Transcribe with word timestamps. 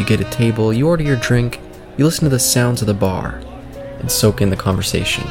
You 0.00 0.06
get 0.06 0.18
a 0.18 0.30
table, 0.30 0.72
you 0.72 0.88
order 0.88 1.02
your 1.02 1.16
drink, 1.16 1.60
you 1.98 2.06
listen 2.06 2.24
to 2.24 2.30
the 2.30 2.38
sounds 2.38 2.80
of 2.80 2.86
the 2.86 2.94
bar, 2.94 3.42
and 3.98 4.10
soak 4.10 4.40
in 4.40 4.48
the 4.48 4.56
conversation. 4.56 5.24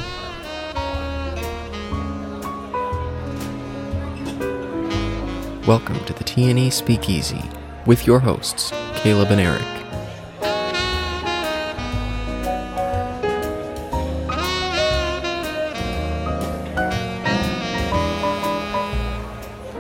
Welcome 5.66 5.98
to 6.06 6.14
the 6.14 6.24
TNE 6.24 6.72
Speakeasy 6.72 7.42
with 7.88 8.06
your 8.06 8.20
hosts, 8.20 8.70
Caleb 8.98 9.32
and 9.32 9.42
Eric. 9.42 9.66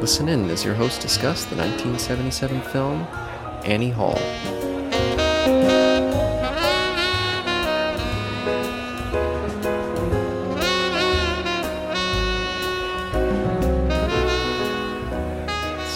Listen 0.01 0.27
in 0.27 0.49
as 0.49 0.65
your 0.65 0.73
hosts 0.73 0.97
discuss 0.97 1.45
the 1.45 1.55
1977 1.55 2.61
film 2.61 3.03
Annie 3.63 3.91
Hall. 3.91 4.19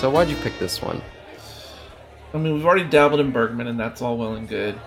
So, 0.04 0.10
why'd 0.10 0.30
you 0.30 0.36
pick 0.36 0.60
this 0.60 0.82
one? 0.82 1.02
I 2.34 2.38
mean, 2.38 2.56
we've 2.56 2.66
already 2.66 2.84
dabbled 2.84 3.22
in 3.22 3.32
Bergman, 3.32 3.68
and 3.68 3.80
that's 3.80 4.02
all 4.02 4.18
well 4.18 4.34
and 4.36 4.50
good. 4.50 4.78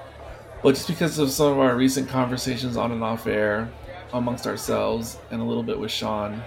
But 0.63 0.75
just 0.75 0.89
because 0.89 1.19
of 1.19 1.31
some 1.31 1.53
of 1.53 1.59
our 1.59 1.75
recent 1.75 2.11
conversations 2.11 2.77
on 2.77 2.93
and 2.93 3.03
off 3.03 3.27
air 3.27 3.71
amongst 4.13 4.47
ourselves 4.47 5.19
and 5.31 5.41
a 5.41 5.45
little 5.47 5.63
bit 5.63 5.81
with 5.81 5.91
Sean, 5.91 6.43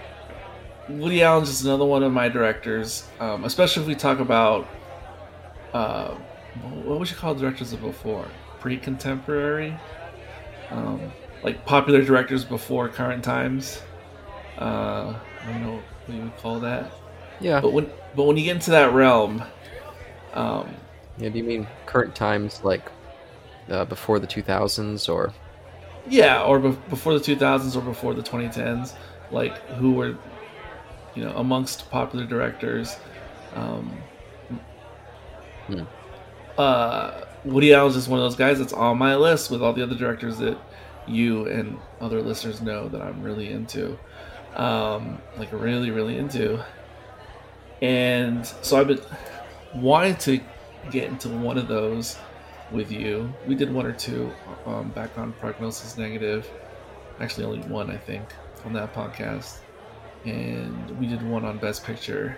Woody 0.88 1.20
Allen's 1.20 1.48
just 1.48 1.64
another 1.64 1.84
one 1.84 2.04
of 2.04 2.12
my 2.12 2.28
directors, 2.28 3.08
um, 3.18 3.42
especially 3.44 3.82
if 3.82 3.88
we 3.88 3.96
talk 3.96 4.20
about 4.20 4.68
uh, 5.72 6.14
what 6.84 7.00
would 7.00 7.10
you 7.10 7.16
call 7.16 7.34
directors 7.34 7.72
of 7.72 7.80
before? 7.80 8.28
Pre 8.60 8.76
contemporary? 8.76 9.76
Um, 10.70 11.10
like 11.42 11.66
popular 11.66 12.04
directors 12.04 12.44
before 12.44 12.88
current 12.88 13.24
times? 13.24 13.82
Uh, 14.56 15.18
I 15.42 15.46
don't 15.46 15.60
know 15.60 15.82
what 16.06 16.14
you 16.14 16.22
would 16.22 16.36
call 16.36 16.60
that. 16.60 16.92
Yeah. 17.40 17.62
But 17.62 17.72
when 17.72 17.90
but 18.14 18.24
when 18.24 18.36
you 18.36 18.44
get 18.44 18.56
into 18.56 18.70
that 18.72 18.92
realm, 18.92 19.44
um, 20.34 20.76
Yeah, 21.16 21.28
do 21.28 21.38
you 21.38 21.44
mean 21.44 21.68
current 21.86 22.16
times 22.16 22.64
like 22.64 22.90
uh, 23.68 23.84
before 23.86 24.18
the 24.20 24.26
2000s 24.28 25.08
or 25.08 25.34
yeah, 26.06 26.42
or 26.42 26.58
be- 26.58 26.78
before 26.88 27.14
the 27.14 27.20
2000s 27.20 27.76
or 27.76 27.82
before 27.82 28.14
the 28.14 28.22
2010s, 28.22 28.96
like 29.30 29.58
who 29.68 29.92
were, 29.94 30.18
you 31.14 31.24
know, 31.24 31.36
amongst 31.36 31.90
popular 31.90 32.26
directors. 32.26 32.98
Um, 33.52 34.04
Hmm. 35.66 35.84
uh, 36.58 37.22
Woody 37.44 37.72
Allen's 37.72 37.94
just 37.94 38.08
one 38.08 38.18
of 38.18 38.24
those 38.24 38.36
guys 38.36 38.58
that's 38.58 38.72
on 38.72 38.98
my 38.98 39.16
list 39.16 39.50
with 39.50 39.62
all 39.62 39.72
the 39.72 39.82
other 39.82 39.94
directors 39.96 40.38
that 40.38 40.58
you 41.06 41.46
and 41.46 41.78
other 42.00 42.22
listeners 42.22 42.60
know 42.60 42.88
that 42.88 43.00
I'm 43.00 43.22
really 43.22 43.50
into, 43.50 43.98
um, 44.54 45.22
like 45.36 45.50
really, 45.52 45.90
really 45.90 46.16
into. 46.18 46.62
And 47.82 48.46
so 48.46 48.78
I've 48.78 48.88
been 48.88 49.00
wanting 49.74 50.16
to 50.16 50.40
get 50.90 51.04
into 51.04 51.28
one 51.28 51.56
of 51.58 51.68
those 51.68 52.16
with 52.70 52.92
you. 52.92 53.32
We 53.46 53.54
did 53.54 53.72
one 53.72 53.86
or 53.86 53.92
two 53.92 54.30
um, 54.66 54.90
back 54.90 55.16
on 55.18 55.32
Prognosis 55.34 55.96
Negative. 55.96 56.48
Actually, 57.20 57.46
only 57.46 57.60
one, 57.68 57.90
I 57.90 57.96
think, 57.96 58.24
on 58.64 58.72
that 58.74 58.94
podcast. 58.94 59.58
And 60.24 60.98
we 60.98 61.06
did 61.06 61.22
one 61.26 61.44
on 61.44 61.58
Best 61.58 61.84
Picture. 61.84 62.36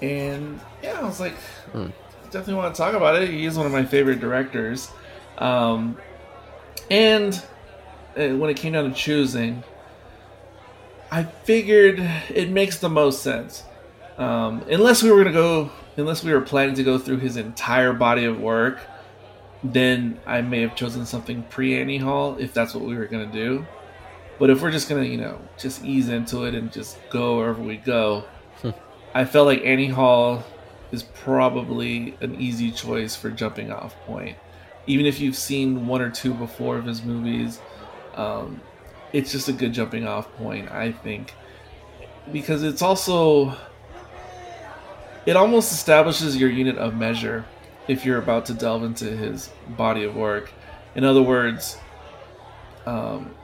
And 0.00 0.60
yeah, 0.82 1.00
I 1.00 1.04
was 1.04 1.20
like, 1.20 1.34
Hmm. 1.72 1.88
definitely 2.24 2.54
want 2.54 2.74
to 2.74 2.78
talk 2.78 2.94
about 2.94 3.20
it. 3.22 3.28
He 3.28 3.44
is 3.46 3.56
one 3.56 3.66
of 3.66 3.72
my 3.72 3.84
favorite 3.84 4.20
directors. 4.20 4.90
Um, 5.38 5.96
and 6.90 7.34
uh, 8.16 8.28
when 8.36 8.50
it 8.50 8.56
came 8.56 8.72
down 8.72 8.90
to 8.90 8.94
choosing, 8.96 9.62
I 11.10 11.24
figured 11.24 11.98
it 12.34 12.50
makes 12.50 12.78
the 12.78 12.88
most 12.88 13.22
sense. 13.22 13.64
Um, 14.22 14.62
unless 14.70 15.02
we 15.02 15.10
were 15.10 15.18
gonna 15.18 15.32
go, 15.32 15.68
unless 15.96 16.22
we 16.22 16.32
were 16.32 16.40
planning 16.40 16.76
to 16.76 16.84
go 16.84 16.96
through 16.96 17.16
his 17.16 17.36
entire 17.36 17.92
body 17.92 18.24
of 18.24 18.40
work, 18.40 18.78
then 19.64 20.20
I 20.26 20.42
may 20.42 20.60
have 20.60 20.76
chosen 20.76 21.06
something 21.06 21.42
pre 21.50 21.76
Annie 21.76 21.98
Hall 21.98 22.36
if 22.38 22.54
that's 22.54 22.72
what 22.72 22.84
we 22.84 22.96
were 22.96 23.06
gonna 23.06 23.26
do. 23.26 23.66
But 24.38 24.48
if 24.48 24.62
we're 24.62 24.70
just 24.70 24.88
gonna, 24.88 25.02
you 25.02 25.16
know, 25.16 25.40
just 25.58 25.84
ease 25.84 26.08
into 26.08 26.44
it 26.44 26.54
and 26.54 26.70
just 26.70 26.98
go 27.10 27.38
wherever 27.38 27.60
we 27.60 27.78
go, 27.78 28.22
I 29.14 29.24
felt 29.24 29.48
like 29.48 29.64
Annie 29.64 29.88
Hall 29.88 30.44
is 30.92 31.02
probably 31.02 32.16
an 32.20 32.40
easy 32.40 32.70
choice 32.70 33.16
for 33.16 33.28
jumping 33.28 33.72
off 33.72 33.96
point. 34.06 34.36
Even 34.86 35.04
if 35.04 35.18
you've 35.18 35.36
seen 35.36 35.88
one 35.88 36.00
or 36.00 36.10
two 36.10 36.32
before 36.32 36.76
of 36.76 36.84
his 36.84 37.02
movies, 37.02 37.58
um, 38.14 38.60
it's 39.12 39.32
just 39.32 39.48
a 39.48 39.52
good 39.52 39.72
jumping 39.72 40.06
off 40.06 40.32
point, 40.34 40.70
I 40.70 40.92
think, 40.92 41.34
because 42.30 42.62
it's 42.62 42.82
also 42.82 43.56
it 45.26 45.36
almost 45.36 45.72
establishes 45.72 46.36
your 46.36 46.50
unit 46.50 46.78
of 46.78 46.94
measure 46.94 47.44
if 47.88 48.04
you're 48.04 48.18
about 48.18 48.46
to 48.46 48.54
delve 48.54 48.84
into 48.84 49.04
his 49.16 49.50
body 49.76 50.04
of 50.04 50.14
work. 50.14 50.52
In 50.94 51.04
other 51.04 51.22
words, 51.22 51.78
um, 52.86 53.34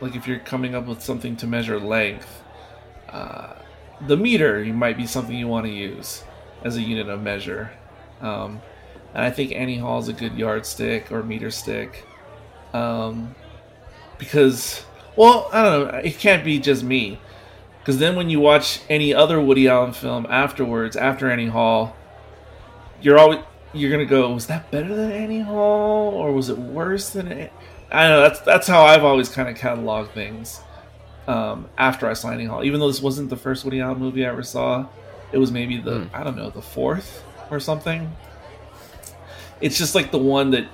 like 0.00 0.14
if 0.14 0.26
you're 0.26 0.38
coming 0.38 0.74
up 0.74 0.86
with 0.86 1.02
something 1.02 1.36
to 1.36 1.46
measure 1.46 1.78
length, 1.78 2.42
uh, 3.08 3.54
the 4.06 4.16
meter 4.16 4.64
might 4.66 4.96
be 4.96 5.06
something 5.06 5.36
you 5.36 5.48
want 5.48 5.66
to 5.66 5.72
use 5.72 6.22
as 6.64 6.76
a 6.76 6.82
unit 6.82 7.08
of 7.08 7.22
measure. 7.22 7.70
Um, 8.20 8.60
and 9.14 9.24
I 9.24 9.30
think 9.30 9.52
Annie 9.52 9.78
Hall 9.78 9.98
is 9.98 10.08
a 10.08 10.12
good 10.12 10.36
yardstick 10.36 11.10
or 11.10 11.22
meter 11.22 11.50
stick. 11.50 12.06
Um, 12.72 13.34
because, 14.18 14.84
well, 15.16 15.48
I 15.52 15.62
don't 15.62 15.88
know, 15.88 15.98
it 15.98 16.18
can't 16.18 16.44
be 16.44 16.58
just 16.58 16.82
me. 16.82 17.20
Because 17.80 17.98
then 17.98 18.16
when 18.16 18.28
you 18.28 18.40
watch 18.40 18.80
any 18.88 19.14
other 19.14 19.40
Woody 19.40 19.68
Allen 19.68 19.92
film 19.92 20.26
afterwards, 20.28 20.96
after 20.96 21.30
Annie 21.30 21.46
Hall, 21.46 21.96
you're 23.00 23.18
always 23.18 23.40
you're 23.72 23.90
gonna 23.90 24.06
go, 24.06 24.32
was 24.32 24.46
that 24.46 24.70
better 24.70 24.94
than 24.94 25.12
Annie 25.12 25.40
Hall, 25.40 26.12
or 26.12 26.32
was 26.32 26.48
it 26.48 26.58
worse 26.58 27.10
than? 27.10 27.28
it? 27.30 27.52
I 27.90 28.08
know. 28.08 28.20
That's 28.20 28.40
that's 28.40 28.66
how 28.66 28.84
I've 28.84 29.04
always 29.04 29.28
kind 29.28 29.48
of 29.48 29.56
cataloged 29.56 30.10
things. 30.10 30.60
Um, 31.26 31.68
after 31.76 32.08
I 32.08 32.14
saw 32.14 32.30
Annie 32.30 32.46
Hall, 32.46 32.64
even 32.64 32.80
though 32.80 32.88
this 32.88 33.02
wasn't 33.02 33.28
the 33.28 33.36
first 33.36 33.64
Woody 33.64 33.80
Allen 33.80 33.98
movie 33.98 34.24
I 34.24 34.30
ever 34.30 34.42
saw, 34.42 34.86
it 35.30 35.38
was 35.38 35.52
maybe 35.52 35.78
the 35.78 36.00
Hmm. 36.00 36.16
I 36.16 36.24
don't 36.24 36.36
know 36.36 36.50
the 36.50 36.62
fourth 36.62 37.22
or 37.50 37.60
something. 37.60 38.10
It's 39.60 39.76
just 39.76 39.94
like 39.94 40.10
the 40.10 40.18
one 40.18 40.50
that 40.52 40.66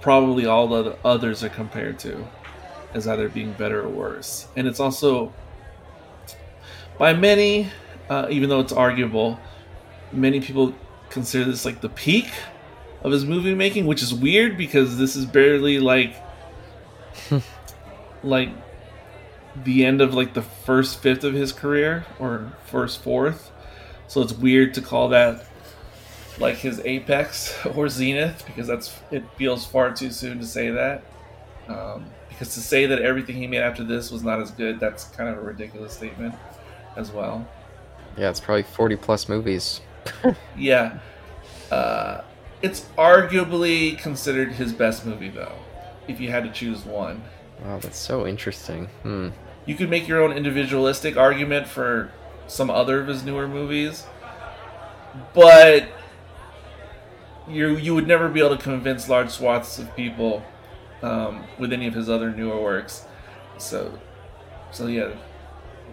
probably 0.00 0.46
all 0.46 0.68
the 0.68 0.96
others 1.04 1.42
are 1.42 1.48
compared 1.48 1.98
to 2.00 2.26
as 2.94 3.08
either 3.08 3.28
being 3.28 3.52
better 3.54 3.82
or 3.82 3.88
worse, 3.88 4.46
and 4.56 4.66
it's 4.66 4.80
also 4.80 5.32
by 6.98 7.12
many, 7.12 7.70
uh, 8.08 8.26
even 8.30 8.48
though 8.48 8.60
it's 8.60 8.72
arguable, 8.72 9.38
many 10.12 10.40
people 10.40 10.74
consider 11.10 11.44
this 11.44 11.64
like 11.64 11.80
the 11.80 11.88
peak 11.88 12.28
of 13.02 13.12
his 13.12 13.24
movie 13.24 13.54
making, 13.54 13.86
which 13.86 14.02
is 14.02 14.14
weird 14.14 14.56
because 14.56 14.98
this 14.98 15.16
is 15.16 15.26
barely 15.26 15.78
like 15.78 16.14
like 18.22 18.50
the 19.64 19.84
end 19.84 20.00
of 20.00 20.14
like 20.14 20.34
the 20.34 20.42
first 20.42 21.00
fifth 21.00 21.24
of 21.24 21.34
his 21.34 21.52
career 21.52 22.06
or 22.18 22.52
first 22.66 23.02
fourth. 23.02 23.50
So 24.08 24.20
it's 24.22 24.32
weird 24.32 24.74
to 24.74 24.82
call 24.82 25.08
that 25.10 25.44
like 26.38 26.56
his 26.56 26.80
apex 26.84 27.54
or 27.74 27.88
zenith 27.88 28.44
because 28.46 28.66
that's 28.66 28.98
it 29.10 29.24
feels 29.36 29.66
far 29.66 29.92
too 29.92 30.10
soon 30.10 30.38
to 30.38 30.46
say 30.46 30.70
that. 30.70 31.02
Um, 31.68 32.06
because 32.28 32.54
to 32.54 32.60
say 32.60 32.84
that 32.86 33.00
everything 33.00 33.36
he 33.36 33.46
made 33.46 33.62
after 33.62 33.82
this 33.82 34.10
was 34.10 34.22
not 34.22 34.40
as 34.40 34.50
good, 34.50 34.78
that's 34.78 35.04
kind 35.04 35.30
of 35.30 35.38
a 35.38 35.40
ridiculous 35.40 35.94
statement 35.94 36.34
as 36.96 37.10
well. 37.10 37.46
yeah, 38.16 38.30
it's 38.30 38.40
probably 38.40 38.62
40 38.62 38.96
plus 38.96 39.28
movies. 39.28 39.80
Yeah. 40.56 40.98
Uh, 41.70 42.22
it's 42.62 42.82
arguably 42.96 43.98
considered 43.98 44.52
his 44.52 44.72
best 44.72 45.04
movie, 45.04 45.28
though, 45.28 45.56
if 46.08 46.20
you 46.20 46.30
had 46.30 46.44
to 46.44 46.50
choose 46.50 46.84
one. 46.84 47.22
Wow, 47.62 47.78
that's 47.78 47.98
so 47.98 48.26
interesting. 48.26 48.86
Hmm. 49.02 49.30
You 49.66 49.74
could 49.74 49.90
make 49.90 50.06
your 50.06 50.22
own 50.22 50.32
individualistic 50.32 51.16
argument 51.16 51.66
for 51.66 52.12
some 52.46 52.70
other 52.70 53.00
of 53.00 53.08
his 53.08 53.24
newer 53.24 53.48
movies, 53.48 54.06
but 55.34 55.88
you 57.48 57.76
you 57.76 57.94
would 57.94 58.06
never 58.06 58.28
be 58.28 58.40
able 58.40 58.56
to 58.56 58.62
convince 58.62 59.08
large 59.08 59.30
swaths 59.30 59.78
of 59.78 59.94
people 59.96 60.44
um, 61.02 61.44
with 61.58 61.72
any 61.72 61.86
of 61.86 61.94
his 61.94 62.08
other 62.08 62.30
newer 62.30 62.60
works. 62.60 63.04
So, 63.58 63.98
so 64.70 64.86
yeah, 64.86 65.12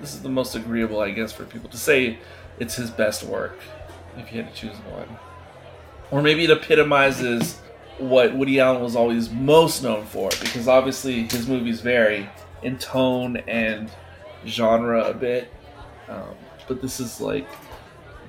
this 0.03 0.13
is 0.13 0.21
the 0.21 0.27
most 0.27 0.53
agreeable, 0.53 0.99
I 0.99 1.11
guess, 1.11 1.31
for 1.31 1.45
people 1.45 1.69
to 1.69 1.77
say 1.77 2.19
it's 2.59 2.75
his 2.75 2.91
best 2.91 3.23
work, 3.23 3.57
if 4.17 4.33
you 4.33 4.43
had 4.43 4.53
to 4.53 4.61
choose 4.61 4.75
one, 4.91 5.07
or 6.11 6.21
maybe 6.21 6.43
it 6.43 6.49
epitomizes 6.49 7.57
what 7.99 8.35
Woody 8.35 8.59
Allen 8.59 8.81
was 8.81 8.97
always 8.97 9.29
most 9.29 9.81
known 9.81 10.05
for, 10.05 10.29
because 10.41 10.67
obviously 10.67 11.23
his 11.23 11.47
movies 11.47 11.79
vary 11.79 12.29
in 12.63 12.77
tone 12.77 13.37
and 13.47 13.89
genre 14.45 15.05
a 15.05 15.13
bit, 15.13 15.49
um, 16.09 16.35
but 16.67 16.81
this 16.81 16.99
is 16.99 17.21
like 17.21 17.47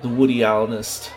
the 0.01 0.07
Woody 0.07 0.45
Allenist 0.45 1.11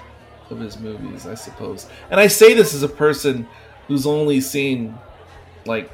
of 0.51 0.59
his 0.59 0.77
movies, 0.77 1.25
I 1.25 1.37
suppose. 1.37 1.87
And 2.11 2.19
I 2.19 2.27
say 2.27 2.53
this 2.55 2.75
as 2.75 2.83
a 2.83 2.89
person 2.89 3.47
who's 3.87 4.07
only 4.07 4.41
seen 4.41 4.99
like 5.67 5.89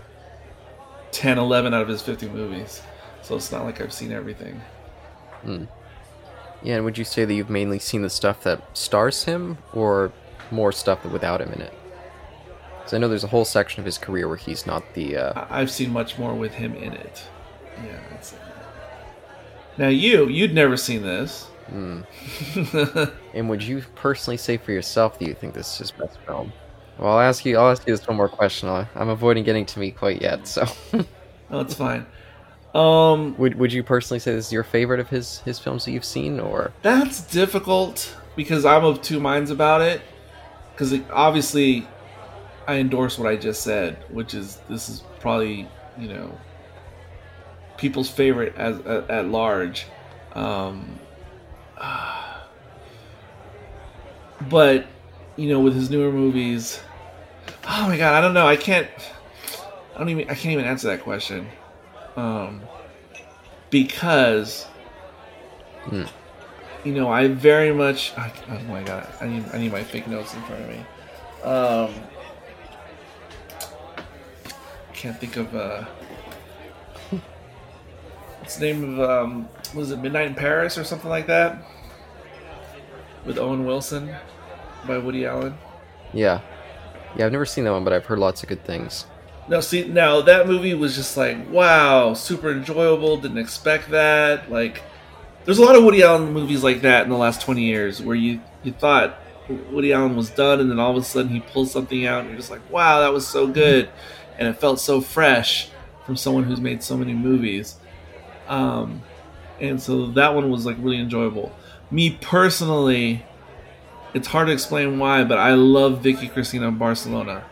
10, 1.11 1.37
11 1.37 1.75
out 1.75 1.83
of 1.83 1.89
his 1.89 2.01
50 2.01 2.31
movies. 2.31 2.81
So 3.25 3.37
it's 3.37 3.51
not 3.51 3.65
like 3.65 3.81
I've 3.81 3.93
seen 3.93 4.13
everything. 4.13 4.61
Hmm. 5.43 5.65
Yeah, 6.63 6.77
and 6.77 6.85
would 6.85 6.99
you 6.99 7.05
say 7.05 7.25
that 7.25 7.35
you've 7.35 7.51
mainly 7.51 7.79
seen 7.79 8.03
the 8.03 8.11
stuff 8.11 8.43
that 8.45 8.77
stars 8.77 9.25
him, 9.25 9.59
or 9.73 10.13
more 10.51 10.73
stuff 10.73 11.05
without 11.05 11.41
him 11.41 11.51
in 11.53 11.63
it? 11.63 11.73
Because 12.79 12.95
I 12.95 12.99
know 12.99 13.09
there's 13.09 13.25
a 13.25 13.29
whole 13.29 13.47
section 13.47 13.81
of 13.81 13.87
his 13.87 13.97
career 13.97 14.29
where 14.29 14.37
he's 14.37 14.67
not 14.67 14.83
the. 14.95 15.17
Uh... 15.17 15.47
I've 15.51 15.71
seen 15.71 15.91
much 15.91 16.19
more 16.19 16.35
with 16.35 16.53
him 16.53 16.75
in 16.75 16.93
it. 16.93 17.25
Yeah. 17.83 18.01
It's... 18.15 18.35
Now 19.79 19.89
you, 19.89 20.29
you'd 20.29 20.55
never 20.55 20.77
seen 20.77 21.03
this. 21.03 21.49
Mm. 21.71 22.05
and 23.35 23.49
would 23.49 23.63
you 23.63 23.83
personally 23.95 24.37
say 24.37 24.59
for 24.59 24.73
yourself 24.73 25.19
that 25.19 25.27
you 25.27 25.35
think 25.35 25.55
this 25.55 25.73
is 25.73 25.79
his 25.79 25.91
best 25.93 26.19
film? 26.27 26.53
Well, 26.99 27.13
I'll 27.13 27.21
ask 27.21 27.45
you. 27.47 27.57
I'll 27.57 27.71
ask 27.71 27.87
you 27.87 27.97
this 27.97 28.07
one 28.07 28.19
more 28.19 28.29
question. 28.29 28.69
I'm 28.69 29.09
avoiding 29.09 29.45
getting 29.45 29.65
to 29.67 29.79
me 29.79 29.91
quite 29.91 30.21
yet, 30.21 30.47
so. 30.47 30.67
no, 31.51 31.61
it's 31.61 31.75
fine. 31.75 32.07
Um, 32.75 33.37
would 33.39 33.55
Would 33.55 33.73
you 33.73 33.83
personally 33.85 34.19
say 34.19 34.35
this 34.35 34.47
is 34.47 34.53
your 34.53 34.65
favorite 34.65 34.99
of 34.99 35.09
his 35.09 35.39
his 35.41 35.59
films 35.59 35.85
that 35.85 35.93
you've 35.93 36.05
seen, 36.05 36.41
or? 36.41 36.73
That's 36.83 37.21
difficult 37.21 38.17
because 38.35 38.65
I'm 38.65 38.85
of 38.85 39.01
two 39.01 39.21
minds 39.21 39.51
about 39.51 39.81
it. 39.81 40.03
Because 40.73 40.93
obviously, 41.13 41.87
I 42.67 42.77
endorse 42.77 43.17
what 43.17 43.29
I 43.29 43.37
just 43.37 43.63
said, 43.63 43.97
which 44.11 44.35
is 44.35 44.61
this 44.69 44.89
is 44.89 45.05
probably 45.21 45.69
you 45.97 46.09
know 46.09 46.37
people's 47.77 48.11
favorite 48.11 48.55
as 48.57 48.81
at, 48.81 49.09
at 49.09 49.29
large. 49.29 49.87
Um, 50.33 50.99
but 54.49 54.87
you 55.37 55.49
know, 55.49 55.61
with 55.61 55.77
his 55.77 55.91
newer 55.91 56.11
movies, 56.11 56.81
oh 57.69 57.89
my 57.89 57.97
god, 57.97 58.15
I 58.15 58.21
don't 58.21 58.35
know. 58.35 58.49
I 58.49 58.57
can't. 58.57 58.89
I 59.95 59.99
don't 59.99 60.09
even. 60.09 60.25
I 60.25 60.35
can't 60.35 60.53
even 60.53 60.65
answer 60.65 60.89
that 60.89 61.03
question. 61.03 61.47
Um, 62.17 62.63
because. 63.71 64.65
Hmm. 65.85 66.05
You 66.85 66.93
know, 66.93 67.11
I 67.11 67.29
very 67.29 67.73
much. 67.73 68.13
I, 68.17 68.31
oh 68.51 68.59
my 68.65 68.83
god, 68.83 69.09
I 69.21 69.27
need. 69.27 69.45
I 69.53 69.59
need 69.59 69.73
my 69.73 69.83
fake 69.83 70.07
notes 70.07 70.35
in 70.35 70.43
front 70.43 70.63
of 70.63 70.69
me. 70.69 70.85
Um, 71.43 71.95
can't 74.93 75.19
think 75.19 75.37
of. 75.37 75.55
Uh, 75.55 75.85
what's 78.39 78.57
the 78.57 78.67
name 78.67 79.01
of? 79.01 79.11
Um, 79.11 79.49
was 79.75 79.91
it 79.91 79.99
Midnight 79.99 80.27
in 80.27 80.35
Paris 80.35 80.77
or 80.77 80.85
something 80.85 81.09
like 81.09 81.27
that? 81.27 81.63
With 83.25 83.39
Owen 83.39 83.65
Wilson 83.65 84.15
by 84.87 84.99
Woody 84.99 85.25
Allen. 85.25 85.57
Yeah, 86.13 86.43
yeah, 87.17 87.25
I've 87.25 87.33
never 87.33 87.47
seen 87.47 87.65
that 87.65 87.73
one, 87.73 87.85
but 87.85 87.93
I've 87.95 88.05
heard 88.05 88.19
lots 88.19 88.43
of 88.43 88.49
good 88.49 88.65
things. 88.65 89.07
Now, 89.49 89.61
see, 89.61 89.87
now 89.87 90.23
that 90.23 90.47
movie 90.47 90.75
was 90.75 90.97
just 90.97 91.17
like, 91.17 91.51
wow, 91.51 92.15
super 92.15 92.51
enjoyable. 92.51 93.19
Didn't 93.19 93.39
expect 93.39 93.91
that. 93.91 94.51
Like, 94.51 94.83
there's 95.45 95.59
a 95.59 95.63
lot 95.63 95.77
of 95.77 95.85
Woody 95.85 96.03
Allen 96.03 96.33
movies 96.33 96.65
like 96.65 96.81
that 96.83 97.05
in 97.05 97.11
the 97.11 97.19
last 97.19 97.43
20 97.43 97.63
years 97.63 98.01
where 98.01 98.17
you 98.17 98.41
you 98.63 98.73
thought 98.73 99.19
Woody 99.71 99.93
Allen 99.93 100.17
was 100.17 100.31
done, 100.31 100.61
and 100.61 100.71
then 100.71 100.81
all 100.81 100.91
of 100.91 100.97
a 100.97 101.05
sudden 101.05 101.31
he 101.31 101.41
pulls 101.41 101.71
something 101.71 102.07
out, 102.07 102.21
and 102.21 102.31
you're 102.31 102.39
just 102.39 102.51
like, 102.51 102.69
wow, 102.71 103.01
that 103.01 103.13
was 103.13 103.27
so 103.27 103.47
good, 103.47 103.91
and 104.39 104.49
it 104.49 104.55
felt 104.55 104.81
so 104.81 105.01
fresh 105.03 105.69
from 106.07 106.17
someone 106.17 106.45
who's 106.45 106.61
made 106.61 106.83
so 106.83 106.97
many 106.97 107.13
movies. 107.13 107.77
Um, 108.49 109.03
and 109.61 109.81
so 109.81 110.07
that 110.13 110.35
one 110.35 110.51
was 110.51 110.65
like 110.65 110.77
really 110.79 110.99
enjoyable. 110.99 111.53
Me 111.91 112.17
personally, 112.21 113.25
it's 114.15 114.29
hard 114.29 114.47
to 114.47 114.53
explain 114.53 114.99
why, 114.99 115.25
but 115.25 115.39
I 115.39 115.55
love 115.55 116.03
Vicky 116.03 116.29
Cristina 116.29 116.71
Barcelona. 116.71 117.45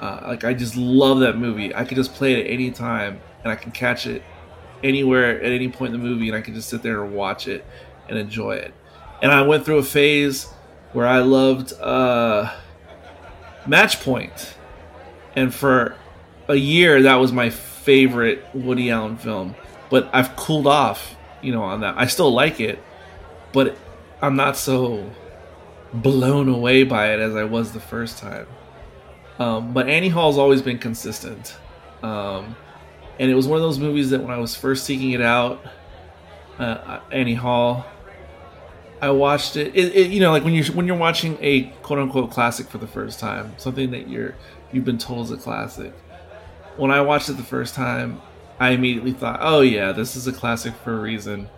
Uh, 0.00 0.20
like 0.28 0.44
I 0.44 0.54
just 0.54 0.76
love 0.76 1.20
that 1.20 1.38
movie. 1.38 1.72
I 1.74 1.84
could 1.84 1.96
just 1.96 2.14
play 2.14 2.32
it 2.32 2.46
at 2.46 2.50
any 2.50 2.72
time, 2.72 3.20
and 3.44 3.52
I 3.52 3.54
can 3.54 3.70
catch 3.70 4.06
it 4.06 4.22
anywhere 4.82 5.40
at 5.40 5.52
any 5.52 5.68
point 5.68 5.94
in 5.94 6.00
the 6.00 6.06
movie, 6.08 6.28
and 6.28 6.36
I 6.36 6.40
can 6.40 6.54
just 6.54 6.68
sit 6.68 6.82
there 6.82 7.04
and 7.04 7.14
watch 7.14 7.46
it 7.46 7.64
and 8.08 8.18
enjoy 8.18 8.52
it. 8.56 8.74
And 9.22 9.30
I 9.30 9.42
went 9.42 9.64
through 9.64 9.78
a 9.78 9.84
phase 9.84 10.46
where 10.92 11.06
I 11.06 11.20
loved 11.20 11.72
uh, 11.74 12.52
Match 13.66 14.00
Point, 14.00 14.56
and 15.36 15.54
for 15.54 15.94
a 16.48 16.56
year 16.56 17.02
that 17.02 17.16
was 17.16 17.30
my 17.30 17.50
favorite 17.50 18.44
Woody 18.54 18.90
Allen 18.90 19.18
film. 19.18 19.54
But 19.90 20.08
I've 20.12 20.34
cooled 20.34 20.66
off 20.66 21.14
you 21.42 21.52
know, 21.52 21.62
on 21.62 21.80
that. 21.80 21.96
I 21.98 22.06
still 22.06 22.32
like 22.32 22.60
it, 22.60 22.82
but 23.52 23.76
I'm 24.20 24.36
not 24.36 24.56
so 24.56 25.10
blown 25.92 26.48
away 26.48 26.84
by 26.84 27.12
it 27.12 27.20
as 27.20 27.34
I 27.34 27.44
was 27.44 27.72
the 27.72 27.80
first 27.80 28.18
time. 28.18 28.46
Um, 29.40 29.72
but 29.72 29.88
Annie 29.88 30.10
Hall's 30.10 30.36
always 30.38 30.60
been 30.60 30.78
consistent. 30.78 31.56
Um, 32.02 32.54
and 33.18 33.30
it 33.30 33.34
was 33.34 33.48
one 33.48 33.56
of 33.56 33.62
those 33.62 33.78
movies 33.78 34.10
that 34.10 34.20
when 34.20 34.30
I 34.30 34.38
was 34.38 34.54
first 34.54 34.84
seeking 34.84 35.12
it 35.12 35.22
out, 35.22 35.64
uh, 36.58 37.00
Annie 37.10 37.34
Hall, 37.34 37.86
I 39.00 39.10
watched 39.10 39.56
it, 39.56 39.74
it, 39.74 39.96
it, 39.96 40.10
You 40.10 40.20
know, 40.20 40.30
like 40.30 40.44
when 40.44 40.52
you're 40.52 40.66
when 40.66 40.86
you're 40.86 40.96
watching 40.96 41.38
a 41.40 41.62
quote 41.82 41.98
unquote 41.98 42.30
classic 42.30 42.68
for 42.68 42.76
the 42.76 42.86
first 42.86 43.18
time, 43.18 43.54
something 43.56 43.90
that 43.92 44.08
you're 44.08 44.34
you've 44.72 44.84
been 44.84 44.98
told 44.98 45.26
is 45.26 45.30
a 45.32 45.38
classic. 45.38 45.94
When 46.76 46.90
I 46.90 47.00
watched 47.00 47.30
it 47.30 47.38
the 47.38 47.42
first 47.42 47.74
time, 47.74 48.20
I 48.58 48.70
immediately 48.70 49.12
thought, 49.12 49.38
oh 49.40 49.62
yeah, 49.62 49.92
this 49.92 50.16
is 50.16 50.26
a 50.26 50.32
classic 50.32 50.74
for 50.84 50.92
a 50.92 51.00
reason, 51.00 51.48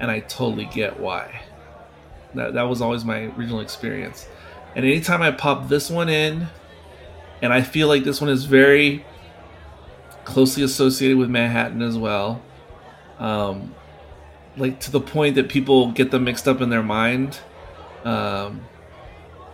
and 0.00 0.10
I 0.10 0.20
totally 0.20 0.64
get 0.64 0.98
why. 0.98 1.42
That 2.34 2.54
that 2.54 2.62
was 2.62 2.80
always 2.80 3.04
my 3.04 3.24
original 3.36 3.60
experience. 3.60 4.26
And 4.74 4.84
anytime 4.86 5.20
I 5.20 5.30
pop 5.30 5.68
this 5.68 5.90
one 5.90 6.08
in, 6.08 6.48
and 7.42 7.52
I 7.52 7.62
feel 7.62 7.88
like 7.88 8.04
this 8.04 8.20
one 8.20 8.30
is 8.30 8.44
very 8.44 9.04
closely 10.24 10.62
associated 10.62 11.16
with 11.16 11.30
Manhattan 11.30 11.82
as 11.82 11.96
well, 11.96 12.42
um, 13.18 13.74
like 14.56 14.80
to 14.80 14.90
the 14.90 15.00
point 15.00 15.36
that 15.36 15.48
people 15.48 15.92
get 15.92 16.10
them 16.10 16.24
mixed 16.24 16.46
up 16.46 16.60
in 16.60 16.68
their 16.68 16.82
mind, 16.82 17.40
um, 18.04 18.62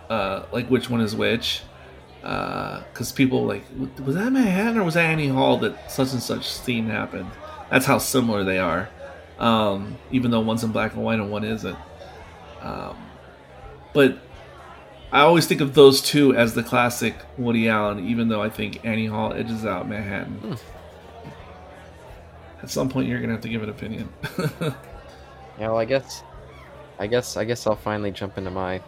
uh, 0.09 0.45
like 0.53 0.69
which 0.69 0.91
one 0.91 1.01
is 1.01 1.15
which 1.15 1.63
because 2.21 3.13
uh, 3.13 3.15
people 3.15 3.45
like 3.45 3.65
was 4.03 4.15
that 4.15 4.33
Manhattan 4.33 4.79
or 4.79 4.85
was 4.85 4.95
that 4.95 5.05
Annie 5.05 5.29
Hall 5.29 5.59
that 5.59 5.91
such 5.93 6.13
and 6.13 6.23
such 6.23 6.51
scene 6.51 6.87
happened? 6.87 7.31
That's 7.71 7.85
how 7.85 7.99
similar 7.99 8.45
they 8.45 8.59
are, 8.59 8.89
um, 9.39 9.99
even 10.11 10.31
though 10.31 10.41
one's 10.41 10.65
in 10.65 10.73
black 10.73 10.95
and 10.95 11.05
white 11.05 11.19
and 11.19 11.31
one 11.31 11.45
isn't. 11.45 11.77
Um, 12.63 12.97
but 13.93 14.19
I 15.15 15.21
always 15.21 15.47
think 15.47 15.61
of 15.61 15.75
those 15.75 16.03
two 16.03 16.35
as 16.35 16.55
the 16.55 16.63
classic 16.65 17.15
Woody 17.39 17.69
Allen, 17.69 18.05
even 18.05 18.27
though 18.27 18.43
I 18.43 18.51
think 18.51 18.85
Annie 18.85 19.07
Hall 19.07 19.33
edges 19.33 19.65
out 19.65 19.89
Manhattan. 19.89 20.35
Hmm. 20.35 20.55
At 22.61 22.69
some 22.69 22.89
point, 22.89 23.07
you're 23.07 23.21
gonna 23.21 23.35
have 23.35 23.43
to 23.43 23.49
give 23.49 23.63
an 23.63 23.69
opinion. 23.69 24.09
yeah, 24.61 24.73
well, 25.61 25.79
I 25.79 25.85
guess, 25.85 26.25
I 26.99 27.07
guess, 27.07 27.37
I 27.37 27.45
guess 27.45 27.65
I'll 27.65 27.77
finally 27.77 28.11
jump 28.11 28.39
into 28.39 28.51
my. 28.51 28.83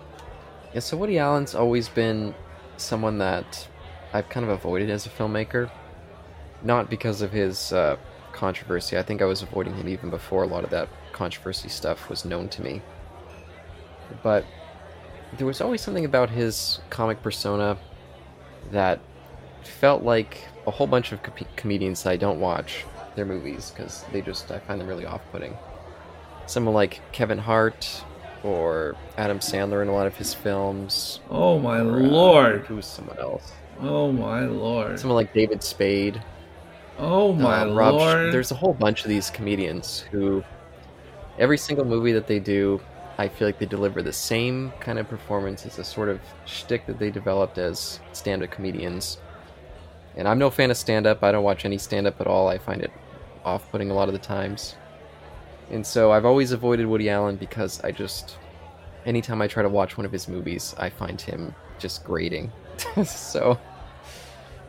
Yeah, 0.75 0.81
so 0.81 0.97
Woody 0.97 1.17
Allen's 1.17 1.55
always 1.55 1.89
been 1.89 2.35
someone 2.77 3.19
that 3.19 3.69
I've 4.13 4.29
kind 4.29 4.43
of 4.43 4.51
avoided 4.51 4.91
as 4.91 5.07
a 5.07 5.11
filmmaker. 5.11 5.71
Not 6.65 6.91
because 6.91 7.23
of 7.23 7.31
his 7.31 7.73
uh, 7.73 7.99
controversy. 8.33 8.99
I 8.99 9.03
think 9.05 9.23
I 9.23 9.27
was 9.27 9.43
avoiding 9.43 9.77
him 9.77 9.87
even 9.89 10.11
before 10.11 10.43
a 10.43 10.49
lot 10.49 10.65
of 10.65 10.71
that 10.71 10.89
controversy 11.13 11.69
stuff 11.69 12.11
was 12.11 12.25
known 12.25 12.49
to 12.49 12.63
me. 12.63 12.83
But 14.25 14.45
there 15.39 15.47
was 15.47 15.61
always 15.61 15.81
something 15.81 16.05
about 16.05 16.31
his 16.31 16.81
comic 16.91 17.23
persona 17.23 17.77
that 18.71 19.01
felt 19.63 20.03
like 20.03 20.47
a 20.67 20.71
whole 20.71 20.87
bunch 20.87 21.13
of 21.13 21.23
com- 21.23 21.47
comedians 21.57 22.03
that 22.03 22.11
I 22.11 22.17
don't 22.17 22.41
watch 22.41 22.85
their 23.15 23.25
movies 23.25 23.71
because 23.71 24.05
they 24.13 24.21
just 24.21 24.51
I 24.51 24.59
find 24.59 24.81
them 24.81 24.89
really 24.89 25.07
off-putting. 25.07 25.57
Someone 26.47 26.75
like 26.75 27.01
Kevin 27.13 27.39
Hart 27.39 28.05
or 28.45 28.97
Adam 29.17 29.41
Sandler 29.41 29.83
in 29.83 29.89
a 29.89 29.93
lot 29.93 30.07
of 30.07 30.17
his 30.17 30.33
films. 30.33 31.21
Oh 31.31 31.59
my 31.59 31.81
or, 31.81 31.97
uh, 31.97 32.01
lord! 32.01 32.63
Uh, 32.63 32.65
who's 32.65 32.87
someone 32.87 33.19
else? 33.19 33.53
Oh 33.81 34.13
my 34.13 34.47
lord! 34.47 34.99
Someone 34.99 35.17
like 35.17 35.35
David 35.35 35.63
Spade. 35.63 36.23
Oh 36.99 37.33
my 37.33 37.63
uh, 37.63 37.67
lord! 37.67 38.33
there's 38.33 38.53
a 38.53 38.55
whole 38.55 38.73
bunch 38.73 39.03
of 39.03 39.09
these 39.09 39.31
comedians 39.31 40.01
who, 40.11 40.45
every 41.39 41.59
single 41.59 41.85
movie 41.85 42.13
that 42.13 42.27
they 42.27 42.39
do, 42.39 42.81
I 43.19 43.29
feel 43.29 43.49
like 43.49 43.59
they 43.59 43.67
deliver 43.67 44.03
the 44.03 44.13
same 44.13 44.73
kind 44.81 44.99
of 44.99 45.09
performance. 45.09 45.65
It's 45.65 45.79
a 45.79 45.85
sort 45.85 46.09
of 46.09 46.21
shtick 46.45 46.87
that 46.87 46.99
they 46.99 47.11
developed 47.11 47.57
as 47.57 48.01
stand-up 48.13 48.51
comedians. 48.51 49.19
And 50.17 50.29
I'm 50.29 50.39
no 50.39 50.51
fan 50.51 50.71
of 50.71 50.77
stand-up. 50.77 51.23
I 51.23 51.33
don't 51.33 51.45
watch 51.45 51.65
any 51.65 51.79
stand-up 51.79 52.21
at 52.21 52.27
all. 52.27 52.49
I 52.49 52.59
find 52.59 52.83
it 52.83 52.93
off-putting 53.45 53.91
a 53.91 53.95
lot 53.95 54.09
of 54.09 54.13
the 54.13 54.19
times. 54.19 54.77
And 55.71 55.87
so 55.87 56.13
I've 56.13 56.27
always 56.27 56.53
avoided 56.53 56.87
Woody 56.87 57.09
Allen 57.09 57.37
because 57.37 57.83
I 57.83 57.91
just, 57.91 58.39
anytime 59.07 59.41
I 59.41 59.47
try 59.47 59.63
to 59.63 59.69
watch 59.69 59.97
one 59.97 60.05
of 60.05 60.13
his 60.13 60.29
movies, 60.29 60.75
I 60.79 60.91
find 60.91 61.21
him 61.21 61.55
just 61.79 62.05
grating. 62.05 62.53
so, 63.05 63.59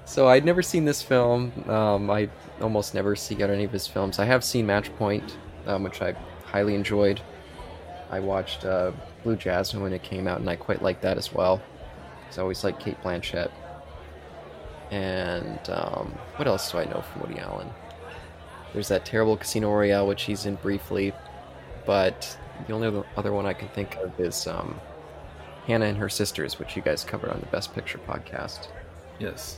so 0.05 0.27
I'd 0.29 0.45
never 0.45 0.61
seen 0.61 0.85
this 0.85 1.01
film. 1.01 1.51
Um, 1.69 2.09
I 2.09 2.29
almost 2.61 2.93
never 2.93 3.15
see 3.15 3.43
out 3.43 3.49
any 3.49 3.65
of 3.65 3.71
his 3.71 3.87
films. 3.87 4.19
I 4.19 4.25
have 4.25 4.43
seen 4.43 4.65
Match 4.65 4.93
Point, 4.95 5.37
um, 5.65 5.83
which 5.83 6.01
I 6.01 6.13
highly 6.45 6.75
enjoyed. 6.75 7.21
I 8.09 8.19
watched 8.19 8.65
uh, 8.65 8.91
Blue 9.23 9.35
Jasmine 9.35 9.83
when 9.83 9.93
it 9.93 10.03
came 10.03 10.27
out, 10.27 10.39
and 10.39 10.49
I 10.49 10.55
quite 10.55 10.81
liked 10.81 11.01
that 11.01 11.17
as 11.17 11.33
well. 11.33 11.61
Because 12.21 12.37
I 12.37 12.41
always 12.41 12.63
liked 12.63 12.79
Cate 12.79 13.01
Blanchett. 13.03 13.51
And 14.91 15.59
um, 15.69 16.17
what 16.37 16.47
else 16.47 16.71
do 16.71 16.77
I 16.77 16.85
know 16.85 17.01
from 17.01 17.21
Woody 17.21 17.39
Allen? 17.39 17.69
There's 18.73 18.87
that 18.89 19.05
terrible 19.05 19.37
Casino 19.37 19.71
Royale, 19.71 20.07
which 20.07 20.23
he's 20.23 20.45
in 20.45 20.55
briefly, 20.55 21.13
but 21.85 22.37
the 22.67 22.73
only 22.73 23.03
other 23.15 23.33
one 23.33 23.45
I 23.45 23.53
can 23.53 23.67
think 23.69 23.95
of 23.97 24.17
is 24.19 24.47
um, 24.47 24.79
Hannah 25.65 25.85
and 25.85 25.97
Her 25.97 26.09
Sisters, 26.09 26.59
which 26.59 26.75
you 26.75 26.81
guys 26.81 27.03
covered 27.03 27.29
on 27.29 27.39
the 27.39 27.45
Best 27.47 27.73
Picture 27.73 27.99
podcast. 27.99 28.67
Yes. 29.19 29.57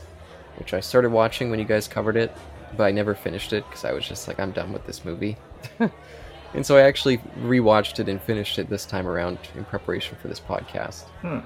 Which 0.57 0.73
I 0.73 0.79
started 0.79 1.11
watching 1.11 1.49
when 1.49 1.59
you 1.59 1.65
guys 1.65 1.87
covered 1.87 2.17
it, 2.17 2.35
but 2.75 2.83
I 2.83 2.91
never 2.91 3.13
finished 3.13 3.53
it 3.53 3.65
because 3.67 3.85
I 3.85 3.93
was 3.93 4.07
just 4.07 4.27
like, 4.27 4.39
I'm 4.39 4.51
done 4.51 4.73
with 4.73 4.85
this 4.85 5.05
movie. 5.05 5.37
and 6.53 6.65
so 6.65 6.77
I 6.77 6.81
actually 6.81 7.19
rewatched 7.41 7.99
it 7.99 8.09
and 8.09 8.21
finished 8.21 8.59
it 8.59 8.69
this 8.69 8.85
time 8.85 9.07
around 9.07 9.37
in 9.55 9.65
preparation 9.65 10.17
for 10.21 10.27
this 10.27 10.39
podcast. 10.39 11.03
Hmm. 11.21 11.39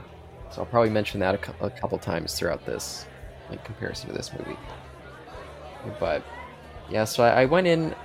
So 0.51 0.61
I'll 0.61 0.67
probably 0.67 0.91
mention 0.91 1.19
that 1.21 1.35
a, 1.35 1.65
a 1.65 1.69
couple 1.69 1.97
times 1.97 2.37
throughout 2.37 2.65
this, 2.65 3.05
in 3.51 3.57
comparison 3.59 4.09
to 4.09 4.15
this 4.15 4.31
movie. 4.31 4.57
But 5.99 6.23
yeah, 6.89 7.05
so 7.05 7.23
I, 7.23 7.41
I 7.41 7.45
went 7.45 7.67
in 7.67 7.95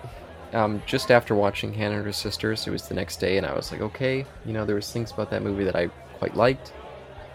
um, 0.52 0.82
just 0.86 1.10
after 1.10 1.34
watching 1.34 1.72
Hannah 1.74 1.96
and 1.96 2.04
Her 2.04 2.12
Sisters. 2.12 2.66
It 2.66 2.70
was 2.70 2.88
the 2.88 2.94
next 2.94 3.20
day, 3.20 3.36
and 3.36 3.46
I 3.46 3.54
was 3.54 3.70
like, 3.70 3.80
okay, 3.80 4.24
you 4.44 4.52
know, 4.52 4.64
there 4.64 4.76
was 4.76 4.90
things 4.90 5.12
about 5.12 5.30
that 5.30 5.42
movie 5.42 5.64
that 5.64 5.76
I 5.76 5.88
quite 6.18 6.36
liked. 6.36 6.72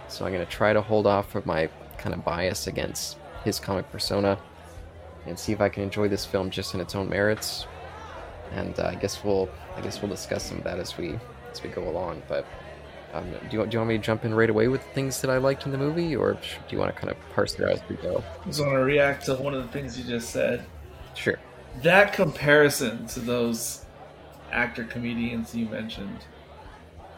So 0.08 0.26
I'm 0.26 0.32
gonna 0.32 0.46
try 0.46 0.74
to 0.74 0.82
hold 0.82 1.08
off 1.08 1.32
from 1.32 1.44
my 1.46 1.70
kind 1.98 2.14
of 2.14 2.26
bias 2.26 2.68
against 2.68 3.18
his 3.44 3.60
comic 3.60 3.90
persona, 3.92 4.38
and 5.26 5.38
see 5.38 5.54
if 5.54 5.62
I 5.62 5.70
can 5.70 5.84
enjoy 5.84 6.08
this 6.08 6.26
film 6.26 6.50
just 6.50 6.74
in 6.74 6.82
its 6.82 6.96
own 6.96 7.10
merits. 7.10 7.68
And 8.54 8.80
uh, 8.80 8.88
I 8.88 8.96
guess 8.96 9.24
we'll 9.24 9.50
I 9.76 9.82
guess 9.82 10.02
we'll 10.02 10.12
discuss 10.12 10.44
some 10.44 10.60
of 10.60 10.64
that 10.64 10.80
as 10.80 10.98
we 10.98 11.18
as 11.52 11.64
we 11.64 11.70
go 11.70 11.88
along. 11.88 12.22
But 12.28 12.46
um, 13.14 13.30
do 13.50 13.58
you 13.58 13.66
do 13.66 13.74
you 13.74 13.80
want 13.80 13.90
me 13.90 13.98
to 13.98 14.04
jump 14.04 14.26
in 14.26 14.34
right 14.34 14.50
away 14.50 14.68
with 14.68 14.82
the 14.82 14.90
things 14.90 15.22
that 15.22 15.30
I 15.30 15.38
liked 15.38 15.66
in 15.66 15.72
the 15.72 15.78
movie, 15.78 16.16
or 16.16 16.34
do 16.34 16.40
you 16.70 16.78
want 16.78 16.94
to 16.94 17.00
kind 17.00 17.12
of 17.12 17.18
parse 17.34 17.54
it 17.56 17.64
out 17.64 17.72
as 17.72 17.82
we 17.90 17.96
go? 17.98 18.24
I 18.42 18.48
just 18.48 18.60
want 18.60 18.74
to 18.74 18.80
react 18.80 19.26
to 19.26 19.36
one 19.36 19.54
of 19.54 19.62
the 19.64 19.70
things 19.70 19.98
you 19.98 20.04
just 20.04 20.32
said. 20.32 20.66
Sure. 21.14 21.40
That 21.82 22.14
comparison 22.14 23.06
to 23.08 23.20
those 23.20 23.86
actor 24.52 24.84
comedians 24.84 25.54
you 25.56 25.68
mentioned, 25.68 26.26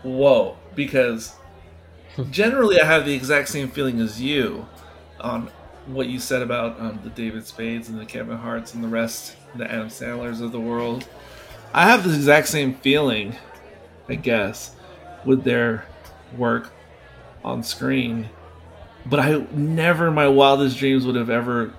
whoa! 0.04 0.58
Because 0.76 1.36
generally, 2.30 2.80
I 2.80 2.86
have 2.86 3.06
the 3.06 3.14
exact 3.14 3.50
same 3.50 3.70
feeling 3.70 4.00
as 4.00 4.22
you 4.22 4.68
on 5.20 5.50
what 5.88 6.08
you 6.08 6.20
said 6.20 6.42
about 6.42 6.80
um, 6.80 7.00
the 7.04 7.10
David 7.10 7.46
Spades 7.46 7.90
and 7.90 8.00
the 8.00 8.06
Kevin 8.06 8.38
Harts 8.38 8.74
and 8.74 8.84
the 8.84 8.88
rest, 8.88 9.36
the 9.56 9.70
Adam 9.72 9.90
Sandlers 9.90 10.42
of 10.42 10.52
the 10.52 10.60
world. 10.60 11.08
I 11.76 11.90
have 11.90 12.06
the 12.06 12.16
exact 12.16 12.48
same 12.48 12.76
feeling, 12.76 13.36
I 14.08 14.16
guess, 14.16 14.74
with 15.26 15.44
their 15.44 15.86
work 16.38 16.72
on 17.44 17.64
screen. 17.64 18.30
But 19.06 19.20
I 19.20 19.46
never, 19.52 20.08
in 20.08 20.14
my 20.14 20.30
wildest 20.30 20.78
dreams, 20.78 21.06
would 21.06 21.18
have 21.18 21.30
ever 21.30 21.74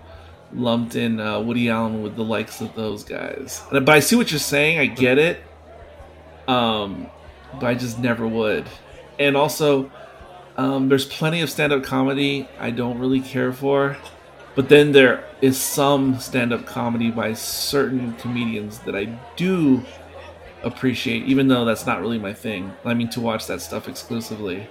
lumped 0.52 0.96
in 0.96 1.18
uh, 1.18 1.40
Woody 1.40 1.70
Allen 1.70 2.02
with 2.02 2.14
the 2.14 2.22
likes 2.22 2.60
of 2.60 2.74
those 2.74 3.04
guys. 3.04 3.62
But 3.72 3.88
I 3.88 4.00
see 4.00 4.16
what 4.16 4.30
you're 4.30 4.38
saying. 4.38 4.78
I 4.78 4.84
get 4.84 5.16
it. 5.16 5.42
Um, 6.46 7.06
but 7.54 7.64
I 7.64 7.74
just 7.74 7.98
never 7.98 8.28
would. 8.28 8.66
And 9.18 9.34
also, 9.34 9.90
um, 10.58 10.90
there's 10.90 11.06
plenty 11.06 11.40
of 11.40 11.48
stand-up 11.48 11.84
comedy 11.84 12.46
I 12.60 12.70
don't 12.70 12.98
really 12.98 13.20
care 13.20 13.50
for, 13.50 13.96
but 14.56 14.70
then 14.70 14.90
there 14.90 15.22
is 15.42 15.60
some 15.60 16.18
stand-up 16.18 16.64
comedy 16.64 17.10
by 17.10 17.34
certain 17.34 18.14
comedians 18.14 18.78
that 18.80 18.96
I 18.96 19.04
do 19.36 19.82
appreciate, 20.62 21.24
even 21.24 21.46
though 21.46 21.66
that's 21.66 21.86
not 21.86 22.00
really 22.00 22.18
my 22.18 22.32
thing. 22.32 22.72
I 22.84 22.94
mean, 22.94 23.10
to 23.10 23.20
watch 23.20 23.46
that 23.46 23.60
stuff 23.60 23.86
exclusively. 23.86 24.66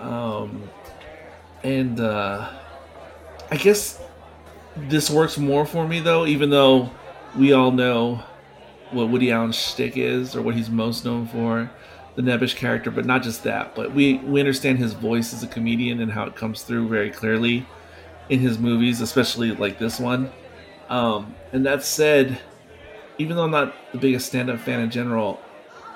Um, 0.00 0.68
and 1.62 2.00
uh, 2.00 2.50
I 3.50 3.56
guess 3.56 4.00
this 4.76 5.08
works 5.08 5.38
more 5.38 5.64
for 5.64 5.86
me 5.86 6.00
though, 6.00 6.26
even 6.26 6.50
though 6.50 6.90
we 7.36 7.52
all 7.52 7.70
know 7.70 8.22
what 8.90 9.08
Woody 9.08 9.30
Allen's 9.30 9.56
shtick 9.56 9.96
is 9.96 10.34
or 10.34 10.42
what 10.42 10.56
he's 10.56 10.68
most 10.68 11.04
known 11.04 11.26
for, 11.26 11.70
the 12.16 12.22
Nebbish 12.22 12.56
character. 12.56 12.90
But 12.90 13.06
not 13.06 13.22
just 13.22 13.44
that, 13.44 13.74
but 13.76 13.94
we 13.94 14.18
we 14.18 14.40
understand 14.40 14.78
his 14.78 14.92
voice 14.92 15.32
as 15.32 15.42
a 15.44 15.46
comedian 15.46 16.00
and 16.00 16.10
how 16.10 16.24
it 16.24 16.34
comes 16.34 16.62
through 16.62 16.88
very 16.88 17.10
clearly 17.10 17.64
in 18.28 18.40
his 18.40 18.58
movies, 18.58 19.00
especially 19.00 19.52
like 19.52 19.78
this 19.78 20.00
one. 20.00 20.32
Um, 20.88 21.34
and 21.52 21.64
that 21.66 21.82
said, 21.82 22.38
even 23.18 23.36
though 23.36 23.44
I'm 23.44 23.50
not 23.50 23.74
the 23.92 23.98
biggest 23.98 24.26
stand-up 24.26 24.60
fan 24.60 24.80
in 24.80 24.90
general, 24.90 25.40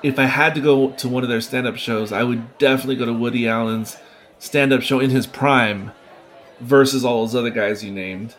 if 0.03 0.17
I 0.17 0.25
had 0.25 0.55
to 0.55 0.61
go 0.61 0.91
to 0.91 1.09
one 1.09 1.23
of 1.23 1.29
their 1.29 1.41
stand-up 1.41 1.75
shows, 1.75 2.11
I 2.11 2.23
would 2.23 2.57
definitely 2.57 2.95
go 2.95 3.05
to 3.05 3.13
Woody 3.13 3.47
Allen's 3.47 3.97
stand-up 4.37 4.81
show 4.81 4.99
in 4.99 5.09
his 5.09 5.27
prime 5.27 5.91
versus 6.59 7.03
all 7.03 7.25
those 7.25 7.35
other 7.35 7.49
guys 7.49 7.83
you 7.83 7.91
named. 7.91 8.35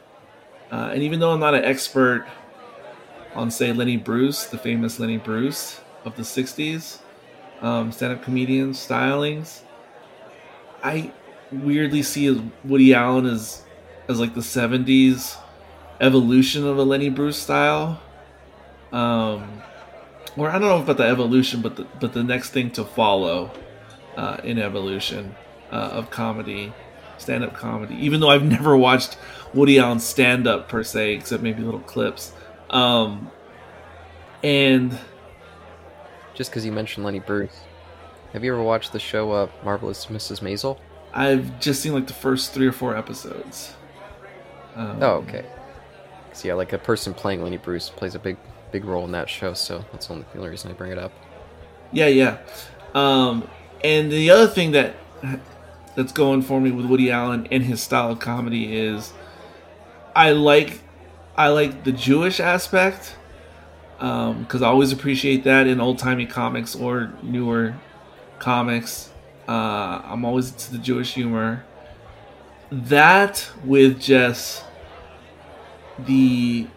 Uh, 0.70 0.90
and 0.92 1.02
even 1.02 1.20
though 1.20 1.32
I'm 1.32 1.40
not 1.40 1.54
an 1.54 1.64
expert 1.64 2.26
on, 3.34 3.50
say, 3.50 3.72
Lenny 3.72 3.96
Bruce, 3.96 4.46
the 4.46 4.58
famous 4.58 4.98
Lenny 4.98 5.18
Bruce 5.18 5.80
of 6.04 6.16
the 6.16 6.22
'60s, 6.22 6.98
um, 7.60 7.92
stand-up 7.92 8.22
comedian 8.22 8.70
stylings, 8.70 9.60
I 10.82 11.12
weirdly 11.52 12.02
see 12.02 12.50
Woody 12.64 12.94
Allen 12.94 13.26
as 13.26 13.62
as 14.10 14.20
like 14.20 14.34
the 14.34 14.40
'70s 14.40 15.36
evolution 16.00 16.66
of 16.66 16.78
a 16.78 16.82
Lenny 16.82 17.08
Bruce 17.08 17.38
style. 17.38 18.00
Um, 18.92 19.62
or 20.36 20.48
I 20.48 20.52
don't 20.52 20.62
know 20.62 20.82
about 20.82 20.96
the 20.96 21.04
evolution, 21.04 21.60
but 21.62 21.76
the, 21.76 21.86
but 22.00 22.12
the 22.12 22.24
next 22.24 22.50
thing 22.50 22.70
to 22.72 22.84
follow 22.84 23.50
uh, 24.16 24.38
in 24.42 24.58
evolution 24.58 25.34
uh, 25.70 25.90
of 25.92 26.10
comedy, 26.10 26.72
stand 27.18 27.44
up 27.44 27.54
comedy. 27.54 27.94
Even 27.96 28.20
though 28.20 28.30
I've 28.30 28.42
never 28.58 28.76
watched 28.76 29.16
Woody 29.54 29.78
Allen 29.78 30.00
stand 30.00 30.46
up 30.46 30.68
per 30.68 30.82
se, 30.82 31.14
except 31.14 31.42
maybe 31.42 31.62
little 31.62 31.80
clips. 31.80 32.32
Um, 32.70 33.30
and 34.42 34.98
Just 36.34 36.50
because 36.50 36.64
you 36.64 36.72
mentioned 36.72 37.04
Lenny 37.04 37.20
Bruce, 37.20 37.60
have 38.32 38.44
you 38.44 38.52
ever 38.52 38.62
watched 38.62 38.92
the 38.92 39.00
show 39.00 39.32
uh, 39.32 39.48
Marvelous 39.64 40.06
Mrs. 40.06 40.40
Maisel? 40.40 40.78
I've 41.12 41.58
just 41.60 41.82
seen 41.82 41.92
like 41.92 42.06
the 42.06 42.12
first 42.14 42.52
three 42.52 42.66
or 42.66 42.72
four 42.72 42.96
episodes. 42.96 43.74
Um, 44.76 45.02
Oh, 45.02 45.06
okay. 45.28 45.44
'Cause, 46.30 46.44
yeah, 46.44 46.54
like 46.54 46.72
a 46.72 46.78
person 46.78 47.12
playing 47.14 47.42
Lenny 47.42 47.56
Bruce 47.56 47.90
plays 47.90 48.14
a 48.14 48.18
big, 48.18 48.36
big 48.70 48.84
role 48.84 49.04
in 49.04 49.12
that 49.12 49.28
show, 49.28 49.52
so 49.54 49.84
that's 49.92 50.06
the 50.06 50.12
only, 50.14 50.26
the 50.32 50.38
only 50.38 50.50
reason 50.50 50.70
I 50.70 50.74
bring 50.74 50.92
it 50.92 50.98
up. 50.98 51.12
Yeah, 51.92 52.06
yeah. 52.06 52.36
Um, 52.94 53.48
and 53.82 54.10
the 54.12 54.30
other 54.30 54.46
thing 54.46 54.70
that 54.72 54.94
that's 55.96 56.12
going 56.12 56.42
for 56.42 56.60
me 56.60 56.70
with 56.70 56.86
Woody 56.86 57.10
Allen 57.10 57.48
and 57.50 57.64
his 57.64 57.82
style 57.82 58.12
of 58.12 58.20
comedy 58.20 58.76
is 58.76 59.12
I 60.14 60.30
like 60.32 60.80
I 61.36 61.48
like 61.48 61.82
the 61.84 61.92
Jewish 61.92 62.38
aspect 62.40 63.16
because 63.98 64.62
I 64.62 64.68
always 64.68 64.92
appreciate 64.92 65.44
that 65.44 65.66
in 65.66 65.80
old 65.80 65.98
timey 65.98 66.26
comics 66.26 66.74
or 66.76 67.12
newer 67.22 67.74
comics. 68.38 69.10
Uh, 69.48 70.00
I'm 70.04 70.24
always 70.24 70.52
into 70.52 70.72
the 70.72 70.78
Jewish 70.78 71.14
humor. 71.14 71.64
That 72.70 73.50
with 73.64 74.00
just 74.00 74.64
the 75.98 76.68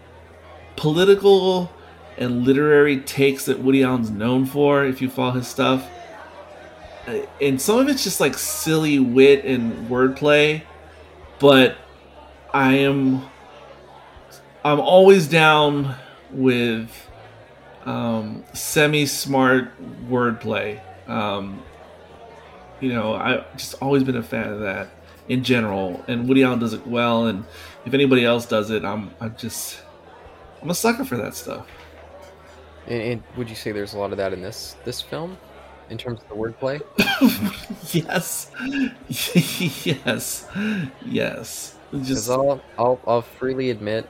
political 0.76 1.72
and 2.18 2.44
literary 2.44 3.00
takes 3.00 3.46
that 3.46 3.60
Woody 3.60 3.84
Allen's 3.84 4.10
known 4.10 4.46
for, 4.46 4.86
if 4.86 5.02
you 5.02 5.10
follow 5.10 5.32
his 5.32 5.48
stuff. 5.48 5.88
Uh, 7.08 7.20
And 7.42 7.62
some 7.62 7.80
of 7.80 7.88
it's 7.90 8.04
just 8.04 8.20
like 8.20 8.38
silly 8.38 9.00
wit 9.00 9.46
and 9.46 9.88
wordplay, 9.90 10.64
but 11.40 11.78
I 12.54 12.74
am 12.76 13.24
I'm 14.64 14.80
always 14.80 15.28
down 15.28 15.96
with 16.32 16.90
um, 17.86 18.46
semi-smart 18.54 19.72
wordplay. 20.10 20.80
Um, 21.10 21.62
you 22.80 22.94
know, 22.94 23.14
I've 23.14 23.58
just 23.58 23.76
always 23.82 24.04
been 24.04 24.16
a 24.16 24.24
fan 24.24 24.54
of 24.54 24.62
that 24.62 24.90
in 25.28 25.44
general, 25.44 26.04
and 26.08 26.28
Woody 26.28 26.44
Allen 26.44 26.60
does 26.60 26.74
it 26.74 26.86
well. 26.86 27.28
And 27.28 27.46
if 27.86 27.94
anybody 27.94 28.26
else 28.26 28.46
does 28.46 28.70
it, 28.70 28.84
I'm 28.84 29.12
I'm 29.20 29.36
just 29.36 29.80
I'm 30.62 30.70
a 30.70 30.76
sucker 30.76 31.06
for 31.06 31.18
that 31.18 31.36
stuff. 31.36 31.68
And, 32.88 33.02
and 33.02 33.24
would 33.38 33.50
you 33.50 33.56
say 33.56 33.72
there's 33.72 33.94
a 33.94 34.00
lot 34.00 34.12
of 34.12 34.18
that 34.18 34.34
in 34.34 34.42
this 34.42 34.76
this 34.86 35.02
film? 35.02 35.38
in 35.90 35.98
terms 35.98 36.22
of 36.22 36.30
the 36.30 36.36
wordplay. 36.36 36.82
yes, 37.94 38.52
yes, 39.86 40.48
yes. 41.06 41.76
Just 42.02 42.30
I'll, 42.30 42.62
I'll 42.78 43.00
I'll 43.06 43.22
freely 43.22 43.70
admit, 43.70 44.10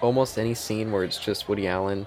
almost 0.00 0.38
any 0.38 0.54
scene 0.54 0.92
where 0.92 1.04
it's 1.04 1.18
just 1.18 1.48
Woody 1.48 1.66
Allen, 1.66 2.06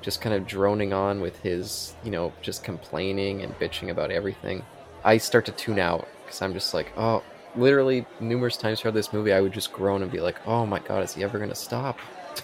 just 0.00 0.20
kind 0.20 0.34
of 0.34 0.46
droning 0.46 0.92
on 0.92 1.20
with 1.20 1.38
his, 1.40 1.94
you 2.02 2.10
know, 2.10 2.32
just 2.40 2.64
complaining 2.64 3.42
and 3.42 3.58
bitching 3.58 3.90
about 3.90 4.10
everything, 4.10 4.62
I 5.04 5.18
start 5.18 5.44
to 5.46 5.52
tune 5.52 5.78
out 5.78 6.08
because 6.24 6.40
I'm 6.40 6.54
just 6.54 6.72
like, 6.72 6.92
oh, 6.96 7.22
literally 7.56 8.06
numerous 8.20 8.56
times 8.56 8.80
throughout 8.80 8.94
this 8.94 9.12
movie, 9.12 9.32
I 9.32 9.40
would 9.40 9.52
just 9.52 9.72
groan 9.72 10.02
and 10.02 10.10
be 10.10 10.20
like, 10.20 10.36
oh 10.46 10.66
my 10.66 10.78
god, 10.78 11.02
is 11.02 11.14
he 11.14 11.22
ever 11.22 11.38
gonna 11.38 11.54
stop? 11.54 11.98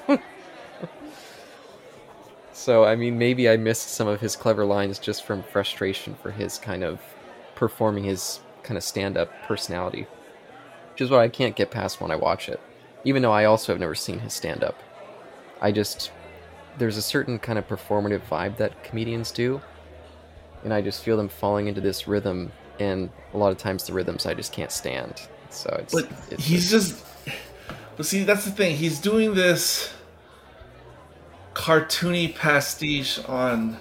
so 2.53 2.85
I 2.85 2.97
mean, 2.97 3.19
maybe 3.19 3.49
I 3.49 3.57
missed 3.57 3.91
some 3.91 4.09
of 4.09 4.21
his 4.21 4.37
clever 4.37 4.65
lines 4.65 4.99
just 4.99 5.25
from 5.25 5.43
frustration 5.43 6.15
for 6.23 6.31
his 6.31 6.59
kind 6.59 6.85
of 6.85 7.01
performing 7.55 8.05
his 8.05 8.41
kind 8.63 8.77
of 8.77 8.85
stand-up 8.85 9.31
personality 9.45 10.07
which 10.99 11.05
is 11.05 11.11
what 11.13 11.21
I 11.21 11.29
can't 11.29 11.55
get 11.55 11.71
past 11.71 12.01
when 12.01 12.11
I 12.11 12.17
watch 12.17 12.49
it. 12.49 12.59
Even 13.05 13.23
though 13.23 13.31
I 13.31 13.45
also 13.45 13.73
have 13.73 13.79
never 13.79 13.95
seen 13.95 14.19
his 14.19 14.35
stand 14.35 14.65
up. 14.65 14.75
I 15.61 15.71
just 15.71 16.11
there's 16.77 16.97
a 16.97 17.03
certain 17.03 17.39
kind 17.39 17.57
of 17.57 17.69
performative 17.69 18.23
vibe 18.29 18.57
that 18.57 18.83
comedians 18.83 19.31
do, 19.31 19.61
and 20.65 20.75
I 20.75 20.81
just 20.81 21.05
feel 21.05 21.17
them 21.17 21.29
falling 21.29 21.69
into 21.69 21.81
this 21.81 22.09
rhythm 22.09 22.51
and 22.79 23.11
a 23.35 23.39
lot 23.39 23.53
of 23.53 23.59
times 23.59 23.85
the 23.85 23.93
rhythms 23.93 24.27
I 24.27 24.35
just 24.35 24.53
can't 24.53 24.73
stand. 24.73 25.23
So 25.51 25.75
it's, 25.81 25.95
But 25.95 26.11
it's 26.31 26.45
he's 26.45 26.71
just. 26.71 27.05
But 27.97 28.07
see, 28.07 28.23
that's 28.25 28.45
the 28.45 28.51
thing. 28.51 28.77
He's 28.77 29.01
doing 29.01 29.35
this 29.35 29.93
cartoony 31.55 32.35
pastiche 32.35 33.19
on 33.25 33.79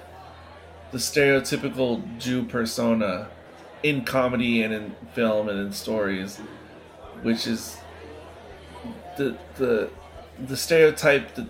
the 0.92 0.98
stereotypical 0.98 2.18
Jew 2.18 2.44
persona 2.44 3.30
in 3.84 4.04
comedy 4.04 4.64
and 4.64 4.74
in 4.74 4.96
film 5.14 5.50
and 5.50 5.60
in 5.60 5.72
stories, 5.74 6.38
which 7.22 7.46
is 7.46 7.78
the 9.18 9.38
the 9.58 9.90
the 10.48 10.58
stereotype 10.58 11.36
that, 11.36 11.48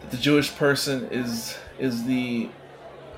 that 0.00 0.10
the 0.10 0.16
Jewish 0.16 0.54
person 0.54 1.08
is 1.10 1.56
is 1.78 2.04
the 2.04 2.50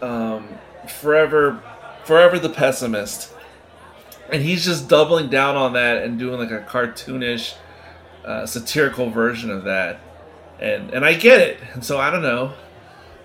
um, 0.02 0.48
forever 0.88 1.60
forever 2.04 2.38
the 2.38 2.50
pessimist. 2.50 3.32
And 4.32 4.42
he's 4.42 4.64
just 4.64 4.88
doubling 4.88 5.28
down 5.30 5.56
on 5.56 5.72
that 5.74 6.02
and 6.04 6.18
doing 6.18 6.38
like 6.38 6.50
a 6.52 6.60
cartoonish 6.62 7.56
uh, 8.24 8.46
satirical 8.46 9.10
version 9.10 9.50
of 9.50 9.64
that. 9.64 10.00
And 10.60 10.90
and 10.92 11.04
i 11.04 11.14
get 11.14 11.40
it. 11.40 11.60
And 11.74 11.84
so 11.84 11.98
i 11.98 12.10
don't 12.10 12.22
know. 12.22 12.54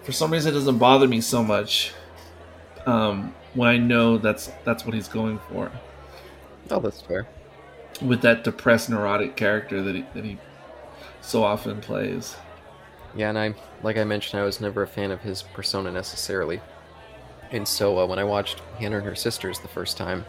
For 0.04 0.12
some 0.12 0.32
reason 0.32 0.52
it 0.52 0.56
doesn't 0.56 0.78
bother 0.80 1.08
me 1.08 1.22
so 1.22 1.44
much 1.44 1.94
um, 2.86 3.36
when 3.54 3.70
i 3.70 3.78
know 3.78 4.18
that's 4.18 4.52
that's 4.66 4.86
what 4.86 4.94
he's 4.96 5.08
going 5.08 5.40
for. 5.40 5.72
Oh 6.72 6.80
that's 6.80 7.02
fair. 7.02 7.28
with 8.02 8.22
that 8.22 8.44
depressed 8.44 8.90
neurotic 8.90 9.36
character 9.36 9.82
that 9.84 9.96
he, 9.96 10.06
that 10.14 10.26
he 10.26 10.40
so 11.22 11.44
often 11.44 11.82
plays. 11.82 12.38
Yeah, 13.16 13.30
and 13.30 13.40
I 13.40 13.56
like 13.84 13.98
I 13.98 14.04
mentioned, 14.04 14.42
I 14.42 14.46
was 14.46 14.62
never 14.62 14.84
a 14.84 14.88
fan 14.88 15.12
of 15.12 15.22
his 15.22 15.44
persona 15.44 15.92
necessarily, 15.92 16.62
and 17.56 17.68
so 17.68 17.98
uh, 18.00 18.06
when 18.06 18.20
I 18.20 18.24
watched 18.24 18.60
Hannah 18.80 18.98
and 18.98 19.06
her 19.06 19.16
sisters 19.16 19.60
the 19.60 19.68
first 19.68 19.98
time, 19.98 20.26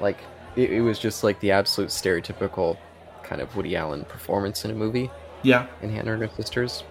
like 0.00 0.18
it, 0.56 0.72
it 0.72 0.80
was 0.80 0.98
just 0.98 1.24
like 1.24 1.38
the 1.40 1.50
absolute 1.50 1.90
stereotypical 1.90 2.76
kind 3.24 3.40
of 3.40 3.54
Woody 3.56 3.76
Allen 3.76 4.04
performance 4.04 4.64
in 4.64 4.70
a 4.70 4.74
movie 4.74 5.10
yeah 5.42 5.66
in 5.80 5.90
Hannah 5.90 6.12
and 6.12 6.22
her 6.22 6.30
sisters, 6.36 6.84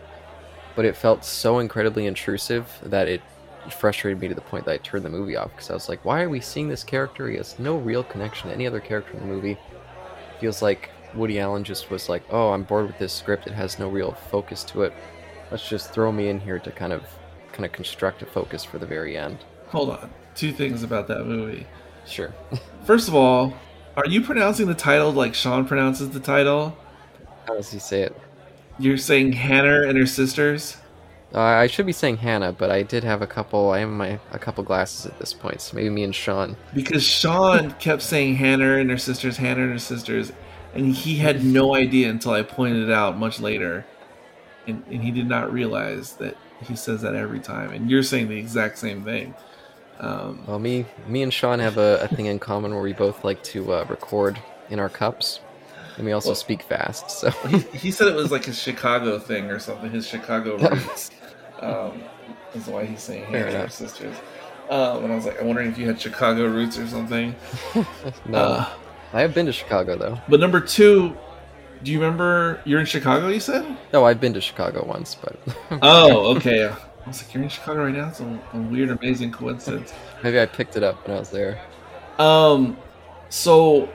but 0.76 0.86
it 0.86 0.96
felt 0.96 1.24
so 1.24 1.60
incredibly 1.60 2.06
intrusive 2.08 2.68
that 2.84 3.08
it 3.08 3.22
frustrated 3.70 4.20
me 4.20 4.28
to 4.28 4.36
the 4.36 4.42
point 4.42 4.66
that 4.66 4.74
I 4.74 4.78
turned 4.78 5.06
the 5.06 5.10
movie 5.10 5.38
off 5.38 5.52
because 5.52 5.70
I 5.70 5.74
was 5.74 5.88
like, 5.88 6.04
why 6.04 6.24
are 6.24 6.30
we 6.30 6.42
seeing 6.42 6.68
this 6.68 6.84
character? 6.84 7.30
He 7.30 7.38
has 7.38 7.58
no 7.60 7.78
real 7.78 8.04
connection 8.04 8.50
to 8.50 8.56
any 8.56 8.68
other 8.68 8.80
character 8.80 9.14
in 9.14 9.20
the 9.20 9.26
movie. 9.34 9.58
Feels 10.40 10.62
like 10.62 10.90
Woody 11.14 11.40
Allen 11.40 11.64
just 11.64 11.90
was 11.90 12.10
like, 12.10 12.24
oh, 12.32 12.50
I'm 12.50 12.64
bored 12.64 12.88
with 12.88 12.98
this 12.98 13.14
script. 13.14 13.48
It 13.48 13.54
has 13.54 13.78
no 13.78 13.88
real 13.88 14.14
focus 14.32 14.64
to 14.66 14.82
it. 14.84 14.94
Let's 15.52 15.68
just 15.68 15.94
throw 15.94 16.12
me 16.12 16.30
in 16.30 16.40
here 16.40 16.58
to 16.60 16.72
kind 16.72 16.92
of 16.92 17.04
kind 17.54 17.66
of 17.66 17.72
construct 17.72 18.22
a 18.22 18.26
focus 18.26 18.64
for 18.64 18.78
the 18.78 18.86
very 18.86 19.18
end. 19.18 19.38
hold 19.68 19.90
on 19.90 20.10
two 20.36 20.52
things 20.52 20.84
about 20.84 21.08
that 21.08 21.26
movie 21.26 21.66
Sure. 22.06 22.34
first 22.86 23.08
of 23.08 23.16
all 23.16 23.54
are 23.98 24.06
you 24.08 24.22
pronouncing 24.22 24.68
the 24.68 24.74
title 24.74 25.12
like 25.12 25.34
sean 25.36 25.66
pronounces 25.66 26.10
the 26.12 26.20
title 26.20 26.78
How 27.48 27.56
does 27.56 27.72
he 27.72 27.80
say 27.80 28.02
it? 28.04 28.16
you're 28.80 28.98
saying 28.98 29.34
hannah 29.34 29.88
and 29.88 29.98
her 29.98 30.06
sisters 30.08 30.78
Uh, 31.34 31.40
I 31.40 31.68
should 31.68 31.86
be 31.86 31.94
saying 31.94 32.18
Hannah, 32.18 32.52
but 32.52 32.70
I 32.72 32.84
did 32.84 33.06
have 33.06 33.22
a 33.22 33.28
couple. 33.28 33.72
I 33.72 33.80
have 33.80 33.90
my 33.90 34.20
a 34.34 34.38
couple 34.40 34.66
glasses 34.66 35.06
at 35.06 35.18
this 35.18 35.32
point, 35.34 35.62
so 35.62 35.78
maybe 35.78 35.90
me 35.90 36.04
and 36.04 36.14
Sean. 36.14 36.58
because 36.74 37.04
Sean 37.06 37.72
kept 37.80 38.02
saying 38.02 38.36
Hannah 38.36 38.76
and 38.82 38.90
her 38.90 38.98
sisters, 38.98 39.38
Hannah 39.38 39.64
and 39.64 39.72
her 39.72 39.80
sisters, 39.80 40.34
and 40.76 40.94
he 40.94 41.16
had 41.20 41.42
no 41.46 41.74
idea 41.74 42.10
until 42.10 42.34
I 42.34 42.42
pointed 42.44 42.84
it 42.90 42.92
out 42.92 43.18
much 43.18 43.40
later, 43.40 43.86
and, 44.68 44.84
and 44.92 45.02
he 45.06 45.12
did 45.12 45.26
not 45.26 45.54
realize 45.54 46.16
that 46.18 46.36
he 46.68 46.76
says 46.76 47.02
that 47.02 47.16
every 47.16 47.40
time. 47.40 47.72
And 47.72 47.90
you're 47.90 48.04
saying 48.04 48.28
the 48.30 48.38
exact 48.38 48.78
same 48.78 49.04
thing. 49.04 49.34
Um, 50.00 50.44
Well, 50.48 50.60
me, 50.60 50.86
me 51.08 51.22
and 51.24 51.34
Sean 51.34 51.60
have 51.60 51.78
a, 51.78 52.00
a 52.02 52.08
thing 52.08 52.26
in 52.26 52.40
common 52.40 52.74
where 52.74 52.82
we 52.82 52.94
both 52.94 53.24
like 53.24 53.44
to 53.46 53.74
uh, 53.74 53.86
record 53.90 54.40
in 54.70 54.80
our 54.80 54.90
cups, 54.90 55.40
and 55.98 56.06
we 56.06 56.12
also 56.12 56.30
Well- 56.30 56.36
speak 56.36 56.64
fast. 56.64 57.12
So 57.12 57.30
he, 57.48 57.60
he 57.78 57.92
said 57.92 58.08
it 58.08 58.16
was 58.16 58.32
like 58.32 58.46
his 58.46 58.60
Chicago 58.62 59.20
thing 59.20 59.52
or 59.52 59.60
something, 59.60 59.92
his 59.92 60.08
Chicago 60.08 60.58
roots. 60.58 61.12
Um, 61.60 62.02
that's 62.54 62.68
why 62.68 62.86
he's 62.86 63.02
saying 63.02 63.26
Fair 63.32 63.32
Hannah 63.32 63.46
and 63.46 63.54
her 63.54 63.60
enough. 63.62 63.72
sisters. 63.72 64.16
Um, 64.70 65.04
and 65.04 65.12
I 65.14 65.16
was 65.16 65.26
like, 65.26 65.40
I'm 65.40 65.48
wondering 65.48 65.70
if 65.70 65.78
you 65.78 65.86
had 65.86 66.00
Chicago 66.00 66.48
roots 66.48 66.78
or 66.80 66.88
something. 66.88 67.36
no, 68.26 68.38
Uh, 68.38 68.70
I 69.14 69.22
have 69.22 69.34
been 69.36 69.46
to 69.46 69.52
Chicago 69.52 69.98
though. 69.98 70.18
but 70.30 70.40
number 70.40 70.60
two, 70.62 71.16
do 71.84 71.92
you 71.92 72.00
remember 72.00 72.62
you're 72.66 72.80
in 72.80 72.86
Chicago? 72.86 73.28
You 73.30 73.40
said. 73.40 73.78
No, 73.94 74.06
I've 74.06 74.20
been 74.20 74.34
to 74.34 74.42
Chicago 74.42 74.86
once, 74.86 75.16
but 75.16 75.38
Oh, 75.82 76.36
okay. 76.36 76.68
I 76.68 77.08
was 77.08 77.24
like, 77.24 77.34
you're 77.34 77.44
in 77.44 77.50
Chicago 77.50 77.86
right 77.86 77.94
now. 77.94 78.10
It's 78.10 78.20
a, 78.20 78.40
a 78.54 78.58
weird, 78.62 78.90
amazing 78.92 79.32
coincidence. 79.32 79.94
maybe 80.24 80.40
I 80.40 80.46
picked 80.46 80.76
it 80.78 80.84
up 80.84 81.08
when 81.08 81.16
I 81.18 81.20
was 81.20 81.30
there. 81.32 81.60
Um, 82.20 82.78
so 83.30 83.90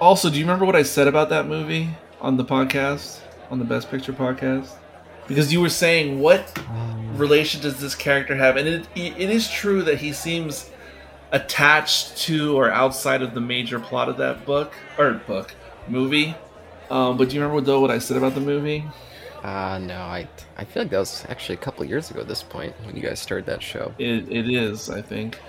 also, 0.00 0.28
do 0.28 0.38
you 0.38 0.44
remember 0.44 0.64
what 0.64 0.74
I 0.74 0.82
said 0.82 1.06
about 1.06 1.28
that 1.30 1.46
movie 1.46 1.90
on 2.20 2.36
the 2.36 2.44
podcast, 2.44 3.20
on 3.50 3.58
the 3.60 3.64
Best 3.64 3.90
Picture 3.90 4.12
podcast? 4.12 4.72
Because 5.28 5.52
you 5.52 5.60
were 5.60 5.68
saying, 5.68 6.18
what 6.18 6.58
relation 7.14 7.60
does 7.62 7.78
this 7.80 7.94
character 7.94 8.34
have? 8.34 8.56
And 8.56 8.66
it, 8.66 8.88
it 8.96 9.30
is 9.30 9.48
true 9.48 9.82
that 9.84 9.98
he 9.98 10.12
seems 10.12 10.68
attached 11.30 12.16
to 12.18 12.56
or 12.58 12.70
outside 12.70 13.22
of 13.22 13.32
the 13.34 13.40
major 13.40 13.78
plot 13.78 14.08
of 14.08 14.16
that 14.16 14.44
book 14.44 14.72
or 14.98 15.12
book 15.12 15.54
movie. 15.86 16.34
Um, 16.90 17.16
but 17.16 17.28
do 17.30 17.36
you 17.36 17.42
remember 17.42 17.60
though 17.62 17.80
what 17.80 17.90
I 17.90 17.98
said 17.98 18.16
about 18.16 18.34
the 18.34 18.40
movie? 18.40 18.84
Uh 19.42 19.78
no, 19.82 19.96
I 19.96 20.28
I 20.56 20.64
feel 20.64 20.82
like 20.84 20.90
that 20.92 20.98
was 20.98 21.24
actually 21.28 21.56
a 21.56 21.58
couple 21.58 21.84
years 21.84 22.10
ago 22.10 22.20
at 22.20 22.28
this 22.28 22.42
point 22.42 22.74
when 22.84 22.94
you 22.94 23.02
guys 23.02 23.18
started 23.20 23.46
that 23.46 23.62
show. 23.62 23.92
It, 23.98 24.30
it 24.30 24.48
is, 24.48 24.88
I 24.88 25.02
think, 25.02 25.40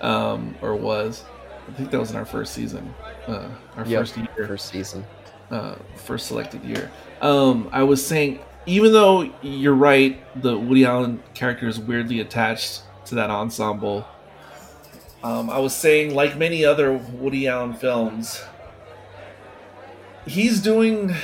um, 0.00 0.56
or 0.62 0.74
was. 0.74 1.24
I 1.68 1.72
think 1.72 1.90
that 1.90 2.00
was 2.00 2.10
in 2.10 2.16
our 2.16 2.24
first 2.24 2.54
season, 2.54 2.92
uh, 3.28 3.48
our 3.76 3.84
Yep, 3.86 4.00
first 4.00 4.16
year. 4.16 4.46
first 4.48 4.66
season. 4.68 5.04
uh, 5.50 5.76
first 5.94 6.26
selected 6.26 6.64
year. 6.64 6.90
Um, 7.20 7.68
I 7.72 7.84
was 7.84 8.04
saying, 8.04 8.40
even 8.66 8.92
though 8.92 9.30
you're 9.42 9.74
right, 9.76 10.20
the 10.42 10.58
Woody 10.58 10.84
Allen 10.84 11.22
character 11.34 11.68
is 11.68 11.78
weirdly 11.78 12.18
attached 12.20 12.82
to 13.06 13.14
that 13.14 13.30
ensemble. 13.30 14.04
Um, 15.22 15.50
I 15.50 15.58
was 15.58 15.74
saying, 15.74 16.14
like 16.14 16.36
many 16.36 16.64
other 16.64 16.92
Woody 16.94 17.46
Allen 17.48 17.74
films, 17.74 18.42
he's 20.26 20.60
doing 20.60 21.14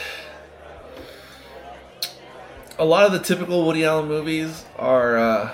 a 2.78 2.84
lot 2.84 3.06
of 3.06 3.12
the 3.12 3.18
typical 3.18 3.64
Woody 3.66 3.84
Allen 3.84 4.08
movies 4.08 4.64
are 4.76 5.16
uh, 5.16 5.52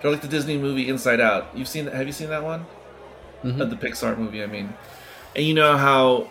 they're 0.00 0.10
like 0.10 0.22
the 0.22 0.28
Disney 0.28 0.58
movie 0.58 0.88
Inside 0.88 1.20
Out. 1.20 1.48
You've 1.56 1.68
seen? 1.68 1.86
Have 1.86 2.06
you 2.06 2.12
seen 2.12 2.28
that 2.30 2.42
one? 2.42 2.66
Mhm. 3.44 3.60
Uh, 3.60 3.64
the 3.64 3.76
Pixar 3.76 4.16
movie, 4.16 4.42
I 4.42 4.46
mean. 4.46 4.72
And 5.34 5.44
you 5.44 5.54
know 5.54 5.76
how 5.76 6.28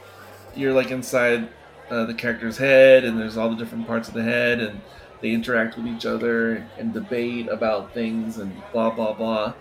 you're 0.55 0.73
like 0.73 0.91
inside 0.91 1.49
uh, 1.89 2.05
the 2.05 2.13
character's 2.13 2.57
head, 2.57 3.03
and 3.03 3.19
there's 3.19 3.37
all 3.37 3.49
the 3.49 3.55
different 3.55 3.87
parts 3.87 4.07
of 4.07 4.13
the 4.13 4.23
head, 4.23 4.59
and 4.59 4.81
they 5.21 5.31
interact 5.31 5.75
with 5.77 5.87
each 5.87 6.05
other 6.05 6.65
and 6.77 6.93
debate 6.93 7.47
about 7.49 7.93
things 7.93 8.37
and 8.37 8.53
blah 8.71 8.89
blah 8.89 9.13
blah. 9.13 9.53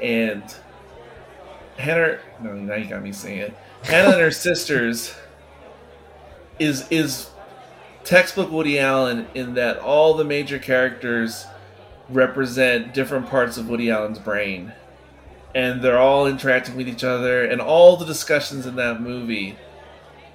And 0.00 0.42
Hannah, 1.76 2.18
no, 2.42 2.54
now 2.54 2.74
you 2.74 2.86
got 2.86 3.02
me 3.02 3.12
saying 3.12 3.38
it. 3.38 3.54
Hannah 3.82 4.12
and 4.12 4.20
her 4.20 4.30
sisters 4.48 5.14
is 6.60 6.86
is 6.90 7.30
textbook 8.04 8.52
Woody 8.52 8.78
Allen 8.78 9.26
in 9.34 9.54
that 9.54 9.78
all 9.78 10.14
the 10.14 10.24
major 10.24 10.60
characters 10.60 11.46
represent 12.08 12.94
different 12.94 13.28
parts 13.28 13.58
of 13.58 13.68
Woody 13.68 13.90
Allen's 13.90 14.20
brain 14.20 14.74
and 15.54 15.82
they're 15.82 15.98
all 15.98 16.26
interacting 16.26 16.76
with 16.76 16.88
each 16.88 17.04
other 17.04 17.44
and 17.44 17.60
all 17.60 17.96
the 17.96 18.06
discussions 18.06 18.66
in 18.66 18.76
that 18.76 19.00
movie 19.00 19.58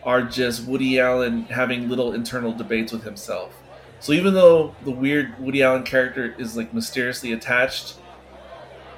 are 0.04 0.24
just 0.24 0.66
Woody 0.68 1.00
Allen 1.00 1.46
having 1.46 1.90
little 1.90 2.14
internal 2.14 2.54
debates 2.54 2.92
with 2.92 3.04
himself. 3.04 3.54
So 4.00 4.14
even 4.14 4.34
though 4.36 4.76
the 4.84 4.92
weird 4.92 5.40
Woody 5.40 5.64
Allen 5.64 5.84
character 5.84 6.36
is 6.38 6.58
like 6.58 6.74
mysteriously 6.74 7.34
attached 7.34 7.96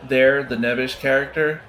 there, 0.04 0.44
the 0.44 0.56
Nebbish 0.56 1.00
character, 1.00 1.62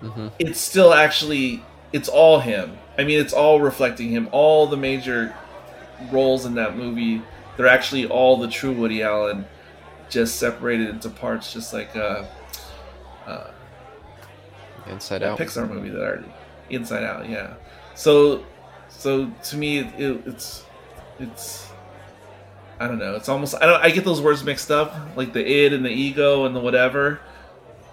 hmm 0.00 0.28
it's 0.38 0.60
still 0.60 0.94
actually 0.94 1.64
it's 1.92 2.08
all 2.08 2.40
him. 2.40 2.78
I 3.00 3.04
mean, 3.04 3.18
it's 3.18 3.32
all 3.32 3.60
reflecting 3.62 4.10
him. 4.10 4.28
All 4.30 4.66
the 4.66 4.76
major 4.76 5.34
roles 6.12 6.44
in 6.44 6.54
that 6.56 6.76
movie, 6.76 7.22
they're 7.56 7.66
actually 7.66 8.06
all 8.06 8.36
the 8.36 8.46
true 8.48 8.72
Woody 8.72 9.02
Allen, 9.02 9.46
just 10.10 10.36
separated 10.36 10.90
into 10.90 11.08
parts, 11.08 11.50
just 11.50 11.72
like 11.72 11.96
uh, 11.96 12.24
uh, 13.26 13.50
Inside 14.86 15.22
Out. 15.22 15.38
Pixar 15.38 15.66
movie 15.66 15.88
that 15.88 16.02
are 16.02 16.24
Inside 16.68 17.04
Out. 17.04 17.26
Yeah. 17.26 17.54
So, 17.94 18.44
so 18.90 19.30
to 19.44 19.56
me, 19.56 19.78
it, 19.78 19.86
it, 19.98 20.22
it's 20.26 20.64
it's 21.18 21.70
I 22.78 22.86
don't 22.86 22.98
know. 22.98 23.14
It's 23.14 23.30
almost 23.30 23.54
I 23.54 23.64
don't 23.64 23.82
I 23.82 23.88
get 23.90 24.04
those 24.04 24.20
words 24.20 24.44
mixed 24.44 24.70
up, 24.70 24.94
like 25.16 25.32
the 25.32 25.46
id 25.46 25.72
and 25.72 25.86
the 25.86 25.90
ego 25.90 26.44
and 26.44 26.54
the 26.54 26.60
whatever. 26.60 27.20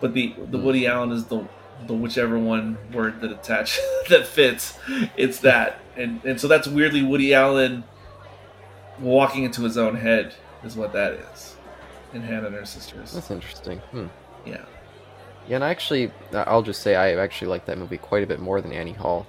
But 0.01 0.13
the 0.13 0.33
the 0.51 0.57
Hmm. 0.57 0.65
Woody 0.65 0.85
Allen 0.85 1.11
is 1.11 1.25
the 1.27 1.47
the 1.85 1.93
whichever 1.93 2.39
one 2.39 2.77
word 2.91 3.21
that 3.21 3.31
attach 3.31 3.79
that 4.09 4.25
fits. 4.25 4.77
It's 5.15 5.39
that, 5.39 5.79
and 5.95 6.23
and 6.25 6.39
so 6.39 6.47
that's 6.47 6.67
weirdly 6.67 7.03
Woody 7.03 7.33
Allen 7.33 7.83
walking 8.99 9.43
into 9.43 9.61
his 9.61 9.77
own 9.77 9.95
head 9.95 10.33
is 10.63 10.75
what 10.75 10.93
that 10.93 11.13
is. 11.13 11.55
In 12.13 12.21
Hannah 12.21 12.47
and 12.47 12.55
her 12.55 12.65
sisters. 12.65 13.11
That's 13.13 13.29
interesting. 13.29 13.79
Hmm. 13.79 14.07
Yeah. 14.45 14.63
Yeah, 15.47 15.55
and 15.55 15.63
I 15.63 15.69
actually, 15.69 16.11
I'll 16.33 16.61
just 16.61 16.81
say 16.81 16.95
I 16.95 17.15
actually 17.15 17.47
like 17.49 17.65
that 17.65 17.77
movie 17.77 17.97
quite 17.97 18.23
a 18.23 18.27
bit 18.27 18.39
more 18.39 18.59
than 18.61 18.73
Annie 18.73 18.93
Hall. 18.93 19.25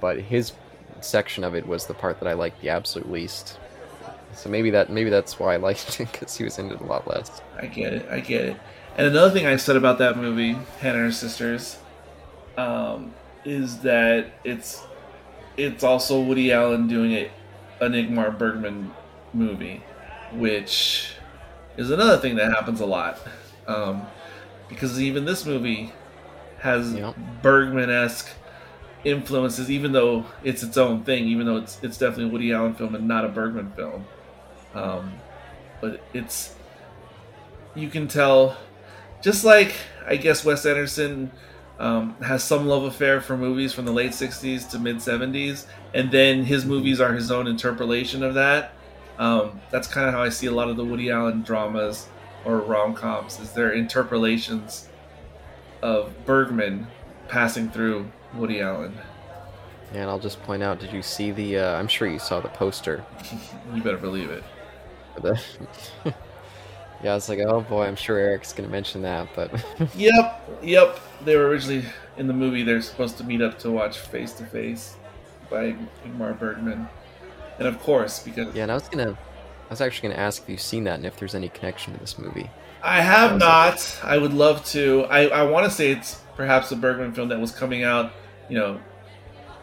But 0.00 0.20
his 0.20 0.52
section 1.00 1.44
of 1.44 1.54
it 1.54 1.66
was 1.66 1.86
the 1.86 1.94
part 1.94 2.18
that 2.20 2.28
I 2.28 2.32
liked 2.32 2.60
the 2.62 2.70
absolute 2.70 3.10
least. 3.10 3.58
So 4.34 4.50
maybe 4.50 4.70
that 4.70 4.90
maybe 4.90 5.10
that's 5.10 5.38
why 5.38 5.54
I 5.54 5.56
liked 5.56 6.00
it 6.00 6.10
because 6.12 6.36
he 6.36 6.44
was 6.44 6.58
in 6.58 6.70
it 6.70 6.80
a 6.80 6.84
lot 6.84 7.06
less. 7.08 7.40
I 7.58 7.66
get 7.66 7.92
it. 7.92 8.08
I 8.10 8.20
get 8.20 8.44
it. 8.44 8.56
And 8.96 9.06
another 9.08 9.30
thing 9.30 9.46
I 9.46 9.56
said 9.56 9.76
about 9.76 9.98
that 9.98 10.16
movie, 10.16 10.52
Hannah 10.80 10.98
and 10.98 11.06
her 11.06 11.12
sisters, 11.12 11.78
um, 12.56 13.14
is 13.44 13.80
that 13.80 14.32
it's 14.44 14.82
it's 15.56 15.84
also 15.84 16.20
Woody 16.20 16.52
Allen 16.52 16.88
doing 16.88 17.12
a 17.12 17.30
an 17.80 17.92
Ingmar 17.92 18.36
Bergman 18.38 18.92
movie, 19.34 19.82
which 20.32 21.12
is 21.76 21.90
another 21.90 22.18
thing 22.18 22.36
that 22.36 22.52
happens 22.52 22.80
a 22.80 22.86
lot. 22.86 23.18
Um, 23.66 24.06
because 24.68 25.00
even 25.00 25.24
this 25.24 25.46
movie 25.46 25.92
has 26.60 26.94
Yep. 26.94 27.16
Bergman 27.42 27.90
esque 27.90 28.28
influences, 29.04 29.70
even 29.70 29.92
though 29.92 30.26
it's 30.44 30.62
its 30.62 30.76
own 30.76 31.04
thing, 31.04 31.26
even 31.26 31.46
though 31.46 31.58
it's 31.58 31.78
it's 31.82 31.98
definitely 31.98 32.26
a 32.26 32.28
Woody 32.28 32.52
Allen 32.52 32.74
film 32.74 32.94
and 32.94 33.08
not 33.08 33.24
a 33.24 33.28
Bergman 33.28 33.72
film. 33.72 34.06
Um, 34.74 35.14
but 35.80 36.02
it's 36.14 36.54
you 37.74 37.88
can 37.88 38.08
tell, 38.08 38.56
just 39.26 39.44
like 39.44 39.74
I 40.06 40.14
guess 40.14 40.44
Wes 40.44 40.64
Anderson 40.64 41.32
um, 41.80 42.14
has 42.22 42.44
some 42.44 42.68
love 42.68 42.84
affair 42.84 43.20
for 43.20 43.36
movies 43.36 43.72
from 43.72 43.84
the 43.84 43.90
late 43.90 44.12
'60s 44.12 44.70
to 44.70 44.78
mid 44.78 44.98
'70s, 44.98 45.66
and 45.92 46.12
then 46.12 46.44
his 46.44 46.64
movies 46.64 47.00
are 47.00 47.12
his 47.12 47.32
own 47.32 47.48
interpolation 47.48 48.22
of 48.22 48.34
that. 48.34 48.72
Um, 49.18 49.60
that's 49.72 49.88
kind 49.88 50.06
of 50.06 50.14
how 50.14 50.22
I 50.22 50.28
see 50.28 50.46
a 50.46 50.52
lot 50.52 50.68
of 50.68 50.76
the 50.76 50.84
Woody 50.84 51.10
Allen 51.10 51.42
dramas 51.42 52.06
or 52.44 52.58
rom 52.58 52.94
coms, 52.94 53.40
is 53.40 53.50
their 53.50 53.72
interpolations 53.72 54.88
of 55.82 56.12
Bergman 56.24 56.86
passing 57.26 57.68
through 57.68 58.12
Woody 58.32 58.60
Allen. 58.60 58.96
And 59.92 60.08
I'll 60.08 60.20
just 60.20 60.40
point 60.44 60.62
out, 60.62 60.78
did 60.78 60.92
you 60.92 61.02
see 61.02 61.32
the? 61.32 61.58
Uh, 61.58 61.78
I'm 61.78 61.88
sure 61.88 62.06
you 62.06 62.20
saw 62.20 62.38
the 62.38 62.48
poster. 62.50 63.04
You 63.74 63.82
better 63.82 63.98
believe 63.98 64.30
it. 64.30 64.44
Yeah, 67.02 67.12
I 67.12 67.14
was 67.14 67.28
like, 67.28 67.38
oh 67.40 67.60
boy, 67.60 67.84
I'm 67.84 67.96
sure 67.96 68.18
Eric's 68.18 68.52
gonna 68.52 68.68
mention 68.68 69.02
that, 69.02 69.28
but 69.34 69.52
Yep, 69.96 70.60
yep. 70.62 71.00
They 71.24 71.36
were 71.36 71.48
originally 71.48 71.84
in 72.16 72.26
the 72.26 72.32
movie. 72.32 72.62
They're 72.62 72.82
supposed 72.82 73.18
to 73.18 73.24
meet 73.24 73.42
up 73.42 73.58
to 73.60 73.70
watch 73.70 73.98
Face 73.98 74.32
to 74.34 74.44
Face 74.46 74.96
by 75.50 75.76
Ingmar 76.04 76.38
Bergman, 76.38 76.88
and 77.58 77.68
of 77.68 77.78
course, 77.80 78.22
because 78.22 78.54
yeah, 78.54 78.64
and 78.64 78.72
I 78.72 78.74
was 78.74 78.88
gonna, 78.88 79.12
I 79.12 79.70
was 79.70 79.80
actually 79.80 80.10
gonna 80.10 80.20
ask 80.20 80.42
if 80.42 80.48
you've 80.48 80.60
seen 80.60 80.84
that 80.84 80.94
and 80.94 81.06
if 81.06 81.16
there's 81.16 81.34
any 81.34 81.48
connection 81.48 81.92
to 81.94 82.00
this 82.00 82.18
movie. 82.18 82.50
I 82.82 83.00
have 83.00 83.38
not. 83.38 83.98
I 84.02 84.18
would 84.18 84.32
love 84.32 84.64
to. 84.66 85.04
I, 85.10 85.26
I 85.26 85.42
want 85.42 85.64
to 85.64 85.70
say 85.70 85.90
it's 85.90 86.20
perhaps 86.36 86.70
a 86.70 86.76
Bergman 86.76 87.12
film 87.12 87.28
that 87.30 87.40
was 87.40 87.50
coming 87.50 87.82
out, 87.82 88.12
you 88.48 88.56
know, 88.56 88.80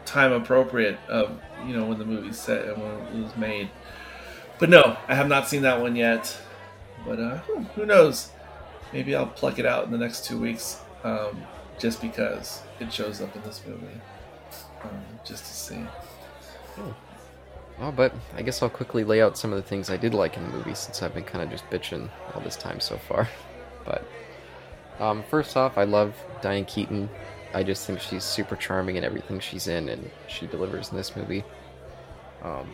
time 0.04 0.32
appropriate 0.32 0.98
of 1.08 1.40
you 1.66 1.76
know 1.76 1.86
when 1.86 1.98
the 1.98 2.04
movie 2.04 2.32
set 2.32 2.66
and 2.66 2.82
when 2.82 2.92
it 3.16 3.24
was 3.24 3.36
made. 3.36 3.70
But 4.58 4.68
no, 4.68 4.96
I 5.08 5.14
have 5.14 5.28
not 5.28 5.48
seen 5.48 5.62
that 5.62 5.80
one 5.80 5.96
yet. 5.96 6.36
But 7.06 7.20
uh, 7.20 7.38
who, 7.74 7.86
knows? 7.86 8.30
Maybe 8.92 9.14
I'll 9.14 9.26
pluck 9.26 9.58
it 9.58 9.66
out 9.66 9.84
in 9.84 9.90
the 9.90 9.98
next 9.98 10.24
two 10.24 10.38
weeks, 10.38 10.80
um, 11.02 11.42
just 11.78 12.00
because 12.00 12.62
it 12.80 12.92
shows 12.92 13.20
up 13.20 13.34
in 13.36 13.42
this 13.42 13.62
movie, 13.66 14.00
um, 14.82 15.04
just 15.24 15.44
to 15.44 15.52
see. 15.52 15.86
Oh, 17.80 17.90
but 17.90 18.14
I 18.36 18.42
guess 18.42 18.62
I'll 18.62 18.70
quickly 18.70 19.04
lay 19.04 19.20
out 19.20 19.36
some 19.36 19.52
of 19.52 19.56
the 19.56 19.68
things 19.68 19.90
I 19.90 19.96
did 19.96 20.14
like 20.14 20.36
in 20.36 20.44
the 20.44 20.50
movie 20.50 20.74
since 20.74 21.02
I've 21.02 21.14
been 21.14 21.24
kind 21.24 21.42
of 21.42 21.50
just 21.50 21.68
bitching 21.70 22.08
all 22.34 22.40
this 22.40 22.56
time 22.56 22.80
so 22.80 22.96
far. 22.96 23.28
But 23.84 24.02
um, 24.98 25.22
first 25.28 25.58
off, 25.58 25.76
I 25.76 25.84
love 25.84 26.14
Diane 26.40 26.64
Keaton. 26.64 27.10
I 27.52 27.62
just 27.62 27.86
think 27.86 28.00
she's 28.00 28.24
super 28.24 28.56
charming 28.56 28.96
in 28.96 29.04
everything 29.04 29.40
she's 29.40 29.68
in, 29.68 29.90
and 29.90 30.10
she 30.26 30.46
delivers 30.46 30.90
in 30.90 30.96
this 30.96 31.14
movie. 31.14 31.44
Um, 32.42 32.72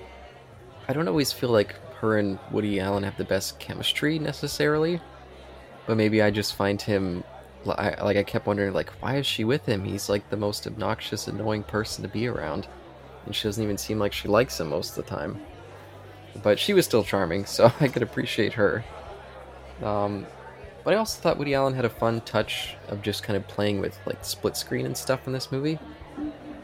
I 0.86 0.92
don't 0.92 1.08
always 1.08 1.32
feel 1.32 1.48
like 1.48 1.74
her 2.00 2.18
and 2.18 2.38
Woody 2.50 2.80
Allen 2.80 3.02
have 3.02 3.16
the 3.16 3.24
best 3.24 3.58
chemistry 3.58 4.18
necessarily, 4.18 5.00
but 5.86 5.96
maybe 5.96 6.22
I 6.22 6.30
just 6.30 6.54
find 6.54 6.80
him 6.80 7.24
I, 7.66 8.02
like 8.02 8.16
I 8.16 8.22
kept 8.22 8.46
wondering 8.46 8.72
like 8.72 8.90
why 9.02 9.16
is 9.16 9.26
she 9.26 9.44
with 9.44 9.66
him? 9.66 9.84
He's 9.84 10.08
like 10.08 10.28
the 10.30 10.36
most 10.36 10.66
obnoxious, 10.66 11.28
annoying 11.28 11.62
person 11.62 12.02
to 12.02 12.08
be 12.08 12.26
around, 12.26 12.66
and 13.26 13.34
she 13.34 13.48
doesn't 13.48 13.62
even 13.62 13.78
seem 13.78 13.98
like 13.98 14.12
she 14.12 14.28
likes 14.28 14.58
him 14.60 14.68
most 14.68 14.96
of 14.96 15.04
the 15.04 15.10
time. 15.10 15.40
But 16.42 16.58
she 16.58 16.72
was 16.72 16.84
still 16.84 17.04
charming, 17.04 17.44
so 17.44 17.70
I 17.80 17.88
could 17.88 18.02
appreciate 18.02 18.54
her. 18.54 18.84
Um, 19.82 20.26
but 20.84 20.94
I 20.94 20.96
also 20.96 21.20
thought 21.20 21.36
Woody 21.36 21.54
Allen 21.54 21.74
had 21.74 21.84
a 21.84 21.90
fun 21.90 22.22
touch 22.22 22.76
of 22.88 23.02
just 23.02 23.22
kind 23.22 23.36
of 23.36 23.46
playing 23.46 23.80
with 23.80 23.98
like 24.06 24.24
split 24.24 24.56
screen 24.56 24.86
and 24.86 24.96
stuff 24.96 25.26
in 25.26 25.32
this 25.32 25.52
movie. 25.52 25.78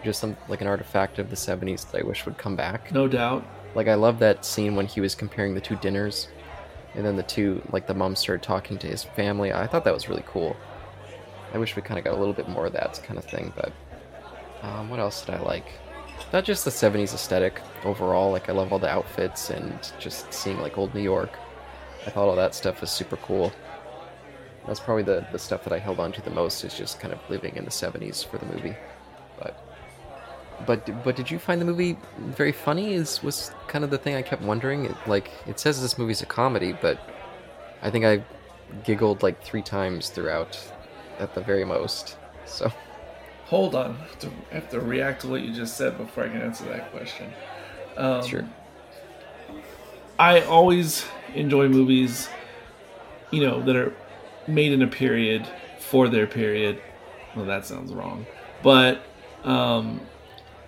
Just 0.03 0.21
some 0.21 0.37
like 0.49 0.61
an 0.61 0.67
artifact 0.67 1.19
of 1.19 1.29
the 1.29 1.37
'70s 1.37 1.91
that 1.91 2.01
I 2.01 2.07
wish 2.07 2.25
would 2.25 2.39
come 2.39 2.57
back. 2.57 2.93
No 2.93 3.07
doubt. 3.07 3.45
Like 3.77 3.89
I 3.89 3.95
love 3.95 4.19
that 4.21 4.47
scene 4.47 4.75
when 4.75 4.87
he 4.87 5.03
was 5.03 5.15
comparing 5.15 5.55
the 5.55 5.61
two 5.61 5.77
dinners, 5.77 6.29
and 6.95 7.05
then 7.05 7.17
the 7.17 7.23
two 7.23 7.63
like 7.73 7.87
the 7.87 7.93
mom 7.93 8.17
started 8.17 8.43
talking 8.43 8.79
to 8.79 8.87
his 8.87 9.05
family. 9.05 9.53
I 9.53 9.67
thought 9.67 9.85
that 9.85 9.93
was 9.93 10.09
really 10.09 10.25
cool. 10.27 10.57
I 11.53 11.59
wish 11.59 11.77
we 11.77 11.83
kind 11.83 11.99
of 11.99 12.05
got 12.05 12.15
a 12.15 12.17
little 12.17 12.33
bit 12.33 12.49
more 12.49 12.65
of 12.65 12.73
that 12.73 12.99
kind 13.05 13.19
of 13.19 13.27
thing. 13.27 13.53
But 13.55 13.73
um, 14.63 14.89
what 14.89 14.99
else 14.99 15.23
did 15.23 15.35
I 15.35 15.41
like? 15.41 15.67
Not 16.33 16.45
just 16.45 16.65
the 16.65 16.71
'70s 16.71 17.13
aesthetic 17.13 17.61
overall. 17.85 18.33
Like 18.33 18.49
I 18.49 18.53
love 18.53 18.73
all 18.73 18.79
the 18.79 18.89
outfits 18.89 19.51
and 19.51 19.79
just 20.01 20.33
seeing 20.33 20.59
like 20.61 20.79
old 20.79 20.95
New 20.95 21.03
York. 21.03 21.39
I 22.07 22.11
thought 22.11 22.29
all 22.29 22.37
that 22.37 22.55
stuff 22.55 22.81
was 22.81 22.91
super 22.91 23.19
cool. 23.19 23.53
That's 24.67 24.81
probably 24.81 25.03
the, 25.03 25.27
the 25.33 25.39
stuff 25.39 25.65
that 25.65 25.75
I 25.75 25.79
held 25.79 26.01
on 26.01 26.13
to 26.13 26.23
the 26.23 26.31
most 26.31 26.65
is 26.65 26.73
just 26.73 26.99
kind 26.99 27.13
of 27.13 27.21
living 27.29 27.55
in 27.57 27.67
the 27.67 27.71
70s 27.71 28.27
for 28.27 28.39
the 28.39 28.47
movie. 28.47 28.75
But 30.65 31.05
but 31.05 31.17
did 31.17 31.31
you 31.31 31.39
find 31.39 31.61
the 31.61 31.65
movie 31.65 31.99
very 32.19 32.53
funny? 32.53 32.95
Is 32.95 33.23
was 33.23 33.51
kind 33.69 33.85
of 33.85 33.91
the 33.91 33.99
thing 33.99 34.15
I 34.15 34.23
kept 34.23 34.43
wondering. 34.43 34.87
It, 34.87 34.97
like 35.07 35.31
it 35.47 35.61
says 35.61 35.83
this 35.83 35.99
movie's 35.99 36.23
a 36.23 36.27
comedy, 36.27 36.73
but 36.81 36.99
I 37.83 37.91
think 37.91 38.05
I 38.05 38.23
giggled 38.85 39.23
like 39.23 39.43
three 39.43 39.63
times 39.63 40.09
throughout, 40.09 40.59
at 41.19 41.35
the 41.35 41.41
very 41.41 41.65
most. 41.65 42.17
So 42.47 42.73
Hold 43.47 43.77
on. 43.77 43.93
I 43.93 44.03
have, 44.03 44.19
to, 44.19 44.31
I 44.51 44.55
have 44.55 44.71
to 44.71 44.81
react 44.81 45.21
to 45.21 45.29
what 45.29 45.43
you 45.43 45.53
just 45.53 45.77
said 45.77 45.97
before 45.97 46.25
I 46.25 46.29
can 46.29 46.43
answer 46.43 46.65
that 46.65 46.91
question. 46.91 47.33
Um, 47.97 48.27
sure. 48.27 48.49
I 50.19 50.41
always 50.41 51.07
enjoy 51.35 51.69
movies, 51.69 52.29
you 53.31 53.43
know, 53.43 53.63
that 53.63 53.77
are 53.77 53.95
made 54.49 54.73
in 54.73 54.83
a 54.83 54.87
period 54.89 55.47
for 55.79 56.09
their 56.09 56.27
period. 56.27 56.81
Well, 57.37 57.45
that 57.45 57.67
sounds 57.67 57.93
wrong, 57.93 58.27
but 58.63 59.03
um, 59.45 60.01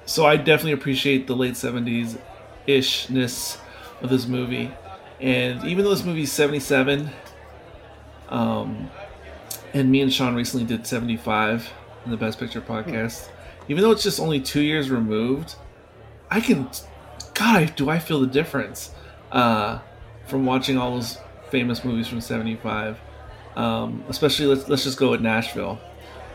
so 0.09 0.25
I 0.25 0.37
definitely 0.37 0.73
appreciate 0.73 1.27
the 1.27 1.37
late 1.37 1.57
seventies 1.57 2.17
ishness 2.67 3.59
of 4.01 4.09
this 4.09 4.27
movie, 4.27 4.71
and 5.21 5.63
even 5.65 5.85
though 5.85 5.91
this 5.91 6.05
movie's 6.05 6.33
seventy 6.33 6.61
seven, 6.61 7.11
um, 8.31 8.91
and 9.75 9.91
me 9.91 10.01
and 10.01 10.13
Sean 10.13 10.35
recently 10.35 10.67
did 10.67 10.87
seventy 10.87 11.17
five 11.17 11.71
in 12.05 12.11
the 12.11 12.17
Best 12.17 12.39
Picture 12.39 12.63
podcast. 12.63 13.29
Even 13.69 13.83
though 13.83 13.91
it's 13.91 14.03
just 14.03 14.19
only 14.19 14.41
two 14.41 14.63
years 14.63 14.89
removed, 14.89 15.57
I 16.31 16.41
can, 16.41 16.71
God, 17.35 17.75
do 17.77 17.91
I 17.91 17.99
feel 17.99 18.19
the 18.19 18.27
difference 18.27 18.93
uh, 19.31 19.81
from 20.27 20.47
watching 20.47 20.79
all 20.79 20.95
those 20.95 21.19
famous 21.51 21.85
movies 21.85 22.09
from 22.09 22.23
'75. 22.23 22.99
Um, 23.57 24.05
especially, 24.09 24.47
let's 24.47 24.69
let's 24.71 24.85
just 24.85 24.97
go 24.97 25.11
with 25.11 25.21
Nashville 25.21 25.79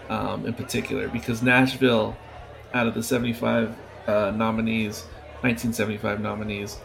um, 0.10 0.46
in 0.46 0.54
particular, 0.54 1.08
because 1.08 1.42
Nashville, 1.42 2.16
out 2.74 2.88
of 2.88 2.94
the 2.94 3.04
'75 3.04 3.76
uh, 4.08 4.32
nominees, 4.32 5.04
1975 5.42 6.20
nominees, 6.22 6.80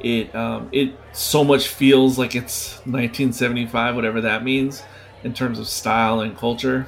it 0.00 0.34
um, 0.34 0.68
it 0.72 0.94
so 1.12 1.44
much 1.44 1.68
feels 1.68 2.18
like 2.18 2.34
it's 2.34 2.76
1975, 2.78 3.94
whatever 3.94 4.20
that 4.22 4.44
means. 4.44 4.82
in 5.24 5.34
terms 5.34 5.58
of 5.58 5.66
style 5.66 6.20
and 6.20 6.36
culture, 6.38 6.86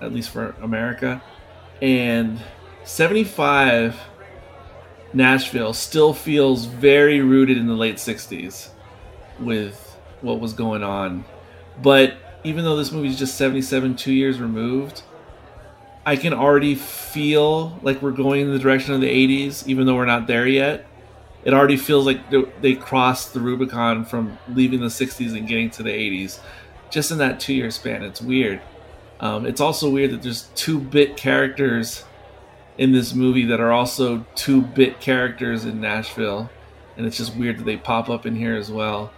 at 0.00 0.12
least 0.12 0.30
for 0.30 0.54
America. 0.60 1.22
And 1.80 2.40
75 2.84 4.00
Nashville 5.12 5.72
still 5.72 6.14
feels 6.14 6.64
very 6.64 7.20
rooted 7.20 7.58
in 7.58 7.66
the 7.66 7.74
late 7.74 7.96
60s 7.96 8.70
with 9.38 9.96
what 10.22 10.40
was 10.40 10.52
going 10.52 10.82
on. 10.82 11.24
But 11.80 12.14
even 12.44 12.64
though 12.64 12.76
this 12.76 12.92
movie 12.92 13.08
is 13.08 13.18
just 13.18 13.36
77 13.36 13.96
2 13.96 14.12
years 14.12 14.40
removed, 14.40 15.02
I 16.04 16.16
can 16.16 16.32
already 16.32 16.74
feel 16.74 17.78
like 17.82 18.02
we're 18.02 18.10
going 18.10 18.42
in 18.42 18.52
the 18.52 18.58
direction 18.58 18.94
of 18.94 19.00
the 19.00 19.08
80s 19.08 19.66
even 19.66 19.86
though 19.86 19.94
we're 19.94 20.04
not 20.04 20.26
there 20.26 20.46
yet. 20.46 20.86
It 21.44 21.54
already 21.54 21.76
feels 21.76 22.06
like 22.06 22.20
they 22.60 22.74
crossed 22.74 23.34
the 23.34 23.40
Rubicon 23.40 24.04
from 24.04 24.38
leaving 24.48 24.80
the 24.80 24.86
60s 24.86 25.36
and 25.36 25.46
getting 25.46 25.70
to 25.70 25.82
the 25.82 25.90
80s 25.90 26.38
just 26.90 27.10
in 27.10 27.18
that 27.18 27.40
2 27.40 27.54
year 27.54 27.70
span. 27.70 28.02
It's 28.02 28.20
weird. 28.20 28.60
Um, 29.20 29.46
it's 29.46 29.60
also 29.60 29.88
weird 29.88 30.10
that 30.10 30.22
there's 30.22 30.48
two 30.56 30.80
bit 30.80 31.16
characters 31.16 32.04
in 32.78 32.92
this 32.92 33.14
movie 33.14 33.44
that 33.46 33.60
are 33.60 33.70
also 33.70 34.24
two 34.34 34.62
bit 34.62 35.00
characters 35.00 35.64
in 35.64 35.80
Nashville, 35.80 36.50
and 36.96 37.06
it's 37.06 37.16
just 37.16 37.36
weird 37.36 37.58
that 37.58 37.64
they 37.64 37.76
pop 37.76 38.10
up 38.10 38.26
in 38.26 38.34
here 38.34 38.56
as 38.56 38.70
well. 38.70 39.12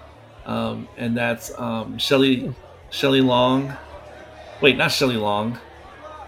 Um, 0.44 0.88
and 0.98 1.16
that's 1.16 1.58
um, 1.58 1.96
Shelley 1.98 2.54
Shelley 2.90 3.22
Long. 3.22 3.74
Wait, 4.60 4.76
not 4.76 4.92
Shelley 4.92 5.16
Long. 5.16 5.58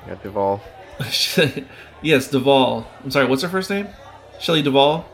Yeah, 0.07 0.14
Duvall. 0.23 0.62
yes, 2.03 2.29
Duvall. 2.31 2.87
I'm 3.03 3.11
sorry. 3.11 3.27
What's 3.27 3.42
her 3.42 3.49
first 3.49 3.71
name? 3.71 3.88
Shelley 4.38 4.62
Duvall. 4.62 5.05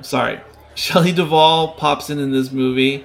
Sorry, 0.00 0.40
Shelley 0.74 1.12
Duvall 1.12 1.74
pops 1.74 2.10
in 2.10 2.18
in 2.18 2.32
this 2.32 2.52
movie 2.52 3.04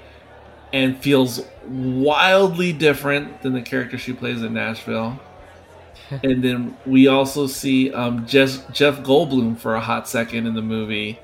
and 0.72 0.98
feels 0.98 1.42
wildly 1.68 2.74
different 2.74 3.42
than 3.42 3.54
the 3.54 3.62
character 3.62 3.98
she 3.98 4.14
plays 4.14 4.42
in 4.42 4.54
Nashville. 4.54 5.20
and 6.24 6.44
then 6.44 6.78
we 6.86 7.08
also 7.08 7.48
see 7.48 7.94
um, 7.94 8.26
Jeff, 8.26 8.72
Jeff 8.72 9.00
Goldblum 9.02 9.58
for 9.58 9.76
a 9.76 9.82
hot 9.82 10.08
second 10.08 10.48
in 10.48 10.54
the 10.54 10.62
movie, 10.62 11.20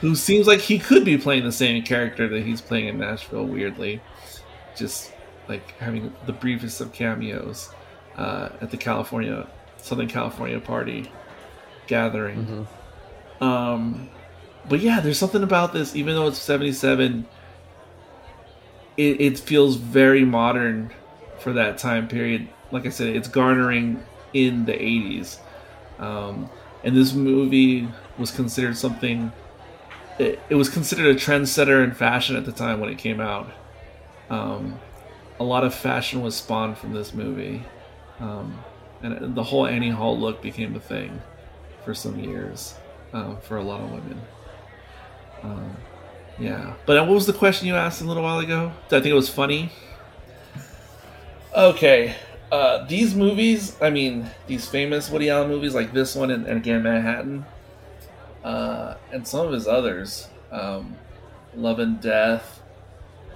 who 0.00 0.14
seems 0.14 0.46
like 0.46 0.60
he 0.60 0.78
could 0.78 1.04
be 1.04 1.18
playing 1.18 1.44
the 1.44 1.52
same 1.52 1.82
character 1.82 2.28
that 2.28 2.44
he's 2.44 2.60
playing 2.60 2.88
in 2.88 2.98
Nashville. 2.98 3.44
Weirdly, 3.44 4.00
just 4.76 5.12
like 5.48 5.72
having 5.78 6.12
the 6.26 6.32
briefest 6.32 6.80
of 6.80 6.92
cameos 6.92 7.70
uh, 8.16 8.50
at 8.60 8.70
the 8.70 8.76
California 8.76 9.46
Southern 9.78 10.08
California 10.08 10.60
party 10.60 11.10
gathering. 11.86 12.66
Mm-hmm. 13.38 13.44
Um, 13.44 14.10
but 14.68 14.80
yeah, 14.80 15.00
there's 15.00 15.18
something 15.18 15.42
about 15.42 15.72
this. 15.72 15.96
Even 15.96 16.14
though 16.14 16.28
it's 16.28 16.38
'77 16.38 17.26
it, 19.00 19.20
it 19.20 19.38
feels 19.38 19.76
very 19.76 20.24
modern 20.26 20.90
for 21.38 21.54
that 21.54 21.78
time 21.78 22.06
period. 22.06 22.48
Like 22.70 22.84
I 22.84 22.90
said, 22.90 23.16
it's 23.16 23.28
garnering 23.28 24.04
in 24.34 24.66
the 24.66 24.74
80s. 24.74 25.38
Um, 25.98 26.50
and 26.84 26.94
this 26.94 27.14
movie 27.14 27.88
was 28.18 28.30
considered 28.30 28.76
something, 28.76 29.32
it, 30.18 30.38
it, 30.50 30.54
was 30.54 30.68
considered 30.68 31.06
a 31.06 31.18
trendsetter 31.18 31.82
in 31.82 31.92
fashion 31.92 32.36
at 32.36 32.44
the 32.44 32.52
time 32.52 32.78
when 32.78 32.90
it 32.90 32.98
came 32.98 33.20
out. 33.20 33.50
Um, 34.28 34.78
a 35.38 35.44
lot 35.44 35.64
of 35.64 35.74
fashion 35.74 36.20
was 36.20 36.36
spawned 36.36 36.76
from 36.76 36.92
this 36.92 37.14
movie. 37.14 37.62
Um, 38.20 38.62
and 39.02 39.34
the 39.34 39.42
whole 39.42 39.66
Annie 39.66 39.90
Hall 39.90 40.18
look 40.18 40.42
became 40.42 40.76
a 40.76 40.80
thing 40.80 41.20
for 41.84 41.94
some 41.94 42.18
years 42.18 42.74
uh, 43.12 43.36
for 43.36 43.56
a 43.56 43.62
lot 43.62 43.80
of 43.80 43.90
women. 43.90 44.20
Um, 45.42 45.76
yeah. 46.38 46.74
But 46.86 47.00
what 47.06 47.14
was 47.14 47.26
the 47.26 47.32
question 47.32 47.66
you 47.66 47.74
asked 47.74 48.00
a 48.00 48.04
little 48.04 48.22
while 48.22 48.38
ago? 48.38 48.72
I 48.86 48.88
think 48.88 49.06
it 49.06 49.14
was 49.14 49.28
funny? 49.28 49.70
Okay. 51.56 52.14
Uh, 52.52 52.84
these 52.86 53.14
movies, 53.14 53.76
I 53.80 53.90
mean, 53.90 54.28
these 54.46 54.68
famous 54.68 55.08
Woody 55.08 55.30
Allen 55.30 55.48
movies 55.48 55.74
like 55.74 55.92
this 55.92 56.16
one 56.16 56.30
and, 56.30 56.46
and 56.46 56.58
again 56.58 56.82
Manhattan, 56.82 57.44
uh, 58.42 58.94
and 59.12 59.26
some 59.26 59.46
of 59.46 59.52
his 59.52 59.68
others, 59.68 60.28
um, 60.50 60.96
Love 61.54 61.78
and 61.78 62.00
Death, 62.00 62.60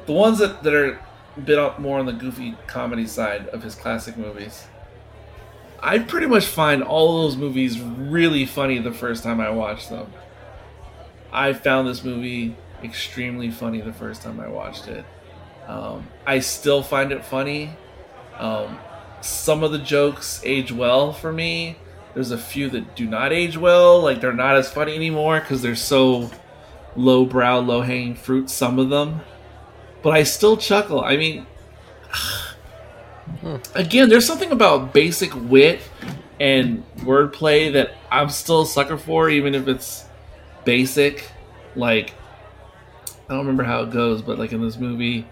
the 0.06 0.12
ones 0.12 0.38
that, 0.38 0.62
that 0.62 0.74
are 0.74 0.98
a 1.36 1.40
bit 1.40 1.78
more 1.78 1.98
on 1.98 2.06
the 2.06 2.12
goofy 2.12 2.56
comedy 2.66 3.06
side 3.06 3.46
of 3.48 3.62
his 3.62 3.74
classic 3.74 4.16
movies. 4.16 4.66
I 5.84 5.98
pretty 5.98 6.26
much 6.26 6.46
find 6.46 6.82
all 6.82 7.22
those 7.22 7.36
movies 7.36 7.78
really 7.78 8.46
funny 8.46 8.78
the 8.78 8.90
first 8.90 9.22
time 9.22 9.38
I 9.38 9.50
watch 9.50 9.90
them. 9.90 10.10
I 11.30 11.52
found 11.52 11.86
this 11.86 12.02
movie 12.02 12.56
extremely 12.82 13.50
funny 13.50 13.82
the 13.82 13.92
first 13.92 14.22
time 14.22 14.40
I 14.40 14.48
watched 14.48 14.88
it. 14.88 15.04
Um, 15.66 16.08
I 16.26 16.38
still 16.38 16.82
find 16.82 17.12
it 17.12 17.22
funny. 17.22 17.76
Um, 18.38 18.78
some 19.20 19.62
of 19.62 19.72
the 19.72 19.78
jokes 19.78 20.40
age 20.42 20.72
well 20.72 21.12
for 21.12 21.30
me. 21.30 21.76
There's 22.14 22.30
a 22.30 22.38
few 22.38 22.70
that 22.70 22.96
do 22.96 23.06
not 23.06 23.32
age 23.32 23.58
well, 23.58 24.00
like 24.00 24.22
they're 24.22 24.32
not 24.32 24.56
as 24.56 24.70
funny 24.70 24.94
anymore 24.94 25.40
because 25.40 25.60
they're 25.60 25.76
so 25.76 26.30
low-brow, 26.96 27.58
low-hanging 27.58 28.14
fruit. 28.14 28.48
Some 28.48 28.78
of 28.78 28.88
them, 28.88 29.20
but 30.02 30.14
I 30.14 30.22
still 30.22 30.56
chuckle. 30.56 31.02
I 31.02 31.18
mean, 31.18 31.46
again, 33.74 34.08
there's 34.08 34.26
something 34.26 34.52
about 34.52 34.92
basic 34.92 35.32
wit 35.34 35.80
and 36.40 36.84
wordplay 36.98 37.72
that 37.72 37.92
I'm 38.10 38.28
still 38.28 38.62
a 38.62 38.66
sucker 38.66 38.96
for, 38.96 39.28
even 39.28 39.54
if 39.54 39.68
it's 39.68 40.04
basic. 40.64 41.30
Like 41.76 42.14
I 43.28 43.34
don't 43.34 43.38
remember 43.38 43.64
how 43.64 43.82
it 43.82 43.90
goes, 43.90 44.22
but 44.22 44.38
like 44.38 44.52
in 44.52 44.60
this 44.60 44.76
movie, 44.76 45.26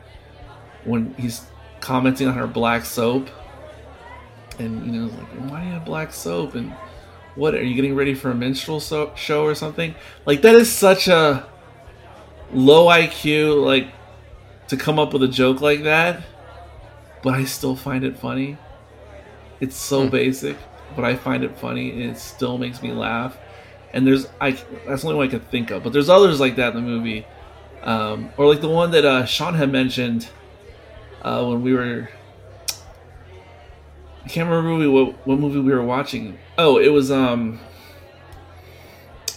when 0.84 1.14
he's 1.14 1.42
commenting 1.80 2.28
on 2.28 2.34
her 2.34 2.46
black 2.46 2.84
soap, 2.84 3.28
and 4.58 4.86
you 4.86 4.92
know, 4.92 5.06
like, 5.06 5.50
why 5.50 5.60
do 5.60 5.66
you 5.66 5.72
have 5.72 5.84
black 5.84 6.12
soap? 6.12 6.54
And 6.54 6.72
what 7.34 7.54
are 7.54 7.62
you 7.62 7.74
getting 7.74 7.94
ready 7.94 8.14
for 8.14 8.30
a 8.30 8.34
minstrel 8.34 8.80
so- 8.80 9.12
show 9.14 9.44
or 9.44 9.54
something? 9.54 9.94
Like 10.26 10.42
that 10.42 10.54
is 10.54 10.70
such 10.70 11.08
a 11.08 11.46
low 12.52 12.86
IQ, 12.86 13.64
like 13.64 13.88
to 14.68 14.76
come 14.76 14.98
up 14.98 15.12
with 15.12 15.22
a 15.22 15.28
joke 15.28 15.60
like 15.60 15.82
that. 15.82 16.22
But 17.22 17.34
I 17.34 17.44
still 17.44 17.76
find 17.76 18.04
it 18.04 18.16
funny. 18.16 18.56
It's 19.60 19.76
so 19.76 20.04
hmm. 20.04 20.10
basic, 20.10 20.56
but 20.96 21.04
I 21.04 21.16
find 21.16 21.44
it 21.44 21.56
funny, 21.56 21.90
and 21.90 22.10
it 22.10 22.18
still 22.18 22.58
makes 22.58 22.82
me 22.82 22.92
laugh. 22.92 23.36
And 23.92 24.06
there's 24.06 24.26
I 24.40 24.52
that's 24.86 25.02
the 25.02 25.08
only 25.08 25.18
one 25.18 25.28
I 25.28 25.30
can 25.30 25.40
think 25.40 25.70
of, 25.70 25.82
but 25.82 25.92
there's 25.92 26.08
others 26.08 26.40
like 26.40 26.56
that 26.56 26.74
in 26.74 26.82
the 26.82 26.88
movie 26.88 27.26
um, 27.82 28.30
or 28.36 28.46
like 28.46 28.60
the 28.60 28.68
one 28.68 28.92
that 28.92 29.04
uh, 29.04 29.24
Sean 29.24 29.54
had 29.54 29.70
mentioned 29.70 30.28
uh, 31.22 31.44
when 31.44 31.62
we 31.62 31.72
were. 31.74 32.08
I 34.24 34.28
can't 34.28 34.48
remember 34.48 34.88
what, 34.88 35.26
what 35.26 35.38
movie 35.38 35.58
we 35.58 35.72
were 35.72 35.82
watching. 35.82 36.38
Oh, 36.56 36.78
it 36.78 36.88
was 36.88 37.10
um. 37.10 37.58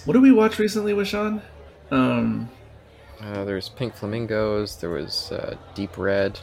What 0.05 0.13
did 0.13 0.21
we 0.21 0.31
watch 0.31 0.59
recently 0.59 0.93
with 0.93 1.07
Sean? 1.07 1.41
Um, 1.89 2.49
uh, 3.19 3.43
there's 3.45 3.69
Pink 3.69 3.95
Flamingos. 3.95 4.75
There 4.77 4.91
was 4.91 5.31
uh, 5.31 5.57
Deep 5.73 5.97
Red. 5.97 6.39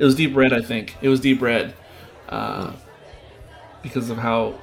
It 0.00 0.04
was 0.04 0.14
Deep 0.14 0.34
Red, 0.34 0.52
I 0.52 0.62
think. 0.62 0.96
It 1.02 1.10
was 1.10 1.20
Deep 1.20 1.42
Red, 1.42 1.74
uh, 2.28 2.72
because 3.82 4.08
of 4.08 4.16
how 4.16 4.58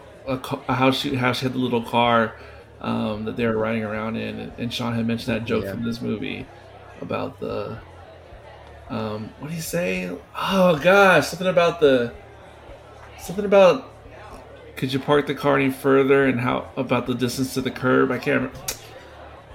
how 0.67 0.89
she 0.91 1.15
how 1.15 1.32
she 1.32 1.45
had 1.45 1.54
the 1.54 1.60
little 1.60 1.84
car 1.84 2.34
um, 2.82 3.26
that 3.26 3.38
they 3.38 3.45
were 3.45 3.56
riding 3.56 3.84
around 3.84 4.15
in, 4.15 4.52
and 4.58 4.73
Sean 4.73 4.95
had 4.95 5.06
mentioned 5.06 5.36
that 5.36 5.45
joke 5.45 5.63
yeah. 5.63 5.71
from 5.71 5.84
this 5.84 6.02
movie 6.02 6.47
about 7.02 7.39
the 7.39 7.78
um, 8.89 9.30
what 9.39 9.50
do 9.50 9.56
you 9.56 9.62
say? 9.62 10.10
Oh 10.36 10.80
gosh, 10.80 11.28
something 11.28 11.47
about 11.47 11.80
the 11.80 12.13
something 13.19 13.45
about 13.45 13.93
could 14.76 14.93
you 14.93 15.00
park 15.00 15.28
the 15.28 15.36
car 15.36 15.58
any 15.58 15.71
further 15.71 16.26
and 16.26 16.39
how 16.39 16.69
about 16.76 17.06
the 17.06 17.13
distance 17.13 17.54
to 17.54 17.62
the 17.62 17.71
curb? 17.71 18.12
I 18.12 18.17
can't 18.17 18.41
remember. 18.41 18.60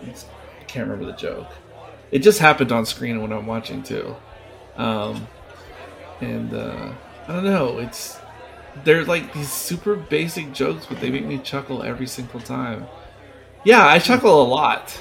I 0.00 0.64
can't 0.64 0.88
remember 0.88 1.10
the 1.10 1.18
joke. 1.18 1.48
It 2.12 2.20
just 2.20 2.38
happened 2.38 2.70
on 2.70 2.86
screen 2.86 3.20
when 3.20 3.32
I'm 3.32 3.46
watching 3.46 3.82
too, 3.82 4.14
um, 4.76 5.26
and 6.22 6.54
uh, 6.54 6.92
I 7.28 7.32
don't 7.32 7.44
know. 7.44 7.78
It's 7.78 8.18
they're 8.84 9.04
like 9.04 9.32
these 9.34 9.52
super 9.52 9.96
basic 9.96 10.52
jokes, 10.52 10.86
but 10.86 11.00
they 11.00 11.10
make 11.10 11.26
me 11.26 11.38
chuckle 11.38 11.82
every 11.82 12.06
single 12.06 12.40
time. 12.40 12.86
Yeah, 13.64 13.86
I 13.86 13.98
chuckle 13.98 14.42
a 14.42 14.46
lot. 14.46 14.98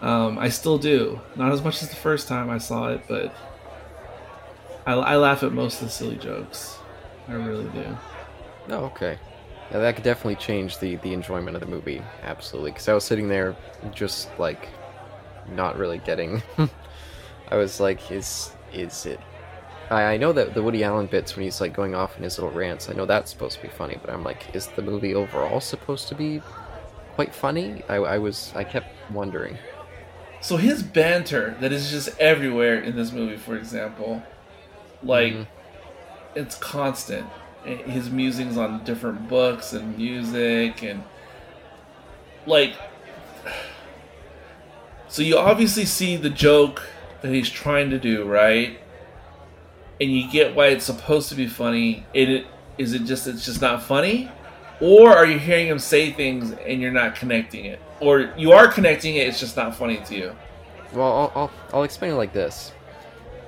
Um, 0.00 0.38
I 0.38 0.48
still 0.48 0.78
do. 0.78 1.20
Not 1.36 1.52
as 1.52 1.62
much 1.62 1.82
as 1.82 1.90
the 1.90 1.96
first 1.96 2.26
time 2.26 2.50
I 2.50 2.58
saw 2.58 2.88
it, 2.88 3.02
but 3.06 3.34
I, 4.86 4.94
I 4.94 5.16
laugh 5.16 5.42
at 5.42 5.52
most 5.52 5.80
of 5.80 5.88
the 5.88 5.92
silly 5.92 6.16
jokes. 6.16 6.78
I 7.28 7.34
really 7.34 7.68
do. 7.70 7.96
Oh, 8.70 8.84
okay. 8.86 9.18
That 9.70 9.94
could 9.94 10.04
definitely 10.04 10.36
change 10.36 10.78
the 10.78 10.96
the 10.96 11.12
enjoyment 11.12 11.54
of 11.54 11.60
the 11.60 11.68
movie. 11.68 12.02
Absolutely, 12.22 12.72
because 12.72 12.88
I 12.88 12.94
was 12.94 13.04
sitting 13.04 13.28
there 13.28 13.54
just 13.92 14.28
like 14.38 14.68
not 15.54 15.78
really 15.78 15.98
getting. 15.98 16.42
I 17.48 17.56
was 17.56 17.78
like, 17.78 18.10
is 18.10 18.52
is 18.72 19.06
it? 19.06 19.20
I, 19.90 20.14
I 20.14 20.16
know 20.16 20.32
that 20.32 20.54
the 20.54 20.62
Woody 20.62 20.84
Allen 20.84 21.06
bits 21.06 21.36
when 21.36 21.44
he's 21.44 21.60
like 21.60 21.74
going 21.74 21.94
off 21.94 22.16
in 22.16 22.22
his 22.22 22.38
little 22.38 22.56
rants. 22.56 22.88
I 22.88 22.92
know 22.92 23.06
that's 23.06 23.30
supposed 23.30 23.56
to 23.56 23.62
be 23.62 23.68
funny, 23.68 23.98
but 24.00 24.10
I'm 24.10 24.22
like, 24.22 24.54
is 24.54 24.68
the 24.68 24.82
movie 24.82 25.14
overall 25.14 25.60
supposed 25.60 26.08
to 26.08 26.14
be 26.14 26.40
quite 27.14 27.34
funny. 27.34 27.82
I, 27.88 27.96
I 27.96 28.18
was 28.18 28.52
I 28.54 28.64
kept 28.64 28.88
wondering. 29.10 29.58
So 30.40 30.56
his 30.56 30.82
banter 30.82 31.56
that 31.60 31.72
is 31.72 31.90
just 31.90 32.18
everywhere 32.18 32.80
in 32.80 32.96
this 32.96 33.12
movie, 33.12 33.36
for 33.36 33.56
example, 33.56 34.22
like 35.02 35.32
mm-hmm. 35.34 35.42
it's 36.34 36.54
constant. 36.56 37.26
His 37.64 38.08
musings 38.08 38.56
on 38.56 38.84
different 38.84 39.28
books 39.28 39.74
and 39.74 39.98
music 39.98 40.82
and 40.82 41.02
like 42.46 42.74
so 45.08 45.20
you 45.20 45.36
obviously 45.36 45.84
see 45.84 46.16
the 46.16 46.30
joke 46.30 46.82
that 47.20 47.34
he's 47.34 47.50
trying 47.50 47.90
to 47.90 47.98
do, 47.98 48.24
right? 48.24 48.80
And 50.00 50.10
you 50.10 50.30
get 50.30 50.54
why 50.54 50.68
it's 50.68 50.84
supposed 50.84 51.28
to 51.28 51.34
be 51.34 51.46
funny. 51.46 52.06
It 52.14 52.46
is 52.78 52.94
it 52.94 53.04
just 53.04 53.26
it's 53.26 53.44
just 53.44 53.60
not 53.60 53.82
funny? 53.82 54.30
Or 54.80 55.10
are 55.10 55.26
you 55.26 55.38
hearing 55.38 55.66
him 55.66 55.78
say 55.78 56.10
things 56.10 56.52
and 56.52 56.80
you're 56.80 56.92
not 56.92 57.14
connecting 57.14 57.66
it? 57.66 57.80
Or 58.00 58.32
you 58.36 58.52
are 58.52 58.66
connecting 58.66 59.16
it, 59.16 59.28
it's 59.28 59.38
just 59.38 59.56
not 59.56 59.76
funny 59.76 59.98
to 60.06 60.14
you? 60.14 60.36
Well, 60.94 61.12
I'll, 61.12 61.32
I'll, 61.34 61.50
I'll 61.74 61.82
explain 61.82 62.12
it 62.12 62.16
like 62.16 62.32
this. 62.32 62.72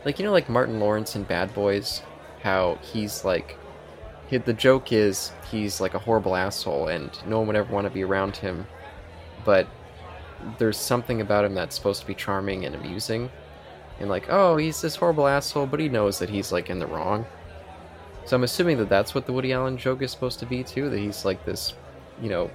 Like, 0.05 0.19
you 0.19 0.25
know, 0.27 0.33
like 0.33 0.49
Martin 0.51 0.79
Lawrence 0.79 1.17
in 1.17 1.23
Bad 1.23 1.55
Boys, 1.55 2.03
how 2.43 2.79
he's 2.83 3.25
like, 3.25 3.57
he, 4.29 4.37
the 4.37 4.53
joke 4.53 4.93
is 4.93 5.33
he's 5.51 5.81
like 5.81 5.95
a 5.95 5.99
horrible 5.99 6.37
asshole 6.37 6.89
and 6.89 7.11
no 7.27 7.39
one 7.39 7.47
would 7.49 7.57
ever 7.57 7.73
want 7.73 7.87
to 7.87 7.91
be 7.91 8.03
around 8.03 8.37
him, 8.37 8.67
but 9.45 9.67
there's 10.59 10.77
something 10.77 11.21
about 11.21 11.45
him 11.45 11.55
that's 11.55 11.75
supposed 11.75 12.01
to 12.01 12.07
be 12.07 12.15
charming 12.15 12.65
and 12.65 12.75
amusing. 12.75 13.31
And 14.03 14.11
like, 14.11 14.27
oh, 14.29 14.57
he's 14.57 14.81
this 14.81 14.97
horrible 14.97 15.29
asshole, 15.29 15.67
but 15.67 15.79
he 15.79 15.89
knows 15.89 16.19
that 16.19 16.29
he's 16.29 16.51
like 16.51 16.69
in 16.69 16.81
the 16.81 16.89
wrong. 16.89 17.25
So 18.25 18.35
I'm 18.35 18.43
assuming 18.43 18.79
that 18.79 18.89
that's 18.89 19.15
what 19.15 19.27
the 19.27 19.33
Woody 19.33 19.53
Allen 19.53 19.79
joke 19.79 20.03
is 20.03 20.11
supposed 20.11 20.41
to 20.41 20.47
be 20.47 20.65
too. 20.65 20.91
That 20.91 20.99
he's 20.99 21.25
like 21.25 21.45
this, 21.45 21.75
you 22.21 22.29
know, 22.29 22.51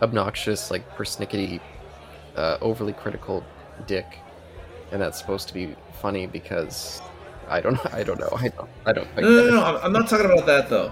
obnoxious, 0.00 0.70
like 0.70 0.96
persnickety, 0.96 1.60
uh, 2.36 2.56
overly 2.62 2.94
critical 2.94 3.44
dick, 3.86 4.18
and 4.92 5.00
that's 5.00 5.18
supposed 5.18 5.46
to 5.48 5.54
be 5.54 5.76
funny 6.00 6.26
because 6.26 7.02
I 7.48 7.60
don't, 7.60 7.78
I 7.94 8.02
don't 8.02 8.18
know, 8.18 8.32
I 8.34 8.48
don't, 8.48 8.68
I 8.86 8.92
don't. 8.94 9.16
No, 9.16 9.28
no, 9.28 9.44
no, 9.44 9.50
no, 9.50 9.80
I'm 9.82 9.92
not 9.92 10.08
talking 10.08 10.24
about 10.24 10.46
that 10.46 10.70
though. 10.70 10.90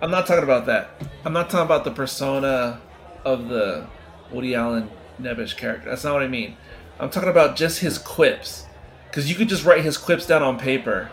I'm 0.00 0.12
not 0.12 0.28
talking 0.28 0.44
about 0.44 0.66
that. 0.66 0.90
I'm 1.24 1.32
not 1.32 1.50
talking 1.50 1.66
about 1.66 1.82
the 1.82 1.90
persona 1.90 2.80
of 3.24 3.48
the 3.48 3.88
Woody 4.30 4.54
Allen 4.54 4.88
nebbish 5.20 5.56
character. 5.56 5.90
That's 5.90 6.04
not 6.04 6.14
what 6.14 6.22
I 6.22 6.28
mean. 6.28 6.56
I'm 7.02 7.10
talking 7.10 7.30
about 7.30 7.56
just 7.56 7.80
his 7.80 7.98
quips, 7.98 8.64
because 9.08 9.28
you 9.28 9.34
could 9.34 9.48
just 9.48 9.64
write 9.64 9.84
his 9.84 9.98
quips 9.98 10.24
down 10.24 10.44
on 10.44 10.56
paper, 10.56 11.10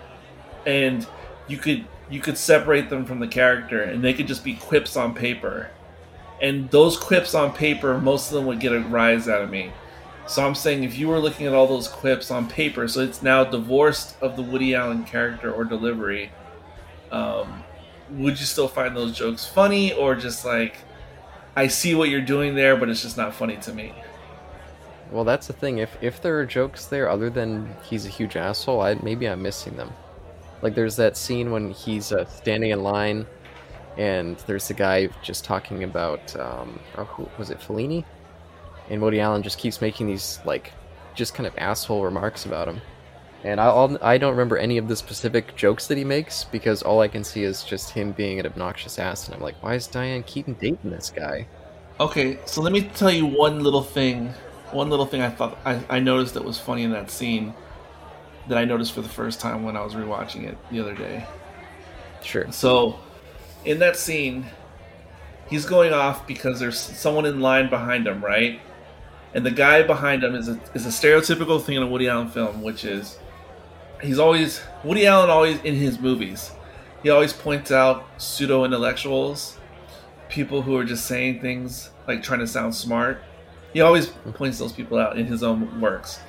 and 0.67 1.05
you 1.47 1.57
could 1.57 1.83
you 2.11 2.19
could 2.19 2.37
separate 2.37 2.91
them 2.91 3.05
from 3.05 3.19
the 3.19 3.27
character, 3.27 3.81
and 3.81 4.03
they 4.03 4.13
could 4.13 4.27
just 4.27 4.43
be 4.43 4.53
quips 4.53 4.95
on 4.95 5.15
paper. 5.15 5.71
And 6.39 6.69
those 6.69 6.95
quips 6.95 7.33
on 7.33 7.53
paper, 7.53 7.97
most 7.97 8.27
of 8.27 8.35
them 8.35 8.45
would 8.45 8.59
get 8.59 8.71
a 8.71 8.81
rise 8.81 9.27
out 9.27 9.41
of 9.41 9.49
me. 9.49 9.71
So 10.27 10.45
I'm 10.45 10.53
saying 10.53 10.83
if 10.83 10.95
you 10.95 11.07
were 11.07 11.19
looking 11.19 11.47
at 11.47 11.53
all 11.53 11.65
those 11.65 11.87
quips 11.87 12.29
on 12.29 12.47
paper, 12.47 12.87
so 12.87 13.01
it's 13.01 13.23
now 13.23 13.43
divorced 13.43 14.15
of 14.21 14.35
the 14.35 14.43
Woody 14.43 14.75
Allen 14.75 15.05
character 15.05 15.51
or 15.51 15.65
delivery, 15.65 16.31
um, 17.11 17.63
would 18.11 18.39
you 18.39 18.45
still 18.45 18.67
find 18.67 18.95
those 18.95 19.17
jokes 19.17 19.47
funny 19.47 19.91
or 19.93 20.13
just 20.13 20.45
like 20.45 20.77
I 21.55 21.65
see 21.65 21.95
what 21.95 22.09
you're 22.09 22.21
doing 22.21 22.53
there, 22.53 22.77
but 22.77 22.89
it's 22.89 23.01
just 23.01 23.17
not 23.17 23.33
funny 23.33 23.57
to 23.57 23.73
me? 23.73 23.91
Well, 25.11 25.23
that's 25.23 25.47
the 25.47 25.53
thing. 25.53 25.79
If 25.79 25.97
if 26.01 26.21
there 26.21 26.39
are 26.39 26.45
jokes 26.45 26.85
there 26.85 27.09
other 27.09 27.29
than 27.29 27.75
he's 27.83 28.05
a 28.05 28.09
huge 28.09 28.35
asshole, 28.35 28.81
I 28.81 28.95
maybe 28.95 29.27
I'm 29.27 29.41
missing 29.41 29.75
them. 29.75 29.91
Like 30.61 30.75
there's 30.75 30.95
that 30.97 31.17
scene 31.17 31.51
when 31.51 31.71
he's 31.71 32.11
uh, 32.11 32.25
standing 32.25 32.71
in 32.71 32.83
line, 32.83 33.25
and 33.97 34.37
there's 34.45 34.67
the 34.67 34.73
guy 34.73 35.09
just 35.23 35.43
talking 35.43 35.83
about 35.83 36.35
um, 36.35 36.79
oh, 36.97 37.05
who 37.05 37.29
was 37.37 37.49
it, 37.49 37.59
Fellini? 37.59 38.05
And 38.89 39.01
Woody 39.01 39.19
Allen 39.19 39.43
just 39.43 39.57
keeps 39.57 39.81
making 39.81 40.07
these 40.07 40.39
like 40.45 40.73
just 41.15 41.33
kind 41.33 41.47
of 41.47 41.57
asshole 41.57 42.03
remarks 42.03 42.45
about 42.45 42.67
him. 42.67 42.81
And 43.43 43.59
I 43.59 43.97
I 44.01 44.17
don't 44.17 44.31
remember 44.31 44.57
any 44.57 44.77
of 44.77 44.87
the 44.87 44.95
specific 44.95 45.55
jokes 45.55 45.87
that 45.87 45.97
he 45.97 46.03
makes 46.03 46.43
because 46.43 46.83
all 46.83 46.99
I 46.99 47.07
can 47.07 47.23
see 47.23 47.43
is 47.43 47.63
just 47.63 47.91
him 47.91 48.11
being 48.11 48.39
an 48.39 48.45
obnoxious 48.45 48.99
ass, 48.99 49.25
and 49.25 49.35
I'm 49.35 49.41
like, 49.41 49.55
why 49.63 49.75
is 49.75 49.87
Diane 49.87 50.23
Keaton 50.23 50.55
dating 50.59 50.91
this 50.91 51.09
guy? 51.09 51.47
Okay, 51.99 52.39
so 52.45 52.61
let 52.61 52.71
me 52.71 52.83
tell 52.83 53.11
you 53.11 53.25
one 53.25 53.63
little 53.63 53.81
thing. 53.81 54.33
One 54.71 54.89
little 54.89 55.05
thing 55.05 55.21
I 55.21 55.29
thought 55.29 55.57
I, 55.65 55.83
I 55.89 55.99
noticed 55.99 56.33
that 56.35 56.43
was 56.43 56.59
funny 56.59 56.83
in 56.83 56.91
that 56.91 57.09
scene 57.09 57.53
that 58.47 58.57
I 58.57 58.65
noticed 58.65 58.93
for 58.93 59.01
the 59.01 59.09
first 59.09 59.39
time 59.39 59.63
when 59.63 59.75
I 59.75 59.83
was 59.83 59.93
rewatching 59.93 60.43
it 60.43 60.57
the 60.71 60.79
other 60.79 60.95
day. 60.95 61.25
Sure. 62.21 62.51
So, 62.51 62.99
in 63.63 63.79
that 63.79 63.95
scene, 63.95 64.45
he's 65.49 65.65
going 65.65 65.93
off 65.93 66.27
because 66.27 66.59
there's 66.59 66.79
someone 66.79 67.25
in 67.25 67.39
line 67.39 67.69
behind 67.69 68.07
him, 68.07 68.23
right? 68.23 68.59
And 69.33 69.45
the 69.45 69.51
guy 69.51 69.83
behind 69.83 70.23
him 70.23 70.35
is 70.35 70.49
a, 70.49 70.59
is 70.73 70.85
a 70.85 70.89
stereotypical 70.89 71.61
thing 71.61 71.75
in 71.75 71.83
a 71.83 71.87
Woody 71.87 72.07
Allen 72.07 72.29
film, 72.29 72.61
which 72.61 72.83
is 72.83 73.19
he's 74.01 74.19
always 74.19 74.61
Woody 74.83 75.05
Allen 75.05 75.29
always 75.29 75.59
in 75.61 75.75
his 75.75 75.99
movies. 75.99 76.51
He 77.03 77.09
always 77.09 77.31
points 77.31 77.71
out 77.71 78.05
pseudo 78.17 78.65
intellectuals, 78.65 79.57
people 80.27 80.63
who 80.63 80.75
are 80.75 80.83
just 80.83 81.05
saying 81.05 81.39
things 81.41 81.91
like 82.07 82.23
trying 82.23 82.39
to 82.39 82.47
sound 82.47 82.75
smart. 82.75 83.23
He 83.73 83.81
always 83.81 84.07
points 84.33 84.57
those 84.57 84.73
people 84.73 84.97
out 84.97 85.17
in 85.17 85.25
his 85.25 85.43
own 85.43 85.79
works. 85.79 86.19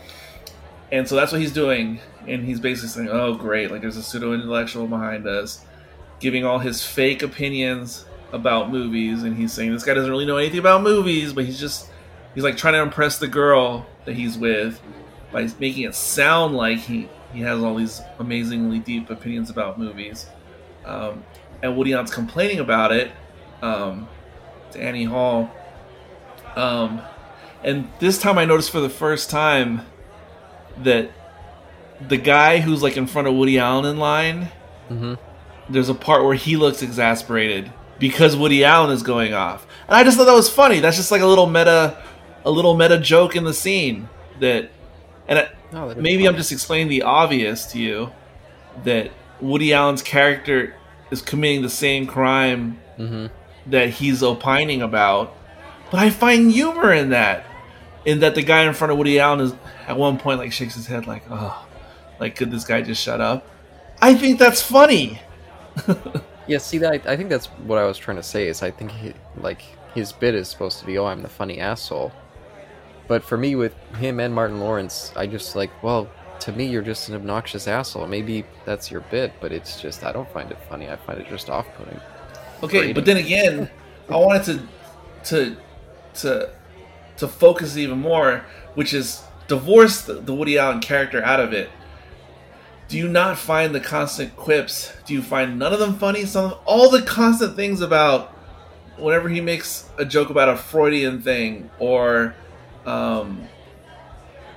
And 0.92 1.08
so 1.08 1.14
that's 1.14 1.32
what 1.32 1.40
he's 1.40 1.52
doing. 1.52 2.00
And 2.26 2.44
he's 2.44 2.60
basically 2.60 2.88
saying, 2.88 3.08
oh, 3.10 3.34
great, 3.34 3.70
like 3.70 3.80
there's 3.80 3.96
a 3.96 4.02
pseudo 4.02 4.32
intellectual 4.32 4.86
behind 4.86 5.26
us, 5.26 5.64
giving 6.18 6.44
all 6.44 6.58
his 6.58 6.84
fake 6.84 7.22
opinions 7.22 8.04
about 8.32 8.70
movies. 8.70 9.22
And 9.22 9.36
he's 9.36 9.52
saying 9.52 9.72
this 9.72 9.84
guy 9.84 9.94
doesn't 9.94 10.10
really 10.10 10.26
know 10.26 10.36
anything 10.36 10.58
about 10.58 10.82
movies, 10.82 11.32
but 11.32 11.44
he's 11.44 11.60
just, 11.60 11.88
he's 12.34 12.44
like 12.44 12.56
trying 12.56 12.74
to 12.74 12.82
impress 12.82 13.18
the 13.18 13.28
girl 13.28 13.86
that 14.04 14.14
he's 14.14 14.36
with 14.36 14.80
by 15.32 15.48
making 15.58 15.84
it 15.84 15.94
sound 15.94 16.56
like 16.56 16.78
he, 16.78 17.08
he 17.32 17.40
has 17.40 17.62
all 17.62 17.76
these 17.76 18.02
amazingly 18.18 18.80
deep 18.80 19.08
opinions 19.10 19.48
about 19.48 19.78
movies. 19.78 20.26
Um, 20.84 21.22
and 21.62 21.76
Woody 21.76 21.92
Allen's 21.92 22.12
complaining 22.12 22.58
about 22.58 22.90
it 22.92 23.12
um, 23.62 24.08
to 24.72 24.80
Annie 24.80 25.04
Hall. 25.04 25.50
Um, 26.56 27.00
and 27.62 27.88
this 27.98 28.18
time 28.18 28.38
I 28.38 28.44
noticed 28.44 28.70
for 28.70 28.80
the 28.80 28.90
first 28.90 29.30
time 29.30 29.82
that 30.78 31.10
the 32.08 32.16
guy 32.16 32.58
who's 32.60 32.82
like 32.82 32.96
in 32.96 33.06
front 33.06 33.28
of 33.28 33.34
Woody 33.34 33.58
Allen 33.58 33.84
in 33.84 33.98
line, 33.98 34.48
mm-hmm. 34.88 35.14
there's 35.68 35.88
a 35.88 35.94
part 35.94 36.24
where 36.24 36.34
he 36.34 36.56
looks 36.56 36.82
exasperated 36.82 37.70
because 37.98 38.36
Woody 38.36 38.64
Allen 38.64 38.90
is 38.90 39.02
going 39.02 39.34
off, 39.34 39.66
and 39.86 39.96
I 39.96 40.04
just 40.04 40.16
thought 40.16 40.24
that 40.24 40.32
was 40.32 40.48
funny. 40.48 40.80
That's 40.80 40.96
just 40.96 41.10
like 41.10 41.20
a 41.20 41.26
little 41.26 41.46
meta, 41.46 42.02
a 42.44 42.50
little 42.50 42.76
meta 42.76 42.98
joke 42.98 43.36
in 43.36 43.44
the 43.44 43.54
scene 43.54 44.08
that, 44.40 44.70
and 45.28 45.48
oh, 45.74 45.94
maybe 45.94 46.26
I'm 46.26 46.36
just 46.36 46.52
explaining 46.52 46.88
the 46.88 47.02
obvious 47.02 47.66
to 47.72 47.78
you 47.78 48.10
that 48.84 49.10
Woody 49.40 49.74
Allen's 49.74 50.02
character 50.02 50.74
is 51.10 51.20
committing 51.20 51.60
the 51.60 51.70
same 51.70 52.06
crime 52.06 52.80
mm-hmm. 52.98 53.26
that 53.70 53.90
he's 53.90 54.22
opining 54.22 54.80
about, 54.80 55.36
but 55.90 56.00
I 56.00 56.08
find 56.08 56.50
humor 56.50 56.92
in 56.92 57.10
that 57.10 57.44
in 58.04 58.20
that 58.20 58.34
the 58.34 58.42
guy 58.42 58.62
in 58.62 58.74
front 58.74 58.92
of 58.92 58.98
Woody 58.98 59.18
Allen 59.18 59.40
is 59.40 59.54
at 59.86 59.96
one 59.96 60.18
point 60.18 60.38
like 60.38 60.52
shakes 60.52 60.74
his 60.74 60.86
head 60.86 61.06
like, 61.06 61.22
oh, 61.30 61.66
like 62.18 62.36
could 62.36 62.50
this 62.50 62.64
guy 62.64 62.82
just 62.82 63.02
shut 63.02 63.20
up? 63.20 63.46
I 64.00 64.14
think 64.14 64.38
that's 64.38 64.62
funny. 64.62 65.20
yeah, 66.46 66.58
see 66.58 66.78
that 66.78 67.06
I 67.06 67.16
think 67.16 67.28
that's 67.28 67.46
what 67.46 67.78
I 67.78 67.84
was 67.84 67.98
trying 67.98 68.16
to 68.16 68.22
say 68.22 68.48
is 68.48 68.62
I 68.62 68.70
think 68.70 68.90
he, 68.92 69.12
like 69.36 69.62
his 69.94 70.12
bit 70.12 70.34
is 70.34 70.48
supposed 70.48 70.78
to 70.80 70.86
be 70.86 70.98
oh 70.98 71.06
I'm 71.06 71.22
the 71.22 71.28
funny 71.28 71.60
asshole, 71.60 72.12
but 73.08 73.22
for 73.22 73.36
me 73.36 73.54
with 73.54 73.74
him 73.96 74.20
and 74.20 74.34
Martin 74.34 74.60
Lawrence, 74.60 75.12
I 75.16 75.26
just 75.26 75.54
like 75.54 75.70
well 75.82 76.08
to 76.40 76.52
me 76.52 76.66
you're 76.66 76.82
just 76.82 77.08
an 77.08 77.14
obnoxious 77.14 77.68
asshole. 77.68 78.06
Maybe 78.06 78.44
that's 78.64 78.90
your 78.90 79.02
bit, 79.02 79.32
but 79.40 79.52
it's 79.52 79.80
just 79.80 80.04
I 80.04 80.12
don't 80.12 80.30
find 80.30 80.50
it 80.50 80.58
funny. 80.68 80.88
I 80.88 80.96
find 80.96 81.20
it 81.20 81.28
just 81.28 81.50
off-putting. 81.50 82.00
Okay, 82.62 82.92
but 82.92 83.04
then 83.04 83.18
again, 83.18 83.70
I 84.08 84.16
wanted 84.16 84.44
to 84.44 84.68
to 85.24 85.56
to 86.14 86.50
to 87.20 87.28
focus 87.28 87.76
even 87.76 88.00
more, 88.00 88.44
which 88.74 88.92
is 88.92 89.22
divorce 89.46 90.02
the, 90.02 90.14
the 90.14 90.34
Woody 90.34 90.58
Allen 90.58 90.80
character 90.80 91.22
out 91.22 91.40
of 91.40 91.52
it. 91.52 91.70
Do 92.88 92.98
you 92.98 93.08
not 93.08 93.38
find 93.38 93.74
the 93.74 93.80
constant 93.80 94.36
quips? 94.36 94.92
Do 95.06 95.14
you 95.14 95.22
find 95.22 95.58
none 95.58 95.72
of 95.72 95.78
them 95.78 95.96
funny? 95.96 96.24
Some 96.24 96.54
all 96.64 96.90
the 96.90 97.02
constant 97.02 97.54
things 97.54 97.80
about 97.80 98.34
whenever 98.98 99.28
he 99.28 99.40
makes 99.40 99.88
a 99.96 100.04
joke 100.04 100.30
about 100.30 100.48
a 100.48 100.56
Freudian 100.56 101.22
thing 101.22 101.70
or 101.78 102.34
um, 102.84 103.46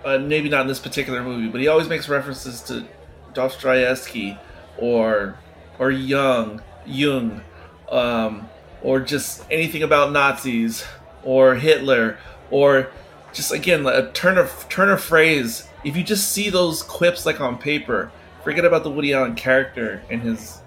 uh, 0.04 0.18
maybe 0.18 0.50
not 0.50 0.62
in 0.62 0.68
this 0.68 0.80
particular 0.80 1.24
movie, 1.24 1.48
but 1.48 1.62
he 1.62 1.68
always 1.68 1.88
makes 1.88 2.10
references 2.10 2.62
to 2.64 2.86
Dostoevsky 3.34 4.38
or 4.78 5.38
or 5.80 5.92
Jung, 5.92 6.62
Jung, 6.86 7.42
um, 7.90 8.50
or 8.82 9.00
just 9.00 9.44
anything 9.50 9.84
about 9.84 10.12
Nazis 10.12 10.86
or 11.24 11.56
Hitler 11.56 12.18
or 12.54 12.92
just 13.34 13.52
again 13.52 13.86
a 13.88 14.12
turn 14.12 14.38
of 14.38 14.68
turn 14.70 14.90
of 14.90 15.02
phrase. 15.02 15.68
If 15.84 15.98
you 15.98 16.04
just 16.04 16.32
see 16.32 16.50
those 16.50 16.84
quips 16.84 17.26
like 17.26 17.42
on 17.42 17.58
paper, 17.58 18.12
forget 18.44 18.64
about 18.64 18.84
the 18.84 18.92
Woody 18.92 19.14
Allen 19.14 19.36
character 19.36 20.02
and 20.10 20.22
his 20.22 20.62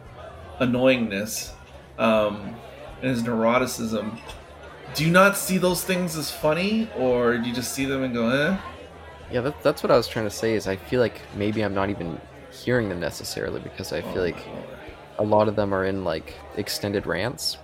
annoyingness 0.61 1.53
um, 1.99 2.55
and 3.01 3.11
his 3.11 3.23
neuroticism. 3.23 4.19
Do 4.95 5.05
you 5.05 5.11
not 5.11 5.37
see 5.37 5.59
those 5.59 5.85
things 5.85 6.17
as 6.17 6.31
funny, 6.31 6.91
or 6.97 7.39
do 7.39 7.49
you 7.49 7.55
just 7.55 7.73
see 7.73 7.85
them 7.85 8.03
and 8.03 8.15
go, 8.15 8.29
eh? 8.31 8.59
Yeah, 9.31 9.41
that, 9.43 9.63
that's 9.63 9.83
what 9.83 9.91
I 9.91 9.97
was 9.97 10.09
trying 10.09 10.27
to 10.27 10.31
say. 10.31 10.55
Is 10.55 10.67
I 10.67 10.77
feel 10.77 11.01
like 11.01 11.21
maybe 11.35 11.63
I'm 11.63 11.75
not 11.75 11.91
even 11.91 12.21
hearing 12.51 12.89
them 12.89 13.01
necessarily 13.01 13.61
because 13.61 13.93
I 13.93 14.01
feel 14.03 14.23
Oh, 14.23 14.23
like 14.23 14.39
a 15.19 15.25
lot 15.25 15.49
of 15.49 15.57
them 15.57 15.73
are 15.75 15.85
in 15.85 16.05
like 16.05 16.35
extended 16.57 17.07
rants. 17.07 17.59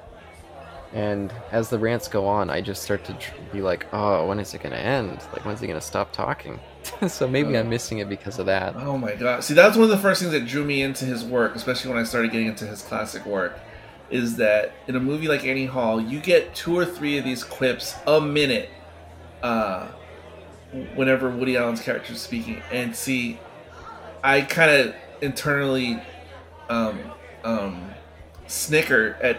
And 0.94 1.32
as 1.50 1.70
the 1.70 1.78
rants 1.78 2.06
go 2.06 2.26
on, 2.26 2.50
I 2.50 2.60
just 2.60 2.82
start 2.82 3.04
to 3.06 3.14
tr- 3.14 3.32
be 3.50 3.62
like, 3.62 3.86
"Oh, 3.92 4.26
when 4.26 4.38
is 4.38 4.52
it 4.52 4.62
gonna 4.62 4.76
end? 4.76 5.18
Like, 5.32 5.44
when's 5.44 5.60
he 5.60 5.66
gonna 5.66 5.80
stop 5.80 6.12
talking?" 6.12 6.60
so 7.08 7.26
maybe 7.26 7.56
I'm 7.56 7.70
missing 7.70 7.98
it 7.98 8.08
because 8.08 8.38
of 8.38 8.46
that. 8.46 8.76
Oh 8.76 8.98
my 8.98 9.14
god! 9.14 9.42
See, 9.42 9.54
that's 9.54 9.76
one 9.76 9.84
of 9.84 9.90
the 9.90 9.98
first 9.98 10.20
things 10.20 10.32
that 10.32 10.46
drew 10.46 10.64
me 10.64 10.82
into 10.82 11.04
his 11.04 11.24
work, 11.24 11.56
especially 11.56 11.90
when 11.90 11.98
I 11.98 12.04
started 12.04 12.30
getting 12.30 12.48
into 12.48 12.66
his 12.66 12.82
classic 12.82 13.24
work. 13.24 13.58
Is 14.10 14.36
that 14.36 14.74
in 14.86 14.94
a 14.94 15.00
movie 15.00 15.28
like 15.28 15.46
Annie 15.46 15.64
Hall, 15.64 15.98
you 15.98 16.20
get 16.20 16.54
two 16.54 16.76
or 16.76 16.84
three 16.84 17.16
of 17.16 17.24
these 17.24 17.42
quips 17.42 17.94
a 18.06 18.20
minute, 18.20 18.68
uh, 19.42 19.86
whenever 20.94 21.30
Woody 21.30 21.56
Allen's 21.56 21.80
character 21.80 22.12
is 22.12 22.20
speaking. 22.20 22.62
And 22.70 22.94
see, 22.94 23.38
I 24.22 24.42
kind 24.42 24.70
of 24.70 24.94
internally 25.20 26.02
um, 26.68 26.98
um, 27.44 27.90
snicker 28.46 29.16
at, 29.22 29.38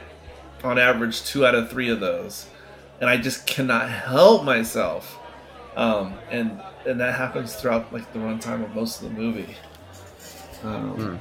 on 0.64 0.80
average, 0.80 1.24
two 1.26 1.46
out 1.46 1.56
of 1.56 1.70
three 1.70 1.90
of 1.90 2.00
those, 2.00 2.48
and 3.02 3.10
I 3.10 3.18
just 3.18 3.46
cannot 3.46 3.90
help 3.90 4.44
myself. 4.44 5.18
Um, 5.76 6.14
and 6.30 6.62
and 6.86 7.00
that 7.00 7.16
happens 7.16 7.56
throughout 7.56 7.92
like 7.94 8.12
the 8.14 8.20
runtime 8.20 8.64
of 8.64 8.74
most 8.76 9.02
of 9.02 9.10
the 9.10 9.20
movie. 9.22 9.56
Um, 10.64 10.92
Hmm. 10.96 11.16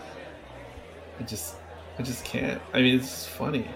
I 1.20 1.24
just, 1.24 1.54
I 1.98 2.02
just 2.02 2.24
can't. 2.24 2.60
I 2.72 2.80
mean, 2.80 2.96
it's 2.98 3.26
funny. 3.26 3.68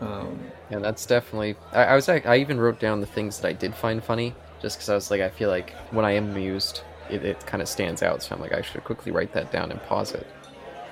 Um, 0.00 0.40
And 0.70 0.82
that's 0.84 1.04
definitely. 1.06 1.56
I, 1.72 1.84
I 1.84 1.94
was. 1.94 2.08
ac- 2.08 2.26
I 2.26 2.36
even 2.36 2.58
wrote 2.58 2.80
down 2.80 3.00
the 3.00 3.06
things 3.06 3.40
that 3.40 3.48
I 3.48 3.52
did 3.52 3.74
find 3.74 4.02
funny, 4.02 4.34
just 4.62 4.76
because 4.78 4.88
I 4.88 4.94
was 4.94 5.10
like, 5.10 5.20
I 5.20 5.28
feel 5.28 5.50
like 5.50 5.72
when 5.90 6.04
I 6.04 6.12
am 6.12 6.30
amused, 6.30 6.82
it, 7.10 7.24
it 7.24 7.44
kind 7.46 7.60
of 7.62 7.68
stands 7.68 8.02
out. 8.02 8.22
So 8.22 8.34
I'm 8.34 8.40
like, 8.40 8.52
I 8.52 8.62
should 8.62 8.82
quickly 8.84 9.12
write 9.12 9.32
that 9.34 9.52
down 9.52 9.70
and 9.70 9.82
pause 9.84 10.12
it. 10.12 10.26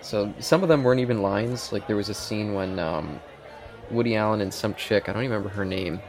So 0.01 0.33
some 0.39 0.63
of 0.63 0.69
them 0.69 0.85
weren't 0.85 1.01
even 1.01 1.23
lines. 1.23 1.73
Like 1.73 1.87
there 1.87 1.97
was 1.97 2.09
a 2.09 2.15
scene 2.15 2.55
when 2.55 2.79
um, 2.79 3.21
Woody 3.91 4.17
Allen 4.17 4.41
and 4.41 4.53
some 4.53 4.75
chick, 4.75 5.09
I 5.09 5.13
don't 5.13 5.23
even 5.23 5.37
remember 5.37 5.55
her 5.55 5.65
name. 5.65 6.01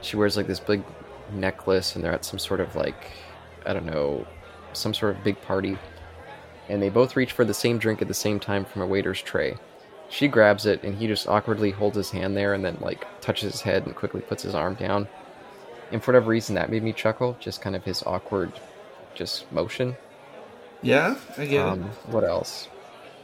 She 0.00 0.16
wears 0.16 0.36
like 0.36 0.46
this 0.46 0.60
big 0.60 0.82
necklace, 1.32 1.94
and 1.94 2.04
they're 2.04 2.12
at 2.12 2.24
some 2.24 2.38
sort 2.38 2.60
of 2.60 2.74
like, 2.76 3.10
I 3.66 3.72
don't 3.72 3.86
know, 3.86 4.26
some 4.72 4.94
sort 4.94 5.16
of 5.16 5.24
big 5.24 5.40
party, 5.42 5.76
and 6.68 6.80
they 6.82 6.88
both 6.88 7.16
reach 7.16 7.32
for 7.32 7.44
the 7.44 7.54
same 7.54 7.78
drink 7.78 8.00
at 8.00 8.08
the 8.08 8.14
same 8.14 8.38
time 8.38 8.64
from 8.64 8.82
a 8.82 8.86
waiter's 8.86 9.20
tray. 9.20 9.56
She 10.08 10.28
grabs 10.28 10.66
it, 10.66 10.82
and 10.84 10.94
he 10.94 11.06
just 11.06 11.28
awkwardly 11.28 11.70
holds 11.70 11.96
his 11.96 12.10
hand 12.10 12.36
there, 12.36 12.54
and 12.54 12.64
then 12.64 12.78
like 12.80 13.06
touches 13.20 13.52
his 13.52 13.60
head 13.62 13.86
and 13.86 13.94
quickly 13.94 14.20
puts 14.20 14.42
his 14.42 14.54
arm 14.54 14.74
down. 14.74 15.08
And 15.92 16.02
for 16.02 16.12
whatever 16.12 16.30
reason, 16.30 16.54
that 16.54 16.70
made 16.70 16.82
me 16.82 16.92
chuckle. 16.92 17.36
Just 17.40 17.60
kind 17.60 17.74
of 17.74 17.84
his 17.84 18.02
awkward, 18.04 18.52
just 19.14 19.50
motion. 19.52 19.96
yeah, 20.82 21.16
I 21.36 21.46
get 21.46 21.66
Um, 21.66 21.82
what 22.06 22.24
else? 22.24 22.68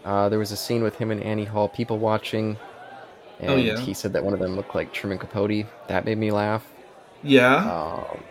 Uh, 0.05 0.29
there 0.29 0.39
was 0.39 0.53
a 0.53 0.57
scene 0.57 0.83
with 0.83 0.97
him 0.97 1.11
and 1.11 1.23
Annie 1.23 1.45
Hall, 1.47 1.69
people 1.69 1.99
watching, 1.99 2.59
and 3.41 3.51
Oh, 3.51 3.57
yeah. 3.57 3.79
he 3.81 3.95
said 3.95 4.13
that 4.13 4.25
one 4.25 4.35
of 4.35 4.41
them 4.41 4.57
looked 4.57 4.75
like 4.75 4.93
Truman 4.93 5.19
Capote. 5.19 5.67
That 5.89 6.05
made 6.05 6.19
me 6.19 6.31
laugh. 6.31 6.67
Yeah, 7.23 7.57
Um, 7.65 8.25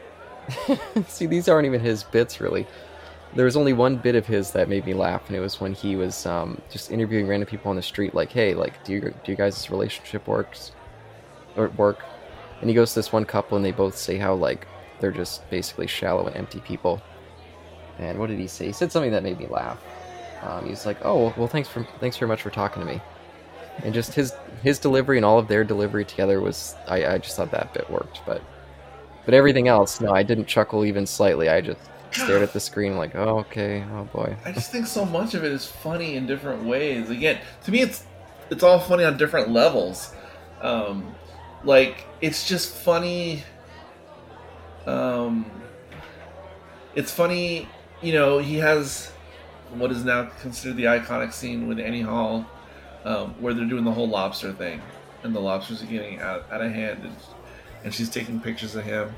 see, 1.07 1.25
these 1.25 1.47
aren't 1.49 1.65
even 1.65 1.81
his 1.81 2.03
bits, 2.03 2.39
really. 2.39 2.67
There 3.35 3.45
was 3.45 3.55
only 3.57 3.73
one 3.73 3.97
bit 3.97 4.13
of 4.15 4.27
his 4.27 4.51
that 4.51 4.69
made 4.69 4.85
me 4.85 4.93
laugh, 4.93 5.27
and 5.27 5.35
it 5.35 5.39
was 5.39 5.59
when 5.59 5.73
he 5.73 5.95
was 5.95 6.25
um, 6.27 6.61
just 6.69 6.91
interviewing 6.91 7.27
random 7.27 7.47
people 7.49 7.69
on 7.71 7.75
the 7.75 7.81
street, 7.81 8.13
like, 8.13 8.31
"Hey, 8.31 8.53
like, 8.53 8.83
do 8.83 8.93
you 8.93 9.01
do 9.01 9.31
you 9.31 9.35
guys' 9.35 9.71
relationship 9.71 10.27
works 10.27 10.71
or 11.55 11.69
work?" 11.69 11.99
And 12.61 12.69
he 12.69 12.75
goes 12.75 12.93
to 12.93 12.99
this 12.99 13.11
one 13.11 13.25
couple, 13.25 13.55
and 13.55 13.65
they 13.65 13.71
both 13.71 13.97
say 13.97 14.17
how 14.17 14.35
like 14.35 14.67
they're 14.99 15.11
just 15.11 15.49
basically 15.49 15.87
shallow 15.87 16.27
and 16.27 16.35
empty 16.35 16.59
people. 16.59 17.01
And 17.97 18.19
what 18.19 18.29
did 18.29 18.37
he 18.39 18.47
say? 18.47 18.67
He 18.67 18.71
said 18.71 18.91
something 18.91 19.11
that 19.11 19.23
made 19.23 19.39
me 19.39 19.47
laugh. 19.47 19.79
Um, 20.43 20.67
he's 20.67 20.85
like, 20.85 20.97
"Oh, 21.03 21.33
well, 21.37 21.47
thanks 21.47 21.69
for 21.69 21.83
thanks 21.99 22.17
very 22.17 22.27
much 22.27 22.41
for 22.41 22.49
talking 22.49 22.81
to 22.81 22.87
me." 22.87 23.01
And 23.83 23.93
just 23.93 24.13
his 24.13 24.33
his 24.61 24.79
delivery 24.79 25.17
and 25.17 25.25
all 25.25 25.39
of 25.39 25.47
their 25.47 25.63
delivery 25.63 26.05
together 26.05 26.41
was 26.41 26.75
I, 26.87 27.05
I 27.05 27.17
just 27.17 27.35
thought 27.35 27.51
that 27.51 27.73
bit 27.73 27.89
worked, 27.89 28.21
but 28.25 28.41
but 29.25 29.33
everything 29.33 29.67
else, 29.67 30.01
no, 30.01 30.11
I 30.11 30.23
didn't 30.23 30.45
chuckle 30.45 30.85
even 30.85 31.05
slightly. 31.05 31.49
I 31.49 31.61
just 31.61 31.79
stared 32.11 32.43
at 32.43 32.53
the 32.53 32.59
screen 32.59 32.97
like, 32.97 33.15
oh, 33.15 33.39
okay, 33.39 33.83
oh 33.93 34.03
boy. 34.05 34.35
I 34.45 34.51
just 34.51 34.71
think 34.71 34.85
so 34.85 35.05
much 35.05 35.33
of 35.33 35.43
it 35.43 35.51
is 35.51 35.65
funny 35.65 36.15
in 36.15 36.27
different 36.27 36.63
ways. 36.63 37.09
Again, 37.09 37.39
to 37.63 37.71
me, 37.71 37.81
it's 37.81 38.05
it's 38.49 38.63
all 38.63 38.79
funny 38.79 39.03
on 39.03 39.17
different 39.17 39.49
levels. 39.49 40.13
Um, 40.61 41.15
like 41.63 42.05
it's 42.21 42.47
just 42.47 42.73
funny. 42.73 43.43
Um, 44.85 45.49
it's 46.95 47.11
funny, 47.11 47.69
you 48.01 48.13
know. 48.13 48.39
He 48.39 48.57
has 48.57 49.12
what 49.79 49.91
is 49.91 50.03
now 50.03 50.25
considered 50.41 50.77
the 50.77 50.85
iconic 50.85 51.33
scene 51.33 51.67
with 51.67 51.79
Annie 51.79 52.01
Hall, 52.01 52.45
um, 53.05 53.35
where 53.41 53.53
they're 53.53 53.65
doing 53.65 53.83
the 53.83 53.91
whole 53.91 54.07
lobster 54.07 54.53
thing, 54.53 54.81
and 55.23 55.35
the 55.35 55.39
lobsters 55.39 55.83
are 55.83 55.87
getting 55.87 56.19
out, 56.19 56.45
out 56.51 56.61
of 56.61 56.71
hand, 56.71 57.03
and, 57.03 57.15
and 57.83 57.93
she's 57.93 58.09
taking 58.09 58.39
pictures 58.39 58.75
of 58.75 58.83
him. 58.83 59.13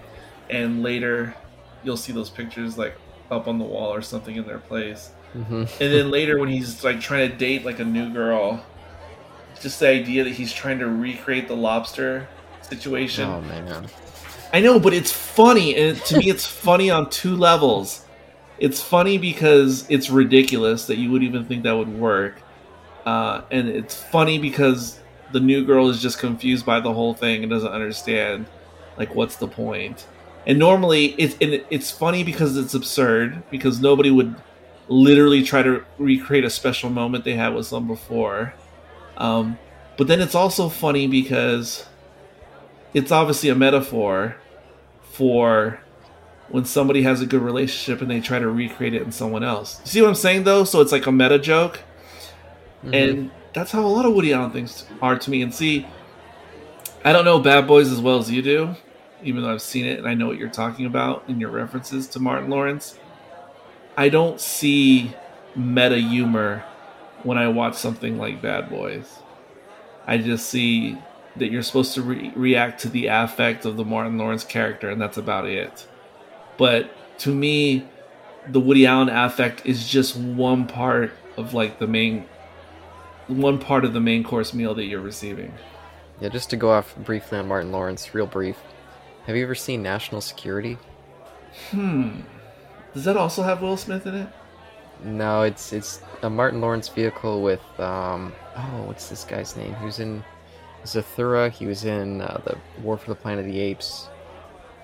And 0.50 0.84
later, 0.84 1.36
you'll 1.84 1.98
see 1.98 2.14
those 2.14 2.30
pictures 2.30 2.78
like 2.78 2.96
up 3.32 3.48
on 3.48 3.58
the 3.58 3.66
wall 3.66 3.94
or 3.94 4.02
something 4.02 4.36
in 4.36 4.46
their 4.46 4.60
place. 4.60 5.12
hmm 5.34 5.64
And 5.64 5.68
then 5.80 6.12
later, 6.12 6.40
when 6.40 6.50
he's 6.50 6.84
like 6.84 7.00
trying 7.00 7.30
to 7.30 7.36
date 7.36 7.66
like 7.66 7.80
a 7.80 7.86
new 7.86 8.12
girl, 8.12 8.64
just 9.62 9.80
the 9.80 9.88
idea 9.90 10.24
that 10.24 10.34
he's 10.34 10.54
trying 10.54 10.80
to 10.80 10.88
recreate 10.88 11.48
the 11.48 11.56
lobster 11.56 12.28
situation. 12.62 13.26
Oh 13.28 13.42
man. 13.42 13.88
I 14.54 14.62
know, 14.62 14.80
but 14.80 14.94
it's 14.94 15.12
funny, 15.12 15.76
and 15.76 15.98
to 16.06 16.18
me, 16.18 16.30
it's 16.30 16.46
funny 16.46 16.90
on 16.90 17.10
two 17.10 17.36
levels. 17.36 18.05
It's 18.58 18.82
funny 18.82 19.18
because 19.18 19.86
it's 19.90 20.10
ridiculous 20.10 20.88
that 20.88 20.98
you 20.98 21.12
would 21.12 21.24
even 21.24 21.46
think 21.46 21.64
that 21.64 21.74
would 21.74 21.90
work, 21.90 22.42
uh, 23.06 23.42
and 23.52 23.68
it's 23.68 24.02
funny 24.02 24.40
because 24.40 25.00
the 25.32 25.40
new 25.40 25.66
girl 25.66 25.90
is 25.90 26.02
just 26.02 26.20
confused 26.20 26.66
by 26.66 26.80
the 26.80 26.94
whole 26.94 27.14
thing 27.14 27.44
and 27.44 27.50
doesn't 27.50 27.72
understand, 27.72 28.46
like, 28.98 29.14
what's 29.14 29.36
the 29.36 29.48
point. 29.48 30.08
And 30.48 30.60
normally, 30.60 31.08
it's 31.18 31.36
it's 31.40 31.92
funny 31.92 32.24
because 32.24 32.56
it's 32.56 32.74
absurd 32.74 33.44
because 33.50 33.82
nobody 33.82 34.12
would 34.12 34.36
literally 34.88 35.44
try 35.44 35.64
to 35.64 35.84
recreate 35.98 36.46
a 36.46 36.50
special 36.50 36.90
moment 36.90 37.24
they 37.24 37.34
had 37.34 37.56
with 37.56 37.66
some 37.66 37.88
before. 37.88 38.54
Um, 39.18 39.58
but 39.98 40.08
then 40.08 40.22
it's 40.22 40.36
also 40.36 40.70
funny 40.70 41.08
because 41.08 41.86
it's 42.94 43.12
obviously 43.12 43.50
a 43.50 43.56
metaphor 43.56 44.36
for 45.02 45.80
when 46.50 46.66
somebody 46.66 47.02
has 47.04 47.22
a 47.22 47.26
good 47.26 47.42
relationship 47.42 48.02
and 48.02 48.10
they 48.10 48.20
try 48.22 48.40
to 48.40 48.48
recreate 48.50 48.94
it 48.94 49.02
in 49.02 49.12
someone 49.12 49.44
else. 49.44 49.82
See 49.84 50.02
what 50.02 50.08
I'm 50.08 50.16
saying 50.16 50.44
though? 50.44 50.64
So 50.64 50.82
it's 50.82 50.92
like 50.92 51.06
a 51.08 51.12
meta 51.12 51.40
joke, 51.40 51.80
Mhm. 52.86 52.94
and 53.12 53.32
that's 53.54 53.72
how 53.72 53.82
a 53.82 53.88
lot 53.88 54.06
of 54.06 54.14
Woody 54.14 54.34
Allen 54.34 54.52
things 54.52 54.86
are 55.02 55.18
to 55.18 55.30
me. 55.32 55.42
And 55.42 55.54
see, 55.54 55.88
I 57.04 57.14
don't 57.14 57.26
know 57.26 57.40
Bad 57.40 57.68
Boys 57.68 57.92
as 57.92 58.00
well 58.00 58.20
as 58.20 58.30
you 58.32 58.42
do, 58.42 58.76
even 59.24 59.42
though 59.44 59.52
I've 59.52 59.62
seen 59.62 59.86
it 59.86 59.98
and 59.98 60.08
I 60.08 60.14
know 60.14 60.28
what 60.28 60.38
you're 60.38 60.50
talking 60.50 60.86
about 60.86 61.24
in 61.28 61.40
your 61.40 61.50
references 61.50 62.08
to 62.10 62.20
Martin 62.20 62.50
Lawrence. 62.50 62.98
I 63.98 64.10
don't 64.10 64.40
see 64.42 65.14
meta 65.56 65.98
humor 65.98 66.64
when 67.24 67.38
I 67.38 67.48
watch 67.48 67.76
something 67.76 68.18
like 68.20 68.42
Bad 68.42 68.70
Boys. 68.70 69.20
I 70.06 70.18
just 70.20 70.48
see 70.50 70.98
that 71.38 71.50
you're 71.52 71.64
supposed 71.64 71.94
to 71.96 72.02
re- 72.02 72.32
react 72.36 72.82
to 72.82 72.90
the 72.90 73.08
affect 73.08 73.66
of 73.66 73.78
the 73.78 73.86
Martin 73.86 74.18
Lawrence 74.18 74.44
character, 74.44 74.90
and 74.90 75.02
that's 75.02 75.18
about 75.18 75.46
it. 75.48 75.88
But 76.58 76.90
to 77.20 77.34
me, 77.34 77.88
the 78.48 78.60
Woody 78.60 78.86
Allen 78.86 79.10
affect 79.10 79.66
is 79.66 79.88
just 79.88 80.16
one 80.16 80.68
part 80.68 81.12
of 81.38 81.54
like 81.54 81.80
the 81.80 81.88
main, 81.88 82.26
one 83.28 83.60
part 83.60 83.86
of 83.86 83.94
the 83.94 84.00
main 84.00 84.24
course 84.24 84.54
meal 84.54 84.74
that 84.76 84.86
you're 84.86 85.02
receiving. 85.02 85.54
Yeah, 86.22 86.30
just 86.30 86.50
to 86.52 86.58
go 86.58 86.72
off 86.72 86.96
briefly 86.98 87.38
on 87.38 87.48
Martin 87.48 87.72
Lawrence, 87.72 88.14
real 88.14 88.28
brief. 88.28 88.58
Have 89.26 89.36
you 89.36 89.44
ever 89.44 89.56
seen 89.56 89.82
National 89.82 90.22
Security? 90.22 90.78
Hmm. 91.72 92.22
Does 92.94 93.04
that 93.04 93.18
also 93.18 93.44
have 93.44 93.62
Will 93.62 93.76
Smith 93.76 94.06
in 94.06 94.16
it? 94.16 94.30
No, 95.04 95.42
it's 95.42 95.74
it's 95.74 96.02
a 96.22 96.30
Martin 96.30 96.62
Lawrence 96.62 96.88
vehicle 96.88 97.42
with 97.42 97.62
um 97.80 98.32
oh 98.56 98.84
what's 98.86 99.10
this 99.10 99.26
guy's 99.26 99.58
name? 99.58 99.74
Who's 99.74 100.00
in 100.00 100.24
Zathura. 100.86 101.52
He 101.52 101.66
was 101.66 101.84
in 101.84 102.22
uh, 102.22 102.42
the 102.46 102.58
War 102.82 102.98
for 102.98 103.10
the 103.10 103.16
Planet 103.16 103.46
of 103.46 103.52
the 103.52 103.60
Apes. 103.60 104.08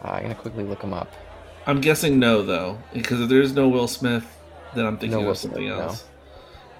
Uh, 0.03 0.09
I'm 0.09 0.23
gonna 0.23 0.35
quickly 0.35 0.63
look 0.63 0.81
him 0.81 0.93
up. 0.93 1.13
I'm 1.65 1.81
guessing 1.81 2.19
no, 2.19 2.41
though, 2.41 2.79
because 2.93 3.21
if 3.21 3.29
there's 3.29 3.53
no 3.53 3.67
Will 3.69 3.87
Smith, 3.87 4.25
then 4.75 4.85
I'm 4.85 4.97
thinking 4.97 5.21
No 5.21 5.29
of 5.29 5.37
something 5.37 5.67
Smith, 5.67 5.77
no. 5.77 5.83
else. 5.83 6.05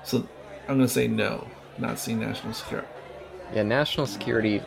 So 0.03 0.27
I'm 0.67 0.77
gonna 0.77 0.88
say 0.88 1.07
no, 1.07 1.47
not 1.77 1.99
seen 1.99 2.19
National 2.19 2.53
Security. 2.53 2.88
Yeah, 3.53 3.63
National 3.63 4.07
Security. 4.07 4.61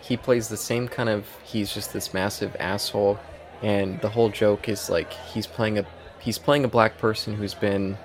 He 0.00 0.16
plays 0.16 0.48
the 0.48 0.56
same 0.56 0.88
kind 0.88 1.08
of. 1.08 1.26
He's 1.44 1.72
just 1.74 1.92
this 1.92 2.14
massive 2.14 2.56
asshole, 2.58 3.18
and 3.62 4.00
the 4.00 4.08
whole 4.08 4.30
joke 4.30 4.68
is 4.68 4.88
like 4.88 5.12
he's 5.12 5.46
playing 5.46 5.78
a 5.78 5.86
he's 6.20 6.38
playing 6.38 6.64
a 6.64 6.68
black 6.68 6.96
person 6.98 7.34
who's 7.34 7.54
been 7.54 7.98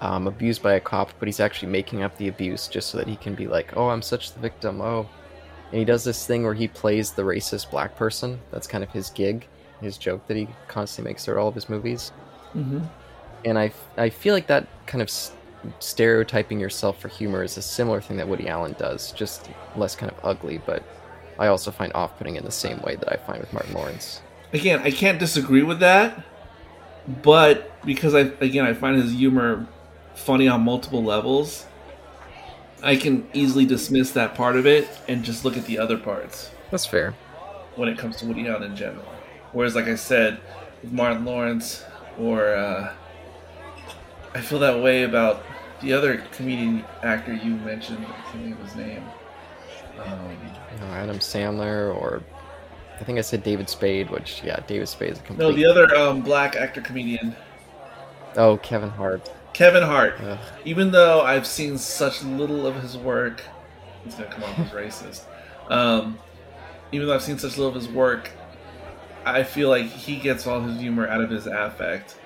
um, 0.00 0.26
abused 0.26 0.62
by 0.62 0.74
a 0.74 0.80
cop, 0.80 1.10
but 1.18 1.28
he's 1.28 1.40
actually 1.40 1.70
making 1.70 2.02
up 2.02 2.16
the 2.16 2.28
abuse 2.28 2.66
just 2.68 2.88
so 2.90 2.98
that 2.98 3.06
he 3.06 3.16
can 3.16 3.34
be 3.34 3.46
like, 3.46 3.76
oh, 3.76 3.88
I'm 3.88 4.02
such 4.02 4.32
the 4.32 4.40
victim. 4.40 4.80
Oh, 4.80 5.08
and 5.70 5.78
he 5.78 5.84
does 5.84 6.04
this 6.04 6.26
thing 6.26 6.44
where 6.44 6.54
he 6.54 6.68
plays 6.68 7.12
the 7.12 7.22
racist 7.22 7.70
black 7.70 7.94
person. 7.96 8.40
That's 8.50 8.66
kind 8.66 8.82
of 8.82 8.90
his 8.90 9.10
gig, 9.10 9.46
his 9.82 9.98
joke 9.98 10.26
that 10.28 10.36
he 10.36 10.48
constantly 10.68 11.10
makes 11.10 11.24
throughout 11.24 11.40
all 11.40 11.48
of 11.48 11.54
his 11.54 11.68
movies. 11.68 12.12
Mm-hmm. 12.54 12.80
and 13.46 13.58
I 13.58 13.72
I 13.96 14.10
feel 14.10 14.34
like 14.34 14.46
that 14.48 14.66
kind 14.86 15.00
of 15.00 15.10
stereotyping 15.78 16.60
yourself 16.60 17.00
for 17.00 17.08
humor 17.08 17.42
is 17.42 17.56
a 17.56 17.62
similar 17.62 18.00
thing 18.00 18.16
that 18.18 18.28
Woody 18.28 18.48
Allen 18.48 18.74
does, 18.78 19.12
just 19.12 19.48
less 19.76 19.94
kind 19.96 20.10
of 20.12 20.18
ugly, 20.22 20.58
but 20.66 20.82
I 21.38 21.46
also 21.46 21.70
find 21.70 21.92
off-putting 21.94 22.36
in 22.36 22.44
the 22.44 22.50
same 22.50 22.80
way 22.82 22.96
that 22.96 23.10
I 23.10 23.16
find 23.16 23.40
with 23.40 23.52
Martin 23.52 23.72
Lawrence. 23.74 24.20
Again, 24.52 24.80
I 24.80 24.90
can't 24.90 25.18
disagree 25.18 25.62
with 25.62 25.80
that, 25.80 26.22
but 27.22 27.70
because 27.86 28.14
I 28.14 28.20
again 28.40 28.66
I 28.66 28.74
find 28.74 29.00
his 29.00 29.12
humor 29.12 29.66
funny 30.14 30.46
on 30.46 30.60
multiple 30.60 31.02
levels, 31.02 31.64
I 32.82 32.96
can 32.96 33.26
easily 33.32 33.64
dismiss 33.64 34.10
that 34.12 34.34
part 34.34 34.56
of 34.56 34.66
it 34.66 34.86
and 35.08 35.24
just 35.24 35.42
look 35.44 35.56
at 35.56 35.64
the 35.64 35.78
other 35.78 35.96
parts 35.96 36.50
That's 36.70 36.84
fair. 36.84 37.14
when 37.76 37.88
it 37.88 37.96
comes 37.96 38.16
to 38.16 38.26
Woody 38.26 38.46
Allen 38.46 38.64
in 38.64 38.76
general. 38.76 39.06
Whereas, 39.52 39.74
like 39.74 39.86
I 39.86 39.94
said, 39.96 40.40
with 40.82 40.92
Martin 40.92 41.24
Lawrence, 41.24 41.84
or 42.18 42.54
uh, 42.54 42.92
I 44.34 44.40
feel 44.40 44.58
that 44.60 44.82
way 44.82 45.02
about 45.02 45.42
the 45.80 45.92
other 45.92 46.18
comedian 46.32 46.84
actor 47.02 47.34
you 47.34 47.54
mentioned. 47.56 48.04
I 48.06 48.12
can't 48.30 48.42
think 48.44 48.58
of 48.58 48.64
his 48.66 48.76
name. 48.76 49.02
Um, 50.04 50.30
You 50.74 50.80
know, 50.80 50.92
Adam 50.92 51.18
Sandler 51.18 51.94
or 51.94 52.22
I 53.00 53.04
think 53.04 53.18
I 53.18 53.22
said 53.22 53.42
David 53.42 53.68
Spade, 53.68 54.10
which 54.10 54.42
yeah, 54.42 54.60
David 54.66 54.88
Spade 54.88 55.12
is 55.12 55.18
a 55.18 55.22
complete. 55.22 55.44
no, 55.44 55.52
the 55.52 55.66
other 55.66 55.94
um, 55.96 56.22
black 56.22 56.56
actor 56.56 56.80
comedian, 56.80 57.34
Oh, 58.36 58.56
Kevin 58.58 58.88
Hart. 58.88 59.30
Kevin 59.52 59.82
Hart. 59.82 60.14
Ugh. 60.22 60.38
Even 60.64 60.90
though 60.92 61.20
I've 61.20 61.46
seen 61.46 61.76
such 61.76 62.22
little 62.22 62.66
of 62.66 62.80
his 62.80 62.96
work, 62.96 63.42
he's 64.04 64.14
gonna 64.14 64.30
come 64.30 64.44
off 64.44 64.58
as 64.58 64.70
racist. 64.70 65.24
Um, 65.68 66.18
even 66.92 67.06
though 67.06 67.14
I've 67.14 67.22
seen 67.22 67.38
such 67.38 67.58
little 67.58 67.68
of 67.68 67.74
his 67.74 67.88
work, 67.88 68.30
I 69.24 69.44
feel 69.44 69.68
like 69.68 69.86
he 69.86 70.18
gets 70.20 70.46
all 70.46 70.62
his 70.62 70.80
humor 70.80 71.06
out 71.08 71.20
of 71.22 71.30
his 71.30 71.46
affect 71.46 72.18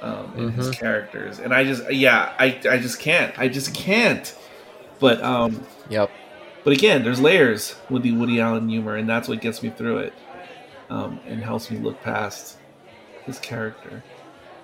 um, 0.00 0.34
in 0.36 0.52
his 0.52 0.70
Mhm. 0.70 0.78
characters, 0.80 1.38
and 1.40 1.54
I 1.54 1.64
just, 1.64 1.90
yeah, 1.92 2.34
I, 2.38 2.60
I 2.70 2.78
just 2.78 3.00
can't, 3.00 3.38
I 3.38 3.48
just 3.48 3.74
can't. 3.74 4.32
But, 5.00 5.22
um, 5.22 5.68
Yep. 5.86 6.12
but 6.64 6.72
again, 6.74 7.02
there's 7.04 7.20
layers 7.20 7.82
with 7.88 8.02
the 8.02 8.12
Woody 8.12 8.40
Allen 8.40 8.68
humor, 8.68 8.96
and 8.96 9.08
that's 9.08 9.28
what 9.28 9.40
gets 9.40 9.62
me 9.62 9.70
through 9.70 9.98
it, 9.98 10.18
um, 10.90 11.22
and 11.26 11.44
helps 11.44 11.70
me 11.70 11.78
look 11.78 12.02
past 12.02 12.58
his 13.26 13.38
character. 13.40 14.06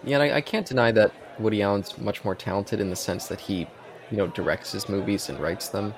Yeah, 0.03 0.21
and 0.21 0.33
I, 0.33 0.37
I 0.37 0.41
can't 0.41 0.67
deny 0.67 0.93
that 0.93 1.13
Woody 1.39 1.63
Allen's 1.63 1.97
much 1.99 2.25
more 2.25 2.35
talented 2.35 2.81
in 2.81 2.91
the 2.91 2.97
sense 2.97 3.29
that 3.29 3.41
he, 3.41 3.73
you 4.11 4.17
know, 4.17 4.27
directs 4.29 4.73
his 4.73 4.89
movies 4.89 5.29
and 5.29 5.41
writes 5.41 5.69
them. 5.71 5.97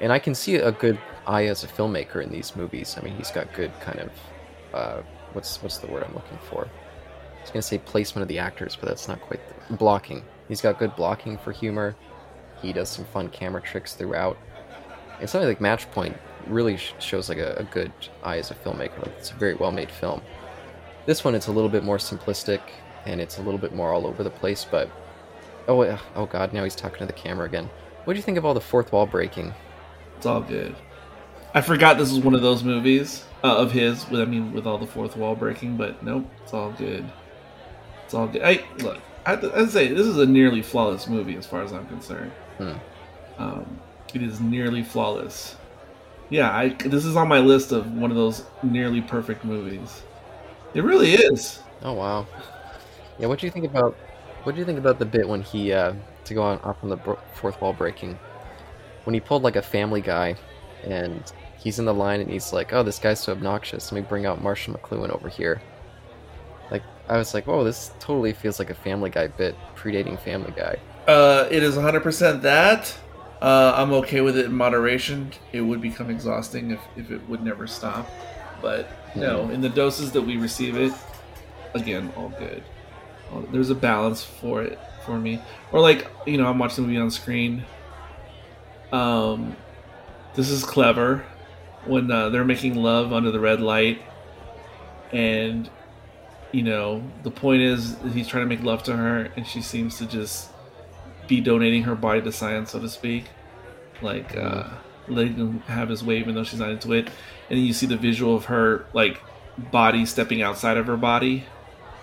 And 0.00 0.12
I 0.12 0.18
can 0.18 0.34
see 0.34 0.56
a 0.56 0.72
good 0.72 1.02
eye 1.26 1.46
as 1.46 1.64
a 1.64 1.68
filmmaker 1.68 2.22
in 2.22 2.30
these 2.32 2.56
movies. 2.56 2.96
I 2.98 3.02
mean, 3.02 3.14
he's 3.14 3.30
got 3.30 3.52
good 3.52 3.78
kind 3.80 4.00
of 4.00 4.12
uh, 4.74 5.02
what's 5.34 5.62
what's 5.62 5.78
the 5.78 5.86
word 5.86 6.04
I'm 6.04 6.14
looking 6.14 6.38
for? 6.48 6.64
I 6.64 7.40
was 7.42 7.50
gonna 7.50 7.62
say 7.62 7.78
placement 7.78 8.22
of 8.22 8.28
the 8.28 8.38
actors, 8.38 8.76
but 8.76 8.88
that's 8.88 9.08
not 9.08 9.20
quite 9.20 9.40
the, 9.68 9.76
blocking. 9.76 10.24
He's 10.48 10.60
got 10.60 10.78
good 10.78 10.94
blocking 10.96 11.38
for 11.38 11.52
humor. 11.52 11.94
He 12.62 12.72
does 12.72 12.88
some 12.88 13.04
fun 13.06 13.28
camera 13.28 13.60
tricks 13.60 13.94
throughout. 13.94 14.38
And 15.20 15.28
something 15.28 15.48
like 15.48 15.60
Match 15.60 15.90
Point 15.90 16.16
really 16.46 16.76
sh- 16.76 16.94
shows 16.98 17.28
like 17.28 17.38
a, 17.38 17.54
a 17.56 17.64
good 17.64 17.92
eye 18.22 18.38
as 18.38 18.50
a 18.50 18.54
filmmaker. 18.54 18.98
Like 18.98 19.14
it's 19.18 19.30
a 19.30 19.34
very 19.34 19.54
well 19.54 19.72
made 19.72 19.90
film. 19.90 20.22
This 21.06 21.24
one, 21.24 21.34
it's 21.34 21.48
a 21.48 21.52
little 21.52 21.68
bit 21.68 21.84
more 21.84 21.98
simplistic 21.98 22.60
and 23.06 23.20
it's 23.20 23.38
a 23.38 23.42
little 23.42 23.58
bit 23.58 23.74
more 23.74 23.92
all 23.92 24.06
over 24.06 24.22
the 24.22 24.30
place. 24.30 24.66
But 24.68 24.90
oh, 25.68 25.82
uh, 25.82 25.98
oh 26.14 26.26
god, 26.26 26.52
now 26.52 26.64
he's 26.64 26.74
talking 26.76 26.98
to 27.00 27.06
the 27.06 27.12
camera 27.12 27.46
again. 27.46 27.68
What 28.04 28.14
do 28.14 28.18
you 28.18 28.22
think 28.22 28.38
of 28.38 28.44
all 28.44 28.54
the 28.54 28.60
fourth 28.60 28.92
wall 28.92 29.06
breaking? 29.06 29.54
It's 30.16 30.26
all 30.26 30.40
good. 30.40 30.74
I 31.54 31.60
forgot 31.60 31.98
this 31.98 32.10
was 32.10 32.18
one 32.20 32.34
of 32.34 32.42
those 32.42 32.64
movies 32.64 33.24
uh, 33.44 33.56
of 33.56 33.70
his. 33.70 34.08
With 34.10 34.20
I 34.20 34.24
mean, 34.24 34.52
with 34.52 34.66
all 34.66 34.76
the 34.76 34.86
fourth 34.86 35.16
wall 35.16 35.36
breaking, 35.36 35.76
but 35.76 36.02
nope, 36.02 36.28
it's 36.42 36.52
all 36.52 36.72
good. 36.72 37.04
It's 38.04 38.12
all 38.12 38.26
good. 38.26 38.42
I 38.42 38.64
look. 38.78 39.00
I, 39.24 39.34
I'd 39.34 39.70
say 39.70 39.88
this 39.88 40.06
is 40.06 40.18
a 40.18 40.26
nearly 40.26 40.62
flawless 40.62 41.08
movie 41.08 41.36
as 41.36 41.46
far 41.46 41.62
as 41.62 41.72
I'm 41.72 41.86
concerned. 41.86 42.32
Hmm. 42.58 42.72
Um, 43.38 43.80
it 44.12 44.22
is 44.22 44.40
nearly 44.40 44.82
flawless. 44.82 45.56
Yeah, 46.28 46.54
I 46.54 46.70
this 46.70 47.04
is 47.04 47.16
on 47.16 47.28
my 47.28 47.38
list 47.38 47.70
of 47.70 47.92
one 47.92 48.10
of 48.10 48.16
those 48.16 48.44
nearly 48.62 49.00
perfect 49.00 49.44
movies. 49.44 50.02
It 50.74 50.82
really 50.82 51.14
is. 51.14 51.60
Oh 51.82 51.92
wow. 51.92 52.26
Yeah, 53.18 53.28
what 53.28 53.38
do 53.38 53.46
you 53.46 53.52
think 53.52 53.66
about 53.66 53.94
what 54.42 54.54
do 54.54 54.58
you 54.58 54.64
think 54.64 54.78
about 54.78 54.98
the 54.98 55.06
bit 55.06 55.28
when 55.28 55.42
he 55.42 55.72
uh, 55.72 55.94
to 56.24 56.34
go 56.34 56.42
on 56.42 56.58
off 56.60 56.82
on 56.82 56.90
the 56.90 56.98
fourth 57.34 57.60
wall 57.60 57.72
breaking 57.72 58.18
when 59.04 59.14
he 59.14 59.20
pulled 59.20 59.42
like 59.42 59.56
a 59.56 59.62
Family 59.62 60.00
Guy 60.00 60.34
and 60.82 61.32
he's 61.64 61.78
in 61.80 61.86
the 61.86 61.94
line 61.94 62.20
and 62.20 62.30
he's 62.30 62.52
like, 62.52 62.72
"Oh, 62.72 62.82
this 62.84 62.98
guy's 63.00 63.18
so 63.18 63.32
obnoxious. 63.32 63.90
Let 63.90 64.00
me 64.02 64.06
bring 64.08 64.26
out 64.26 64.40
Marshall 64.42 64.74
McLuhan 64.74 65.10
over 65.10 65.28
here." 65.28 65.60
Like 66.70 66.82
I 67.08 67.16
was 67.16 67.34
like, 67.34 67.46
"Whoa, 67.46 67.64
this 67.64 67.90
totally 67.98 68.32
feels 68.34 68.58
like 68.60 68.70
a 68.70 68.74
Family 68.74 69.10
Guy 69.10 69.26
bit 69.28 69.56
predating 69.74 70.20
Family 70.20 70.52
Guy." 70.54 70.76
Uh, 71.08 71.48
it 71.50 71.62
is 71.62 71.76
100% 71.76 72.42
that. 72.42 72.96
Uh, 73.42 73.74
I'm 73.76 73.92
okay 73.94 74.20
with 74.22 74.38
it 74.38 74.46
in 74.46 74.54
moderation. 74.54 75.32
It 75.52 75.60
would 75.60 75.82
become 75.82 76.08
exhausting 76.08 76.70
if, 76.70 76.80
if 76.96 77.10
it 77.10 77.28
would 77.28 77.42
never 77.42 77.66
stop. 77.66 78.08
But 78.62 78.88
no, 79.14 79.50
in 79.50 79.60
the 79.60 79.68
doses 79.68 80.12
that 80.12 80.22
we 80.22 80.38
receive 80.38 80.76
it, 80.76 80.92
again, 81.74 82.10
all 82.16 82.30
good. 82.38 82.62
All- 83.32 83.42
There's 83.52 83.68
a 83.68 83.74
balance 83.74 84.24
for 84.24 84.62
it 84.62 84.78
for 85.04 85.18
me. 85.18 85.42
Or 85.72 85.80
like, 85.80 86.06
you 86.26 86.38
know, 86.38 86.46
I'm 86.46 86.58
watching 86.58 86.84
the 86.84 86.88
movie 86.88 87.00
on 87.00 87.10
screen. 87.10 87.64
Um, 88.92 89.54
this 90.34 90.48
is 90.48 90.64
clever 90.64 91.24
when 91.86 92.10
uh, 92.10 92.28
they're 92.30 92.44
making 92.44 92.76
love 92.76 93.12
under 93.12 93.30
the 93.30 93.40
red 93.40 93.60
light, 93.60 94.02
and 95.12 95.68
you 96.52 96.62
know 96.62 97.02
the 97.22 97.30
point 97.30 97.62
is 97.62 97.96
he's 98.12 98.28
trying 98.28 98.44
to 98.44 98.48
make 98.48 98.64
love 98.64 98.82
to 98.84 98.96
her, 98.96 99.30
and 99.36 99.46
she 99.46 99.60
seems 99.62 99.98
to 99.98 100.06
just 100.06 100.50
be 101.28 101.40
donating 101.40 101.82
her 101.84 101.94
body 101.94 102.20
to 102.22 102.32
science, 102.32 102.72
so 102.72 102.80
to 102.80 102.88
speak, 102.88 103.24
like 104.02 104.36
uh, 104.36 104.64
letting 105.08 105.34
him 105.36 105.60
have 105.60 105.88
his 105.88 106.04
way, 106.04 106.18
even 106.18 106.34
though 106.34 106.44
she's 106.44 106.60
not 106.60 106.70
into 106.70 106.92
it. 106.92 107.06
And 107.48 107.58
then 107.58 107.64
you 107.64 107.72
see 107.72 107.86
the 107.86 107.96
visual 107.96 108.36
of 108.36 108.46
her 108.46 108.86
like 108.92 109.20
body 109.70 110.04
stepping 110.06 110.42
outside 110.42 110.76
of 110.76 110.86
her 110.86 110.96
body, 110.96 111.44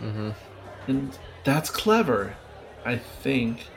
Mm-hmm. 0.02 0.32
and 0.88 1.18
that's 1.44 1.70
clever, 1.70 2.36
I 2.86 2.98
think, 2.98 3.68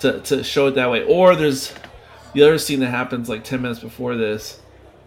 to 0.00 0.20
to 0.20 0.44
show 0.44 0.66
it 0.66 0.74
that 0.74 0.90
way. 0.90 1.04
Or 1.04 1.34
there's 1.34 1.72
the 2.34 2.42
other 2.42 2.58
scene 2.58 2.80
that 2.80 2.90
happens 2.90 3.28
like 3.28 3.44
ten 3.44 3.62
minutes 3.62 3.80
before 3.80 4.14
this, 4.16 4.59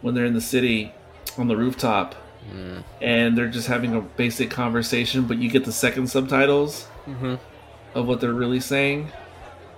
when 0.04 0.14
they're 0.14 0.26
in 0.26 0.34
the 0.36 0.41
city 0.41 0.93
on 1.39 1.47
the 1.47 1.58
rooftop, 1.58 2.14
Mm. 2.54 2.84
and 3.01 3.38
they're 3.38 3.47
just 3.47 3.68
having 3.68 3.95
a 3.95 4.01
basic 4.01 4.51
conversation, 4.51 5.24
but 5.24 5.38
you 5.38 5.49
get 5.49 5.64
the 5.66 5.72
second 5.72 6.08
subtitles 6.08 6.88
Mm-hmm. 7.08 7.36
of 7.95 8.06
what 8.08 8.20
they're 8.22 8.34
really 8.34 8.60
saying. 8.60 9.12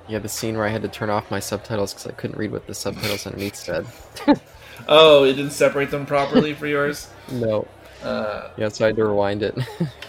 Yeah, 0.07 0.17
the 0.19 0.27
scene 0.29 0.55
where 0.57 0.65
I 0.65 0.69
had 0.69 0.81
to 0.81 0.87
turn 0.87 1.09
off 1.11 1.29
my 1.31 1.39
subtitles 1.39 1.93
because 1.93 2.07
I 2.07 2.11
couldn't 2.13 2.37
read 2.37 2.51
what 2.51 2.65
the 2.67 2.73
subtitles 2.73 3.25
underneath 3.25 3.55
said. 3.55 3.85
Oh, 4.89 5.23
it 5.23 5.33
didn't 5.33 5.51
separate 5.53 5.89
them 5.89 6.05
properly 6.05 6.53
for 6.53 6.67
yours. 6.67 7.07
No. 7.31 7.65
Uh, 8.03 8.49
Yeah, 8.57 8.67
so 8.69 8.83
I 8.85 8.87
had 8.87 8.95
to 8.97 9.05
rewind 9.05 9.41
it. 9.41 9.57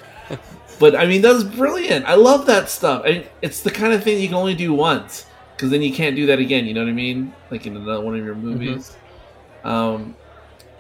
but 0.81 0.97
I 0.97 1.07
mean, 1.07 1.23
that's 1.23 1.45
brilliant. 1.45 2.05
I 2.07 2.15
love 2.15 2.47
that 2.47 2.69
stuff. 2.69 3.03
I, 3.05 3.27
it's 3.43 3.61
the 3.63 3.71
kind 3.71 3.93
of 3.93 4.03
thing 4.03 4.21
you 4.21 4.29
can 4.29 4.37
only 4.37 4.55
do 4.55 4.73
once, 4.75 5.25
because 5.55 5.71
then 5.71 5.83
you 5.83 5.93
can't 5.93 6.17
do 6.17 6.27
that 6.27 6.39
again. 6.41 6.67
You 6.67 6.75
know 6.75 6.83
what 6.83 6.91
I 6.91 6.95
mean? 6.95 7.33
Like 7.51 7.67
in 7.67 7.77
another 7.77 8.01
one 8.01 8.19
of 8.19 8.25
your 8.25 8.35
movies. 8.35 8.97
Um, 9.67 10.15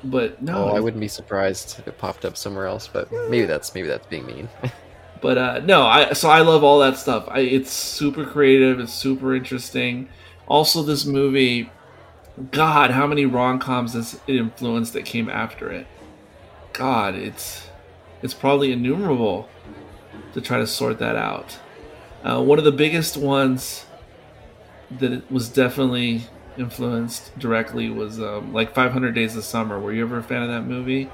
but 0.05 0.41
no, 0.41 0.69
oh, 0.71 0.77
I 0.77 0.81
wouldn't 0.81 1.01
be 1.01 1.09
surprised 1.09 1.79
if 1.81 1.89
it 1.89 1.99
popped 1.99 2.25
up 2.25 2.37
somewhere 2.37 2.67
else, 2.67 2.87
but 2.87 3.11
maybe 3.29 3.45
that's 3.45 3.75
maybe 3.75 3.89
that's 3.89 4.07
being 4.07 4.27
mean. 4.27 4.49
But 5.23 5.39
uh, 5.39 5.61
no, 5.65 5.87
I 5.87 6.13
so 6.13 6.29
I 6.29 6.43
love 6.43 6.63
all 6.63 6.79
that 6.81 6.99
stuff. 6.99 7.27
I, 7.29 7.41
it's 7.41 7.73
super 7.73 8.25
creative. 8.27 8.79
It's 8.79 8.93
super 8.93 9.35
interesting. 9.35 10.11
Also, 10.47 10.83
this 10.83 11.07
movie, 11.07 11.71
God, 12.51 12.91
how 12.91 13.07
many 13.07 13.25
rom 13.25 13.59
coms 13.59 13.95
has 13.95 14.21
it 14.27 14.37
influenced 14.37 14.93
that 14.93 15.07
came 15.07 15.31
after 15.31 15.73
it? 15.73 15.87
God, 16.75 17.15
it's 17.15 17.69
it's 18.23 18.35
probably 18.35 18.73
innumerable 18.73 19.49
to 20.35 20.43
try 20.43 20.59
to 20.59 20.67
sort 20.67 20.99
that 20.99 21.17
out. 21.17 21.59
Uh, 22.23 22.43
one 22.43 22.59
of 22.59 22.65
the 22.65 22.73
biggest 22.73 23.17
ones 23.17 23.87
that 24.91 25.13
it 25.13 25.33
was 25.33 25.49
definitely 25.49 26.27
influenced 26.59 27.39
directly 27.39 27.91
was 27.91 28.21
um, 28.21 28.53
like 28.53 28.75
500 28.75 29.15
Days 29.15 29.37
of 29.37 29.45
Summer. 29.45 29.79
Were 29.79 29.93
you 29.93 30.03
ever 30.03 30.19
a 30.19 30.23
fan 30.23 30.43
of 30.43 30.49
that 30.49 30.63
movie, 30.63 31.11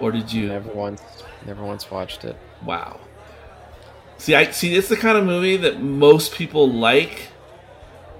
or 0.00 0.12
did 0.12 0.32
you? 0.32 0.48
never 0.48 0.70
once, 0.72 1.02
never 1.46 1.64
once 1.64 1.90
watched 1.90 2.24
it. 2.24 2.36
Wow. 2.64 3.00
See, 4.18 4.34
I 4.34 4.50
see. 4.50 4.74
It's 4.74 4.88
the 4.88 4.96
kind 4.96 5.18
of 5.18 5.24
movie 5.24 5.56
that 5.56 5.80
most 5.80 6.34
people 6.34 6.70
like, 6.70 7.28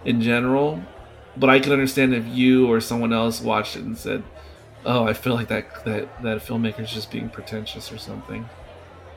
in 0.05 0.21
general. 0.21 0.83
But 1.37 1.49
I 1.49 1.61
can 1.61 1.73
understand 1.73 2.15
if 2.15 2.27
you 2.27 2.71
or 2.71 2.81
someone 2.81 3.13
else 3.13 3.41
watched 3.41 3.77
it 3.77 3.85
and 3.85 3.97
said, 3.97 4.23
"Oh, 4.85 5.05
I 5.05 5.15
feel 5.15 5.35
like 5.35 5.49
that 5.49 5.85
that 5.85 6.23
that 6.23 6.39
filmmaker's 6.39 6.93
just 6.93 7.11
being 7.11 7.31
pretentious 7.31 7.91
or 7.91 7.99
something, 7.99 8.49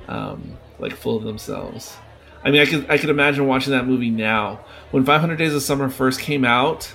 um, 0.07 0.57
like 0.79 0.93
full 0.93 1.17
of 1.17 1.23
themselves." 1.23 1.97
I 2.43 2.51
mean, 2.51 2.61
I 2.61 2.65
could 2.67 2.89
I 2.89 2.97
could 2.97 3.09
imagine 3.09 3.47
watching 3.47 3.71
that 3.71 3.87
movie 3.87 4.11
now. 4.11 4.59
When 4.91 5.03
500 5.03 5.35
Days 5.37 5.53
of 5.53 5.63
Summer 5.63 5.89
first 5.89 6.21
came 6.21 6.45
out, 6.45 6.93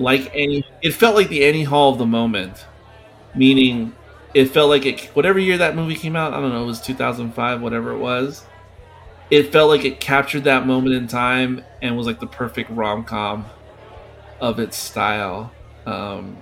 like 0.00 0.30
any, 0.34 0.64
it 0.82 0.92
felt 0.92 1.14
like 1.14 1.28
the 1.28 1.44
Annie 1.44 1.64
Hall 1.64 1.92
of 1.92 1.98
the 1.98 2.06
moment, 2.06 2.64
meaning 3.34 3.94
it 4.34 4.46
felt 4.46 4.70
like 4.70 4.86
it 4.86 5.00
whatever 5.14 5.38
year 5.38 5.58
that 5.58 5.74
movie 5.74 5.96
came 5.96 6.14
out 6.14 6.32
i 6.32 6.40
don't 6.40 6.50
know 6.52 6.62
it 6.62 6.66
was 6.66 6.80
2005 6.80 7.60
whatever 7.60 7.90
it 7.90 7.98
was 7.98 8.44
it 9.28 9.50
felt 9.50 9.68
like 9.68 9.84
it 9.84 9.98
captured 9.98 10.44
that 10.44 10.66
moment 10.68 10.94
in 10.94 11.08
time 11.08 11.64
and 11.82 11.96
was 11.96 12.06
like 12.06 12.20
the 12.20 12.26
perfect 12.28 12.70
rom 12.70 13.02
com 13.04 13.44
of 14.40 14.58
its 14.58 14.76
style. 14.76 15.52
Um, 15.86 16.36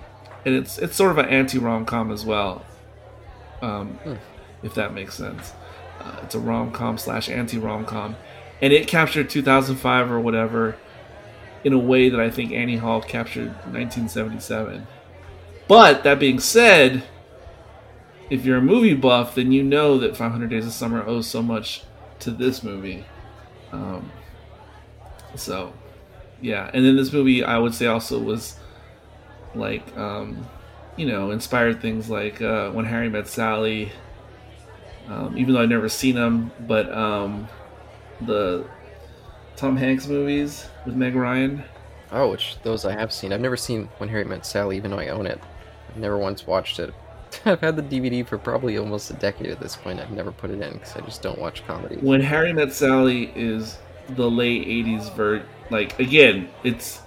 and 0.45 0.55
it's 0.55 0.77
it's 0.79 0.95
sort 0.95 1.11
of 1.11 1.17
an 1.19 1.25
anti 1.25 1.59
rom 1.59 1.85
com 1.85 2.11
as 2.11 2.25
well, 2.25 2.65
um, 3.61 3.99
Hmm. 4.03 4.13
if 4.63 4.73
that 4.75 4.93
makes 4.93 5.13
sense. 5.15 5.53
Uh, 5.99 6.15
it's 6.23 6.33
a 6.33 6.39
rom 6.39 6.71
com 6.71 6.97
slash 6.97 7.29
anti 7.29 7.57
rom 7.59 7.85
com, 7.85 8.15
and 8.61 8.73
it 8.73 8.87
captured 8.87 9.29
2005 9.29 10.09
or 10.11 10.19
whatever 10.19 10.75
in 11.63 11.73
a 11.73 11.79
way 11.79 12.09
that 12.09 12.19
I 12.19 12.29
think 12.29 12.51
Annie 12.51 12.77
Hall 12.77 13.01
captured 13.01 13.49
1977. 13.71 14.87
But 15.67 16.03
that 16.03 16.19
being 16.19 16.39
said, 16.39 17.03
if 18.29 18.45
you're 18.45 18.57
a 18.57 18.61
movie 18.61 18.93
buff, 18.93 19.35
then 19.35 19.51
you 19.51 19.63
know 19.63 19.97
that 19.97 20.15
500 20.15 20.49
Days 20.49 20.65
of 20.65 20.73
Summer 20.73 21.05
owes 21.05 21.27
so 21.27 21.41
much 21.41 21.83
to 22.19 22.31
this 22.31 22.63
movie. 22.63 23.05
Um, 23.71 24.11
so, 25.35 25.73
yeah, 26.41 26.69
and 26.73 26.85
then 26.85 26.95
this 26.95 27.13
movie 27.13 27.43
I 27.43 27.57
would 27.57 27.73
say 27.73 27.85
also 27.85 28.19
was 28.19 28.57
like, 29.55 29.95
um, 29.97 30.47
you 30.95 31.05
know, 31.05 31.31
inspired 31.31 31.81
things 31.81 32.09
like 32.09 32.41
uh, 32.41 32.71
When 32.71 32.85
Harry 32.85 33.09
Met 33.09 33.27
Sally. 33.27 33.91
Um, 35.07 35.35
even 35.37 35.53
though 35.55 35.61
I've 35.61 35.69
never 35.69 35.89
seen 35.89 36.13
them, 36.13 36.51
but 36.67 36.91
um, 36.93 37.47
the 38.21 38.65
Tom 39.59 39.75
Hanks 39.75 40.07
movies 40.07 40.69
with 40.85 40.95
Meg 40.95 41.15
Ryan. 41.15 41.61
Oh, 42.13 42.31
which 42.31 42.55
those 42.63 42.85
I 42.85 42.93
have 42.93 43.11
seen. 43.11 43.33
I've 43.33 43.41
never 43.41 43.57
seen 43.57 43.89
When 43.97 44.07
Harry 44.07 44.23
Met 44.23 44.45
Sally, 44.45 44.77
even 44.77 44.89
though 44.89 44.99
I 44.99 45.09
own 45.09 45.27
it. 45.27 45.37
I've 45.89 45.97
never 45.97 46.17
once 46.17 46.47
watched 46.47 46.79
it. 46.79 46.93
I've 47.45 47.59
had 47.59 47.75
the 47.75 47.83
DVD 47.83 48.25
for 48.25 48.37
probably 48.37 48.77
almost 48.77 49.11
a 49.11 49.15
decade 49.15 49.47
at 49.47 49.59
this 49.59 49.75
point. 49.75 49.99
I've 49.99 50.11
never 50.11 50.31
put 50.31 50.49
it 50.49 50.61
in 50.61 50.73
because 50.73 50.95
I 50.95 51.01
just 51.01 51.21
don't 51.21 51.37
watch 51.37 51.67
comedy. 51.67 51.97
When 51.97 52.21
Harry 52.21 52.53
Met 52.53 52.71
Sally 52.71 53.33
is 53.35 53.77
the 54.11 54.31
late 54.31 54.65
'80s 54.65 55.13
ver 55.13 55.43
Like 55.69 55.99
again, 55.99 56.47
it's 56.63 57.01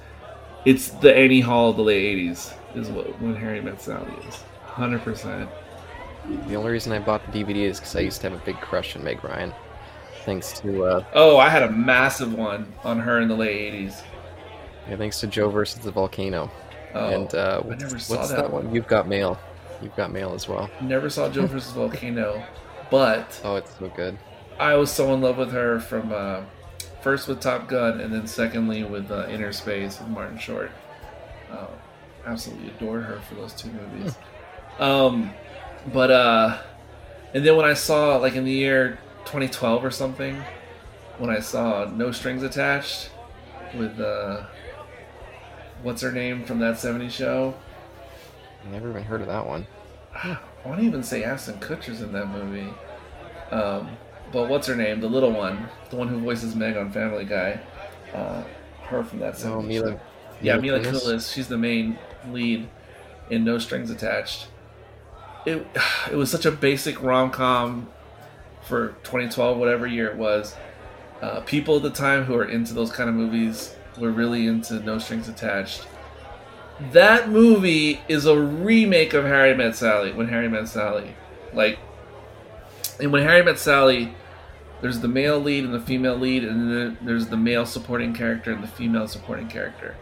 it's 0.66 0.90
the 0.90 1.16
Annie 1.16 1.40
Hall 1.40 1.70
of 1.70 1.76
the 1.76 1.82
late 1.82 2.18
'80s. 2.18 2.54
Is 2.74 2.90
what 2.90 3.18
When 3.22 3.34
Harry 3.34 3.62
Met 3.62 3.80
Sally 3.80 4.12
is. 4.28 4.34
Hundred 4.64 5.00
percent. 5.00 5.48
The 6.48 6.54
only 6.56 6.70
reason 6.70 6.92
I 6.92 6.98
bought 6.98 7.24
the 7.32 7.42
DVD 7.42 7.62
is 7.62 7.80
because 7.80 7.96
I 7.96 8.00
used 8.00 8.20
to 8.20 8.28
have 8.28 8.38
a 8.38 8.44
big 8.44 8.60
crush 8.60 8.94
on 8.94 9.02
Meg 9.02 9.24
Ryan. 9.24 9.54
Thanks 10.24 10.52
to 10.60 10.84
uh, 10.84 11.04
Oh, 11.14 11.36
I 11.38 11.48
had 11.48 11.62
a 11.62 11.70
massive 11.70 12.32
one 12.34 12.72
on 12.84 13.00
her 13.00 13.20
in 13.20 13.28
the 13.28 13.34
late 13.36 13.72
'80s. 13.74 14.02
yeah, 14.88 14.96
thanks 14.96 15.18
to 15.20 15.26
Joe 15.26 15.48
versus 15.50 15.80
the 15.84 15.90
Volcano. 15.90 16.50
Oh, 16.94 17.08
and 17.08 17.34
uh, 17.34 17.60
I 17.64 17.66
what's, 17.66 17.82
never 17.82 17.98
saw 17.98 18.16
what's 18.16 18.28
that 18.30 18.36
that 18.36 18.52
one? 18.52 18.74
You've 18.74 18.86
got 18.86 19.08
mail. 19.08 19.38
You've 19.80 19.96
got 19.96 20.12
mail 20.12 20.32
as 20.34 20.46
well. 20.48 20.70
never 20.80 21.10
saw 21.10 21.28
Joe 21.28 21.46
versus 21.46 21.72
Volcano, 21.72 22.44
but 22.90 23.40
Oh, 23.44 23.56
it's 23.56 23.76
so 23.78 23.88
good. 23.88 24.16
I 24.60 24.74
was 24.76 24.92
so 24.92 25.12
in 25.14 25.20
love 25.22 25.38
with 25.38 25.50
her 25.52 25.80
from 25.80 26.12
uh, 26.12 26.42
first 27.02 27.26
with 27.26 27.40
Top 27.40 27.66
Gun 27.68 28.00
and 28.00 28.12
then 28.14 28.26
secondly 28.28 28.84
with 28.84 29.10
uh, 29.10 29.26
Innerspace 29.26 29.98
with 29.98 30.08
Martin 30.08 30.38
Short. 30.38 30.70
Uh, 31.50 31.66
absolutely 32.26 32.68
adored 32.68 33.02
her 33.04 33.18
for 33.28 33.34
those 33.34 33.52
two 33.54 33.70
movies. 33.70 34.16
Um, 34.78 35.32
but 35.92 36.10
uh, 36.12 36.58
and 37.34 37.44
then 37.44 37.56
when 37.56 37.66
I 37.66 37.74
saw 37.74 38.16
like 38.18 38.34
in 38.36 38.44
the 38.44 38.52
year 38.52 38.98
2012 39.24 39.84
or 39.84 39.90
something, 39.90 40.42
when 41.18 41.30
I 41.30 41.40
saw 41.40 41.84
No 41.86 42.12
Strings 42.12 42.42
Attached 42.42 43.10
with 43.74 43.98
uh, 44.00 44.44
what's 45.82 46.02
her 46.02 46.12
name 46.12 46.44
from 46.44 46.58
that 46.60 46.76
70s 46.76 47.10
show. 47.10 47.54
Never 48.70 48.90
even 48.90 49.02
heard 49.02 49.20
of 49.20 49.26
that 49.26 49.46
one. 49.46 49.66
I 50.14 50.38
want 50.64 50.80
to 50.80 50.86
even 50.86 51.02
say 51.02 51.24
Ashton 51.24 51.58
Kutcher's 51.58 52.00
in 52.02 52.12
that 52.12 52.28
movie. 52.28 52.72
Um, 53.50 53.96
but 54.32 54.48
what's 54.48 54.66
her 54.66 54.76
name? 54.76 55.00
The 55.00 55.08
little 55.08 55.32
one, 55.32 55.68
the 55.90 55.96
one 55.96 56.08
who 56.08 56.18
voices 56.20 56.54
Meg 56.54 56.76
on 56.76 56.92
Family 56.92 57.24
Guy. 57.24 57.60
Uh, 58.14 58.44
her 58.84 59.02
from 59.02 59.18
that. 59.20 59.34
Oh, 59.44 59.60
70s 59.60 59.66
Mila. 59.66 59.90
show. 59.92 60.00
Yeah, 60.40 60.56
Mila 60.58 60.80
Kunis? 60.80 61.04
Kunis. 61.04 61.34
She's 61.34 61.48
the 61.48 61.58
main 61.58 61.98
lead 62.30 62.68
in 63.30 63.44
No 63.44 63.58
Strings 63.58 63.90
Attached. 63.90 64.46
It 65.46 65.66
it 66.10 66.16
was 66.16 66.30
such 66.30 66.46
a 66.46 66.52
basic 66.52 67.02
rom 67.02 67.30
com 67.30 67.88
for 68.72 68.88
2012, 69.04 69.58
whatever 69.58 69.86
year 69.86 70.08
it 70.08 70.16
was. 70.16 70.56
Uh, 71.20 71.40
people 71.40 71.76
at 71.76 71.82
the 71.82 71.90
time 71.90 72.24
who 72.24 72.34
are 72.34 72.46
into 72.46 72.72
those 72.72 72.90
kind 72.90 73.10
of 73.10 73.14
movies 73.14 73.74
were 73.98 74.10
really 74.10 74.46
into 74.46 74.80
No 74.80 74.98
Strings 74.98 75.28
Attached. 75.28 75.86
That 76.90 77.28
movie 77.28 78.00
is 78.08 78.24
a 78.24 78.34
remake 78.34 79.12
of 79.12 79.26
Harry 79.26 79.54
Met 79.54 79.76
Sally. 79.76 80.10
When 80.12 80.28
Harry 80.28 80.48
Met 80.48 80.68
Sally, 80.68 81.14
like, 81.52 81.78
and 82.98 83.12
when 83.12 83.24
Harry 83.24 83.44
Met 83.44 83.58
Sally, 83.58 84.14
there's 84.80 85.00
the 85.00 85.08
male 85.08 85.38
lead 85.38 85.64
and 85.64 85.74
the 85.74 85.80
female 85.80 86.16
lead, 86.16 86.42
and 86.42 86.72
then 86.72 86.98
there's 87.02 87.26
the 87.26 87.36
male 87.36 87.66
supporting 87.66 88.14
character 88.14 88.52
and 88.52 88.62
the 88.62 88.68
female 88.68 89.06
supporting 89.06 89.48
character. 89.48 89.96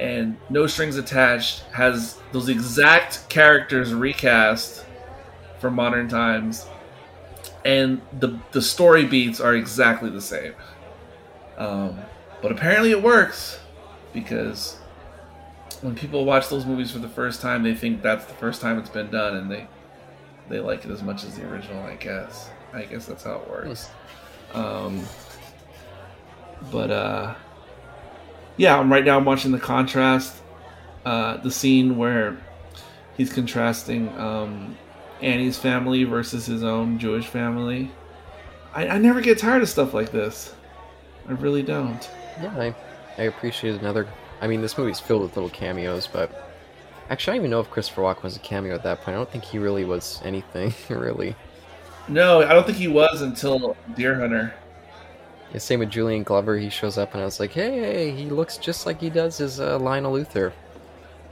And 0.00 0.38
No 0.50 0.66
Strings 0.66 0.96
Attached 0.96 1.60
has 1.72 2.18
those 2.32 2.48
exact 2.48 3.28
characters 3.28 3.94
recast 3.94 4.84
for 5.60 5.70
modern 5.70 6.08
times, 6.08 6.66
and 7.64 8.00
the 8.18 8.38
the 8.52 8.62
story 8.62 9.04
beats 9.06 9.40
are 9.40 9.54
exactly 9.54 10.10
the 10.10 10.20
same. 10.20 10.54
Um, 11.56 11.98
but 12.40 12.52
apparently 12.52 12.92
it 12.92 13.02
works 13.02 13.58
because 14.12 14.78
when 15.82 15.94
people 15.94 16.24
watch 16.24 16.48
those 16.48 16.64
movies 16.64 16.90
for 16.90 16.98
the 16.98 17.08
first 17.08 17.40
time, 17.40 17.62
they 17.62 17.74
think 17.74 18.02
that's 18.02 18.24
the 18.24 18.34
first 18.34 18.60
time 18.60 18.78
it's 18.78 18.90
been 18.90 19.10
done, 19.10 19.36
and 19.36 19.50
they 19.50 19.66
they 20.48 20.60
like 20.60 20.84
it 20.84 20.90
as 20.90 21.02
much 21.02 21.24
as 21.24 21.36
the 21.36 21.48
original. 21.48 21.82
I 21.82 21.94
guess. 21.94 22.50
I 22.72 22.82
guess 22.82 23.06
that's 23.06 23.24
how 23.24 23.36
it 23.36 23.48
works. 23.48 23.90
Um, 24.52 25.04
but 26.70 26.90
uh, 26.90 27.34
yeah, 28.56 28.78
I'm 28.78 28.90
right 28.92 29.04
now. 29.04 29.16
I'm 29.16 29.24
watching 29.24 29.52
the 29.52 29.58
contrast, 29.58 30.34
uh, 31.04 31.38
the 31.38 31.50
scene 31.50 31.96
where 31.96 32.36
he's 33.16 33.32
contrasting 33.32 34.08
um, 34.18 34.76
Annie's 35.20 35.58
family 35.58 36.04
versus 36.04 36.46
his 36.46 36.62
own 36.62 36.98
Jewish 36.98 37.26
family. 37.26 37.90
I, 38.74 38.88
I 38.88 38.98
never 38.98 39.20
get 39.20 39.38
tired 39.38 39.62
of 39.62 39.68
stuff 39.68 39.94
like 39.94 40.12
this. 40.12 40.54
I 41.28 41.32
really 41.32 41.62
don't. 41.62 42.08
Yeah, 42.40 42.54
I, 42.56 42.74
I 43.18 43.22
appreciate 43.24 43.80
another. 43.80 44.06
I 44.40 44.46
mean, 44.46 44.60
this 44.60 44.78
movie's 44.78 45.00
filled 45.00 45.22
with 45.22 45.36
little 45.36 45.50
cameos, 45.50 46.06
but 46.06 46.52
actually, 47.10 47.32
I 47.32 47.36
don't 47.36 47.42
even 47.42 47.50
know 47.50 47.60
if 47.60 47.70
Christopher 47.70 48.02
Walken 48.02 48.22
was 48.22 48.36
a 48.36 48.40
cameo 48.40 48.74
at 48.74 48.82
that 48.84 49.02
point. 49.02 49.16
I 49.16 49.18
don't 49.18 49.30
think 49.30 49.44
he 49.44 49.58
really 49.58 49.84
was 49.84 50.20
anything, 50.24 50.72
really. 50.88 51.34
No, 52.08 52.42
I 52.42 52.54
don't 52.54 52.64
think 52.64 52.78
he 52.78 52.88
was 52.88 53.20
until 53.20 53.76
Deer 53.94 54.14
Hunter. 54.18 54.54
Yeah, 55.52 55.58
same 55.58 55.80
with 55.80 55.90
Julian 55.90 56.22
Glover. 56.22 56.56
He 56.58 56.70
shows 56.70 56.98
up, 56.98 57.14
and 57.14 57.22
I 57.22 57.24
was 57.24 57.40
like, 57.40 57.52
hey, 57.52 58.10
he 58.10 58.26
looks 58.26 58.58
just 58.58 58.86
like 58.86 59.00
he 59.00 59.10
does 59.10 59.40
as 59.40 59.60
uh, 59.60 59.78
Lionel 59.78 60.12
Luthor. 60.12 60.52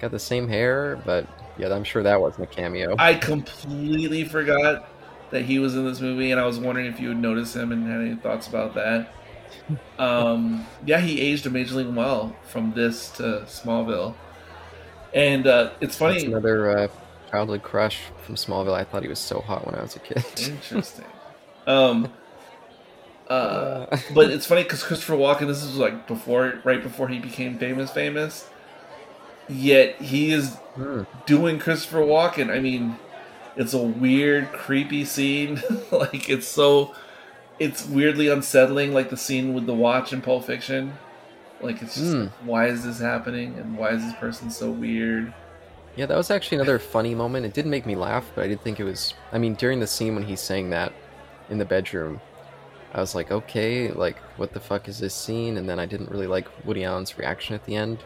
Got 0.00 0.10
the 0.10 0.18
same 0.18 0.48
hair, 0.48 1.00
but 1.04 1.26
yeah, 1.58 1.72
I'm 1.72 1.84
sure 1.84 2.02
that 2.02 2.20
wasn't 2.20 2.44
a 2.44 2.54
cameo. 2.54 2.94
I 2.98 3.14
completely 3.14 4.24
forgot 4.24 4.88
that 5.30 5.42
he 5.42 5.58
was 5.58 5.74
in 5.74 5.84
this 5.84 6.00
movie, 6.00 6.30
and 6.30 6.40
I 6.40 6.46
was 6.46 6.58
wondering 6.58 6.86
if 6.86 7.00
you 7.00 7.08
would 7.08 7.18
notice 7.18 7.54
him 7.54 7.72
and 7.72 7.86
had 7.86 8.00
any 8.00 8.16
thoughts 8.16 8.46
about 8.46 8.74
that. 8.74 9.12
Um, 9.98 10.66
yeah, 10.84 11.00
he 11.00 11.20
aged 11.20 11.46
amazingly 11.46 11.86
well 11.86 12.36
from 12.48 12.72
this 12.74 13.10
to 13.12 13.42
Smallville, 13.46 14.14
and 15.14 15.46
uh, 15.46 15.70
it's 15.80 15.96
That's 15.98 16.20
funny. 16.20 16.26
another 16.26 16.78
uh, 16.78 16.88
childhood 17.30 17.62
crush 17.62 17.98
from 18.22 18.34
Smallville. 18.34 18.74
I 18.74 18.84
thought 18.84 19.02
he 19.02 19.08
was 19.08 19.18
so 19.18 19.40
hot 19.40 19.66
when 19.66 19.74
I 19.74 19.82
was 19.82 19.96
a 19.96 20.00
kid. 20.00 20.24
Interesting. 20.38 21.06
Um, 21.66 22.12
uh, 23.28 23.96
but 24.14 24.30
it's 24.30 24.46
funny 24.46 24.62
because 24.62 24.82
Christopher 24.82 25.14
Walken. 25.14 25.46
This 25.46 25.62
is 25.64 25.76
like 25.76 26.06
before, 26.06 26.60
right 26.64 26.82
before 26.82 27.08
he 27.08 27.18
became 27.18 27.58
famous, 27.58 27.90
famous. 27.90 28.48
Yet 29.48 29.96
he 30.02 30.32
is 30.32 30.56
Hmm. 30.74 31.02
doing 31.24 31.58
Christopher 31.58 32.00
Walken. 32.00 32.50
I 32.50 32.58
mean, 32.60 32.96
it's 33.56 33.72
a 33.72 33.78
weird, 33.78 34.52
creepy 34.52 35.04
scene. 35.04 35.62
like 35.90 36.28
it's 36.28 36.46
so, 36.46 36.94
it's 37.58 37.86
weirdly 37.86 38.28
unsettling. 38.28 38.92
Like 38.92 39.08
the 39.10 39.16
scene 39.16 39.54
with 39.54 39.66
the 39.66 39.74
watch 39.74 40.12
in 40.12 40.20
Pulp 40.20 40.44
Fiction. 40.44 40.94
Like 41.62 41.80
it's 41.80 41.94
just, 41.94 42.12
Mm. 42.14 42.30
why 42.44 42.66
is 42.66 42.84
this 42.84 42.98
happening? 43.00 43.54
And 43.58 43.78
why 43.78 43.90
is 43.90 44.02
this 44.04 44.14
person 44.16 44.50
so 44.50 44.70
weird? 44.70 45.32
Yeah, 45.94 46.04
that 46.04 46.16
was 46.16 46.30
actually 46.30 46.56
another 46.56 46.78
funny 46.78 47.14
moment. 47.14 47.46
It 47.46 47.54
didn't 47.54 47.70
make 47.70 47.86
me 47.86 47.94
laugh, 47.96 48.30
but 48.34 48.44
I 48.44 48.48
did 48.48 48.60
think 48.60 48.78
it 48.78 48.84
was. 48.84 49.14
I 49.32 49.38
mean, 49.38 49.54
during 49.54 49.80
the 49.80 49.86
scene 49.86 50.14
when 50.14 50.24
he's 50.24 50.42
saying 50.42 50.68
that 50.70 50.92
in 51.48 51.56
the 51.56 51.64
bedroom, 51.64 52.20
I 52.92 53.00
was 53.00 53.14
like, 53.14 53.30
okay, 53.30 53.90
like, 53.90 54.18
what 54.36 54.52
the 54.52 54.60
fuck 54.60 54.88
is 54.88 54.98
this 54.98 55.14
scene? 55.14 55.56
And 55.56 55.66
then 55.66 55.78
I 55.78 55.86
didn't 55.86 56.10
really 56.10 56.26
like 56.26 56.48
Woody 56.66 56.84
Allen's 56.84 57.16
reaction 57.16 57.54
at 57.54 57.64
the 57.64 57.76
end. 57.76 58.00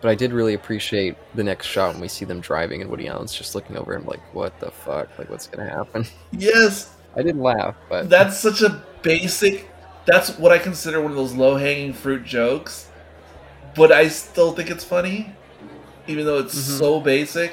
But 0.00 0.10
I 0.10 0.14
did 0.14 0.32
really 0.32 0.54
appreciate 0.54 1.16
the 1.34 1.42
next 1.44 1.66
shot 1.66 1.92
when 1.92 2.00
we 2.00 2.08
see 2.08 2.24
them 2.24 2.40
driving 2.40 2.82
and 2.82 2.90
Woody 2.90 3.08
Allen's 3.08 3.32
just 3.34 3.54
looking 3.54 3.76
over 3.76 3.94
him 3.94 4.04
like, 4.04 4.20
what 4.34 4.58
the 4.60 4.70
fuck? 4.70 5.08
Like, 5.18 5.30
what's 5.30 5.46
gonna 5.46 5.68
happen? 5.70 6.04
Yes, 6.32 6.90
I 7.16 7.22
didn't 7.22 7.40
laugh, 7.42 7.74
but 7.88 8.10
that's 8.10 8.38
such 8.38 8.60
a 8.62 8.82
basic 9.02 9.70
that's 10.06 10.38
what 10.38 10.52
i 10.52 10.58
consider 10.58 11.00
one 11.00 11.10
of 11.10 11.16
those 11.16 11.32
low-hanging 11.32 11.92
fruit 11.94 12.24
jokes 12.24 12.88
but 13.74 13.90
i 13.90 14.06
still 14.08 14.52
think 14.52 14.70
it's 14.70 14.84
funny 14.84 15.32
even 16.06 16.26
though 16.26 16.38
it's 16.38 16.54
Mhm. 16.54 16.78
so 16.78 17.00
basic 17.00 17.52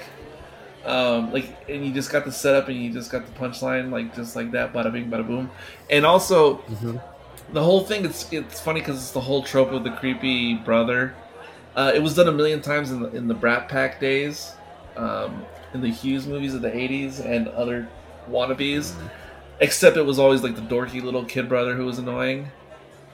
um, 0.85 1.31
like 1.31 1.45
and 1.69 1.85
you 1.85 1.93
just 1.93 2.11
got 2.11 2.25
the 2.25 2.31
setup 2.31 2.67
and 2.67 2.75
you 2.81 2.91
just 2.91 3.09
got 3.11 3.25
the 3.25 3.31
punchline 3.39 3.89
like 3.91 4.13
just 4.15 4.35
like 4.35 4.51
that 4.51 4.73
bada 4.73 4.91
bing 4.91 5.09
bada 5.09 5.25
boom 5.25 5.49
and 5.89 6.05
also 6.05 6.57
Mhm. 6.69 7.01
the 7.53 7.63
whole 7.63 7.85
thing 7.85 8.03
it's 8.03 8.31
it's 8.33 8.59
funny 8.59 8.81
because 8.81 8.97
it's 8.97 9.11
the 9.11 9.21
whole 9.21 9.43
trope 9.43 9.71
of 9.71 9.83
the 9.85 9.91
creepy 9.91 10.55
brother. 10.55 11.13
Uh, 11.75 11.91
it 11.95 12.01
was 12.01 12.15
done 12.15 12.27
a 12.27 12.31
million 12.31 12.61
times 12.61 12.91
in 12.91 13.01
the 13.01 13.09
in 13.11 13.27
the 13.27 13.33
Brat 13.33 13.69
Pack 13.69 13.99
days, 13.99 14.53
um, 14.97 15.45
in 15.73 15.81
the 15.81 15.89
Hughes 15.89 16.27
movies 16.27 16.53
of 16.53 16.61
the 16.61 16.69
'80s 16.69 17.23
and 17.25 17.47
other 17.49 17.87
wannabes. 18.29 18.93
Except 19.59 19.95
it 19.95 20.01
was 20.05 20.17
always 20.19 20.41
like 20.43 20.55
the 20.55 20.61
dorky 20.61 21.01
little 21.03 21.23
kid 21.23 21.47
brother 21.47 21.75
who 21.75 21.85
was 21.85 21.99
annoying. 21.99 22.49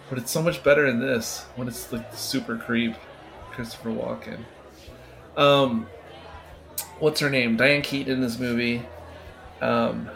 But 0.10 0.18
it's 0.18 0.32
so 0.32 0.42
much 0.42 0.64
better 0.64 0.86
in 0.88 1.00
this 1.00 1.46
when 1.56 1.68
it's 1.68 1.92
like 1.92 2.10
the 2.10 2.18
super 2.18 2.58
creep, 2.58 2.96
Christopher 3.52 3.90
Walken. 3.90 4.40
Um, 5.36 5.88
what's 7.00 7.20
her 7.20 7.30
name? 7.30 7.58
Diane 7.58 7.82
Keaton 7.82 8.14
in 8.14 8.22
this 8.22 8.40
movie. 8.40 8.82
Um, 9.62 10.10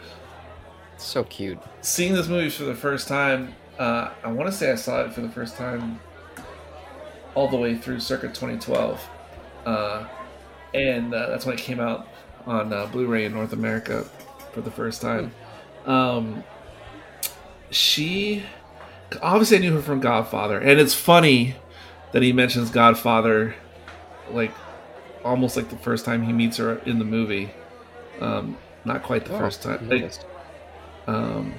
So 0.96 1.24
cute. 1.24 1.58
seeing 1.82 2.14
this 2.14 2.28
movie 2.28 2.48
for 2.48 2.64
the 2.64 2.74
first 2.74 3.08
time, 3.08 3.54
uh, 3.78 4.10
I 4.24 4.32
want 4.32 4.50
to 4.50 4.56
say 4.56 4.72
I 4.72 4.76
saw 4.76 5.02
it 5.02 5.12
for 5.12 5.20
the 5.20 5.28
first 5.28 5.56
time 5.56 6.00
all 7.34 7.48
the 7.48 7.56
way 7.56 7.74
through 7.76 8.00
circa 8.00 8.28
2012. 8.28 9.08
Uh, 9.66 10.06
and 10.74 11.14
uh, 11.14 11.28
that's 11.28 11.46
when 11.46 11.54
it 11.54 11.60
came 11.60 11.80
out 11.80 12.08
on 12.46 12.72
uh, 12.72 12.86
Blu 12.86 13.06
ray 13.06 13.24
in 13.24 13.32
North 13.32 13.52
America 13.52 14.04
for 14.52 14.60
the 14.60 14.70
first 14.70 15.00
time. 15.00 15.32
Um, 15.86 16.44
she. 17.70 18.42
Obviously, 19.20 19.58
I 19.58 19.60
knew 19.60 19.74
her 19.74 19.82
from 19.82 20.00
Godfather. 20.00 20.58
And 20.58 20.80
it's 20.80 20.94
funny 20.94 21.54
that 22.12 22.22
he 22.22 22.32
mentions 22.32 22.70
Godfather 22.70 23.54
like 24.30 24.52
almost 25.24 25.56
like 25.56 25.68
the 25.68 25.76
first 25.76 26.04
time 26.04 26.22
he 26.22 26.32
meets 26.32 26.56
her 26.56 26.78
in 26.86 26.98
the 26.98 27.04
movie. 27.04 27.50
Um, 28.20 28.56
not 28.84 29.02
quite 29.02 29.26
the 29.26 29.34
Oh, 29.34 29.38
first 29.38 29.62
time. 29.62 29.88
Like, 29.88 30.12
um, 31.06 31.54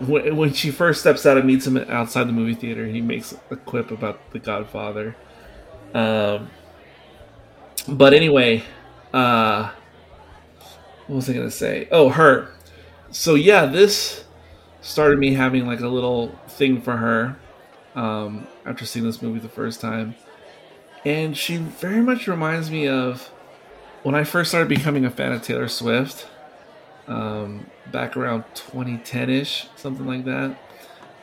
when, 0.00 0.52
she 0.52 0.70
first 0.70 1.00
steps 1.00 1.26
out 1.26 1.36
and 1.36 1.46
meets 1.46 1.66
him 1.66 1.76
outside 1.76 2.24
the 2.24 2.32
movie 2.32 2.54
theater, 2.54 2.86
he 2.86 3.00
makes 3.00 3.36
a 3.50 3.56
quip 3.56 3.90
about 3.90 4.30
the 4.32 4.38
Godfather. 4.38 5.16
Um, 5.94 6.50
but 7.88 8.14
anyway, 8.14 8.62
uh, 9.12 9.70
what 11.06 11.16
was 11.16 11.30
I 11.30 11.32
gonna 11.32 11.50
say? 11.50 11.88
Oh, 11.90 12.08
her. 12.08 12.52
So 13.10 13.34
yeah, 13.34 13.66
this 13.66 14.24
started 14.80 15.18
me 15.18 15.34
having 15.34 15.66
like 15.66 15.80
a 15.80 15.88
little 15.88 16.38
thing 16.48 16.80
for 16.80 16.96
her 16.96 17.36
um, 17.94 18.46
after 18.64 18.84
seeing 18.84 19.04
this 19.04 19.22
movie 19.22 19.38
the 19.38 19.48
first 19.48 19.80
time, 19.80 20.14
and 21.04 21.36
she 21.36 21.56
very 21.56 22.00
much 22.00 22.26
reminds 22.26 22.70
me 22.70 22.88
of 22.88 23.30
when 24.02 24.14
I 24.14 24.24
first 24.24 24.50
started 24.50 24.68
becoming 24.68 25.04
a 25.04 25.10
fan 25.10 25.32
of 25.32 25.42
Taylor 25.42 25.68
Swift 25.68 26.28
um, 27.08 27.66
back 27.92 28.16
around 28.16 28.44
2010 28.54 29.30
ish, 29.30 29.68
something 29.76 30.06
like 30.06 30.24
that. 30.24 30.56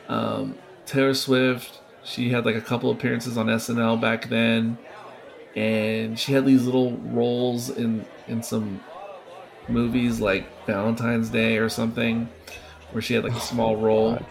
Um, 0.08 0.56
Taylor 0.86 1.14
Swift, 1.14 1.80
she 2.02 2.30
had 2.30 2.44
like 2.44 2.56
a 2.56 2.60
couple 2.60 2.90
appearances 2.90 3.36
on 3.38 3.46
SNL 3.46 4.00
back 4.00 4.28
then, 4.28 4.78
and 5.56 6.18
she 6.18 6.32
had 6.32 6.44
these 6.46 6.64
little 6.64 6.92
roles 6.98 7.70
in 7.70 8.04
in 8.28 8.42
some 8.42 8.80
movies 9.68 10.20
like 10.20 10.46
Valentine's 10.66 11.30
Day 11.30 11.56
or 11.58 11.68
something, 11.68 12.28
where 12.92 13.00
she 13.02 13.14
had 13.14 13.24
like 13.24 13.34
a 13.34 13.40
small 13.40 13.76
role. 13.76 14.12
God. 14.12 14.26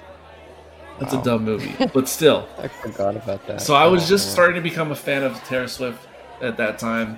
That's 0.99 1.13
Wow. 1.15 1.21
a 1.21 1.23
dumb 1.23 1.43
movie, 1.43 1.73
but 1.91 2.07
still. 2.07 2.47
I 2.59 2.67
forgot 2.67 3.15
about 3.15 3.47
that. 3.47 3.61
So 3.61 3.73
I 3.73 3.87
was 3.87 4.03
Oh, 4.05 4.07
just 4.09 4.27
man. 4.27 4.33
starting 4.33 4.55
to 4.55 4.61
become 4.61 4.91
a 4.91 4.95
fan 4.95 5.23
of 5.23 5.35
Taylor 5.45 5.67
Swift 5.67 5.99
at 6.39 6.57
that 6.57 6.77
time, 6.77 7.17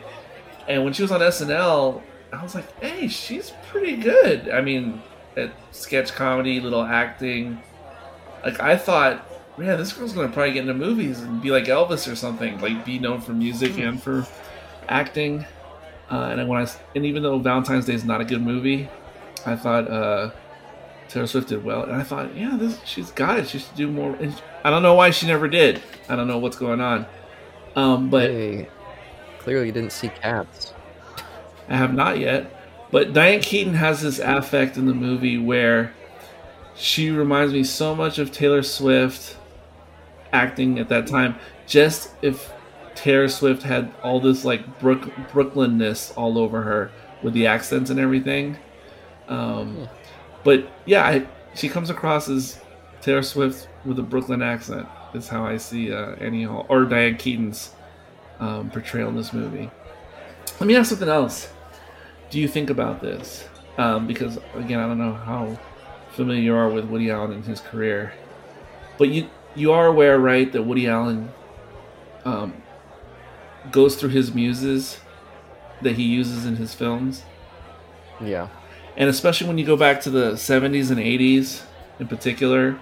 and 0.67 0.83
when 0.86 0.93
she 0.93 1.01
was 1.01 1.11
on 1.11 1.19
SNL, 1.21 2.01
I 2.34 2.43
was 2.43 2.55
like, 2.55 2.82
"Hey, 2.82 3.07
she's 3.07 3.53
pretty 3.69 3.95
good." 3.97 4.49
I 4.49 4.61
mean, 4.61 5.01
at 5.38 5.51
sketch 5.71 6.13
comedy, 6.13 6.59
little 6.59 6.84
acting. 6.84 7.61
Like 8.43 8.59
I 8.59 8.78
thought, 8.78 9.26
man, 9.57 9.78
this 9.78 9.93
girl's 9.93 10.13
gonna 10.13 10.30
probably 10.30 10.53
get 10.53 10.61
into 10.61 10.73
movies 10.73 11.21
and 11.21 11.41
be 11.41 11.51
like 11.51 11.65
Elvis 11.65 12.11
or 12.11 12.15
something, 12.15 12.59
like 12.61 12.86
be 12.86 12.99
known 12.99 13.21
for 13.21 13.34
music 13.34 13.78
and 13.78 14.01
for 14.01 14.26
acting. 14.88 15.45
Uh, 16.11 16.30
and 16.32 16.47
when 16.47 16.61
I 16.61 16.69
and 16.95 17.05
even 17.05 17.23
though 17.23 17.39
Valentine's 17.39 17.86
Day 17.86 17.93
is 17.93 18.05
not 18.05 18.21
a 18.21 18.26
good 18.26 18.41
movie, 18.41 18.89
I 19.45 19.55
thought 19.55 19.89
uh, 19.89 20.32
Taylor 21.07 21.28
Swift 21.28 21.49
did 21.49 21.63
well, 21.63 21.84
and 21.84 21.93
I 21.93 22.03
thought, 22.03 22.36
yeah, 22.36 22.55
this 22.57 22.80
she's 22.86 23.11
got 23.11 23.39
it. 23.39 23.47
She 23.47 23.59
should 23.59 23.76
do 23.76 23.88
more. 23.88 24.15
And 24.15 24.39
I 24.63 24.69
don't 24.69 24.84
know 24.84 24.93
why 24.93 25.11
she 25.11 25.28
never 25.28 25.47
did. 25.47 25.82
I 26.09 26.15
don't 26.15 26.28
know 26.28 26.38
what's 26.38 26.57
going 26.57 26.82
on. 26.82 27.05
Um, 27.76 28.09
but 28.09 28.30
Hey, 28.30 28.69
clearly 29.39 29.67
you 29.67 29.71
didn't 29.71 29.91
see 29.91 30.09
cats. 30.09 30.74
I 31.70 31.78
have 31.78 31.93
not 31.93 32.20
yet. 32.20 32.51
But 32.91 33.13
Diane 33.13 33.41
Keaton 33.41 33.74
has 33.74 34.01
this 34.01 34.20
affect 34.20 34.78
in 34.78 34.86
the 34.86 34.93
movie 34.93 35.38
where 35.38 35.93
she 36.76 37.09
reminds 37.09 37.53
me 37.53 37.63
so 37.63 37.95
much 37.95 38.20
of 38.20 38.32
Taylor 38.32 38.63
Swift 38.63 39.38
acting 40.32 40.80
at 40.80 40.89
that 40.89 41.07
time. 41.07 41.36
Just 41.68 42.11
if 42.22 42.53
Taylor 42.93 43.28
Swift 43.28 43.63
had 43.63 43.93
all 44.03 44.20
this 44.20 44.45
like 44.45 44.80
Brook 44.80 45.01
Brooklynness 45.32 46.13
all 46.16 46.38
over 46.38 46.61
her 46.61 46.91
with 47.24 47.34
the 47.34 47.47
accents 47.47 47.89
and 47.89 47.99
everything. 47.99 48.57
Um, 49.28 49.88
but 50.43 50.70
yeah, 50.86 51.05
I, 51.05 51.28
she 51.55 51.70
comes 51.70 51.89
across 51.89 52.30
as 52.30 52.59
Taylor 53.01 53.24
Swift 53.24 53.68
with 53.84 53.99
a 53.99 54.03
Brooklyn 54.03 54.41
accent. 54.41 54.88
Is 55.13 55.30
how 55.30 55.45
I 55.45 55.55
see 55.55 55.93
uh, 55.93 56.16
Annie 56.16 56.43
Hall 56.43 56.66
or 56.68 56.84
Diane 56.84 57.16
Keaton's 57.16 57.72
um, 58.39 58.70
portrayal 58.70 59.07
in 59.09 59.16
this 59.16 59.32
movie. 59.32 59.72
Let 60.59 60.68
me 60.68 60.76
ask 60.76 60.89
something 60.89 61.07
else. 61.07 61.49
Do 62.30 62.39
you 62.39 62.47
think 62.47 62.69
about 62.69 63.01
this? 63.01 63.47
Um, 63.78 64.07
because 64.07 64.38
again, 64.55 64.80
I 64.80 64.88
don't 64.88 64.97
know 64.97 65.13
how 65.13 65.59
familiar 66.11 66.41
you 66.41 66.55
are 66.55 66.69
with 66.69 66.86
Woody 66.86 67.09
Allen 67.11 67.32
and 67.34 67.45
his 67.45 67.59
career, 67.59 68.13
but 68.97 69.09
you 69.09 69.30
you 69.55 69.71
are 69.71 69.88
aware, 69.88 70.17
right, 70.19 70.51
that 70.51 70.63
Woody 70.63 70.88
Allen 70.88 71.30
um, 72.26 72.53
goes 73.71 73.95
through 73.95 74.09
his 74.09 74.34
muses 74.34 74.99
that 75.82 75.95
he 75.95 76.03
uses 76.03 76.45
in 76.45 76.55
his 76.55 76.73
films, 76.73 77.23
Yeah. 78.21 78.47
and 78.97 79.09
especially 79.09 79.47
when 79.47 79.57
you 79.57 79.65
go 79.65 79.76
back 79.78 80.01
to 80.01 80.09
the 80.09 80.32
'70s 80.38 80.89
and 80.89 80.99
'80s, 80.99 81.63
in 81.99 82.07
particular, 82.07 82.80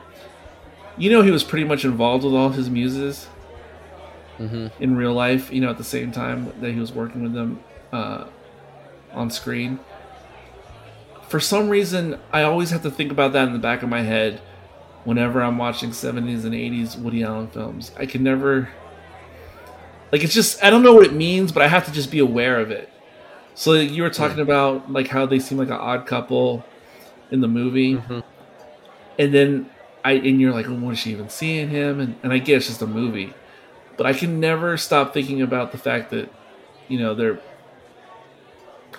you 0.97 1.09
know 1.11 1.21
he 1.23 1.31
was 1.31 1.43
pretty 1.43 1.65
much 1.65 1.83
involved 1.85 2.23
with 2.23 2.33
all 2.35 2.49
his 2.49 2.69
muses 2.69 3.27
hmm 4.37 4.67
in 4.79 4.95
real 4.95 5.13
life, 5.13 5.51
you 5.51 5.61
know, 5.61 5.69
at 5.69 5.77
the 5.77 5.83
same 5.83 6.11
time 6.11 6.51
that 6.61 6.71
he 6.71 6.79
was 6.79 6.91
working 6.91 7.21
with 7.23 7.33
them 7.33 7.59
uh, 7.91 8.25
on 9.13 9.29
screen. 9.29 9.79
For 11.27 11.39
some 11.39 11.69
reason, 11.69 12.19
I 12.31 12.43
always 12.43 12.69
have 12.71 12.83
to 12.83 12.91
think 12.91 13.11
about 13.11 13.33
that 13.33 13.47
in 13.47 13.53
the 13.53 13.59
back 13.59 13.81
of 13.83 13.89
my 13.89 14.01
head 14.01 14.41
whenever 15.03 15.41
I'm 15.41 15.57
watching 15.57 15.89
70s 15.89 16.45
and 16.45 16.53
80s 16.53 16.97
Woody 16.97 17.23
Allen 17.23 17.47
films. 17.47 17.91
I 17.97 18.05
can 18.05 18.23
never. 18.23 18.69
Like, 20.11 20.23
it's 20.23 20.33
just, 20.33 20.63
I 20.63 20.69
don't 20.69 20.83
know 20.83 20.93
what 20.93 21.05
it 21.05 21.13
means, 21.13 21.51
but 21.51 21.63
I 21.63 21.67
have 21.67 21.85
to 21.85 21.91
just 21.91 22.11
be 22.11 22.19
aware 22.19 22.59
of 22.59 22.69
it. 22.69 22.89
So, 23.55 23.71
like, 23.71 23.91
you 23.91 24.03
were 24.03 24.11
talking 24.11 24.39
about, 24.39 24.91
like, 24.91 25.07
how 25.07 25.25
they 25.25 25.39
seem 25.39 25.57
like 25.57 25.69
an 25.69 25.73
odd 25.73 26.05
couple 26.05 26.63
in 27.31 27.41
the 27.41 27.47
movie. 27.47 27.95
Mhm. 27.95 28.23
And 29.17 29.33
then 29.33 29.69
I, 30.05 30.13
and 30.13 30.39
you're 30.39 30.53
like, 30.53 30.67
well, 30.67 30.77
what 30.77 30.93
is 30.93 30.99
she 30.99 31.11
even 31.11 31.29
seeing 31.29 31.69
him? 31.69 31.99
And, 31.99 32.15
and 32.21 32.31
I 32.31 32.37
get 32.37 32.57
it's 32.57 32.67
just 32.67 32.81
a 32.81 32.87
movie 32.87 33.33
but 33.97 34.05
I 34.05 34.13
can 34.13 34.39
never 34.39 34.77
stop 34.77 35.13
thinking 35.13 35.41
about 35.41 35.71
the 35.71 35.77
fact 35.77 36.09
that, 36.11 36.29
you 36.87 36.99
know, 36.99 37.13
they're 37.13 37.39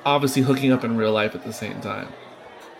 obviously 0.04 0.42
hooking 0.42 0.72
up 0.72 0.84
in 0.84 0.96
real 0.96 1.12
life 1.12 1.34
at 1.34 1.44
the 1.44 1.52
same 1.52 1.80
time. 1.80 2.08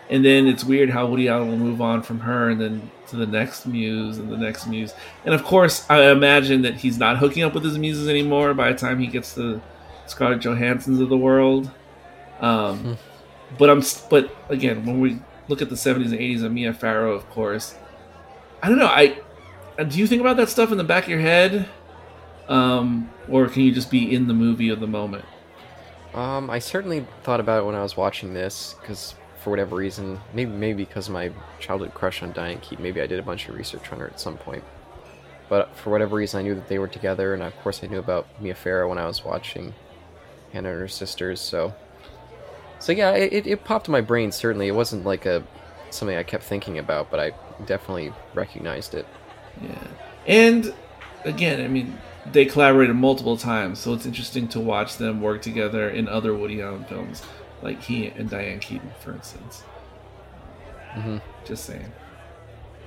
And 0.09 0.23
then 0.23 0.47
it's 0.47 0.63
weird 0.63 0.91
how 0.91 1.07
Woody 1.07 1.27
Allen 1.27 1.49
will 1.49 1.57
move 1.57 1.81
on 1.81 2.03
from 2.03 2.19
her 2.19 2.49
and 2.49 2.61
then 2.61 2.91
to 3.07 3.15
the 3.15 3.25
next 3.25 3.65
muse 3.65 4.19
and 4.19 4.31
the 4.31 4.37
next 4.37 4.67
muse. 4.67 4.93
And 5.25 5.33
of 5.33 5.43
course, 5.43 5.85
I 5.89 6.11
imagine 6.11 6.61
that 6.61 6.75
he's 6.75 6.99
not 6.99 7.17
hooking 7.17 7.41
up 7.41 7.53
with 7.55 7.63
his 7.63 7.77
muses 7.77 8.07
anymore 8.07 8.53
by 8.53 8.71
the 8.71 8.77
time 8.77 8.99
he 8.99 9.07
gets 9.07 9.33
to 9.35 9.61
Scarlett 10.05 10.41
Johansson's 10.41 10.99
of 10.99 11.09
the 11.09 11.17
world. 11.17 11.71
Um, 12.39 12.97
but 13.57 13.69
I'm, 13.69 13.81
but 14.09 14.35
again, 14.49 14.85
when 14.85 14.99
we 14.99 15.19
look 15.47 15.63
at 15.63 15.69
the 15.69 15.75
70s 15.75 16.11
and 16.11 16.19
80s 16.19 16.43
and 16.43 16.53
Mia 16.53 16.73
Farrow, 16.73 17.13
of 17.13 17.27
course, 17.31 17.75
I 18.61 18.69
don't 18.69 18.77
know. 18.77 18.87
I 18.87 19.19
do 19.83 19.99
you 19.99 20.07
think 20.07 20.21
about 20.21 20.37
that 20.37 20.49
stuff 20.49 20.71
in 20.71 20.77
the 20.77 20.83
back 20.83 21.03
of 21.05 21.09
your 21.09 21.19
head? 21.19 21.67
um, 22.47 23.09
or 23.29 23.47
can 23.47 23.63
you 23.63 23.71
just 23.71 23.89
be 23.89 24.13
in 24.13 24.27
the 24.27 24.33
movie 24.33 24.69
of 24.69 24.79
the 24.79 24.87
moment? 24.87 25.25
Um, 26.15 26.49
I 26.49 26.59
certainly 26.59 27.05
thought 27.23 27.41
about 27.41 27.63
it 27.63 27.65
when 27.65 27.75
I 27.75 27.83
was 27.83 27.97
watching 27.97 28.33
this 28.33 28.75
because 28.79 29.15
for 29.43 29.49
whatever 29.49 29.75
reason, 29.75 30.19
maybe 30.33 30.49
maybe 30.49 30.85
because 30.85 31.07
of 31.07 31.13
my 31.13 31.31
childhood 31.59 31.93
crush 31.93 32.23
on 32.23 32.31
Diane 32.31 32.59
Keaton, 32.59 32.81
maybe 32.81 33.01
I 33.01 33.05
did 33.05 33.19
a 33.19 33.23
bunch 33.23 33.49
of 33.49 33.55
research 33.55 33.91
on 33.91 33.99
her 33.99 34.07
at 34.07 34.19
some 34.19 34.37
point. 34.37 34.63
But 35.49 35.75
for 35.75 35.89
whatever 35.89 36.15
reason, 36.15 36.39
I 36.39 36.43
knew 36.43 36.55
that 36.55 36.69
they 36.69 36.79
were 36.79 36.87
together, 36.87 37.33
and 37.33 37.43
of 37.43 37.55
course, 37.59 37.83
I 37.83 37.87
knew 37.87 37.99
about 37.99 38.27
Mia 38.41 38.55
Farrow 38.55 38.89
when 38.89 38.97
I 38.97 39.05
was 39.05 39.23
watching 39.23 39.73
Hannah 40.51 40.71
and 40.71 40.79
her 40.79 40.87
sisters. 40.87 41.41
So, 41.41 41.75
so 42.79 42.93
yeah, 42.93 43.11
it, 43.11 43.33
it, 43.33 43.47
it 43.47 43.63
popped 43.63 43.87
in 43.87 43.91
my 43.91 44.01
brain. 44.01 44.31
Certainly, 44.31 44.69
it 44.69 44.75
wasn't 44.75 45.05
like 45.05 45.25
a 45.25 45.43
something 45.89 46.17
I 46.17 46.23
kept 46.23 46.43
thinking 46.43 46.79
about, 46.79 47.11
but 47.11 47.19
I 47.19 47.33
definitely 47.65 48.13
recognized 48.33 48.95
it. 48.95 49.05
Yeah, 49.61 49.87
and 50.25 50.73
again, 51.25 51.61
I 51.61 51.67
mean, 51.67 51.97
they 52.31 52.45
collaborated 52.45 52.95
multiple 52.95 53.37
times, 53.37 53.79
so 53.79 53.93
it's 53.93 54.05
interesting 54.05 54.47
to 54.49 54.59
watch 54.59 54.97
them 54.97 55.21
work 55.21 55.41
together 55.41 55.89
in 55.89 56.07
other 56.07 56.33
Woody 56.35 56.61
Allen 56.61 56.85
films, 56.85 57.21
like 57.61 57.81
he 57.81 58.07
and 58.07 58.29
Diane 58.29 58.59
Keaton, 58.59 58.91
for 58.99 59.13
instance. 59.13 59.63
Mhm. 60.95 61.21
Just 61.43 61.65
saying. 61.65 61.91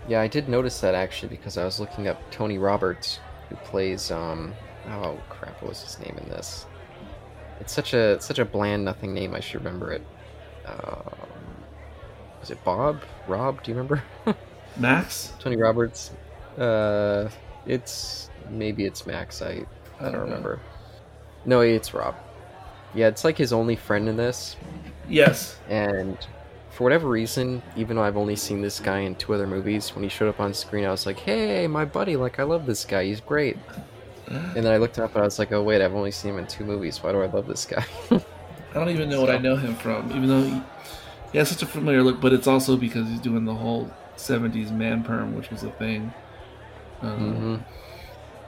Yeah, 0.08 0.20
I 0.20 0.26
did 0.28 0.48
notice 0.48 0.80
that 0.80 0.94
actually 0.94 1.28
because 1.28 1.56
I 1.58 1.64
was 1.64 1.78
looking 1.78 2.08
up 2.08 2.30
Tony 2.30 2.58
Roberts, 2.58 3.20
who 3.48 3.56
plays 3.56 4.10
um 4.10 4.54
oh 4.88 5.18
crap, 5.28 5.60
what 5.62 5.70
was 5.70 5.82
his 5.82 5.98
name 6.00 6.16
in 6.22 6.28
this? 6.28 6.66
It's 7.60 7.72
such 7.72 7.94
a 7.94 8.20
such 8.20 8.38
a 8.38 8.44
bland 8.44 8.84
nothing 8.84 9.14
name. 9.14 9.34
I 9.34 9.40
should 9.40 9.64
remember 9.64 9.92
it. 9.92 10.02
Um, 10.66 11.64
was 12.40 12.50
it 12.50 12.62
Bob? 12.64 13.02
Rob? 13.26 13.62
Do 13.62 13.70
you 13.70 13.76
remember? 13.76 14.02
Max? 14.76 15.32
Tony 15.40 15.56
Roberts. 15.56 16.12
Uh, 16.56 17.28
it's 17.66 18.30
maybe 18.48 18.84
it's 18.86 19.06
Max. 19.06 19.42
I 19.42 19.66
I 20.00 20.06
I 20.06 20.10
don't 20.10 20.20
don't 20.20 20.26
know. 20.26 20.26
remember. 20.26 20.62
No, 21.44 21.60
it's 21.60 21.94
Rob. 21.94 22.16
Yeah, 22.94 23.08
it's 23.08 23.24
like 23.24 23.38
his 23.38 23.52
only 23.52 23.76
friend 23.76 24.08
in 24.08 24.16
this, 24.16 24.56
Yes. 25.08 25.60
and 25.66 26.18
for 26.70 26.84
whatever 26.84 27.08
reason, 27.08 27.62
even 27.74 27.96
though 27.96 28.02
I've 28.02 28.16
only 28.16 28.36
seen 28.36 28.60
this 28.62 28.80
guy 28.80 29.00
in 29.00 29.16
two 29.16 29.34
other 29.34 29.46
movies, 29.46 29.94
when 29.94 30.02
he 30.02 30.08
showed 30.08 30.28
up 30.28 30.40
on 30.40 30.54
screen, 30.54 30.84
I 30.84 30.90
was 30.90 31.06
like, 31.06 31.20
"Hey, 31.20 31.66
my 31.68 31.84
buddy! 31.84 32.16
Like, 32.16 32.38
I 32.38 32.44
love 32.44 32.66
this 32.66 32.84
guy. 32.84 33.04
He's 33.04 33.20
great." 33.20 33.58
And 34.54 34.64
then 34.66 34.72
I 34.72 34.78
looked 34.78 34.98
up 34.98 35.14
and 35.14 35.22
I 35.22 35.24
was 35.26 35.38
like, 35.38 35.52
"Oh 35.52 35.62
wait, 35.62 35.82
I've 35.82 35.94
only 35.94 36.10
seen 36.12 36.32
him 36.32 36.38
in 36.38 36.46
two 36.46 36.64
movies. 36.64 37.02
Why 37.02 37.12
do 37.12 37.22
I 37.22 37.26
love 37.26 37.46
this 37.46 37.66
guy?" 37.66 37.86
I 38.10 38.74
don't 38.74 38.90
even 38.90 39.08
know 39.10 39.20
what 39.20 39.30
I 39.30 39.38
know 39.38 39.56
him 39.56 39.76
from, 39.76 40.10
even 40.12 40.28
though 40.28 40.42
he, 40.42 40.62
he 41.32 41.38
has 41.38 41.50
such 41.50 41.62
a 41.62 41.66
familiar 41.66 42.02
look. 42.02 42.20
But 42.20 42.32
it's 42.32 42.46
also 42.46 42.76
because 42.76 43.08
he's 43.08 43.20
doing 43.20 43.44
the 43.44 43.54
whole 43.54 43.96
'70s 44.16 44.70
man 44.70 45.02
perm, 45.04 45.34
which 45.34 45.50
was 45.50 45.62
a 45.62 45.70
thing. 45.72 46.14
Um, 47.02 47.46
hmm 47.46 47.56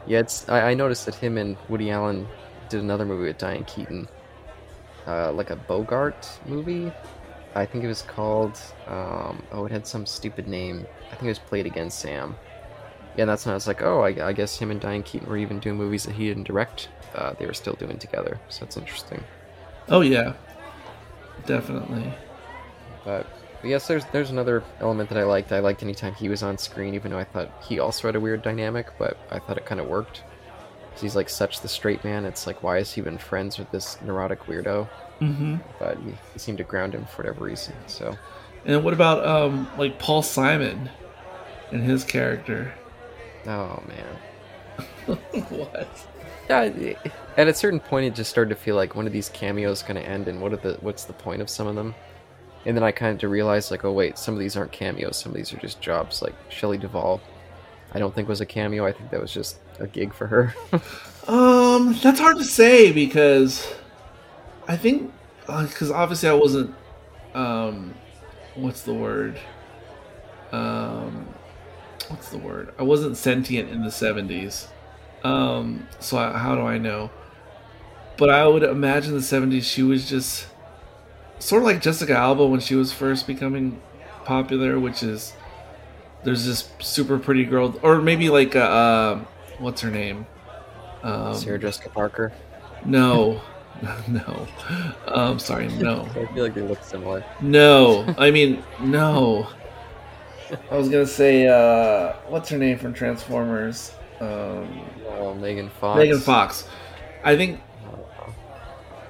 Yeah, 0.07 0.21
it's. 0.21 0.49
I, 0.49 0.71
I 0.71 0.75
noticed 0.75 1.07
that 1.07 1.15
him 1.15 1.39
and 1.39 1.57
Woody 1.69 1.91
Allen 1.91 2.27
did 2.69 2.81
another 2.81 3.05
movie 3.05 3.25
with 3.25 3.39
Diane 3.39 3.65
Keaton, 3.65 4.09
uh, 5.07 5.33
like 5.33 5.51
a 5.51 5.57
Bogart 5.57 6.29
movie. 6.47 6.93
I 7.55 7.67
think 7.67 7.85
it 7.85 7.89
was 7.89 8.03
called. 8.03 8.59
Um, 8.87 9.43
oh, 9.53 9.65
it 9.67 9.73
had 9.73 9.87
some 9.87 10.07
stupid 10.07 10.47
name. 10.49 10.87
I 11.09 11.11
think 11.11 11.25
it 11.25 11.29
was 11.29 11.39
Play 11.39 11.61
It 11.61 11.67
Again 11.67 11.91
Sam. 11.91 12.37
Yeah, 13.17 13.23
and 13.23 13.31
that's 13.31 13.45
when 13.45 13.53
I 13.53 13.55
was 13.55 13.67
like, 13.67 13.83
oh, 13.83 14.03
I, 14.03 14.29
I 14.29 14.33
guess 14.33 14.57
him 14.57 14.71
and 14.71 14.81
Diane 14.81 15.03
Keaton 15.03 15.29
were 15.29 15.37
even 15.37 15.59
doing 15.59 15.77
movies 15.77 16.05
that 16.05 16.13
he 16.15 16.29
didn't 16.29 16.45
direct. 16.45 16.89
Uh, 17.15 17.35
they 17.39 17.47
were 17.47 17.55
still 17.55 17.75
doing 17.75 17.99
together, 17.99 18.39
so 18.49 18.65
that's 18.65 18.77
interesting. 18.77 19.23
Oh 19.89 20.01
yeah, 20.01 20.35
definitely. 21.47 22.15
But, 23.05 23.27
but 23.61 23.69
yes, 23.71 23.87
there's 23.87 24.05
there's 24.07 24.31
another 24.31 24.63
element 24.81 25.09
that 25.11 25.19
I 25.19 25.25
liked. 25.25 25.53
I 25.53 25.61
liked 25.61 25.83
anytime 25.83 26.15
he 26.15 26.29
was 26.29 26.43
on 26.43 26.59
screen, 26.59 26.95
even 26.95 27.11
though 27.13 27.19
I 27.19 27.25
thought 27.25 27.51
he 27.67 27.79
also 27.79 28.09
had 28.09 28.17
a 28.17 28.21
weird 28.21 28.43
dynamic, 28.43 28.89
but 28.99 29.17
I 29.31 29.39
thought 29.39 29.59
it 29.59 29.67
kind 29.67 29.81
of 29.81 29.87
worked. 29.87 30.23
'Cause 30.93 31.03
he's 31.03 31.17
like 31.17 31.29
such 31.29 31.61
the 31.61 31.69
straight 31.69 32.03
man. 32.05 32.25
It's 32.25 32.47
like, 32.47 32.63
why 32.63 32.79
is 32.79 32.93
he 32.93 33.01
even 33.01 33.17
friends 33.19 33.59
with 33.59 33.71
this 33.71 34.01
neurotic 34.03 34.41
weirdo? 34.47 34.89
hmm 35.21 35.57
But 35.79 35.99
he, 35.99 36.13
he 36.33 36.39
seemed 36.39 36.59
to 36.59 36.65
ground 36.65 36.95
him 36.95 37.05
for 37.07 37.23
whatever 37.23 37.45
reason. 37.45 37.75
So 37.87 38.17
And 38.65 38.83
what 38.85 38.93
about 38.95 39.25
um 39.27 39.69
like 39.77 39.99
Paul 39.99 40.23
Simon 40.23 40.91
and 41.71 41.83
his 41.85 42.05
character? 42.05 42.73
oh 43.47 43.83
man, 43.87 45.19
what? 45.49 45.89
yeah. 46.49 46.95
At 47.37 47.49
a 47.49 47.55
certain 47.55 47.81
point, 47.81 48.07
it 48.07 48.15
just 48.15 48.31
started 48.31 48.51
to 48.51 48.57
feel 48.57 48.75
like 48.77 48.95
when 48.97 49.07
are 49.07 49.11
these 49.11 49.29
cameos 49.29 49.83
going 49.83 49.97
to 49.97 50.07
end, 50.07 50.29
and 50.29 50.41
what 50.41 50.53
are 50.53 50.57
the 50.57 50.77
what's 50.81 51.05
the 51.05 51.13
point 51.13 51.41
of 51.41 51.49
some 51.49 51.67
of 51.67 51.77
them? 51.77 51.95
And 52.67 52.77
then 52.77 52.85
I 52.85 52.93
kind 52.93 53.23
of 53.23 53.31
realized, 53.31 53.71
like, 53.71 53.85
oh 53.85 53.93
wait, 53.93 54.19
some 54.19 54.35
of 54.35 54.41
these 54.41 54.57
aren't 54.57 54.73
cameos. 54.73 55.17
Some 55.17 55.33
of 55.33 55.37
these 55.37 55.53
are 55.53 55.57
just 55.57 55.81
jobs. 55.81 56.21
Like 56.21 56.35
Shelley 56.51 56.79
Duvall, 56.79 57.21
I 57.93 57.99
don't 57.99 58.15
think 58.15 58.29
was 58.29 58.41
a 58.41 58.47
cameo. 58.47 58.85
I 58.85 58.93
think 58.93 59.11
that 59.11 59.21
was 59.21 59.33
just 59.33 59.59
a 59.79 59.87
gig 59.87 60.13
for 60.13 60.27
her. 60.27 60.55
Um, 61.29 61.95
that's 62.03 62.19
hard 62.19 62.39
to 62.39 62.45
say 62.45 62.91
because 62.91 63.73
I 64.67 64.77
think 64.77 65.13
because 65.47 65.91
obviously 65.91 66.29
I 66.29 66.33
wasn't 66.33 66.75
um 67.35 67.95
what's 68.57 68.83
the 68.83 68.95
word 68.95 69.39
um 70.51 71.29
what's 72.09 72.31
the 72.31 72.39
word 72.39 72.75
I 72.79 72.83
wasn't 72.83 73.17
sentient 73.17 73.71
in 73.71 73.83
the 73.83 73.91
70s 73.91 74.67
um 75.23 75.87
so 76.01 76.19
I, 76.19 76.37
how 76.37 76.57
do 76.57 76.63
I 76.63 76.79
know 76.79 77.11
but 78.17 78.31
I 78.31 78.47
would 78.47 78.65
imagine 78.65 79.13
the 79.13 79.21
70s 79.21 79.63
she 79.63 79.85
was 79.85 80.09
just 80.09 80.47
sort 81.41 81.63
of 81.63 81.67
like 81.67 81.81
Jessica 81.81 82.15
Alba 82.15 82.47
when 82.47 82.61
she 82.61 82.75
was 82.75 82.93
first 82.93 83.27
becoming 83.27 83.81
popular 84.25 84.79
which 84.79 85.03
is 85.03 85.33
there's 86.23 86.45
this 86.45 86.69
super 86.79 87.19
pretty 87.19 87.45
girl 87.45 87.75
or 87.83 88.01
maybe 88.01 88.29
like 88.29 88.55
uh, 88.55 88.61
uh 88.61 89.25
what's 89.59 89.81
her 89.81 89.91
name 89.91 90.27
um, 91.03 91.35
Sarah 91.35 91.59
Jessica 91.59 91.89
Parker. 91.89 92.31
no, 92.85 93.41
no. 94.09 94.47
Um, 95.09 95.39
sorry, 95.39 95.69
no, 95.69 96.03
I 96.15 96.27
feel 96.35 96.45
like 96.45 96.55
they 96.55 96.61
look 96.61 96.85
similar. 96.85 97.25
no. 97.41 98.05
I 98.19 98.31
mean, 98.31 98.63
no. 98.81 99.49
I 100.71 100.77
was 100.77 100.89
gonna 100.91 101.07
say, 101.07 101.47
uh, 101.47 102.15
what's 102.29 102.49
her 102.51 102.59
name 102.59 102.79
from 102.79 102.93
Transformers? 102.93 103.93
Um, 104.21 104.83
Oh, 105.09 105.35
Megan 105.35 105.71
Fox. 105.71 105.99
Megan 105.99 106.19
Fox. 106.21 106.69
I 107.25 107.37
think. 107.37 107.61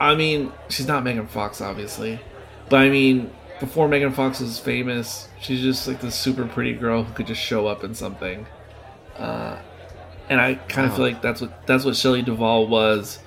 I 0.00 0.14
mean, 0.14 0.52
she's 0.68 0.86
not 0.88 1.04
Megan 1.04 1.26
Fox, 1.28 1.60
obviously, 1.60 2.18
but 2.70 2.80
I 2.80 2.88
mean, 2.88 3.30
before 3.60 3.86
Megan 3.86 4.12
Fox 4.12 4.40
was 4.40 4.58
famous, 4.58 5.28
she's 5.40 5.60
just 5.60 5.86
like 5.86 6.00
this 6.00 6.14
super 6.14 6.46
pretty 6.46 6.72
girl 6.72 7.02
who 7.04 7.12
could 7.12 7.26
just 7.26 7.40
show 7.42 7.66
up 7.66 7.84
in 7.84 7.94
something. 7.94 8.46
Uh, 9.18 9.58
and 10.30 10.40
I 10.40 10.54
kind 10.54 10.86
of 10.86 10.92
Wow. 10.92 10.96
feel 10.96 11.04
like 11.06 11.22
that's 11.22 11.40
what 11.42 11.66
that's 11.66 11.84
what 11.84 11.96
Shelley 11.96 12.22
Duvall 12.22 12.66
was 12.66 13.18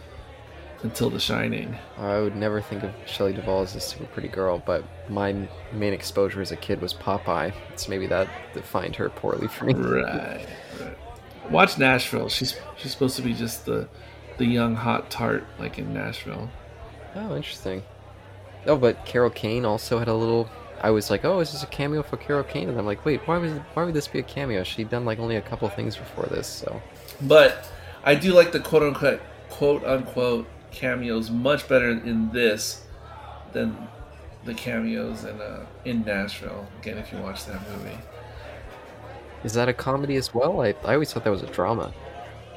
until 0.82 1.10
The 1.12 1.20
Shining. 1.20 1.78
I 2.00 2.20
would 2.20 2.36
never 2.36 2.60
think 2.62 2.82
of 2.84 2.92
Shelley 3.06 3.34
Duvall 3.34 3.62
as 3.62 3.76
a 3.76 3.80
super 3.80 4.06
pretty 4.06 4.28
girl, 4.30 4.62
but 4.66 4.84
my 5.10 5.48
main 5.72 5.94
exposure 5.94 6.42
as 6.42 6.52
a 6.52 6.56
kid 6.58 6.82
was 6.82 6.94
Popeye, 6.94 7.54
so 7.76 7.90
maybe 7.90 8.08
that 8.08 8.28
defined 8.54 8.96
her 8.96 9.10
poorly 9.10 9.48
for 9.48 9.66
me. 9.66 9.74
Right, 9.76 10.48
right. 10.82 10.98
Watch 11.52 11.78
Nashville. 11.78 12.30
She's 12.30 12.60
she's 12.78 12.92
supposed 12.92 13.16
to 13.18 13.22
be 13.22 13.34
just 13.36 13.66
the 13.68 13.88
the 14.40 14.46
young 14.46 14.76
hot 14.76 15.12
tart 15.12 15.46
like 15.60 15.78
in 15.78 15.94
Nashville. 15.94 16.50
Oh, 17.16 17.36
interesting. 17.36 17.84
Oh, 18.66 18.78
but 18.78 19.06
Carol 19.06 19.30
Kane 19.30 19.66
also 19.66 20.00
had 20.00 20.08
a 20.08 20.14
little. 20.14 20.50
I 20.82 20.90
was 20.90 21.10
like, 21.10 21.24
oh, 21.26 21.40
is 21.40 21.52
this 21.52 21.64
a 21.64 21.68
cameo 21.68 22.04
for 22.04 22.18
Carol 22.18 22.44
Kane? 22.44 22.70
And 22.70 22.78
I'm 22.78 22.86
like, 22.86 23.06
wait, 23.06 23.22
why 23.28 23.38
was 23.38 23.54
why 23.74 23.84
would 23.86 23.94
this 23.94 24.08
be 24.08 24.20
a 24.20 24.24
cameo? 24.24 24.64
She'd 24.64 24.90
done 24.90 25.06
like 25.06 25.20
only 25.20 25.36
a 25.38 25.42
couple 25.42 25.68
things 25.70 25.96
before 25.96 26.26
this, 26.26 26.48
so 26.48 26.82
But 27.22 27.70
I 28.04 28.16
do 28.16 28.34
like 28.34 28.52
the 28.52 28.60
quote 28.60 28.84
unquote 28.84 29.22
quote 29.50 29.84
unquote 29.86 30.48
cameos 30.72 31.30
much 31.30 31.68
better 31.68 31.90
in 31.90 32.32
this 32.32 32.86
than 33.54 33.88
the 34.46 34.54
cameos 34.54 35.24
in 35.24 35.40
uh, 35.40 35.66
in 35.86 36.04
Nashville. 36.04 36.68
Again, 36.82 36.98
if 36.98 37.12
you 37.12 37.20
watch 37.20 37.46
that 37.46 37.62
movie, 37.70 37.98
is 39.44 39.54
that 39.54 39.70
a 39.70 39.74
comedy 39.74 40.16
as 40.16 40.34
well? 40.34 40.62
I 40.62 40.70
I 40.84 40.94
always 40.94 41.14
thought 41.14 41.24
that 41.24 41.32
was 41.32 41.44
a 41.44 41.48
drama. 41.48 41.94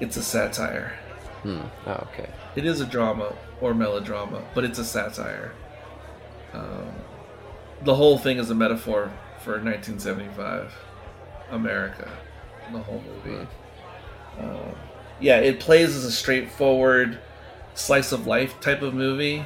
it's 0.00 0.16
a 0.16 0.22
satire. 0.22 0.98
Hmm. 1.46 1.60
Oh, 1.86 2.08
okay. 2.12 2.28
It 2.56 2.66
is 2.66 2.80
a 2.80 2.86
drama 2.86 3.32
or 3.60 3.72
melodrama, 3.72 4.42
but 4.52 4.64
it's 4.64 4.80
a 4.80 4.84
satire. 4.84 5.52
Um, 6.52 6.90
the 7.84 7.94
whole 7.94 8.18
thing 8.18 8.38
is 8.38 8.50
a 8.50 8.54
metaphor 8.54 9.12
for 9.44 9.52
1975 9.52 10.74
America. 11.52 12.10
The 12.72 12.80
whole 12.80 13.00
movie. 13.24 13.46
Um, 14.40 14.74
yeah, 15.20 15.38
it 15.38 15.60
plays 15.60 15.94
as 15.94 16.04
a 16.04 16.10
straightforward 16.10 17.20
slice 17.74 18.10
of 18.10 18.26
life 18.26 18.60
type 18.60 18.82
of 18.82 18.92
movie, 18.92 19.44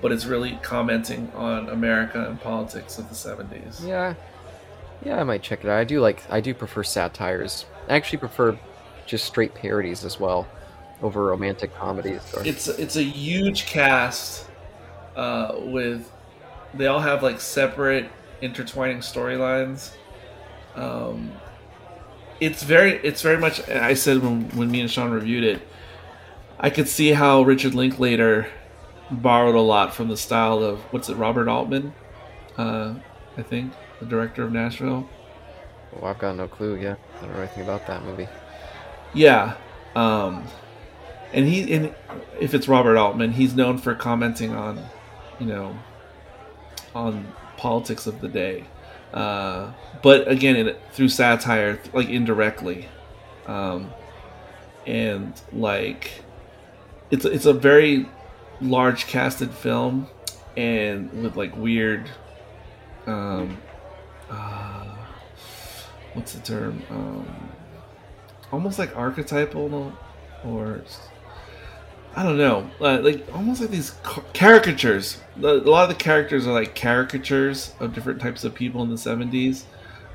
but 0.00 0.10
it's 0.10 0.24
really 0.24 0.58
commenting 0.62 1.30
on 1.34 1.68
America 1.68 2.24
and 2.26 2.40
politics 2.40 2.96
of 2.96 3.10
the 3.10 3.14
70s. 3.14 3.86
Yeah, 3.86 4.14
yeah, 5.04 5.20
I 5.20 5.24
might 5.24 5.42
check 5.42 5.64
it 5.64 5.68
out. 5.68 5.78
I 5.78 5.84
do 5.84 6.00
like, 6.00 6.22
I 6.30 6.40
do 6.40 6.54
prefer 6.54 6.82
satires. 6.82 7.66
I 7.90 7.94
actually 7.96 8.20
prefer 8.20 8.58
just 9.04 9.26
straight 9.26 9.54
parodies 9.54 10.02
as 10.02 10.18
well 10.18 10.48
over 11.04 11.22
romantic 11.24 11.72
comedies. 11.76 12.22
Or, 12.34 12.44
it's 12.44 12.66
it's 12.66 12.96
a 12.96 13.04
huge 13.04 13.66
cast 13.66 14.48
uh, 15.14 15.54
with 15.58 16.10
they 16.72 16.86
all 16.86 17.00
have 17.00 17.22
like 17.22 17.40
separate 17.40 18.10
intertwining 18.40 18.98
storylines 18.98 19.92
um, 20.74 21.30
it's 22.40 22.62
very 22.62 22.94
it's 22.96 23.22
very 23.22 23.38
much 23.38 23.66
i 23.68 23.94
said 23.94 24.18
when, 24.18 24.48
when 24.50 24.70
me 24.70 24.80
and 24.80 24.90
sean 24.90 25.12
reviewed 25.12 25.44
it 25.44 25.62
i 26.58 26.68
could 26.68 26.88
see 26.88 27.12
how 27.12 27.42
richard 27.42 27.74
linklater 27.74 28.48
borrowed 29.10 29.54
a 29.54 29.60
lot 29.60 29.94
from 29.94 30.08
the 30.08 30.16
style 30.16 30.62
of 30.62 30.80
what's 30.92 31.08
it 31.08 31.14
robert 31.14 31.48
altman 31.48 31.94
uh, 32.58 32.92
i 33.36 33.42
think 33.42 33.72
the 34.00 34.06
director 34.06 34.42
of 34.42 34.52
nashville 34.52 35.08
oh, 36.00 36.06
I've 36.06 36.18
got 36.18 36.36
no 36.36 36.48
clue. 36.48 36.76
Yeah, 36.76 36.96
I 37.18 37.20
don't 37.20 37.34
know 37.34 37.38
anything 37.40 37.62
about 37.62 37.86
that 37.86 38.04
movie. 38.04 38.28
Yeah, 39.12 39.54
um, 39.94 40.44
and 41.34 41.48
he 41.48 41.74
and 41.74 41.94
if 42.40 42.54
it's 42.54 42.68
Robert 42.68 42.96
Altman, 42.96 43.32
he's 43.32 43.54
known 43.54 43.76
for 43.78 43.94
commenting 43.94 44.54
on, 44.54 44.82
you 45.40 45.46
know, 45.46 45.76
on 46.94 47.32
politics 47.56 48.06
of 48.06 48.20
the 48.20 48.28
day, 48.28 48.64
uh, 49.12 49.72
but 50.02 50.28
again, 50.28 50.56
in, 50.56 50.76
through 50.92 51.08
satire, 51.08 51.80
like 51.92 52.08
indirectly, 52.08 52.88
um, 53.46 53.92
and 54.86 55.40
like 55.52 56.22
it's 57.10 57.24
it's 57.24 57.46
a 57.46 57.52
very 57.52 58.08
large 58.60 59.06
casted 59.08 59.50
film, 59.50 60.08
and 60.56 61.10
with 61.22 61.36
like 61.36 61.56
weird, 61.56 62.08
um, 63.06 63.58
uh, 64.30 64.96
what's 66.12 66.32
the 66.32 66.40
term? 66.42 66.80
Um, 66.90 67.50
almost 68.52 68.78
like 68.78 68.96
archetypal, 68.96 69.92
or 70.44 70.84
I 72.16 72.22
don't 72.22 72.38
know, 72.38 72.70
uh, 72.80 73.00
like 73.00 73.26
almost 73.34 73.60
like 73.60 73.70
these 73.70 73.92
caricatures. 74.34 75.20
A 75.36 75.54
lot 75.54 75.90
of 75.90 75.96
the 75.96 76.02
characters 76.02 76.46
are 76.46 76.52
like 76.52 76.74
caricatures 76.74 77.74
of 77.80 77.92
different 77.92 78.20
types 78.20 78.44
of 78.44 78.54
people 78.54 78.82
in 78.82 78.90
the 78.90 78.98
seventies, 78.98 79.66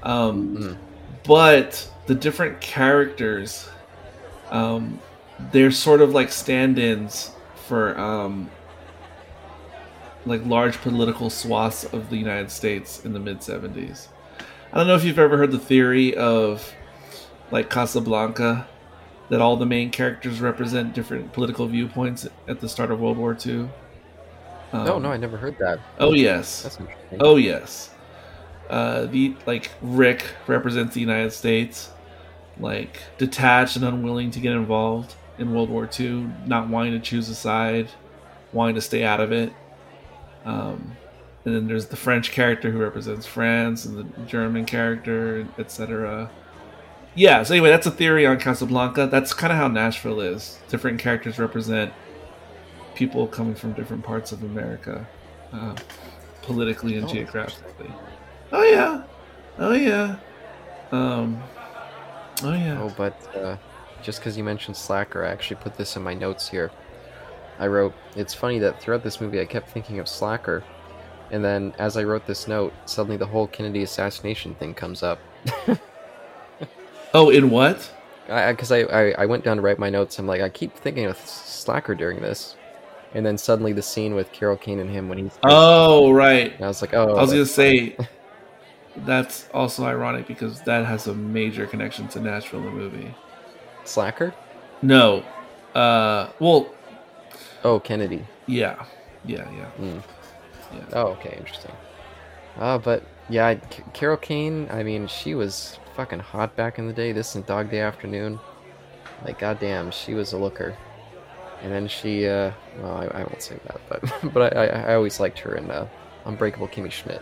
um, 0.04 0.58
mm. 0.58 0.78
but 1.26 1.92
the 2.06 2.16
different 2.16 2.62
characters, 2.62 3.68
um, 4.50 5.00
they're 5.52 5.72
sort 5.72 6.00
of 6.00 6.14
like 6.14 6.32
stand-ins 6.32 7.32
for 7.68 8.00
um, 8.00 8.50
like 10.26 10.46
large 10.46 10.78
political 10.78 11.30
swaths 11.30 11.84
of 11.84 12.10
the 12.10 12.18
United 12.18 12.50
States 12.50 13.04
in 13.04 13.12
the 13.12 13.20
mid 13.20 13.44
seventies. 13.44 14.08
I 14.72 14.78
don't 14.78 14.88
know 14.88 14.96
if 14.96 15.04
you've 15.04 15.20
ever 15.20 15.38
heard 15.38 15.52
the 15.52 15.60
theory 15.60 16.16
of 16.16 16.74
like 17.52 17.70
Casablanca 17.70 18.68
that 19.30 19.42
all 19.42 19.56
the 19.56 19.66
main 19.66 19.92
characters 19.92 20.42
represent 20.42 20.94
different 20.94 21.32
political 21.34 21.68
viewpoints 21.68 22.28
at 22.48 22.60
the 22.60 22.68
start 22.68 22.92
of 22.92 23.00
World 23.00 23.18
War 23.18 23.38
II. 23.46 23.70
Um, 24.72 24.86
no, 24.86 25.00
no, 25.00 25.12
I 25.12 25.18
never 25.18 25.38
heard 25.38 25.58
that. 25.60 25.80
Oh 26.00 26.14
yes. 26.14 26.78
Oh 27.20 27.38
yes. 27.38 27.92
Uh, 28.70 29.06
the 29.06 29.36
like 29.46 29.72
Rick 29.82 30.26
represents 30.48 30.94
the 30.94 31.02
United 31.02 31.32
States, 31.32 31.92
like 32.60 33.02
detached 33.18 33.76
and 33.76 33.86
unwilling 33.86 34.32
to 34.32 34.40
get 34.40 34.54
involved 34.54 35.16
in 35.38 35.54
World 35.54 35.70
War 35.70 35.90
II, 36.00 36.30
not 36.46 36.68
wanting 36.68 36.94
to 36.94 37.00
choose 37.00 37.30
a 37.30 37.36
side, 37.36 37.88
wanting 38.52 38.76
to 38.76 38.82
stay 38.82 39.04
out 39.04 39.20
of 39.20 39.32
it. 39.32 39.54
Um, 40.46 40.96
and 41.46 41.56
then 41.56 41.68
there's 41.68 41.88
the 41.88 41.96
French 41.96 42.32
character 42.32 42.70
who 42.70 42.80
represents 42.80 43.26
France, 43.26 43.86
and 43.86 43.98
the 43.98 44.22
German 44.24 44.66
character, 44.66 45.48
etc 45.58 46.30
yeah. 47.16 47.44
So 47.44 47.54
anyway, 47.54 47.70
that's 47.70 47.88
a 47.88 47.92
theory 47.92 48.26
on 48.26 48.40
Casablanca. 48.40 49.08
That's 49.08 49.34
kind 49.34 49.52
of 49.52 49.58
how 49.58 49.68
Nashville 49.68 50.22
is. 50.22 50.60
Different 50.70 51.00
characters 51.00 51.40
represent 51.40 51.94
people 52.96 53.28
coming 53.28 53.56
from 53.56 53.74
different 53.74 54.04
parts 54.04 54.32
of 54.32 54.44
America, 54.44 55.08
uh, 55.54 55.76
politically 56.42 56.98
and 56.98 57.06
oh, 57.06 57.14
geographically. 57.14 57.92
Oh 58.52 58.64
yeah, 58.64 59.04
oh 59.58 59.74
yeah, 59.74 60.18
um, 60.92 61.42
oh 62.44 62.54
yeah. 62.54 62.82
Oh, 62.82 62.94
but 62.98 63.36
uh, 63.36 63.58
just 64.02 64.20
because 64.20 64.38
you 64.38 64.44
mentioned 64.44 64.76
Slacker, 64.76 65.26
I 65.26 65.30
actually 65.30 65.58
put 65.58 65.76
this 65.78 65.96
in 65.96 66.04
my 66.04 66.14
notes 66.14 66.50
here. 66.50 66.72
I 67.58 67.68
wrote, 67.68 67.94
"It's 68.16 68.34
funny 68.34 68.60
that 68.60 68.82
throughout 68.82 69.04
this 69.04 69.22
movie, 69.22 69.40
I 69.40 69.46
kept 69.46 69.70
thinking 69.70 70.00
of 70.00 70.08
Slacker." 70.08 70.64
And 71.32 71.44
then, 71.44 71.74
as 71.78 71.96
I 71.96 72.04
wrote 72.04 72.26
this 72.26 72.48
note, 72.48 72.74
suddenly 72.86 73.18
the 73.18 73.28
whole 73.28 73.48
Kennedy 73.48 73.84
assassination 73.84 74.56
thing 74.56 74.74
comes 74.74 75.04
up. 75.04 75.20
Oh, 77.14 77.30
in 77.30 77.50
what? 77.50 77.92
Because 78.28 78.72
I, 78.72 78.82
I, 78.82 79.12
I, 79.24 79.26
went 79.26 79.44
down 79.44 79.58
to 79.58 79.64
write 79.64 79.80
my 79.80 79.90
notes. 79.90 80.20
I'm 80.20 80.28
like, 80.28 80.42
I 80.42 80.50
keep 80.50 80.76
thinking 80.76 81.06
of 81.06 81.18
Slacker 81.18 81.96
during 81.96 82.22
this, 82.22 82.56
and 83.14 83.26
then 83.26 83.38
suddenly 83.40 83.74
the 83.74 83.82
scene 83.82 84.14
with 84.14 84.32
Carol 84.32 84.56
Kane 84.56 84.80
and 84.80 84.90
him 84.90 85.10
when 85.10 85.18
he's. 85.18 85.32
Oh 85.44 86.12
right. 86.12 86.54
And 86.54 86.64
I 86.64 86.68
was 86.68 86.82
like, 86.82 86.94
oh. 86.94 87.16
I 87.16 87.22
was 87.22 87.32
gonna 87.32 87.46
say. 87.46 87.98
that's 88.98 89.50
also 89.54 89.86
ironic 89.86 90.28
because 90.28 90.62
that 90.62 90.86
has 90.86 91.08
a 91.08 91.14
major 91.14 91.66
connection 91.66 92.08
to 92.10 92.20
Nashville, 92.20 92.62
the 92.62 92.70
movie. 92.70 93.16
Slacker. 93.84 94.34
No. 94.84 95.24
Uh. 95.74 96.30
Well. 96.40 96.72
Oh, 97.64 97.80
Kennedy. 97.80 98.26
Yeah. 98.46 98.86
Yeah. 99.26 99.50
Yeah. 99.52 99.72
Mm. 99.80 100.04
Yeah. 100.74 100.82
Oh, 100.94 101.08
okay. 101.14 101.36
Interesting. 101.36 101.72
Uh, 102.58 102.78
but 102.78 103.04
yeah, 103.28 103.56
Carol 103.94 104.18
Kane. 104.18 104.68
I 104.70 104.84
mean, 104.84 105.08
she 105.08 105.34
was 105.34 105.80
fucking 106.00 106.20
hot 106.20 106.56
back 106.56 106.80
in 106.80 106.88
the 106.88 106.94
day. 106.94 107.12
This 107.12 107.36
is 107.36 107.44
Dog 107.44 107.70
Day 107.70 107.82
Afternoon. 107.82 108.40
Like, 109.26 109.38
goddamn, 109.38 109.92
she 109.92 110.14
was 110.14 110.32
a 110.32 110.38
looker. 110.38 110.78
And 111.62 111.74
then 111.74 111.90
she, 111.90 112.26
uh, 112.26 112.54
well, 112.78 112.96
I, 112.96 113.20
I 113.20 113.24
won't 113.24 113.42
say 113.42 113.60
that, 113.66 113.82
but 113.90 114.34
but 114.34 114.56
I, 114.56 114.68
I, 114.68 114.96
always 114.96 115.20
liked 115.20 115.40
her 115.40 115.58
in 115.58 115.70
uh, 115.70 115.90
Unbreakable 116.24 116.70
Kimmy 116.70 116.90
Schmidt. 116.90 117.22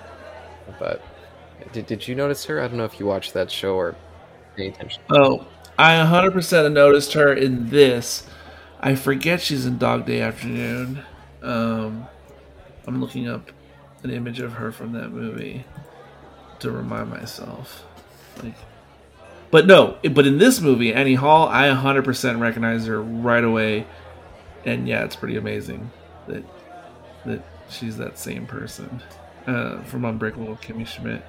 But 0.78 1.04
did, 1.74 1.88
did 1.88 2.08
you 2.08 2.14
notice 2.14 2.46
her? 2.46 2.62
I 2.62 2.68
don't 2.68 2.78
know 2.78 2.86
if 2.86 3.00
you 3.00 3.08
watched 3.08 3.34
that 3.34 3.50
show 3.50 3.74
or 3.74 3.96
pay 4.56 4.68
attention. 4.68 5.02
Oh, 5.10 5.48
I 5.80 5.94
100% 5.94 6.72
noticed 6.72 7.14
her 7.14 7.34
in 7.34 7.72
this. 7.72 8.28
I 8.80 8.94
forget 8.94 9.42
she's 9.42 9.66
in 9.66 9.80
Dog 9.80 10.06
Day 10.06 10.22
Afternoon. 10.22 11.04
Um, 11.42 12.06
I'm 12.86 13.02
looking 13.02 13.28
up 13.28 13.50
an 14.04 14.12
image 14.12 14.40
of 14.40 14.54
her 14.54 14.72
from 14.72 14.94
that 14.94 15.10
movie 15.10 15.66
to 16.60 16.70
remind 16.70 17.10
myself. 17.10 17.84
Like, 18.44 18.54
but 19.52 19.68
no, 19.68 19.98
but 20.12 20.28
in 20.28 20.38
this 20.38 20.62
movie, 20.62 20.93
Annie 20.93 21.16
Hall, 21.16 21.48
I 21.48 21.68
100% 21.68 22.39
recognize 22.39 22.86
her 22.86 23.02
right 23.02 23.43
away, 23.43 23.86
and 24.66 24.88
yeah, 24.88 25.04
it's 25.04 25.16
pretty 25.16 25.38
amazing 25.38 25.91
that 26.28 26.43
that 27.26 27.43
she's 27.70 27.98
that 27.98 28.18
same 28.18 28.45
person 28.45 29.02
uh, 29.45 29.82
from 29.84 30.06
Unbreakable 30.06 30.58
Kimmy 30.58 30.86
Schmidt. 30.88 31.26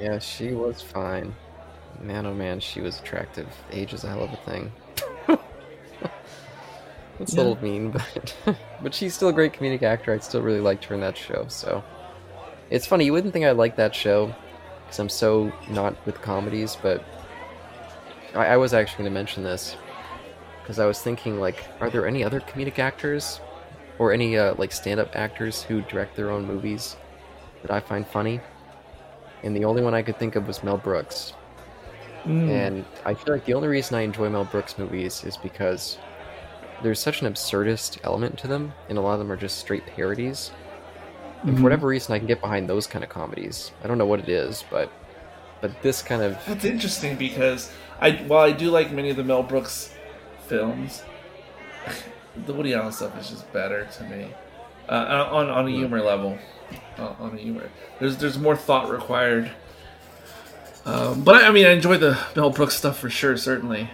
Yeah, 0.00 0.18
she 0.18 0.52
was 0.52 0.82
fine. 0.82 1.34
Man, 2.00 2.26
oh 2.26 2.34
man, 2.34 2.60
she 2.60 2.80
was 2.80 2.98
attractive. 2.98 3.48
Age 3.70 3.92
is 3.92 4.04
a 4.04 4.08
hell 4.08 4.24
of 4.24 4.32
a 4.32 4.36
thing. 4.36 4.72
It's 7.22 7.34
yeah. 7.34 7.42
a 7.42 7.44
little 7.44 7.62
mean, 7.62 7.90
but 8.46 8.56
but 8.82 8.94
she's 8.94 9.14
still 9.14 9.28
a 9.28 9.32
great 9.32 9.52
comedic 9.52 9.82
actor. 9.82 10.12
I 10.12 10.18
still 10.18 10.42
really 10.42 10.60
liked 10.60 10.84
her 10.86 10.94
in 10.94 11.00
that 11.02 11.16
show. 11.16 11.46
So 11.48 11.84
it's 12.70 12.86
funny. 12.86 13.04
You 13.04 13.12
wouldn't 13.12 13.32
think 13.32 13.44
I'd 13.44 13.56
like 13.56 13.76
that 13.76 13.94
show 13.94 14.34
because 14.84 14.98
I'm 14.98 15.08
so 15.08 15.52
not 15.70 15.94
with 16.04 16.20
comedies, 16.20 16.76
but 16.80 17.04
I, 18.34 18.46
I 18.46 18.56
was 18.56 18.74
actually 18.74 19.04
going 19.04 19.10
to 19.10 19.14
mention 19.14 19.42
this 19.42 19.76
because 20.62 20.78
I 20.78 20.86
was 20.86 21.00
thinking 21.00 21.40
like, 21.40 21.64
are 21.80 21.90
there 21.90 22.06
any 22.06 22.24
other 22.24 22.40
comedic 22.40 22.78
actors 22.78 23.40
or 23.98 24.12
any 24.12 24.38
uh, 24.38 24.54
like 24.56 24.72
stand-up 24.72 25.10
actors 25.14 25.62
who 25.62 25.82
direct 25.82 26.16
their 26.16 26.30
own 26.30 26.46
movies 26.46 26.96
that 27.62 27.70
I 27.70 27.80
find 27.80 28.06
funny? 28.06 28.40
And 29.42 29.56
the 29.56 29.64
only 29.64 29.82
one 29.82 29.94
I 29.94 30.02
could 30.02 30.18
think 30.18 30.36
of 30.36 30.46
was 30.46 30.62
Mel 30.62 30.78
Brooks. 30.78 31.34
Mm. 32.24 32.48
And 32.48 32.84
I 33.04 33.14
feel 33.14 33.34
like 33.34 33.44
the 33.44 33.54
only 33.54 33.68
reason 33.68 33.96
I 33.96 34.02
enjoy 34.02 34.28
Mel 34.28 34.44
Brooks 34.44 34.78
movies 34.78 35.24
is 35.24 35.36
because 35.36 35.98
there's 36.82 37.00
such 37.00 37.22
an 37.22 37.32
absurdist 37.32 37.98
element 38.04 38.38
to 38.38 38.46
them, 38.46 38.72
and 38.88 38.98
a 38.98 39.00
lot 39.00 39.14
of 39.14 39.18
them 39.18 39.30
are 39.32 39.36
just 39.36 39.58
straight 39.58 39.86
parodies. 39.86 40.52
And 41.40 41.50
mm-hmm. 41.50 41.56
for 41.56 41.62
whatever 41.64 41.88
reason, 41.88 42.14
I 42.14 42.18
can 42.18 42.28
get 42.28 42.40
behind 42.40 42.68
those 42.68 42.86
kind 42.86 43.02
of 43.02 43.10
comedies. 43.10 43.72
I 43.82 43.88
don't 43.88 43.98
know 43.98 44.06
what 44.06 44.20
it 44.20 44.28
is, 44.28 44.64
but 44.70 44.92
but 45.60 45.80
this 45.82 46.02
kind 46.02 46.22
of 46.22 46.36
that's 46.46 46.64
interesting 46.64 47.16
because 47.16 47.72
I 48.02 48.16
while 48.26 48.40
I 48.40 48.50
do 48.50 48.68
like 48.70 48.90
many 48.90 49.10
of 49.10 49.16
the 49.16 49.22
Mel 49.22 49.44
Brooks 49.44 49.94
films, 50.48 51.04
the 52.46 52.52
Woody 52.52 52.74
Allen 52.74 52.92
stuff 52.92 53.16
is 53.18 53.30
just 53.30 53.50
better 53.52 53.86
to 53.86 54.04
me 54.04 54.34
uh, 54.88 55.28
on 55.30 55.48
on 55.48 55.68
a 55.68 55.70
humor 55.70 56.02
level. 56.02 56.36
Uh, 56.98 57.14
on 57.20 57.34
a 57.34 57.38
humor, 57.38 57.70
there's 58.00 58.16
there's 58.16 58.38
more 58.38 58.56
thought 58.56 58.90
required. 58.90 59.50
Um, 60.84 61.22
but 61.22 61.36
I, 61.36 61.46
I, 61.46 61.50
mean, 61.52 61.64
I 61.64 61.70
enjoy 61.70 61.96
the 61.96 62.18
Mel 62.34 62.50
Brooks 62.50 62.74
stuff 62.74 62.98
for 62.98 63.08
sure, 63.08 63.36
certainly. 63.36 63.88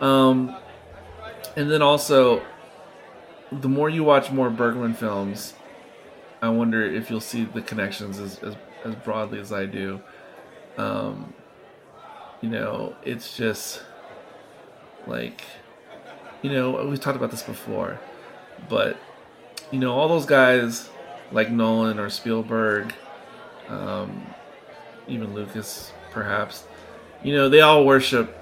Um, 0.00 0.54
and 1.56 1.68
then 1.68 1.82
also, 1.82 2.42
the 3.50 3.68
more 3.68 3.90
you 3.90 4.04
watch 4.04 4.30
more 4.30 4.48
Bergman 4.48 4.94
films, 4.94 5.54
I 6.40 6.48
wonder 6.50 6.84
if 6.84 7.10
you'll 7.10 7.20
see 7.20 7.44
the 7.44 7.60
connections 7.60 8.20
as 8.20 8.38
as, 8.38 8.54
as 8.84 8.94
broadly 8.96 9.40
as 9.40 9.52
I 9.52 9.66
do. 9.66 10.00
Um, 10.78 11.34
you 12.42 12.50
know, 12.50 12.94
it's 13.02 13.36
just 13.36 13.82
like, 15.06 15.42
you 16.42 16.52
know, 16.52 16.86
we've 16.86 17.00
talked 17.00 17.16
about 17.16 17.30
this 17.30 17.42
before, 17.42 17.98
but 18.68 18.98
you 19.70 19.78
know, 19.78 19.92
all 19.92 20.08
those 20.08 20.26
guys 20.26 20.90
like 21.30 21.50
Nolan 21.50 21.98
or 21.98 22.10
Spielberg, 22.10 22.92
um, 23.68 24.26
even 25.08 25.32
Lucas, 25.32 25.92
perhaps, 26.10 26.64
you 27.22 27.34
know, 27.34 27.48
they 27.48 27.60
all 27.60 27.86
worship 27.86 28.36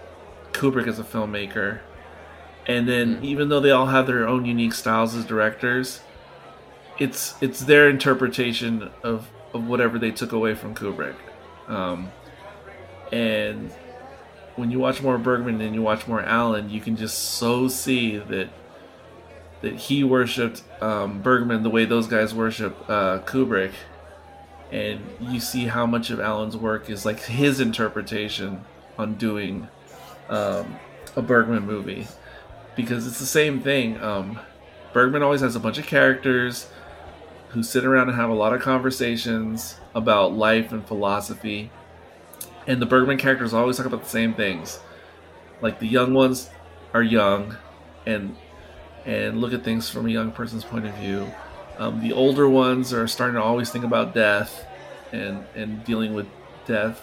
Kubrick 0.53 0.89
as 0.89 0.99
a 0.99 1.05
filmmaker. 1.05 1.81
And 2.67 2.89
then, 2.89 3.17
mm. 3.17 3.25
even 3.25 3.49
though 3.49 3.61
they 3.61 3.71
all 3.71 3.87
have 3.87 4.07
their 4.07 4.27
own 4.27 4.45
unique 4.45 4.75
styles 4.75 5.15
as 5.15 5.25
directors, 5.25 6.01
it's 6.99 7.35
it's 7.41 7.61
their 7.61 7.89
interpretation 7.89 8.91
of, 9.03 9.29
of 9.55 9.67
whatever 9.67 9.99
they 9.99 10.11
took 10.11 10.33
away 10.33 10.55
from 10.55 10.75
Kubrick. 10.75 11.15
Um, 11.69 12.11
and 13.13 13.73
when 14.57 14.71
you 14.71 14.79
watch 14.79 15.03
more 15.03 15.19
Bergman 15.19 15.61
and 15.61 15.75
you 15.75 15.83
watch 15.83 16.07
more 16.07 16.21
Allen, 16.21 16.71
you 16.71 16.81
can 16.81 16.97
just 16.97 17.19
so 17.19 17.69
see 17.69 18.19
that 18.19 18.49
that 19.63 19.77
he 19.77 20.03
worshipped 20.03 20.63
um, 20.81 21.21
Bergman 21.21 21.63
the 21.63 21.71
way 21.71 21.85
those 21.85 22.07
guys 22.07 22.35
worship 22.35 22.77
uh, 22.89 23.19
Kubrick, 23.21 23.73
and 24.73 25.01
you 25.21 25.39
see 25.39 25.67
how 25.67 25.85
much 25.85 26.11
of 26.11 26.19
Allen's 26.19 26.57
work 26.57 26.89
is 26.89 27.05
like 27.05 27.21
his 27.25 27.61
interpretation 27.61 28.65
on 28.99 29.15
doing 29.15 29.69
um, 30.29 30.79
a 31.15 31.23
Bergman 31.23 31.67
movie, 31.67 32.07
because 32.75 33.07
it's 33.07 33.19
the 33.19 33.27
same 33.27 33.61
thing. 33.61 34.01
Um, 34.01 34.41
Bergman 34.93 35.23
always 35.23 35.43
has 35.43 35.55
a 35.55 35.61
bunch 35.61 35.79
of 35.79 35.87
characters 35.87 36.69
who 37.51 37.63
sit 37.63 37.85
around 37.85 38.09
and 38.09 38.17
have 38.17 38.31
a 38.31 38.35
lot 38.35 38.55
of 38.55 38.61
conversations 38.61 39.77
about 39.95 40.33
life 40.33 40.73
and 40.73 40.87
philosophy 40.87 41.71
and 42.67 42.81
the 42.81 42.87
Bergman 42.87 43.19
characters 43.19 43.53
always 43.53 43.77
talk 43.77 43.87
about 43.87 44.03
the 44.03 44.09
same 44.09 44.35
things. 44.35 44.81
Like 45.61 45.79
the 45.79 45.89
young 45.89 46.15
ones 46.15 46.51
are 46.95 47.03
young, 47.03 47.57
and 48.07 48.37
and 49.05 49.41
look 49.41 49.53
at 49.53 49.65
things 49.65 49.89
from 49.89 50.07
a 50.07 50.11
young 50.11 50.33
person's 50.33 50.65
point 50.65 50.87
of 50.87 50.95
view. 50.95 51.31
Um, 51.79 52.01
the 52.01 52.13
older 52.13 52.49
ones 52.49 52.93
are 52.93 53.07
starting 53.09 53.37
to 53.37 53.43
always 53.43 53.71
think 53.71 53.85
about 53.85 54.15
death 54.15 54.67
and 55.13 55.45
and 55.55 55.85
dealing 55.85 56.15
with 56.15 56.27
death 56.67 57.03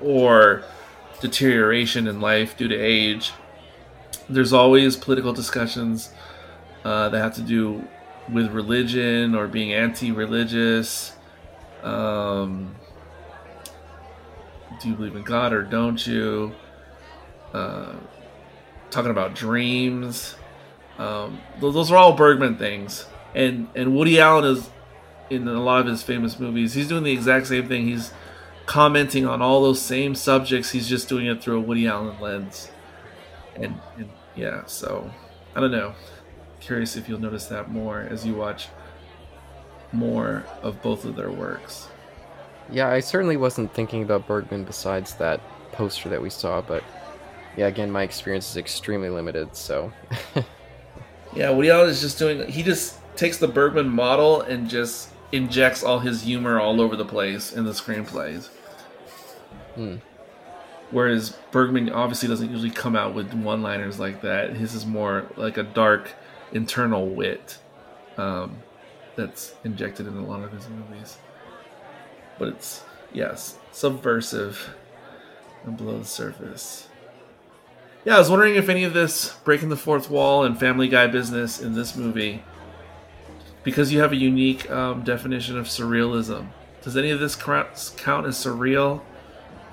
or 0.00 0.64
deterioration 1.20 2.06
in 2.06 2.20
life 2.20 2.56
due 2.56 2.68
to 2.68 2.76
age. 2.76 3.32
There's 4.28 4.52
always 4.52 4.96
political 4.96 5.32
discussions 5.32 6.10
uh, 6.84 7.08
that 7.10 7.18
have 7.18 7.34
to 7.34 7.42
do 7.42 7.86
with 8.32 8.50
religion 8.50 9.34
or 9.34 9.46
being 9.46 9.72
anti-religious. 9.72 11.12
Um, 11.82 12.74
do 14.80 14.88
you 14.88 14.94
believe 14.94 15.16
in 15.16 15.22
God 15.22 15.52
or 15.52 15.62
don't 15.62 16.04
you? 16.06 16.54
Uh, 17.52 17.94
talking 18.90 19.10
about 19.10 19.34
dreams. 19.34 20.36
Um, 20.98 21.40
those 21.60 21.90
are 21.90 21.96
all 21.96 22.14
Bergman 22.14 22.56
things, 22.56 23.06
and 23.34 23.68
and 23.74 23.94
Woody 23.94 24.18
Allen 24.18 24.44
is 24.44 24.70
in 25.28 25.46
a 25.46 25.62
lot 25.62 25.80
of 25.80 25.86
his 25.86 26.02
famous 26.02 26.38
movies. 26.38 26.74
He's 26.74 26.88
doing 26.88 27.04
the 27.04 27.12
exact 27.12 27.48
same 27.48 27.68
thing. 27.68 27.86
He's 27.86 28.12
commenting 28.64 29.26
on 29.26 29.42
all 29.42 29.62
those 29.62 29.80
same 29.80 30.14
subjects. 30.14 30.70
He's 30.70 30.88
just 30.88 31.08
doing 31.08 31.26
it 31.26 31.42
through 31.42 31.58
a 31.58 31.60
Woody 31.60 31.86
Allen 31.86 32.18
lens, 32.20 32.70
and, 33.54 33.78
and 33.96 34.08
yeah. 34.34 34.64
So 34.66 35.10
I 35.54 35.60
don't 35.60 35.72
know. 35.72 35.94
Curious 36.60 36.96
if 36.96 37.08
you'll 37.08 37.20
notice 37.20 37.46
that 37.46 37.70
more 37.70 38.00
as 38.00 38.26
you 38.26 38.34
watch 38.34 38.68
more 39.92 40.44
of 40.62 40.82
both 40.82 41.04
of 41.04 41.14
their 41.14 41.30
works. 41.30 41.88
Yeah, 42.70 42.88
I 42.88 43.00
certainly 43.00 43.36
wasn't 43.36 43.72
thinking 43.72 44.02
about 44.02 44.26
Bergman 44.26 44.64
besides 44.64 45.14
that 45.14 45.40
poster 45.72 46.08
that 46.08 46.20
we 46.20 46.30
saw, 46.30 46.60
but 46.60 46.82
yeah, 47.56 47.66
again, 47.66 47.90
my 47.90 48.02
experience 48.02 48.50
is 48.50 48.56
extremely 48.56 49.08
limited, 49.08 49.54
so. 49.56 49.92
yeah, 51.34 51.50
Woody 51.50 51.70
Allen 51.70 51.88
is 51.88 52.00
just 52.00 52.18
doing. 52.18 52.46
He 52.48 52.62
just 52.62 52.98
takes 53.16 53.38
the 53.38 53.48
Bergman 53.48 53.88
model 53.88 54.42
and 54.42 54.68
just 54.68 55.10
injects 55.32 55.82
all 55.82 56.00
his 56.00 56.22
humor 56.22 56.60
all 56.60 56.80
over 56.80 56.96
the 56.96 57.04
place 57.04 57.52
in 57.52 57.64
the 57.64 57.72
screenplays. 57.72 58.48
Hmm. 59.74 59.96
Whereas 60.90 61.30
Bergman 61.50 61.90
obviously 61.90 62.28
doesn't 62.28 62.50
usually 62.50 62.70
come 62.70 62.94
out 62.94 63.14
with 63.14 63.32
one-liners 63.32 63.98
like 63.98 64.22
that. 64.22 64.54
His 64.54 64.74
is 64.74 64.86
more 64.86 65.26
like 65.36 65.56
a 65.56 65.64
dark 65.64 66.12
internal 66.52 67.08
wit 67.08 67.58
um, 68.16 68.58
that's 69.16 69.54
injected 69.64 70.06
in 70.06 70.16
a 70.16 70.24
lot 70.24 70.44
of 70.44 70.52
his 70.52 70.68
movies. 70.68 71.18
But 72.38 72.48
it's 72.48 72.84
yes, 73.12 73.58
subversive 73.72 74.74
and 75.64 75.76
below 75.76 75.98
the 75.98 76.04
surface. 76.04 76.88
Yeah, 78.04 78.16
I 78.16 78.18
was 78.18 78.30
wondering 78.30 78.54
if 78.54 78.68
any 78.68 78.84
of 78.84 78.94
this 78.94 79.34
breaking 79.44 79.68
the 79.68 79.76
fourth 79.76 80.10
wall 80.10 80.44
and 80.44 80.58
Family 80.58 80.88
Guy 80.88 81.08
business 81.08 81.60
in 81.60 81.74
this 81.74 81.96
movie 81.96 82.44
because 83.64 83.92
you 83.92 83.98
have 83.98 84.12
a 84.12 84.16
unique 84.16 84.70
um, 84.70 85.02
definition 85.02 85.58
of 85.58 85.66
surrealism. 85.66 86.46
Does 86.82 86.96
any 86.96 87.10
of 87.10 87.18
this 87.18 87.34
count 87.34 87.74
as 87.74 88.36
surreal, 88.36 89.00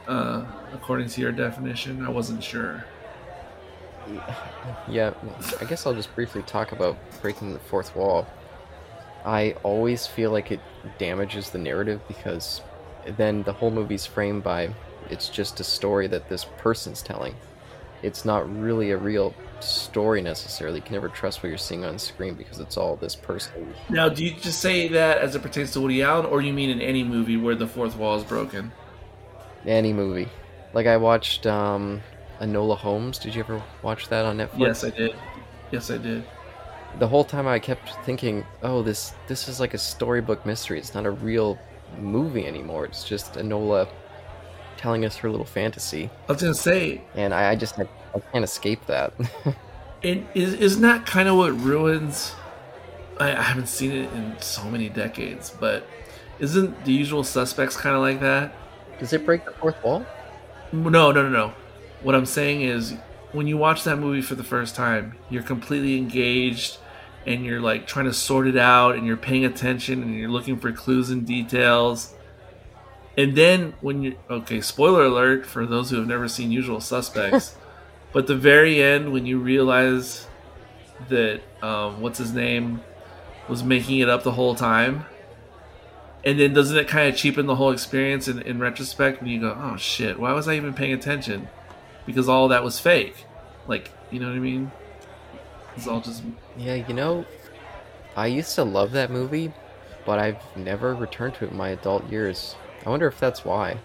uh, 0.07 0.45
according 0.73 1.09
to 1.09 1.21
your 1.21 1.31
definition? 1.31 2.03
I 2.03 2.09
wasn't 2.09 2.43
sure. 2.43 2.85
Yeah, 4.89 5.13
I 5.61 5.65
guess 5.65 5.85
I'll 5.85 5.93
just 5.93 6.13
briefly 6.15 6.41
talk 6.41 6.71
about 6.71 6.97
breaking 7.21 7.53
the 7.53 7.59
fourth 7.59 7.95
wall. 7.95 8.27
I 9.25 9.55
always 9.63 10.05
feel 10.05 10.31
like 10.31 10.51
it 10.51 10.59
damages 10.97 11.49
the 11.49 11.57
narrative 11.57 12.01
because 12.07 12.61
then 13.17 13.43
the 13.43 13.53
whole 13.53 13.71
movie's 13.71 14.05
framed 14.05 14.43
by 14.43 14.73
it's 15.09 15.29
just 15.29 15.59
a 15.59 15.63
story 15.63 16.07
that 16.07 16.29
this 16.29 16.45
person's 16.57 17.01
telling. 17.01 17.35
It's 18.01 18.25
not 18.25 18.53
really 18.59 18.91
a 18.91 18.97
real 18.97 19.33
story 19.59 20.21
necessarily. 20.21 20.77
You 20.77 20.81
can 20.81 20.93
never 20.93 21.07
trust 21.09 21.41
what 21.41 21.49
you're 21.49 21.57
seeing 21.57 21.85
on 21.85 21.97
screen 21.97 22.35
because 22.35 22.59
it's 22.59 22.75
all 22.75 22.97
this 22.97 23.15
person. 23.15 23.73
Now, 23.89 24.09
do 24.09 24.25
you 24.25 24.31
just 24.35 24.59
say 24.59 24.89
that 24.89 25.19
as 25.19 25.35
it 25.35 25.41
pertains 25.41 25.71
to 25.71 25.81
Woody 25.81 26.03
Allen, 26.03 26.25
or 26.25 26.41
you 26.41 26.51
mean 26.51 26.69
in 26.69 26.81
any 26.81 27.03
movie 27.03 27.37
where 27.37 27.55
the 27.55 27.67
fourth 27.67 27.95
wall 27.95 28.17
is 28.17 28.23
broken? 28.23 28.73
Any 29.65 29.93
movie. 29.93 30.27
Like 30.73 30.87
I 30.87 30.97
watched 30.97 31.45
um, 31.47 32.01
Enola 32.41 32.77
Holmes. 32.77 33.19
Did 33.19 33.35
you 33.35 33.41
ever 33.41 33.63
watch 33.81 34.09
that 34.09 34.25
on 34.25 34.37
Netflix? 34.37 34.59
Yes, 34.59 34.83
I 34.83 34.89
did. 34.89 35.15
Yes, 35.71 35.89
I 35.89 35.97
did. 35.97 36.25
The 36.99 37.07
whole 37.07 37.23
time 37.23 37.47
I 37.47 37.59
kept 37.59 37.89
thinking, 38.05 38.45
"Oh, 38.61 38.83
this 38.83 39.13
this 39.27 39.47
is 39.47 39.59
like 39.59 39.73
a 39.73 39.77
storybook 39.77 40.45
mystery. 40.45 40.77
It's 40.77 40.93
not 40.93 41.05
a 41.05 41.11
real 41.11 41.57
movie 41.99 42.45
anymore. 42.45 42.85
It's 42.85 43.03
just 43.03 43.33
Enola 43.33 43.87
telling 44.77 45.05
us 45.05 45.17
her 45.17 45.29
little 45.29 45.45
fantasy." 45.45 46.09
I 46.27 46.31
was 46.31 46.41
gonna 46.41 46.53
say, 46.53 47.01
and 47.15 47.33
I, 47.33 47.51
I 47.51 47.55
just 47.55 47.79
I, 47.79 47.87
I 48.15 48.19
can't 48.31 48.43
escape 48.43 48.85
that. 48.85 49.13
and 50.03 50.27
is 50.35 50.53
isn't 50.53 50.81
that 50.81 51.05
kind 51.05 51.27
of 51.27 51.37
what 51.37 51.59
ruins? 51.59 52.35
I, 53.19 53.31
I 53.31 53.41
haven't 53.41 53.67
seen 53.67 53.91
it 53.91 54.11
in 54.13 54.35
so 54.39 54.63
many 54.65 54.89
decades, 54.89 55.49
but 55.59 55.87
isn't 56.39 56.85
the 56.85 56.91
usual 56.91 57.23
suspects 57.23 57.77
kind 57.77 57.95
of 57.95 58.01
like 58.01 58.19
that? 58.21 58.53
Does 58.99 59.13
it 59.13 59.25
break 59.25 59.45
the 59.45 59.51
fourth 59.51 59.81
wall? 59.83 60.05
No, 60.71 60.89
no, 60.89 61.11
no, 61.11 61.29
no. 61.29 61.53
What 62.01 62.15
I'm 62.15 62.25
saying 62.25 62.61
is, 62.61 62.95
when 63.31 63.47
you 63.47 63.57
watch 63.57 63.83
that 63.83 63.97
movie 63.97 64.21
for 64.21 64.35
the 64.35 64.43
first 64.43 64.75
time, 64.75 65.15
you're 65.29 65.43
completely 65.43 65.97
engaged 65.97 66.77
and 67.25 67.45
you're 67.45 67.61
like 67.61 67.87
trying 67.87 68.05
to 68.05 68.13
sort 68.13 68.47
it 68.47 68.57
out 68.57 68.95
and 68.95 69.05
you're 69.05 69.17
paying 69.17 69.45
attention 69.45 70.01
and 70.01 70.15
you're 70.15 70.29
looking 70.29 70.57
for 70.57 70.71
clues 70.71 71.09
and 71.09 71.25
details. 71.25 72.13
And 73.17 73.35
then 73.35 73.73
when 73.81 74.03
you 74.03 74.17
okay, 74.29 74.61
spoiler 74.61 75.05
alert 75.05 75.45
for 75.45 75.65
those 75.65 75.89
who 75.89 75.97
have 75.97 76.07
never 76.07 76.27
seen 76.27 76.51
Usual 76.51 76.81
Suspects, 76.81 77.55
but 78.13 78.27
the 78.27 78.35
very 78.35 78.81
end, 78.81 79.13
when 79.13 79.25
you 79.25 79.39
realize 79.39 80.27
that 81.09 81.41
um, 81.61 82.01
what's 82.01 82.17
his 82.17 82.33
name 82.33 82.81
was 83.47 83.63
making 83.63 83.99
it 83.99 84.09
up 84.09 84.23
the 84.23 84.31
whole 84.31 84.55
time, 84.55 85.05
and 86.23 86.39
then 86.39 86.53
doesn't 86.53 86.77
it 86.77 86.87
kind 86.87 87.09
of 87.09 87.15
cheapen 87.17 87.45
the 87.45 87.55
whole 87.55 87.71
experience 87.71 88.27
in, 88.27 88.41
in 88.41 88.59
retrospect 88.59 89.21
when 89.21 89.29
you 89.29 89.41
go, 89.41 89.57
oh 89.59 89.77
shit, 89.77 90.19
why 90.19 90.31
was 90.33 90.47
I 90.47 90.55
even 90.55 90.73
paying 90.73 90.93
attention? 90.93 91.49
Because 92.05 92.29
all 92.29 92.47
that 92.49 92.63
was 92.63 92.79
fake. 92.79 93.25
Like, 93.67 93.91
you 94.11 94.19
know 94.19 94.27
what 94.27 94.35
I 94.35 94.39
mean? 94.39 94.71
It's 95.75 95.87
all 95.87 96.01
just. 96.01 96.23
Yeah, 96.57 96.75
you 96.75 96.93
know, 96.93 97.25
I 98.15 98.27
used 98.27 98.55
to 98.55 98.63
love 98.63 98.91
that 98.91 99.11
movie, 99.11 99.51
but 100.05 100.19
I've 100.19 100.41
never 100.55 100.95
returned 100.95 101.35
to 101.35 101.45
it 101.45 101.51
in 101.51 101.57
my 101.57 101.69
adult 101.69 102.09
years. 102.09 102.55
I 102.85 102.89
wonder 102.89 103.07
if 103.07 103.19
that's 103.19 103.43
why. 103.45 103.77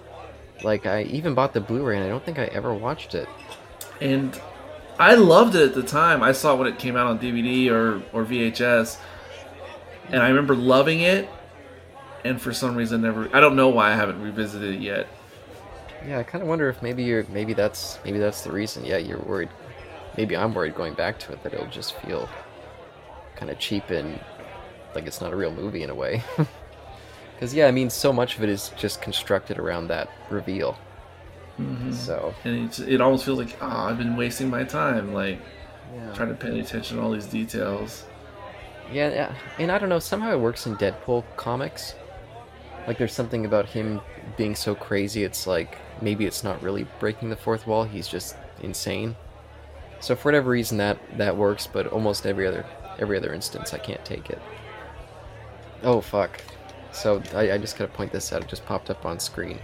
Like, 0.64 0.86
I 0.86 1.02
even 1.04 1.34
bought 1.34 1.54
the 1.54 1.60
Blu 1.60 1.84
ray 1.84 1.96
and 1.96 2.04
I 2.04 2.08
don't 2.08 2.24
think 2.24 2.38
I 2.38 2.46
ever 2.46 2.74
watched 2.74 3.14
it 3.14 3.28
and 4.00 4.40
I 4.98 5.14
loved 5.14 5.54
it 5.54 5.62
at 5.62 5.74
the 5.74 5.82
time. 5.82 6.22
I 6.22 6.32
saw 6.32 6.54
it 6.54 6.58
when 6.58 6.66
it 6.66 6.78
came 6.78 6.96
out 6.96 7.06
on 7.06 7.18
DVD 7.18 7.70
or 7.70 8.02
or 8.12 8.24
VHS, 8.24 8.98
and 10.08 10.22
I 10.22 10.28
remember 10.28 10.54
loving 10.54 11.00
it. 11.00 11.28
And 12.24 12.40
for 12.40 12.52
some 12.52 12.74
reason, 12.74 13.02
never. 13.02 13.34
I 13.34 13.40
don't 13.40 13.54
know 13.54 13.68
why 13.68 13.92
I 13.92 13.94
haven't 13.94 14.20
revisited 14.20 14.74
it 14.74 14.80
yet. 14.80 15.06
Yeah, 16.06 16.18
I 16.18 16.22
kind 16.22 16.42
of 16.42 16.48
wonder 16.48 16.68
if 16.68 16.82
maybe 16.82 17.04
you're 17.04 17.24
maybe 17.28 17.52
that's 17.52 17.98
maybe 18.04 18.18
that's 18.18 18.42
the 18.42 18.52
reason. 18.52 18.84
Yeah, 18.84 18.98
you're 18.98 19.20
worried. 19.20 19.50
Maybe 20.18 20.36
I'm 20.36 20.52
worried 20.52 20.74
going 20.74 20.94
back 20.94 21.20
to 21.20 21.32
it 21.32 21.44
that 21.44 21.54
it'll 21.54 21.68
just 21.68 21.94
feel 22.00 22.28
kind 23.36 23.52
of 23.52 23.60
cheap 23.60 23.88
and 23.90 24.18
like 24.92 25.06
it's 25.06 25.20
not 25.20 25.32
a 25.32 25.36
real 25.36 25.52
movie 25.52 25.84
in 25.84 25.90
a 25.90 25.94
way. 25.94 26.24
Because 27.34 27.54
yeah, 27.54 27.68
I 27.68 27.70
mean, 27.70 27.88
so 27.88 28.12
much 28.12 28.36
of 28.36 28.42
it 28.42 28.48
is 28.48 28.72
just 28.76 29.00
constructed 29.00 29.60
around 29.60 29.86
that 29.86 30.10
reveal. 30.28 30.76
Mm-hmm. 31.60 31.92
So 31.92 32.34
and 32.42 32.76
it 32.80 33.00
almost 33.00 33.24
feels 33.24 33.38
like 33.38 33.56
oh, 33.60 33.68
I've 33.68 33.96
been 33.96 34.16
wasting 34.16 34.50
my 34.50 34.64
time, 34.64 35.14
like 35.14 35.38
yeah. 35.94 36.12
trying 36.14 36.30
to 36.30 36.34
pay 36.34 36.58
attention 36.58 36.96
to 36.96 37.02
all 37.04 37.12
these 37.12 37.26
details. 37.26 38.06
Yeah, 38.92 39.10
yeah, 39.10 39.34
and 39.60 39.70
I 39.70 39.78
don't 39.78 39.88
know. 39.88 40.00
Somehow 40.00 40.32
it 40.32 40.40
works 40.40 40.66
in 40.66 40.74
Deadpool 40.78 41.22
comics. 41.36 41.94
Like 42.88 42.98
there's 42.98 43.12
something 43.12 43.46
about 43.46 43.66
him 43.66 44.00
being 44.36 44.56
so 44.56 44.74
crazy. 44.74 45.22
It's 45.22 45.46
like 45.46 45.78
maybe 46.02 46.26
it's 46.26 46.42
not 46.42 46.60
really 46.60 46.88
breaking 46.98 47.30
the 47.30 47.36
fourth 47.36 47.68
wall. 47.68 47.84
He's 47.84 48.08
just 48.08 48.34
insane. 48.62 49.14
So 50.00 50.14
for 50.14 50.28
whatever 50.28 50.50
reason 50.50 50.78
that 50.78 50.98
that 51.18 51.36
works, 51.36 51.66
but 51.66 51.86
almost 51.88 52.26
every 52.26 52.46
other 52.46 52.64
every 52.98 53.16
other 53.16 53.32
instance 53.32 53.74
I 53.74 53.78
can't 53.78 54.04
take 54.04 54.30
it. 54.30 54.40
Oh 55.82 56.00
fuck. 56.00 56.40
So 56.92 57.22
I, 57.34 57.52
I 57.52 57.58
just 57.58 57.78
gotta 57.78 57.92
point 57.92 58.12
this 58.12 58.32
out. 58.32 58.42
It 58.42 58.48
just 58.48 58.64
popped 58.64 58.90
up 58.90 59.04
on 59.04 59.18
screen. 59.18 59.58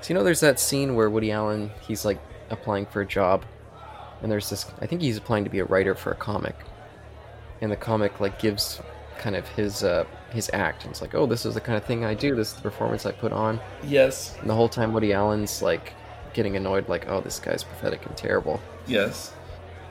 So 0.00 0.08
you 0.08 0.14
know, 0.14 0.24
there's 0.24 0.40
that 0.40 0.58
scene 0.58 0.94
where 0.94 1.10
Woody 1.10 1.32
Allen 1.32 1.70
he's 1.80 2.04
like 2.04 2.20
applying 2.50 2.86
for 2.86 3.02
a 3.02 3.06
job, 3.06 3.44
and 4.22 4.30
there's 4.30 4.50
this. 4.50 4.66
I 4.80 4.86
think 4.86 5.02
he's 5.02 5.16
applying 5.16 5.44
to 5.44 5.50
be 5.50 5.58
a 5.58 5.64
writer 5.64 5.94
for 5.94 6.12
a 6.12 6.16
comic, 6.16 6.56
and 7.60 7.70
the 7.70 7.76
comic 7.76 8.20
like 8.20 8.38
gives 8.38 8.80
kind 9.18 9.36
of 9.36 9.46
his 9.48 9.84
uh, 9.84 10.04
his 10.30 10.50
act. 10.52 10.84
And 10.84 10.90
it's 10.90 11.00
like, 11.00 11.14
oh, 11.14 11.26
this 11.26 11.44
is 11.44 11.54
the 11.54 11.60
kind 11.60 11.76
of 11.76 11.84
thing 11.84 12.04
I 12.04 12.14
do. 12.14 12.34
This 12.34 12.48
is 12.48 12.54
the 12.54 12.62
performance 12.62 13.06
I 13.06 13.12
put 13.12 13.32
on. 13.32 13.60
Yes. 13.84 14.36
And 14.40 14.48
the 14.48 14.54
whole 14.54 14.68
time, 14.68 14.92
Woody 14.92 15.12
Allen's 15.12 15.62
like 15.62 15.92
getting 16.34 16.56
annoyed, 16.56 16.88
like, 16.88 17.08
oh, 17.08 17.20
this 17.20 17.38
guy's 17.38 17.64
pathetic 17.64 18.04
and 18.06 18.16
terrible. 18.16 18.60
Yes. 18.86 19.32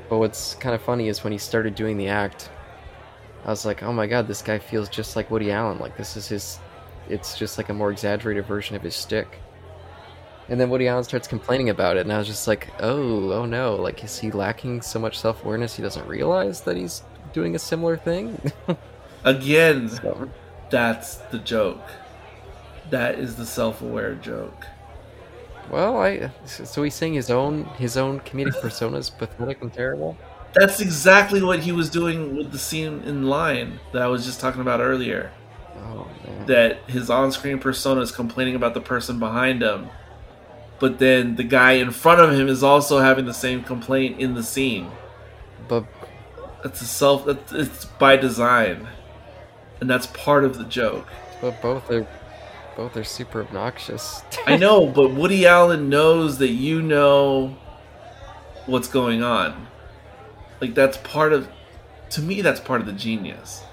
But 0.10 0.18
what's 0.20 0.56
kind 0.56 0.74
of 0.76 0.82
funny 0.82 1.08
is 1.08 1.24
when 1.24 1.32
he 1.34 1.40
started 1.40 1.76
doing 1.76 1.98
the 1.98 2.08
act, 2.08 2.50
I 3.46 3.50
was 3.50 3.66
like, 3.66 3.84
oh 3.84 3.94
my 3.94 4.08
god, 4.08 4.28
this 4.28 4.42
guy 4.42 4.60
feels 4.60 4.90
just 4.90 5.16
like 5.16 5.32
Woody 5.32 5.52
Allen. 5.52 5.80
Like 5.80 5.96
this 5.98 6.18
is 6.18 6.28
his. 6.28 6.60
It's 7.10 7.38
just 7.38 7.58
like 7.58 7.70
a 7.70 7.74
more 7.74 7.92
exaggerated 7.92 8.46
version 8.46 8.76
of 8.76 8.84
his 8.84 8.96
stick 8.96 9.40
And 10.48 10.60
then 10.62 10.70
Woody 10.70 10.88
Allen 10.88 11.04
starts 11.04 11.28
complaining 11.28 11.70
about 11.70 11.98
it, 11.98 12.02
and 12.02 12.14
I 12.14 12.20
was 12.20 12.28
just 12.28 12.48
like, 12.48 12.70
oh, 12.80 13.32
oh 13.34 13.46
no, 13.46 13.76
like 13.76 14.04
is 14.04 14.20
he 14.20 14.32
lacking 14.32 14.82
so 14.82 15.00
much 15.00 15.20
self 15.20 15.44
awareness 15.44 15.76
he 15.76 15.84
doesn't 15.84 16.08
realize 16.08 16.62
that 16.62 16.78
he's 16.78 17.04
doing 17.34 17.56
a 17.56 17.60
similar 17.60 17.98
thing? 17.98 18.52
Again, 19.24 19.90
so, 19.90 20.30
that's 20.70 21.16
the 21.18 21.40
joke. 21.40 21.84
That 22.90 23.20
is 23.20 23.36
the 23.36 23.46
self-aware 23.46 24.16
joke. 24.16 24.66
Well, 25.72 25.98
I 25.98 26.32
so 26.46 26.84
he's 26.84 26.96
saying 26.96 27.14
his 27.14 27.30
own 27.30 27.66
his 27.78 27.98
own 27.98 28.20
comedic 28.22 28.60
persona 28.62 28.98
is 28.98 29.10
pathetic 29.10 29.62
and 29.62 29.74
terrible. 29.74 30.18
That's 30.54 30.80
exactly 30.80 31.44
what 31.44 31.60
he 31.60 31.72
was 31.72 31.90
doing 31.90 32.36
with 32.36 32.52
the 32.52 32.58
scene 32.58 33.02
in 33.04 33.24
line 33.28 33.80
that 33.94 34.02
I 34.02 34.08
was 34.08 34.26
just 34.26 34.40
talking 34.40 34.62
about 34.62 34.80
earlier. 34.80 35.32
Oh 35.78 36.08
man. 36.26 36.46
That 36.48 36.78
his 36.88 37.10
on-screen 37.10 37.60
persona 37.60 38.02
is 38.02 38.12
complaining 38.12 38.56
about 38.56 38.74
the 38.74 38.82
person 38.82 39.20
behind 39.20 39.62
him, 39.62 39.90
but 40.80 40.98
then 40.98 41.36
the 41.36 41.44
guy 41.44 41.74
in 41.74 41.92
front 41.92 42.20
of 42.22 42.34
him 42.34 42.48
is 42.48 42.64
also 42.64 43.00
having 43.00 43.26
the 43.26 43.34
same 43.34 43.64
complaint 43.64 44.20
in 44.20 44.34
the 44.34 44.44
scene. 44.44 44.90
But 45.68 45.86
That's 46.64 46.82
a 46.82 46.86
self. 46.86 47.26
That's, 47.26 47.52
it's 47.54 47.86
by 47.86 48.18
design, 48.18 48.88
and 49.80 49.90
that's 49.90 50.08
part 50.08 50.44
of 50.44 50.58
the 50.58 50.66
joke. 50.66 51.08
but 51.42 51.62
both 51.62 51.90
are 51.92 52.08
both 52.80 52.96
are 52.96 53.04
super 53.04 53.42
obnoxious. 53.42 54.24
I 54.48 54.56
know, 54.66 54.86
but 54.88 55.14
Woody 55.14 55.46
Allen 55.46 55.90
knows 55.90 56.38
that 56.38 56.52
you 56.52 56.82
know 56.82 57.58
what's 58.68 58.88
going 58.88 59.22
on. 59.22 59.68
Like 60.62 60.76
that's 60.76 60.96
part 60.96 61.34
of 61.34 61.50
to 62.12 62.22
me 62.22 62.42
that's 62.42 62.62
part 62.62 62.80
of 62.80 62.88
the 62.88 62.94
genius. 62.94 63.64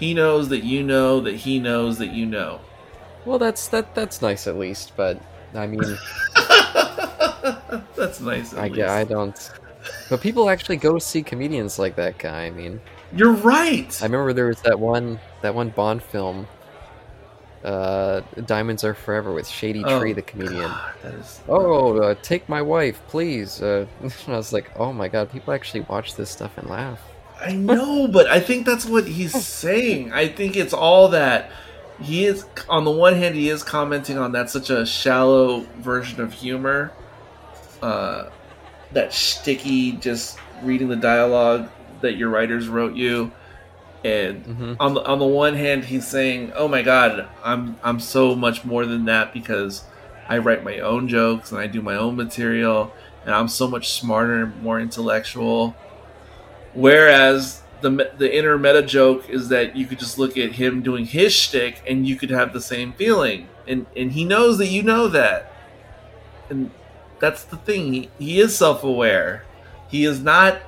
He 0.00 0.14
knows 0.14 0.48
that 0.48 0.64
you 0.64 0.82
know 0.82 1.20
that 1.20 1.36
he 1.36 1.60
knows 1.60 1.98
that 1.98 2.12
you 2.12 2.26
know. 2.26 2.60
well, 3.24 3.38
that's 3.38 3.68
that 3.68 3.94
that's 3.94 4.20
nice 4.20 4.48
at 4.48 4.58
least, 4.58 4.94
but 4.96 5.22
I 5.54 5.68
mean, 5.68 5.96
that's 7.94 8.18
nice. 8.18 8.52
at 8.52 8.58
I 8.58 8.68
get 8.68 8.88
I 8.88 9.04
don't. 9.04 9.52
But 10.08 10.20
people 10.20 10.50
actually 10.50 10.78
go 10.78 10.98
see 10.98 11.22
comedians 11.22 11.78
like 11.78 11.94
that 11.94 12.18
guy. 12.18 12.46
I 12.46 12.50
mean, 12.50 12.80
You're 13.14 13.30
right. 13.30 13.96
I 14.02 14.06
remember 14.06 14.32
there 14.32 14.46
was 14.46 14.60
that 14.62 14.80
one 14.80 15.20
that 15.40 15.54
one 15.54 15.68
Bond 15.68 16.02
film, 16.02 16.48
uh, 17.64 18.20
"Diamonds 18.46 18.84
Are 18.84 18.94
Forever" 18.94 19.32
with 19.32 19.46
Shady 19.48 19.84
Oh, 19.84 19.98
Tree, 19.98 20.12
the 20.12 20.22
comedian. 20.22 20.62
God, 20.62 20.92
that 21.02 21.14
is 21.14 21.40
Oh, 21.48 21.98
uh, 21.98 22.14
take 22.22 22.48
my 22.48 22.62
wife, 22.62 23.00
please. 23.08 23.60
Uh, 23.62 23.86
I 24.28 24.30
was 24.36 24.52
like, 24.52 24.70
oh 24.76 24.92
my 24.92 25.08
god, 25.08 25.30
people 25.30 25.52
actually 25.52 25.80
watch 25.82 26.14
this 26.16 26.30
stuff 26.30 26.56
and 26.58 26.68
laugh. 26.68 27.00
I 27.40 27.52
know, 27.52 28.06
but 28.06 28.26
I 28.26 28.38
think 28.40 28.66
that's 28.66 28.84
what 28.86 29.06
he's 29.06 29.32
saying. 29.46 30.12
I 30.12 30.28
think 30.28 30.56
it's 30.56 30.74
all 30.74 31.08
that 31.08 31.50
he 32.00 32.24
is. 32.26 32.44
On 32.68 32.84
the 32.84 32.90
one 32.90 33.14
hand, 33.14 33.34
he 33.34 33.48
is 33.48 33.62
commenting 33.62 34.18
on 34.18 34.32
that 34.32 34.50
such 34.50 34.70
a 34.70 34.84
shallow 34.84 35.60
version 35.78 36.20
of 36.20 36.32
humor, 36.32 36.92
uh, 37.82 38.28
that 38.92 39.12
sticky, 39.12 39.92
just 39.92 40.38
reading 40.62 40.88
the 40.88 40.96
dialogue 40.96 41.70
that 42.02 42.16
your 42.16 42.28
writers 42.30 42.68
wrote 42.68 42.94
you, 42.94 43.30
and 44.04 44.44
hmm 44.44 44.74
on 44.80 44.94
the 44.94 45.04
on 45.04 45.18
the 45.18 45.26
one 45.26 45.54
hand, 45.54 45.84
he's 45.84 46.06
saying, 46.06 46.52
"Oh 46.54 46.68
my 46.68 46.82
God, 46.82 47.28
I'm 47.44 47.76
I'm 47.82 48.00
so 48.00 48.34
much 48.34 48.64
more 48.64 48.86
than 48.86 49.04
that 49.06 49.32
because 49.32 49.84
I 50.28 50.38
write 50.38 50.64
my 50.64 50.78
own 50.78 51.08
jokes 51.08 51.52
and 51.52 51.60
I 51.60 51.66
do 51.66 51.82
my 51.82 51.96
own 51.96 52.16
material, 52.16 52.92
and 53.24 53.34
I'm 53.34 53.48
so 53.48 53.68
much 53.68 53.90
smarter 53.90 54.44
and 54.44 54.62
more 54.62 54.80
intellectual." 54.80 55.76
Whereas 56.72 57.62
the 57.80 58.10
the 58.16 58.36
inner 58.36 58.56
meta 58.58 58.82
joke 58.82 59.28
is 59.28 59.48
that 59.48 59.76
you 59.76 59.86
could 59.86 59.98
just 59.98 60.18
look 60.18 60.36
at 60.36 60.52
him 60.52 60.82
doing 60.82 61.04
his 61.06 61.32
shtick 61.32 61.82
and 61.86 62.06
you 62.06 62.16
could 62.16 62.30
have 62.30 62.52
the 62.52 62.60
same 62.60 62.92
feeling, 62.92 63.48
and 63.66 63.86
and 63.96 64.12
he 64.12 64.24
knows 64.24 64.58
that 64.58 64.68
you 64.68 64.82
know 64.82 65.08
that, 65.08 65.52
and 66.48 66.70
that's 67.18 67.44
the 67.44 67.56
thing. 67.56 67.92
He, 67.92 68.10
he 68.18 68.40
is 68.40 68.56
self 68.56 68.84
aware. 68.84 69.44
He 69.88 70.04
is 70.04 70.20
not 70.20 70.60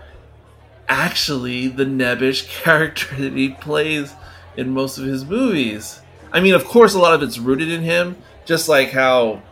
actually 0.93 1.69
the 1.69 1.86
nebbish 1.86 2.47
character 2.48 3.16
that 3.16 3.32
he 3.32 3.48
plays 3.48 4.14
in 4.59 4.70
most 4.70 4.98
of 4.98 5.05
his 5.05 5.24
movies. 5.24 6.02
I 6.31 6.40
mean, 6.40 6.52
of 6.52 6.66
course, 6.66 6.93
a 6.94 6.98
lot 6.98 7.14
of 7.14 7.23
it's 7.23 7.39
rooted 7.39 7.70
in 7.70 7.81
him, 7.81 8.16
just 8.44 8.69
like 8.69 8.90
how 8.90 9.43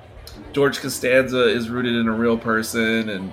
George 0.53 0.81
Costanza 0.81 1.49
is 1.49 1.71
rooted 1.71 1.95
in 1.95 2.09
a 2.09 2.13
real 2.13 2.37
person, 2.37 3.09
and 3.09 3.33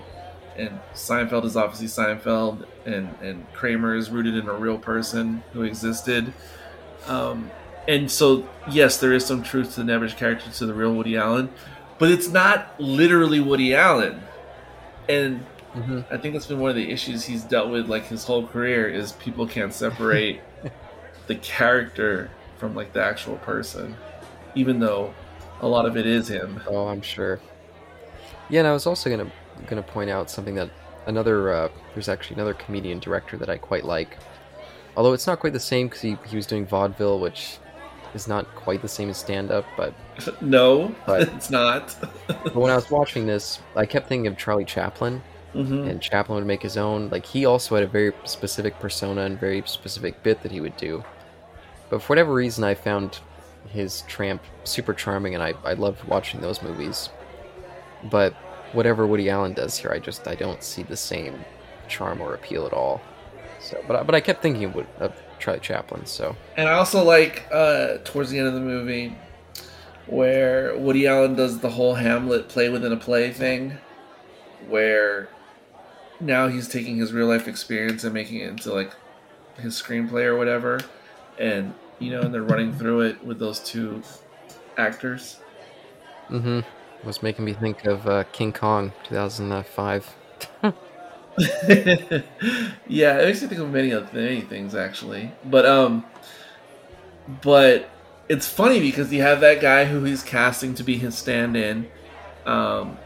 and 0.56 0.80
Seinfeld 0.96 1.44
is 1.44 1.58
obviously 1.58 1.88
Seinfeld, 1.88 2.66
and 2.86 3.14
and 3.22 3.46
Kramer 3.54 3.94
is 3.96 4.10
rooted 4.10 4.36
in 4.36 4.48
a 4.48 4.54
real 4.54 4.78
person 4.78 5.44
who 5.52 5.64
existed. 5.64 6.34
Um, 7.08 7.52
and 7.90 8.10
so, 8.10 8.48
yes, 8.72 8.98
there 8.98 9.14
is 9.14 9.26
some 9.26 9.44
truth 9.44 9.76
to 9.76 9.84
the 9.84 9.92
nebbish 9.92 10.16
character 10.18 10.50
to 10.50 10.66
the 10.66 10.74
real 10.74 10.94
Woody 10.94 11.18
Allen, 11.18 11.50
but 12.00 12.10
it's 12.10 12.30
not 12.30 12.80
literally 12.80 13.40
Woody 13.42 13.76
Allen. 13.76 14.22
And 15.10 15.46
hmm 15.74 16.02
I 16.10 16.18
think 16.18 16.34
that's 16.34 16.46
been 16.48 16.60
one 16.60 16.70
of 16.70 16.76
the 16.76 16.90
issues 16.92 17.26
he's 17.26 17.44
dealt 17.44 17.70
with 17.70 17.88
like 17.88 18.06
his 18.08 18.24
whole 18.24 18.48
career 18.48 18.88
is 18.88 19.12
people 19.14 19.46
can't 19.48 19.74
separate 19.74 20.42
the 21.28 21.36
character 21.36 22.30
from 22.58 22.74
like 22.76 22.94
the 22.94 23.04
actual 23.04 23.38
person, 23.38 23.96
even 24.56 24.80
though 24.80 25.14
a 25.62 25.68
lot 25.68 25.86
of 25.86 25.98
it 25.98 26.06
is 26.06 26.28
him. 26.30 26.62
Oh, 26.68 26.88
I'm 26.88 27.02
sure. 27.02 27.40
Yeah, 28.50 28.60
and 28.62 28.68
I 28.68 28.74
was 28.74 28.88
also 28.88 29.10
gonna 29.10 29.32
gonna 29.68 29.84
point 29.84 30.10
out 30.10 30.30
something 30.30 30.56
that 30.56 30.70
another 31.06 31.52
uh, 31.54 31.70
there's 31.94 32.10
actually 32.10 32.36
another 32.36 32.54
comedian 32.54 33.00
director 33.00 33.38
that 33.38 33.50
I 33.50 33.58
quite 33.58 33.86
like. 33.86 34.18
Although 34.96 35.14
it's 35.14 35.28
not 35.28 35.40
quite 35.40 35.54
the 35.54 35.60
same 35.60 35.88
because 35.88 36.02
he, 36.02 36.18
he 36.28 36.36
was 36.36 36.48
doing 36.48 36.66
vaudeville, 36.66 37.20
which 37.20 37.60
is 38.16 38.28
not 38.28 38.48
quite 38.56 38.82
the 38.82 38.88
same 38.88 39.10
as 39.12 39.18
stand 39.18 39.52
up. 39.52 39.66
But, 39.76 39.94
no, 40.42 40.96
But- 41.06 41.22
it's 41.36 41.52
not. 41.52 41.96
but 42.28 42.56
when 42.56 42.72
I 42.72 42.76
was 42.76 42.90
watching 42.90 43.28
this, 43.28 43.60
I 43.76 43.86
kept 43.86 44.08
thinking 44.08 44.26
of 44.28 44.38
Charlie 44.38 44.66
Chaplin, 44.66 45.22
hmm 45.54 45.90
and 45.90 46.02
Chaplin 46.02 46.36
would 46.38 46.46
make 46.48 46.64
his 46.64 46.78
own. 46.78 47.10
Like 47.10 47.26
he 47.26 47.46
also 47.46 47.76
had 47.76 47.84
a 47.84 47.88
very 47.88 48.14
specific 48.26 48.80
persona 48.80 49.22
and 49.24 49.40
very 49.40 49.64
specific 49.66 50.24
bit 50.24 50.42
that 50.44 50.52
he 50.52 50.62
would 50.62 50.78
do. 50.78 51.06
But 51.90 52.02
for 52.02 52.14
whatever 52.14 52.34
reason, 52.34 52.64
I 52.64 52.76
found 52.76 53.22
his 53.68 54.04
Tramp 54.04 54.44
super 54.64 54.94
charming, 54.94 55.36
and 55.36 55.44
I 55.44 55.56
I 55.64 55.74
loved 55.74 56.04
watching 56.06 56.42
those 56.42 56.62
movies. 56.62 57.10
But 58.04 58.34
whatever 58.72 59.08
Woody 59.08 59.30
Allen 59.30 59.54
does 59.54 59.78
here, 59.78 59.92
I 59.92 60.00
just 60.00 60.28
I 60.28 60.36
don't 60.36 60.64
see 60.64 60.84
the 60.84 60.98
same 60.98 61.46
charm 61.88 62.22
or 62.22 62.34
appeal 62.34 62.66
at 62.66 62.74
all. 62.74 63.02
So, 63.60 63.84
but 63.88 63.96
I, 63.98 64.04
but 64.04 64.16
I 64.16 64.22
kept 64.22 64.42
thinking 64.42 64.66
of, 64.66 64.76
Wood- 64.76 64.88
of 64.98 65.16
Charlie 65.40 65.60
Chaplin. 65.62 66.06
So 66.06 66.38
And 66.56 66.68
I 66.68 66.74
also 66.74 67.04
like 67.04 67.48
uh, 67.52 68.00
towards 68.04 68.30
the 68.30 68.40
end 68.40 68.48
of 68.48 68.54
the 68.54 68.60
movie 68.60 69.16
where 70.06 70.78
Woody 70.78 71.08
Allen 71.08 71.36
does 71.36 71.60
the 71.60 71.72
whole 71.72 71.96
Hamlet 71.96 72.50
play 72.50 72.70
within 72.70 72.92
a 72.94 72.98
play 72.98 73.32
thing, 73.32 73.80
where 74.68 75.30
now 76.20 76.48
he's 76.48 76.68
taking 76.68 76.98
his 76.98 77.14
real 77.14 77.28
life 77.28 77.48
experience 77.48 78.04
and 78.04 78.14
making 78.14 78.40
it 78.40 78.50
into 78.50 78.74
like 78.74 78.94
his 79.58 79.82
screenplay 79.82 80.26
or 80.26 80.38
whatever, 80.38 80.80
and 81.38 81.74
you 82.00 82.12
know, 82.12 82.22
and 82.22 82.34
they're 82.34 82.44
running 82.44 82.74
through 82.74 83.02
it 83.02 83.24
with 83.24 83.40
those 83.40 83.60
two 83.60 84.02
actors. 84.78 85.40
Mm 86.30 86.42
hmm 86.42 86.60
was 87.04 87.24
making 87.24 87.46
me 87.46 87.54
think 87.54 87.86
of 87.86 88.08
uh, 88.08 88.24
King 88.32 88.52
Kong 88.52 88.92
2005. 89.06 90.16
yeah, 90.64 90.74
it 93.20 93.26
makes 93.26 93.42
me 93.42 93.48
think 93.48 93.62
of 93.62 93.70
many 93.70 93.94
other 93.94 94.08
many 94.14 94.42
things 94.42 94.76
actually, 94.76 95.32
but 95.46 95.66
um, 95.66 96.06
but 97.42 97.90
it's 98.28 98.48
funny 98.48 98.80
because 98.80 99.12
you 99.12 99.22
have 99.22 99.42
that 99.42 99.62
guy 99.62 99.86
who 99.86 100.04
he's 100.04 100.24
casting 100.24 100.74
to 100.76 100.84
be 100.84 100.98
his 100.98 101.18
stand-in, 101.18 101.90
um, 102.46 102.98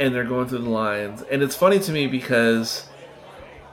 and 0.00 0.14
they're 0.14 0.24
going 0.24 0.48
through 0.48 0.58
the 0.58 0.70
lines, 0.70 1.22
and 1.30 1.42
it's 1.42 1.54
funny 1.54 1.78
to 1.78 1.92
me 1.92 2.08
because 2.08 2.88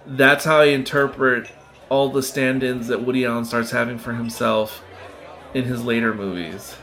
that's 0.05 0.45
how 0.45 0.59
I 0.59 0.65
interpret 0.65 1.51
all 1.89 2.09
the 2.09 2.21
stand-ins 2.21 2.87
that 2.87 3.01
Woody 3.01 3.25
Allen 3.25 3.45
starts 3.45 3.71
having 3.71 3.97
for 3.97 4.13
himself 4.13 4.83
in 5.53 5.63
his 5.63 5.83
later 5.83 6.13
movies, 6.13 6.75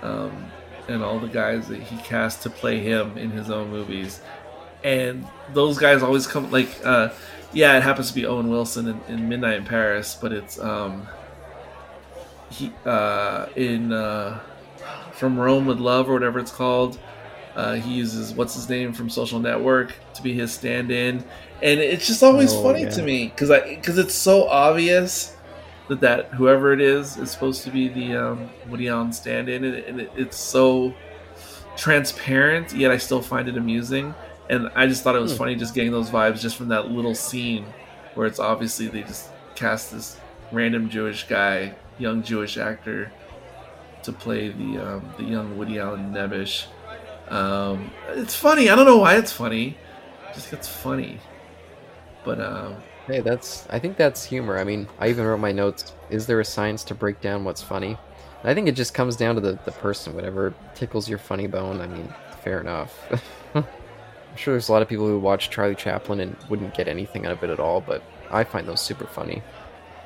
um, 0.00 0.46
and 0.88 1.02
all 1.02 1.18
the 1.18 1.28
guys 1.28 1.68
that 1.68 1.82
he 1.82 1.96
cast 1.98 2.42
to 2.44 2.50
play 2.50 2.78
him 2.78 3.18
in 3.18 3.30
his 3.30 3.50
own 3.50 3.70
movies. 3.70 4.20
And 4.82 5.26
those 5.52 5.78
guys 5.78 6.02
always 6.02 6.26
come 6.26 6.50
like 6.50 6.68
uh 6.84 7.10
yeah 7.52 7.76
it 7.76 7.82
happens 7.82 8.08
to 8.08 8.14
be 8.14 8.26
owen 8.26 8.48
wilson 8.48 8.88
in, 8.88 9.00
in 9.08 9.28
midnight 9.28 9.56
in 9.56 9.64
paris 9.64 10.16
but 10.20 10.32
it's 10.32 10.58
um 10.60 11.06
he 12.50 12.72
uh 12.84 13.46
in 13.56 13.92
uh 13.92 14.38
from 15.12 15.38
rome 15.38 15.66
with 15.66 15.78
love 15.78 16.08
or 16.08 16.14
whatever 16.14 16.38
it's 16.38 16.52
called 16.52 16.98
uh 17.56 17.74
he 17.74 17.94
uses 17.94 18.32
what's 18.34 18.54
his 18.54 18.68
name 18.68 18.92
from 18.92 19.08
social 19.10 19.40
network 19.40 19.94
to 20.14 20.22
be 20.22 20.32
his 20.32 20.52
stand-in 20.52 21.16
and 21.62 21.80
it's 21.80 22.06
just 22.06 22.22
always 22.22 22.52
Oh, 22.52 22.62
funny 22.62 22.82
yeah. 22.82 22.90
to 22.90 23.02
me 23.02 23.26
because 23.28 23.50
i 23.50 23.74
because 23.74 23.98
it's 23.98 24.14
so 24.14 24.46
obvious 24.48 25.36
that 25.88 26.00
that 26.00 26.26
whoever 26.34 26.72
it 26.72 26.80
is 26.80 27.16
is 27.16 27.30
supposed 27.30 27.64
to 27.64 27.70
be 27.70 27.88
the 27.88 28.14
um 28.14 28.48
woody 28.68 28.88
allen 28.88 29.12
stand-in 29.12 29.64
and, 29.64 29.74
and 29.76 30.00
it, 30.02 30.12
it's 30.16 30.36
so 30.36 30.94
transparent 31.76 32.72
yet 32.72 32.90
i 32.90 32.96
still 32.96 33.22
find 33.22 33.48
it 33.48 33.56
amusing 33.56 34.14
and 34.48 34.68
I 34.74 34.88
just 34.88 35.04
thought 35.04 35.14
it 35.14 35.20
was 35.20 35.30
Hmm. 35.30 35.38
funny 35.38 35.54
just 35.54 35.74
getting 35.76 35.92
those 35.92 36.10
vibes 36.10 36.40
just 36.40 36.56
from 36.56 36.66
that 36.70 36.90
little 36.90 37.14
scene 37.14 37.66
where 38.14 38.26
it's 38.26 38.40
obviously 38.40 38.88
they 38.88 39.02
just 39.02 39.28
cast 39.54 39.92
this 39.92 40.16
random 40.50 40.88
Jewish 40.90 41.28
guy, 41.28 41.74
young 42.00 42.24
Jewish 42.24 42.58
actor, 42.58 43.12
to 44.02 44.12
play 44.12 44.48
the 44.48 44.78
um, 44.96 45.08
the 45.18 45.22
young 45.22 45.56
Woody 45.56 45.78
Allen 45.78 46.12
Nebbish. 46.12 46.64
Um, 47.30 47.90
it's 48.10 48.34
funny. 48.34 48.68
I 48.68 48.76
don't 48.76 48.86
know 48.86 48.98
why 48.98 49.16
it's 49.16 49.32
funny. 49.32 49.76
It 50.28 50.34
just 50.34 50.52
it's 50.52 50.68
funny. 50.68 51.18
But 52.24 52.40
um, 52.40 52.76
Hey, 53.06 53.20
that's. 53.20 53.66
I 53.70 53.78
think 53.78 53.96
that's 53.96 54.24
humor. 54.24 54.58
I 54.58 54.64
mean, 54.64 54.86
I 54.98 55.08
even 55.08 55.24
wrote 55.24 55.40
my 55.40 55.52
notes. 55.52 55.92
Is 56.10 56.26
there 56.26 56.38
a 56.38 56.44
science 56.44 56.84
to 56.84 56.94
break 56.94 57.20
down 57.20 57.44
what's 57.44 57.62
funny? 57.62 57.98
And 58.40 58.50
I 58.50 58.54
think 58.54 58.68
it 58.68 58.76
just 58.76 58.94
comes 58.94 59.16
down 59.16 59.34
to 59.34 59.40
the, 59.40 59.58
the 59.64 59.72
person. 59.72 60.14
Whatever 60.14 60.54
tickles 60.74 61.08
your 61.08 61.18
funny 61.18 61.46
bone. 61.46 61.80
I 61.80 61.86
mean, 61.86 62.12
fair 62.44 62.60
enough. 62.60 62.96
I'm 63.54 64.36
sure 64.36 64.54
there's 64.54 64.68
a 64.68 64.72
lot 64.72 64.82
of 64.82 64.88
people 64.88 65.06
who 65.06 65.18
watch 65.18 65.50
Charlie 65.50 65.74
Chaplin 65.74 66.20
and 66.20 66.36
wouldn't 66.48 66.74
get 66.74 66.86
anything 66.86 67.26
out 67.26 67.32
of 67.32 67.42
it 67.42 67.50
at 67.50 67.58
all, 67.58 67.80
but 67.80 68.02
I 68.30 68.44
find 68.44 68.68
those 68.68 68.80
super 68.80 69.06
funny, 69.06 69.42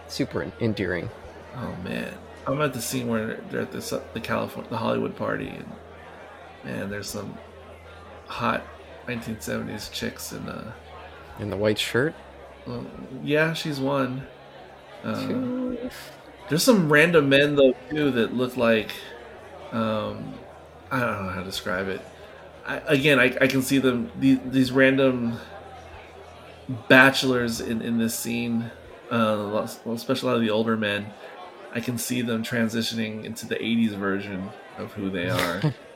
super 0.09 0.51
endearing. 0.61 1.11
oh 1.57 1.77
man, 1.85 2.15
I'm 2.47 2.61
at 2.63 2.73
the 2.73 2.81
scene 2.81 3.07
where 3.09 3.37
they're 3.51 3.61
at 3.63 3.73
the 3.73 4.03
the 4.15 4.21
California 4.21 4.71
the 4.71 4.79
Hollywood 4.79 5.15
party, 5.15 5.49
and 5.49 5.71
man, 6.65 6.91
there's 6.91 7.09
some 7.09 7.37
hot 8.27 8.65
1970s 9.07 9.93
chicks 9.93 10.33
in 10.33 10.49
uh 10.49 10.73
In 11.39 11.51
the 11.51 11.57
white 11.57 11.79
shirt. 11.79 12.15
well, 12.67 12.87
yeah, 13.23 13.53
she's 13.53 13.79
one. 13.81 14.27
Uh, 15.03 15.75
there's 16.49 16.63
some 16.63 16.91
random 16.91 17.29
men 17.29 17.57
though 17.57 17.75
too 17.91 18.11
that 18.13 18.35
look 18.35 18.57
like 18.57 18.93
um 19.73 20.35
I 20.91 21.01
don't 21.01 21.25
know 21.25 21.31
how 21.31 21.41
to 21.41 21.45
describe 21.45 21.89
it. 21.89 22.01
I, 22.67 22.77
again, 22.87 23.19
I, 23.19 23.37
I 23.41 23.47
can 23.47 23.61
see 23.63 23.79
them 23.79 24.11
these, 24.19 24.39
these 24.47 24.73
random 24.73 25.39
bachelors 26.89 27.61
in, 27.61 27.83
in 27.83 27.99
this 27.99 28.15
scene, 28.15 28.71
uh, 29.11 29.67
especially 29.87 30.29
a 30.29 30.33
lot 30.33 30.37
of 30.37 30.43
the 30.43 30.51
older 30.51 30.77
men. 30.77 31.13
I 31.75 31.81
can 31.81 31.99
see 31.99 32.23
them 32.23 32.43
transitioning 32.43 33.25
into 33.25 33.47
the 33.47 33.57
'80s 33.57 33.91
version 33.91 34.51
of 34.79 34.93
who 34.93 35.11
they 35.11 35.29
are, 35.29 35.61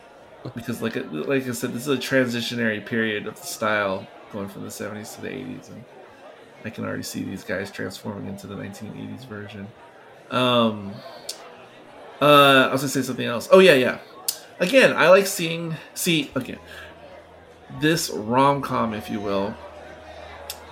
because 0.55 0.83
like 0.83 0.97
like 1.13 1.47
I 1.47 1.53
said, 1.53 1.73
this 1.73 1.87
is 1.87 1.89
a 1.89 1.97
transitionary 1.97 2.85
period 2.85 3.27
of 3.27 3.41
the 3.41 3.47
style 3.47 4.07
going 4.33 4.49
from 4.49 4.63
the 4.63 4.69
'70s 4.69 5.15
to 5.17 5.23
the 5.23 5.29
'80s, 5.29 5.71
and 5.71 5.85
I 6.65 6.71
can 6.71 6.85
already 6.85 7.03
see 7.03 7.23
these 7.23 7.45
guys 7.45 7.71
transforming 7.71 8.29
into 8.29 8.47
the 8.47 8.55
1980s 8.55 9.27
version. 9.27 9.69
Um, 10.31 10.93
uh, 12.21 12.69
I 12.69 12.73
was 12.73 12.83
gonna 12.83 12.89
say 12.89 13.03
something 13.03 13.27
else. 13.27 13.49
Oh 13.51 13.59
yeah, 13.59 13.75
yeah. 13.75 13.99
Again, 14.61 14.95
I 14.97 15.09
like 15.09 15.27
seeing 15.27 15.77
see 15.95 16.31
again 16.35 16.59
this 17.81 18.11
rom 18.11 18.63
com, 18.63 18.95
if 18.95 19.11
you 19.11 19.21
will, 19.21 19.55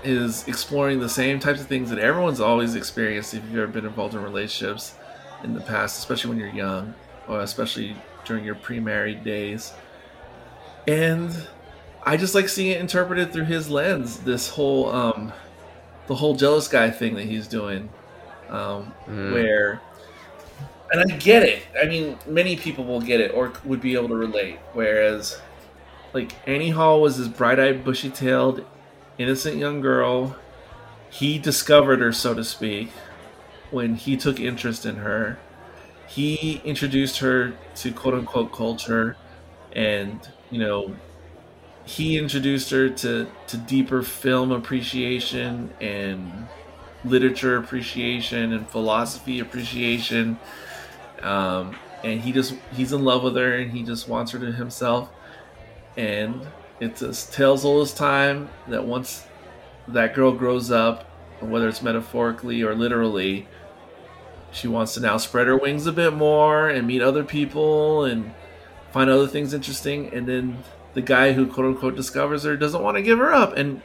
is 0.03 0.47
exploring 0.49 1.01
the 1.01 1.09
same 1.09 1.39
types 1.39 1.61
of 1.61 1.67
things 1.67 1.91
that 1.91 1.99
everyone's 1.99 2.41
always 2.41 2.75
experienced 2.75 3.35
if 3.35 3.45
you've 3.45 3.57
ever 3.57 3.67
been 3.67 3.87
involved 3.87 4.15
in 4.15 4.23
relationships 4.23 4.95
in 5.43 5.55
the 5.55 5.61
past, 5.61 5.99
especially 5.99 6.31
when 6.31 6.39
you're 6.39 6.49
young, 6.49 6.95
or 7.29 7.41
especially 7.41 7.97
during 8.27 8.45
your 8.45 8.55
pre-married 8.55 9.25
days. 9.25 9.73
And 10.87 11.35
I 12.05 12.17
just 12.17 12.35
like 12.35 12.49
seeing 12.49 12.71
it 12.71 12.81
interpreted 12.81 13.33
through 13.33 13.47
his 13.47 13.69
lens. 13.69 14.19
This 14.19 14.49
whole 14.49 14.91
um, 14.91 15.33
the 16.07 16.15
whole 16.15 16.37
jealous 16.37 16.69
guy 16.69 16.91
thing 16.91 17.15
that 17.17 17.25
he's 17.25 17.49
doing, 17.49 17.89
um, 18.49 18.93
Mm. 19.09 19.33
where, 19.33 19.81
and 20.93 21.01
I 21.13 21.17
get 21.17 21.43
it. 21.43 21.63
I 21.81 21.87
mean, 21.87 22.17
many 22.27 22.57
people 22.57 22.85
will 22.85 23.01
get 23.01 23.21
it 23.21 23.33
or 23.35 23.53
would 23.65 23.81
be 23.81 23.95
able 23.95 24.09
to 24.09 24.15
relate. 24.15 24.59
Whereas, 24.73 25.41
like 26.13 26.33
Annie 26.47 26.71
Hall 26.71 27.01
was 27.01 27.19
this 27.19 27.27
bright-eyed, 27.29 27.85
bushy-tailed, 27.85 28.65
innocent 29.19 29.57
young 29.57 29.81
girl. 29.81 30.37
He 31.11 31.39
discovered 31.39 32.01
her, 32.01 32.13
so 32.13 32.35
to 32.35 32.45
speak, 32.45 32.91
when 33.73 33.97
he 33.97 34.17
took 34.17 34.39
interest 34.39 34.87
in 34.87 34.97
her. 34.97 35.39
He 36.09 36.61
introduced 36.65 37.19
her 37.19 37.55
to 37.77 37.93
quote-unquote 37.93 38.53
culture, 38.53 39.17
and 39.73 40.21
you 40.51 40.59
know 40.59 40.95
he 41.87 42.19
introduced 42.19 42.71
her 42.71 42.91
to, 42.91 43.31
to 43.47 43.57
deeper 43.57 44.03
film 44.03 44.51
appreciation 44.51 45.73
and 45.81 46.49
literature 47.05 47.57
appreciation 47.57 48.53
and 48.53 48.69
philosophy 48.69 49.39
appreciation. 49.39 50.39
Um, 51.23 51.77
and 52.03 52.21
he 52.21 52.33
just 52.33 52.57
he's 52.73 52.93
in 52.93 53.05
love 53.05 53.23
with 53.23 53.37
her 53.37 53.57
and 53.57 53.71
he 53.71 53.85
just 53.85 54.09
wants 54.09 54.33
her 54.33 54.39
to 54.41 54.53
himself. 54.53 55.09
And 55.97 56.47
it's 56.81 57.03
a 57.03 57.13
tales 57.33 57.65
all 57.65 57.81
his 57.81 57.95
time 57.95 58.51
that 58.67 58.85
once 58.85 59.25
that 59.89 60.13
girl 60.13 60.33
grows 60.33 60.73
up, 60.73 61.05
whether 61.41 61.69
it's 61.69 61.83
metaphorically 61.83 62.63
or 62.63 62.75
literally, 62.75 63.47
she 64.57 64.69
wants 64.69 64.95
to 64.95 65.01
now 65.01 65.19
spread 65.19 65.47
her 65.49 65.57
wings 65.57 65.87
a 65.87 65.93
bit 65.93 66.15
more 66.15 66.69
and 66.69 66.87
meet 66.87 67.03
other 67.03 67.23
people 67.23 68.05
and 68.05 68.33
find 68.91 69.11
other 69.11 69.27
things 69.27 69.53
interesting. 69.53 70.13
And 70.15 70.27
then 70.27 70.65
the 70.95 71.03
guy 71.03 71.33
who 71.33 71.47
quote 71.47 71.67
unquote 71.67 71.95
discovers 71.95 72.45
her 72.45 72.57
doesn't 72.57 72.83
want 72.83 72.97
to 72.97 73.03
give 73.03 73.19
her 73.19 73.35
up. 73.35 73.55
And 73.55 73.83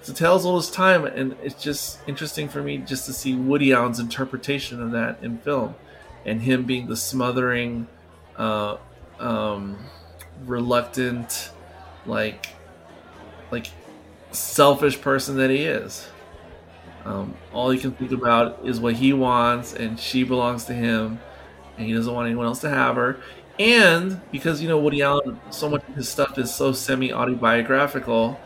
it's 0.00 0.08
a 0.08 0.12
tale's 0.12 0.44
all 0.44 0.56
his 0.56 0.70
time. 0.70 1.04
And 1.04 1.36
it's 1.40 1.62
just 1.62 2.00
interesting 2.08 2.48
for 2.48 2.62
me 2.62 2.78
just 2.78 3.06
to 3.06 3.12
see 3.12 3.36
woody 3.36 3.72
allen's 3.72 4.00
interpretation 4.00 4.82
of 4.82 4.90
that 4.90 5.22
in 5.22 5.38
film 5.38 5.76
and 6.26 6.42
him 6.42 6.64
being 6.64 6.88
the 6.88 6.96
smothering 6.96 7.86
uh, 8.36 8.76
um, 9.20 9.78
reluctant 10.46 11.50
like 12.06 12.48
like 13.50 13.68
selfish 14.32 15.00
person 15.00 15.36
that 15.36 15.50
he 15.50 15.64
is 15.64 16.08
um, 17.04 17.34
all 17.52 17.70
he 17.70 17.78
can 17.78 17.92
think 17.92 18.12
about 18.12 18.60
is 18.64 18.80
what 18.80 18.94
he 18.94 19.12
wants 19.12 19.72
and 19.72 19.98
she 19.98 20.24
belongs 20.24 20.64
to 20.64 20.74
him 20.74 21.20
and 21.76 21.86
he 21.86 21.92
doesn't 21.92 22.12
want 22.12 22.26
anyone 22.26 22.46
else 22.46 22.60
to 22.60 22.68
have 22.68 22.96
her 22.96 23.20
and 23.58 24.20
because 24.30 24.62
you 24.62 24.68
know 24.68 24.78
Woody 24.78 25.02
Allen, 25.02 25.40
so 25.50 25.68
much 25.68 25.82
of 25.88 25.94
his 25.94 26.08
stuff 26.08 26.38
is 26.38 26.54
so 26.54 26.72
semi 26.72 27.12
autobiographical, 27.12 28.38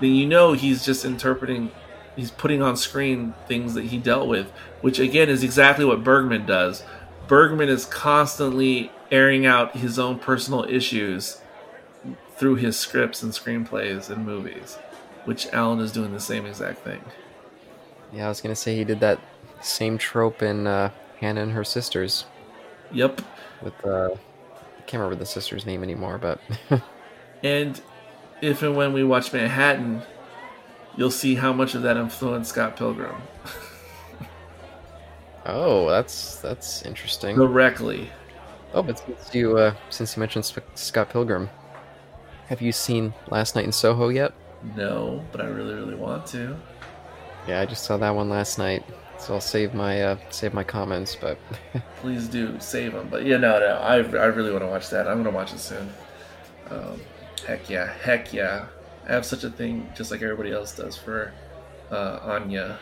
then 0.00 0.14
you 0.14 0.26
know 0.26 0.52
he's 0.52 0.84
just 0.84 1.04
interpreting, 1.04 1.70
he's 2.16 2.30
putting 2.30 2.60
on 2.60 2.76
screen 2.76 3.34
things 3.46 3.74
that 3.74 3.84
he 3.84 3.98
dealt 3.98 4.28
with, 4.28 4.50
which 4.80 4.98
again 4.98 5.28
is 5.28 5.44
exactly 5.44 5.84
what 5.84 6.02
Bergman 6.02 6.44
does. 6.44 6.82
Bergman 7.28 7.68
is 7.68 7.84
constantly 7.84 8.90
airing 9.12 9.46
out 9.46 9.76
his 9.76 9.98
own 9.98 10.18
personal 10.18 10.64
issues 10.64 11.40
through 12.36 12.56
his 12.56 12.76
scripts 12.76 13.22
and 13.22 13.32
screenplays 13.32 14.10
and 14.10 14.26
movies, 14.26 14.78
which 15.24 15.46
Allen 15.52 15.80
is 15.80 15.92
doing 15.92 16.12
the 16.12 16.20
same 16.20 16.46
exact 16.46 16.80
thing. 16.80 17.00
Yeah, 18.12 18.26
I 18.26 18.28
was 18.28 18.40
gonna 18.40 18.56
say 18.56 18.76
he 18.76 18.84
did 18.84 19.00
that 19.00 19.18
same 19.60 19.98
trope 19.98 20.42
in 20.42 20.66
uh, 20.66 20.90
Hannah 21.20 21.42
and 21.42 21.52
her 21.52 21.64
sisters 21.64 22.24
Yep. 22.92 23.20
with 23.62 23.84
uh, 23.84 24.10
I 24.12 24.80
can't 24.86 25.02
remember 25.02 25.16
the 25.16 25.26
sister's 25.26 25.66
name 25.66 25.82
anymore, 25.82 26.18
but 26.18 26.40
And 27.42 27.80
if 28.40 28.62
and 28.62 28.76
when 28.76 28.92
we 28.92 29.04
watch 29.04 29.32
Manhattan, 29.32 30.02
you'll 30.96 31.10
see 31.10 31.34
how 31.34 31.52
much 31.52 31.74
of 31.74 31.82
that 31.82 31.96
influenced 31.96 32.50
Scott 32.50 32.76
Pilgrim 32.76 33.16
oh, 35.46 35.88
that's 35.90 36.40
that's 36.40 36.82
interesting. 36.82 37.36
directly. 37.36 38.10
Oh, 38.74 38.82
but 38.82 38.98
since 38.98 39.34
you 39.34 39.58
uh, 39.58 39.74
since 39.90 40.16
you 40.16 40.20
mentioned 40.20 40.50
Scott 40.74 41.10
Pilgrim, 41.10 41.48
have 42.48 42.60
you 42.60 42.72
seen 42.72 43.14
Last 43.30 43.54
Night 43.54 43.64
in 43.64 43.72
Soho 43.72 44.08
yet? 44.08 44.32
No, 44.76 45.24
but 45.32 45.40
I 45.40 45.46
really, 45.46 45.74
really 45.74 45.94
want 45.94 46.26
to. 46.28 46.56
Yeah, 47.46 47.60
I 47.60 47.66
just 47.66 47.84
saw 47.84 47.96
that 47.96 48.14
one 48.14 48.28
last 48.28 48.58
night, 48.58 48.84
so 49.18 49.34
I'll 49.34 49.40
save 49.40 49.72
my 49.74 50.02
uh, 50.02 50.16
save 50.30 50.52
my 50.52 50.64
comments. 50.64 51.16
But 51.18 51.38
Please 52.00 52.28
do 52.28 52.58
save 52.60 52.92
them. 52.92 53.08
But 53.10 53.24
yeah, 53.24 53.36
no, 53.36 53.58
no, 53.58 53.76
I, 53.80 53.96
I 53.96 54.26
really 54.26 54.50
want 54.50 54.62
to 54.62 54.68
watch 54.68 54.90
that. 54.90 55.06
I'm 55.08 55.22
gonna 55.22 55.34
watch 55.34 55.52
it 55.52 55.60
soon. 55.60 55.88
Um, 56.70 57.00
heck 57.46 57.70
yeah, 57.70 57.92
heck 58.02 58.32
yeah. 58.32 58.66
I 59.08 59.12
have 59.12 59.24
such 59.24 59.44
a 59.44 59.50
thing, 59.50 59.88
just 59.96 60.10
like 60.10 60.20
everybody 60.22 60.52
else 60.52 60.76
does, 60.76 60.96
for 60.96 61.32
uh, 61.90 62.18
Anya. 62.22 62.78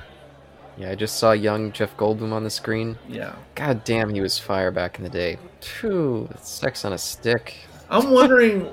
yeah, 0.76 0.90
I 0.90 0.94
just 0.96 1.18
saw 1.18 1.30
young 1.32 1.70
Jeff 1.70 1.96
Goldblum 1.96 2.32
on 2.32 2.42
the 2.42 2.50
screen. 2.50 2.98
Yeah, 3.08 3.36
God 3.54 3.84
damn, 3.84 4.12
he 4.12 4.20
was 4.20 4.36
fire 4.38 4.72
back 4.72 4.98
in 4.98 5.04
the 5.04 5.10
day. 5.10 5.38
Phew, 5.60 6.28
sex 6.40 6.84
on 6.84 6.92
a 6.94 6.98
stick. 6.98 7.54
I'm 7.88 8.10
wondering, 8.10 8.68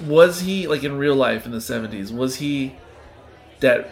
was 0.00 0.40
he 0.40 0.66
like 0.66 0.84
in 0.84 0.98
real 0.98 1.16
life 1.16 1.46
in 1.46 1.52
the 1.52 1.58
'70s? 1.58 2.12
Was 2.12 2.36
he 2.36 2.76
that 3.60 3.90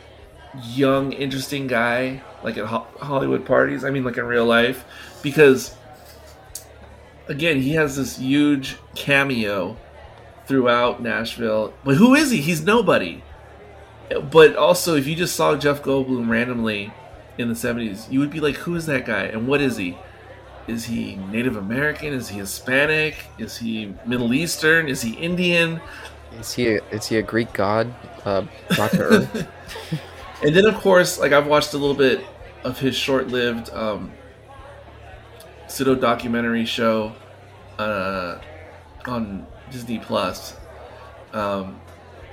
young, 0.65 1.13
interesting 1.13 1.67
guy 1.67 2.23
like 2.43 2.57
at 2.59 2.67
Ho- 2.67 2.87
Hollywood 3.01 3.47
parties? 3.47 3.85
I 3.85 3.91
mean, 3.91 4.05
like 4.05 4.17
in 4.17 4.25
real 4.25 4.47
life, 4.47 4.85
because 5.23 5.75
again, 7.29 7.61
he 7.61 7.73
has 7.75 7.97
this 7.97 8.19
huge 8.19 8.77
cameo 8.95 9.77
throughout 10.47 11.03
Nashville. 11.03 11.73
But 11.85 11.97
who 11.97 12.15
is 12.15 12.31
he? 12.31 12.39
He's 12.39 12.63
nobody. 12.63 13.23
But 14.31 14.57
also, 14.57 14.97
if 14.97 15.07
you 15.07 15.15
just 15.15 15.35
saw 15.35 15.57
Jeff 15.57 15.83
Goldblum 15.83 16.29
randomly 16.29 16.93
in 17.39 17.49
the 17.49 17.55
'70s, 17.55 18.11
you 18.11 18.21
would 18.21 18.31
be 18.31 18.41
like, 18.41 18.57
"Who 18.57 18.75
is 18.75 18.87
that 18.87 19.07
guy? 19.07 19.23
And 19.25 19.47
what 19.47 19.61
is 19.61 19.77
he?" 19.77 19.97
Is 20.69 20.85
he 20.85 21.17
Native 21.31 21.57
American? 21.57 22.13
Is 22.13 22.29
he 22.29 22.39
Hispanic? 22.39 23.17
Is 23.39 23.57
he 23.57 23.95
Middle 24.07 24.33
Eastern? 24.33 24.89
Is 24.89 25.03
he 25.03 25.15
Indian? 25.15 25.81
Is 26.39 26.53
he 26.53 26.77
a, 26.77 26.85
is 26.91 27.07
he 27.07 27.17
a 27.19 27.23
Greek 27.23 27.53
god? 27.53 27.93
Uh, 28.25 28.45
Doctor 28.71 29.05
Earth. 29.05 29.49
And 30.43 30.57
then, 30.57 30.67
of 30.67 30.75
course, 30.75 31.21
like 31.21 31.33
I've 31.33 31.47
watched 31.47 31.73
a 31.73 31.79
little 31.79 31.95
bit 31.95 32.27
of 32.65 32.79
his 32.79 32.97
short-lived 32.97 33.71
um, 33.71 34.11
pseudo 35.69 35.95
documentary 35.95 36.65
show 36.65 37.13
uh, 37.79 38.39
on 39.07 39.47
Disney 39.71 40.01
Plus. 40.01 40.57
Um, 41.33 41.81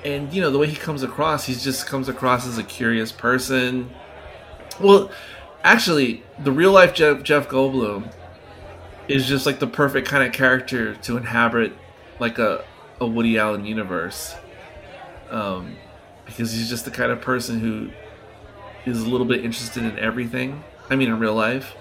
and 0.04 0.34
you 0.34 0.42
know 0.42 0.50
the 0.50 0.58
way 0.58 0.68
he 0.68 0.76
comes 0.76 1.04
across, 1.04 1.46
he 1.46 1.54
just 1.54 1.86
comes 1.86 2.10
across 2.10 2.48
as 2.48 2.58
a 2.58 2.64
curious 2.64 3.12
person. 3.12 3.92
Well, 4.80 5.12
actually, 5.64 6.24
the 6.40 6.52
real 6.52 6.72
life 6.72 6.96
Jeff, 6.96 7.22
Jeff 7.22 7.48
Goldblum 7.48 8.12
is 9.10 9.28
just 9.28 9.46
like 9.46 9.60
the 9.60 9.68
perfect 9.68 10.08
kind 10.08 10.24
of 10.24 10.32
character 10.32 10.96
to 10.96 11.18
inhabit 11.18 11.74
like 12.20 12.38
a, 12.38 12.64
a 13.02 13.06
Woody 13.06 13.38
Allen 13.38 13.66
universe. 13.66 14.36
Um, 15.30 15.76
because 16.26 16.54
he's 16.54 16.70
just 16.70 16.86
the 16.86 16.92
kind 16.92 17.12
of 17.12 17.22
person 17.22 17.60
who 17.60 17.90
is 18.86 19.02
a 19.02 19.10
little 19.10 19.26
bit 19.26 19.44
interested 19.44 19.84
in 19.84 19.98
everything. 19.98 20.64
I 20.90 20.96
mean, 20.96 21.10
in 21.10 21.20
real 21.20 21.34
life, 21.34 21.76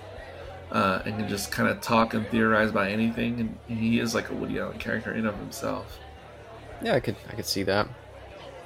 uh, 0.72 1.02
and 1.04 1.18
can 1.18 1.28
just 1.28 1.52
kind 1.52 1.68
of 1.68 1.80
talk 1.80 2.14
and 2.14 2.26
theorize 2.28 2.70
about 2.70 2.88
anything. 2.88 3.40
And, 3.68 3.78
he 3.78 4.00
is 4.00 4.14
like 4.14 4.30
a 4.30 4.34
Woody 4.34 4.58
Allen 4.58 4.78
character 4.78 5.12
in 5.12 5.26
of 5.26 5.36
himself. 5.36 5.98
Yeah, 6.82 6.94
I 6.94 7.00
could 7.00 7.16
I 7.30 7.34
could 7.34 7.46
see 7.46 7.62
that. 7.64 7.88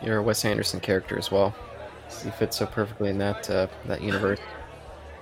You're 0.02 0.18
a 0.18 0.22
Wes 0.22 0.44
Anderson 0.44 0.80
character 0.80 1.18
as 1.18 1.30
well. 1.30 1.54
He 2.22 2.30
fits 2.30 2.58
so 2.58 2.66
perfectly 2.66 3.10
in 3.10 3.18
that 3.18 3.48
uh, 3.50 3.66
that 3.86 4.02
universe. 4.02 4.40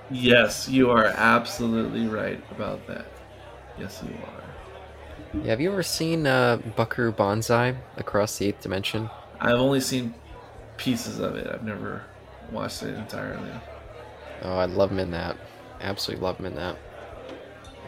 Yes, 0.09 0.67
you 0.67 0.91
are 0.91 1.05
absolutely 1.05 2.07
right 2.07 2.43
about 2.51 2.85
that. 2.87 3.05
Yes, 3.81 4.03
you 4.07 4.15
are. 4.15 5.41
Yeah, 5.43 5.49
have 5.49 5.61
you 5.61 5.71
ever 5.71 5.81
seen 5.81 6.27
uh, 6.27 6.57
Buckaroo 6.75 7.11
Banzai 7.11 7.75
Across 7.97 8.37
the 8.37 8.47
Eighth 8.47 8.61
Dimension? 8.61 9.09
I've 9.39 9.59
only 9.59 9.81
seen 9.81 10.13
pieces 10.77 11.19
of 11.19 11.35
it. 11.35 11.47
I've 11.51 11.63
never 11.63 12.03
watched 12.51 12.83
it 12.83 12.95
entirely. 12.95 13.49
Oh, 14.43 14.57
I 14.57 14.65
love 14.65 14.91
him 14.91 14.99
in 14.99 15.09
that. 15.11 15.35
Absolutely 15.79 16.23
love 16.23 16.37
him 16.37 16.45
in 16.45 16.55
that. 16.55 16.77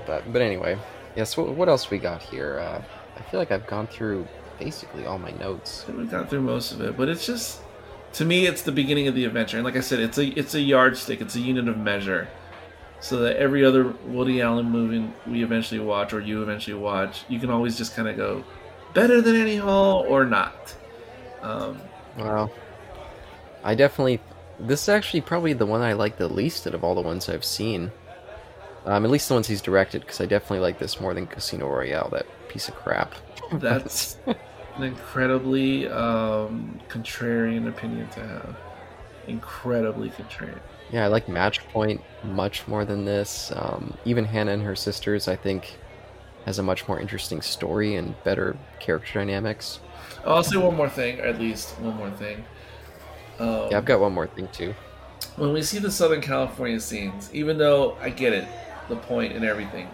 But 0.07 0.32
but 0.34 0.41
anyway, 0.41 0.80
yes. 1.15 1.38
What, 1.38 1.53
what 1.53 1.70
else 1.70 1.91
we 1.91 1.99
got 1.99 2.24
here? 2.24 2.60
Uh, 2.60 2.82
I 3.18 3.22
feel 3.30 3.40
like 3.40 3.52
I've 3.52 3.68
gone 3.68 3.86
through 3.86 4.28
basically 4.60 5.06
all 5.06 5.20
my 5.20 5.32
notes. 5.32 5.86
We've 5.88 6.10
gone 6.10 6.28
through 6.28 6.41
most 6.41 6.72
of 6.72 6.82
it, 6.82 6.98
but 6.98 7.07
it's 7.07 7.26
just 7.26 7.61
to 8.14 8.26
me, 8.26 8.48
it's 8.48 8.64
the 8.64 8.72
beginning 8.72 9.07
of 9.07 9.15
the 9.15 9.26
adventure. 9.26 9.57
And 9.57 9.65
like 9.65 9.76
I 9.76 9.82
said, 9.82 9.99
it's 9.99 10.18
a 10.18 10.28
it's 10.28 10.56
a 10.56 10.60
yardstick. 10.60 11.22
It's 11.22 11.36
a 11.36 11.40
unit 11.40 11.68
of 11.68 11.78
measure, 11.78 12.30
so 13.04 13.18
that 13.18 13.36
every 13.36 13.66
other 13.66 13.94
Woody 14.06 14.42
Allen 14.42 14.70
movie 14.72 15.12
we 15.28 15.44
eventually 15.44 15.82
watch 15.82 16.14
or 16.14 16.22
you 16.22 16.42
eventually 16.42 16.76
watch, 16.76 17.26
you 17.28 17.38
can 17.38 17.50
always 17.50 17.78
just 17.78 17.96
kind 17.96 18.08
of 18.08 18.16
go 18.16 18.46
better 18.94 19.22
than 19.22 19.36
Annie 19.36 19.58
Hall 19.58 20.06
or 20.08 20.24
not. 20.26 20.74
Um, 21.42 21.82
Wow. 22.18 22.50
I 23.64 23.76
definitely. 23.76 24.22
This 24.58 24.84
is 24.84 24.90
actually 24.90 25.22
probably 25.22 25.52
the 25.52 25.66
one 25.66 25.82
I 25.82 25.94
like 25.94 26.18
the 26.18 26.30
least 26.30 26.66
out 26.66 26.74
of 26.74 26.84
all 26.84 26.96
the 26.96 27.02
ones 27.02 27.28
I've 27.28 27.44
seen. 27.44 27.92
Um, 28.86 29.04
at 29.04 29.12
least 29.12 29.28
the 29.28 29.34
ones 29.34 29.48
he's 29.48 29.62
directed, 29.62 30.02
because 30.02 30.22
I 30.22 30.26
definitely 30.26 30.60
like 30.60 30.80
this 30.80 31.02
more 31.02 31.14
than 31.14 31.28
Casino 31.28 31.68
Royale, 31.68 32.10
that 32.12 32.26
piece 32.48 32.70
of 32.70 32.76
crap. 32.76 33.16
that's 33.54 34.18
an 34.28 34.84
incredibly 34.84 35.88
um, 35.90 36.80
contrarian 36.88 37.68
opinion 37.68 38.08
to 38.10 38.20
have. 38.26 38.56
Incredibly 39.28 40.10
contrarian. 40.10 40.60
Yeah, 40.94 41.06
I 41.06 41.07
like 41.07 41.28
Match 41.28 41.60
Point 41.70 42.02
much 42.24 42.68
more 42.68 42.86
than 42.86 43.03
this. 43.03 43.52
Um, 43.56 43.98
even 44.06 44.26
Hannah 44.26 44.52
and 44.52 44.61
her 44.61 44.76
sisters, 44.76 45.28
I 45.28 45.36
think, 45.36 45.76
has 46.45 46.60
a 46.60 46.64
much 46.64 46.88
more 46.88 46.99
interesting 46.99 47.41
story 47.41 47.95
and 47.95 48.14
better 48.24 48.56
character 48.80 49.14
dynamics. 49.15 49.80
I'll 50.24 50.44
say 50.44 50.57
one 50.57 50.76
more 50.76 50.90
thing, 50.90 51.20
at 51.20 51.40
least 51.40 51.72
one 51.80 51.98
more 51.98 52.11
thing. 52.11 52.45
Um, 53.40 53.70
Yeah, 53.72 53.78
I've 53.78 53.86
got 53.86 54.02
one 54.02 54.14
more 54.14 54.28
thing 54.28 54.48
too. 54.49 54.76
when 55.36 55.52
we 55.52 55.64
see 55.64 55.80
the 55.80 55.90
Southern 55.90 56.22
California 56.22 56.80
scenes, 56.80 57.32
even 57.34 57.57
though 57.57 57.98
I 57.99 58.11
get 58.11 58.32
it, 58.32 58.48
the 58.88 58.95
point 58.95 59.34
and 59.34 59.44
everything, 59.44 59.90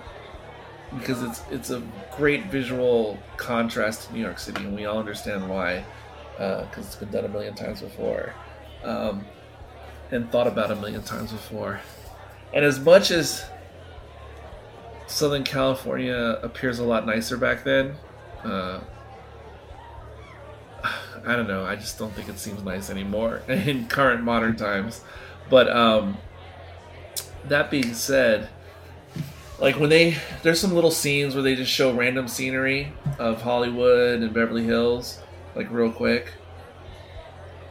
because 0.98 1.24
it's 1.24 1.44
it's 1.50 1.70
a 1.70 1.82
great 2.18 2.48
visual 2.48 3.18
contrast 3.38 4.08
to 4.08 4.14
New 4.14 4.20
York 4.20 4.38
City, 4.38 4.66
and 4.66 4.76
we 4.76 4.86
all 4.86 5.00
understand 5.00 5.48
why, 5.50 5.86
because 6.34 6.88
it's 6.88 6.96
been 6.98 7.10
done 7.12 7.24
a 7.24 7.30
million 7.30 7.54
times 7.56 7.82
before, 7.82 8.34
um, 8.84 9.24
and 10.12 10.32
thought 10.32 10.48
about 10.48 10.72
a 10.72 10.76
million 10.76 11.04
times 11.04 11.32
before. 11.32 11.82
And 12.54 12.66
as 12.66 12.80
much 12.80 13.12
as 13.12 13.46
Southern 15.08 15.44
California 15.44 16.40
appears 16.42 16.80
a 16.80 16.84
lot 16.84 17.06
nicer 17.06 17.38
back 17.38 17.64
then, 17.64 17.96
uh, 18.44 18.80
I 21.26 21.36
don't 21.36 21.48
know. 21.48 21.66
I 21.66 21.76
just 21.76 22.00
don't 22.00 22.14
think 22.14 22.30
it 22.30 22.40
seems 22.40 22.64
nice 22.64 22.90
anymore 22.90 23.42
in 23.48 23.88
current 23.88 24.24
modern 24.24 24.56
times. 24.56 25.02
But 25.50 25.70
um, 25.70 26.18
that 27.46 27.72
being 27.72 27.94
said, 27.94 28.50
like 29.60 29.80
when 29.80 29.90
they 29.90 30.18
there's 30.44 30.60
some 30.60 30.74
little 30.74 30.92
scenes 30.92 31.34
where 31.34 31.44
they 31.44 31.56
just 31.56 31.72
show 31.72 31.94
random 31.94 32.28
scenery 32.28 32.94
of 33.18 33.42
Hollywood 33.42 34.22
and 34.22 34.34
Beverly 34.34 34.64
Hills, 34.64 35.20
like 35.56 35.70
real 35.72 35.92
quick. 35.92 36.32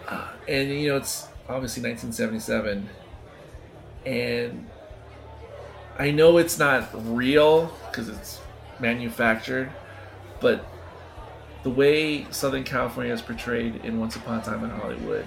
Uh, 0.06 0.28
and 0.46 0.68
you 0.68 0.88
know 0.88 0.96
it's 0.96 1.27
obviously 1.48 1.82
1977, 1.82 2.88
and 4.06 4.66
I 5.98 6.10
know 6.10 6.38
it's 6.38 6.58
not 6.58 6.88
real 7.14 7.72
because 7.90 8.08
it's 8.08 8.40
manufactured, 8.80 9.70
but 10.40 10.64
the 11.64 11.70
way 11.70 12.26
Southern 12.30 12.64
California 12.64 13.12
is 13.12 13.20
portrayed 13.22 13.76
in 13.84 13.98
Once 13.98 14.14
Upon 14.16 14.38
a 14.38 14.42
Time 14.42 14.62
in 14.64 14.70
Hollywood 14.70 15.26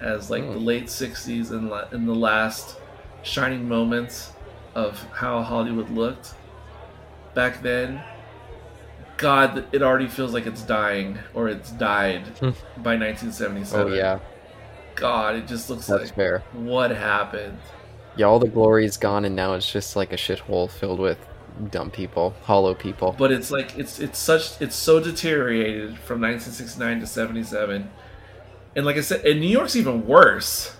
as 0.00 0.28
like 0.30 0.42
the 0.42 0.58
Hmm. 0.58 0.64
late 0.64 0.86
60s 0.90 1.50
and 1.52 1.70
la- 1.70 1.88
in 1.92 2.06
the 2.06 2.14
last 2.14 2.76
shining 3.22 3.68
moments 3.68 4.32
of 4.74 5.00
how 5.12 5.40
Hollywood 5.42 5.88
looked 5.90 6.34
back 7.34 7.62
then 7.62 8.00
god 9.16 9.64
it 9.72 9.82
already 9.82 10.08
feels 10.08 10.34
like 10.34 10.46
it's 10.46 10.62
dying 10.62 11.16
or 11.32 11.48
it's 11.48 11.70
died 11.70 12.22
Hmm. 12.40 12.50
by 12.82 12.96
1977 12.96 13.92
Oh 13.92 13.94
yeah, 13.94 14.18
god 14.94 15.34
it 15.36 15.46
just 15.46 15.68
looks 15.70 15.86
that's 15.86 16.02
like 16.04 16.14
fair. 16.14 16.40
what 16.52 16.90
happened? 16.90 17.58
Yeah, 18.16 18.26
all 18.26 18.38
the 18.38 18.46
glory's 18.48 18.96
gone, 18.96 19.24
and 19.24 19.34
now 19.34 19.54
it's 19.54 19.70
just 19.70 19.96
like 19.96 20.12
a 20.12 20.16
shithole 20.16 20.70
filled 20.70 21.00
with 21.00 21.18
dumb 21.70 21.90
people, 21.90 22.34
hollow 22.42 22.74
people. 22.74 23.14
but 23.18 23.30
it's 23.32 23.50
like 23.50 23.76
it's 23.78 23.98
it's 24.00 24.18
such 24.18 24.60
it's 24.60 24.76
so 24.76 25.00
deteriorated 25.00 25.98
from 25.98 26.20
1969 26.20 27.00
to 27.00 27.06
77 27.06 27.90
and 28.76 28.84
like 28.86 28.96
i 28.96 29.00
said 29.00 29.24
and 29.24 29.40
new 29.40 29.46
york's 29.48 29.76
even 29.76 30.04
worse 30.06 30.74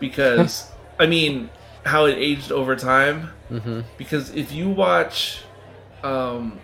because 0.00 0.70
i 0.98 1.06
mean 1.06 1.48
how 1.86 2.04
it 2.06 2.16
aged 2.18 2.50
over 2.52 2.76
time. 2.76 3.30
Hmm 3.48 3.80
because 3.98 4.30
if 4.34 4.52
you 4.52 4.68
watch 4.68 5.42
um 6.02 6.58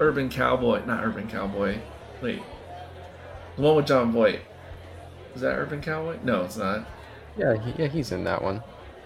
urban 0.00 0.28
cowboy 0.28 0.84
not 0.84 1.02
urban 1.04 1.26
cowboy 1.28 1.78
wait 2.22 2.42
the 3.56 3.62
one 3.62 3.76
with 3.76 3.86
jon 3.86 4.12
voight 4.12 4.40
is 5.34 5.40
that 5.40 5.54
urban 5.56 5.80
cowboy 5.80 6.16
no 6.24 6.42
it's 6.44 6.56
not 6.56 6.86
Yeah, 7.36 7.56
he, 7.56 7.82
yeah, 7.82 7.88
he's 7.88 8.12
in 8.12 8.24
that 8.24 8.42
one. 8.42 8.62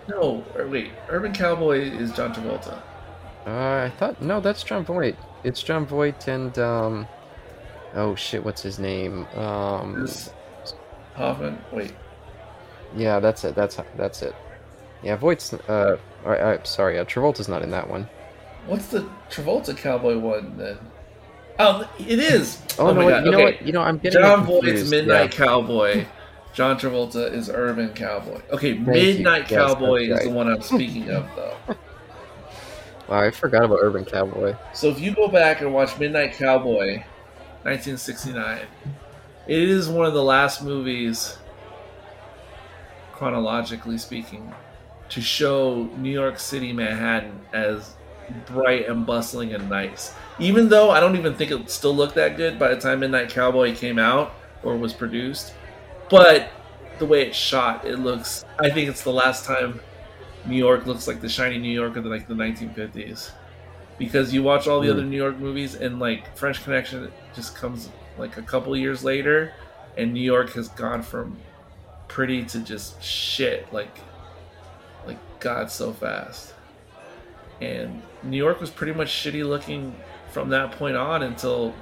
no 0.08 0.44
or 0.56 0.66
wait 0.68 0.90
urban 1.08 1.32
cowboy 1.32 1.80
is 1.80 2.12
john 2.12 2.34
travolta 2.34 2.78
Uh, 3.46 3.84
I 3.86 3.92
thought 3.98 4.20
no, 4.20 4.40
that's 4.40 4.62
Jon 4.62 4.84
Voight. 4.84 5.16
It's 5.44 5.62
Jon 5.62 5.86
Voight 5.86 6.28
and 6.28 6.58
um, 6.58 7.06
oh 7.94 8.14
shit, 8.14 8.44
what's 8.44 8.60
his 8.62 8.78
name? 8.78 9.24
Um, 9.36 10.04
is 10.04 10.30
hoffman 11.14 11.58
wait 11.72 11.92
yeah, 12.96 13.20
that's 13.20 13.44
it. 13.44 13.54
That's 13.54 13.78
that's 13.96 14.22
it. 14.22 14.34
Yeah, 15.02 15.16
Voight's. 15.16 15.52
Uh, 15.52 15.98
I, 16.24 16.52
I, 16.54 16.58
sorry, 16.62 16.98
uh, 16.98 17.04
Travolta's 17.04 17.46
not 17.48 17.60
in 17.62 17.70
that 17.70 17.88
one. 17.88 18.08
What's 18.66 18.86
the 18.88 19.06
Travolta 19.30 19.76
cowboy 19.76 20.16
one 20.18 20.56
then? 20.56 20.78
Oh, 21.58 21.86
it 21.98 22.18
is. 22.18 22.62
Oh, 22.78 22.86
no, 22.86 22.94
my 22.94 23.04
wait, 23.04 23.10
God. 23.12 23.24
you 23.26 23.30
know 23.30 23.40
what? 23.42 23.60
You 23.66 23.72
know, 23.72 23.82
I'm 23.82 23.98
getting 23.98 24.22
John. 24.22 24.46
Voight's 24.46 24.90
Midnight 24.90 25.38
Yeah. 25.38 25.44
Cowboy. 25.46 26.06
John 26.52 26.78
Travolta 26.78 27.32
is 27.32 27.48
Urban 27.48 27.92
Cowboy. 27.94 28.40
Okay, 28.50 28.72
you. 28.74 28.80
Midnight 28.80 29.50
Yes, 29.50 29.50
Cowboy 29.50 30.08
that's 30.08 30.22
is 30.22 30.28
the 30.28 30.34
one 30.34 30.48
I'm 30.48 30.62
speaking 30.62 31.10
of, 31.10 31.26
though. 31.36 31.56
Wow, 33.08 33.20
I 33.20 33.30
forgot 33.30 33.64
about 33.64 33.78
Urban 33.80 34.04
Cowboy. 34.04 34.54
So 34.74 34.88
if 34.88 35.00
you 35.00 35.14
go 35.14 35.28
back 35.28 35.62
and 35.62 35.72
watch 35.72 35.98
Midnight 35.98 36.34
Cowboy, 36.34 37.04
1969, 37.62 38.66
it 39.46 39.58
is 39.58 39.88
one 39.88 40.04
of 40.04 40.12
the 40.12 40.22
last 40.22 40.62
movies, 40.62 41.38
chronologically 43.12 43.96
speaking, 43.96 44.52
to 45.08 45.22
show 45.22 45.84
New 45.96 46.10
York 46.10 46.38
City, 46.38 46.70
Manhattan 46.70 47.40
as 47.54 47.94
bright 48.44 48.86
and 48.88 49.06
bustling 49.06 49.54
and 49.54 49.70
nice. 49.70 50.12
Even 50.38 50.68
though 50.68 50.90
I 50.90 51.00
don't 51.00 51.16
even 51.16 51.34
think 51.34 51.50
it 51.50 51.70
still 51.70 51.96
looked 51.96 52.14
that 52.16 52.36
good 52.36 52.58
by 52.58 52.68
the 52.74 52.80
time 52.80 53.00
Midnight 53.00 53.30
Cowboy 53.30 53.74
came 53.74 53.98
out 53.98 54.34
or 54.62 54.76
was 54.76 54.92
produced, 54.92 55.54
but 56.10 56.50
the 56.98 57.06
way 57.06 57.26
it's 57.26 57.36
shot, 57.36 57.84
it 57.84 57.96
looks. 57.98 58.44
I 58.58 58.70
think 58.70 58.88
it's 58.88 59.02
the 59.04 59.12
last 59.12 59.44
time 59.44 59.80
New 60.46 60.56
York 60.56 60.86
looks 60.86 61.06
like 61.06 61.20
the 61.20 61.28
shiny 61.28 61.58
New 61.58 61.70
York 61.72 61.96
of 61.96 62.04
the, 62.04 62.10
like 62.10 62.26
the 62.28 62.34
1950s 62.34 63.30
because 63.98 64.32
you 64.32 64.42
watch 64.42 64.66
all 64.68 64.80
the 64.80 64.88
Mm. 64.88 64.92
other 64.92 65.02
New 65.04 65.16
York 65.16 65.38
movies 65.38 65.74
and 65.74 65.98
like 65.98 66.36
French 66.36 66.62
Connection 66.64 67.10
just 67.34 67.56
comes 67.56 67.88
like 68.16 68.36
a 68.36 68.42
couple 68.42 68.76
years 68.76 69.04
later, 69.04 69.52
and 69.96 70.12
New 70.12 70.20
York 70.20 70.50
has 70.52 70.68
gone 70.68 71.02
from 71.02 71.36
pretty 72.08 72.44
to 72.44 72.60
just 72.60 73.02
shit 73.02 73.70
like 73.72 73.98
like 75.06 75.18
God 75.40 75.70
so 75.70 75.92
fast. 75.92 76.54
And 77.60 78.02
New 78.22 78.36
York 78.36 78.60
was 78.60 78.70
pretty 78.70 78.92
much 78.92 79.08
shitty 79.08 79.46
looking 79.46 79.94
from 80.30 80.48
that 80.50 80.72
point 80.72 80.96
on 80.96 81.22
until 81.22 81.74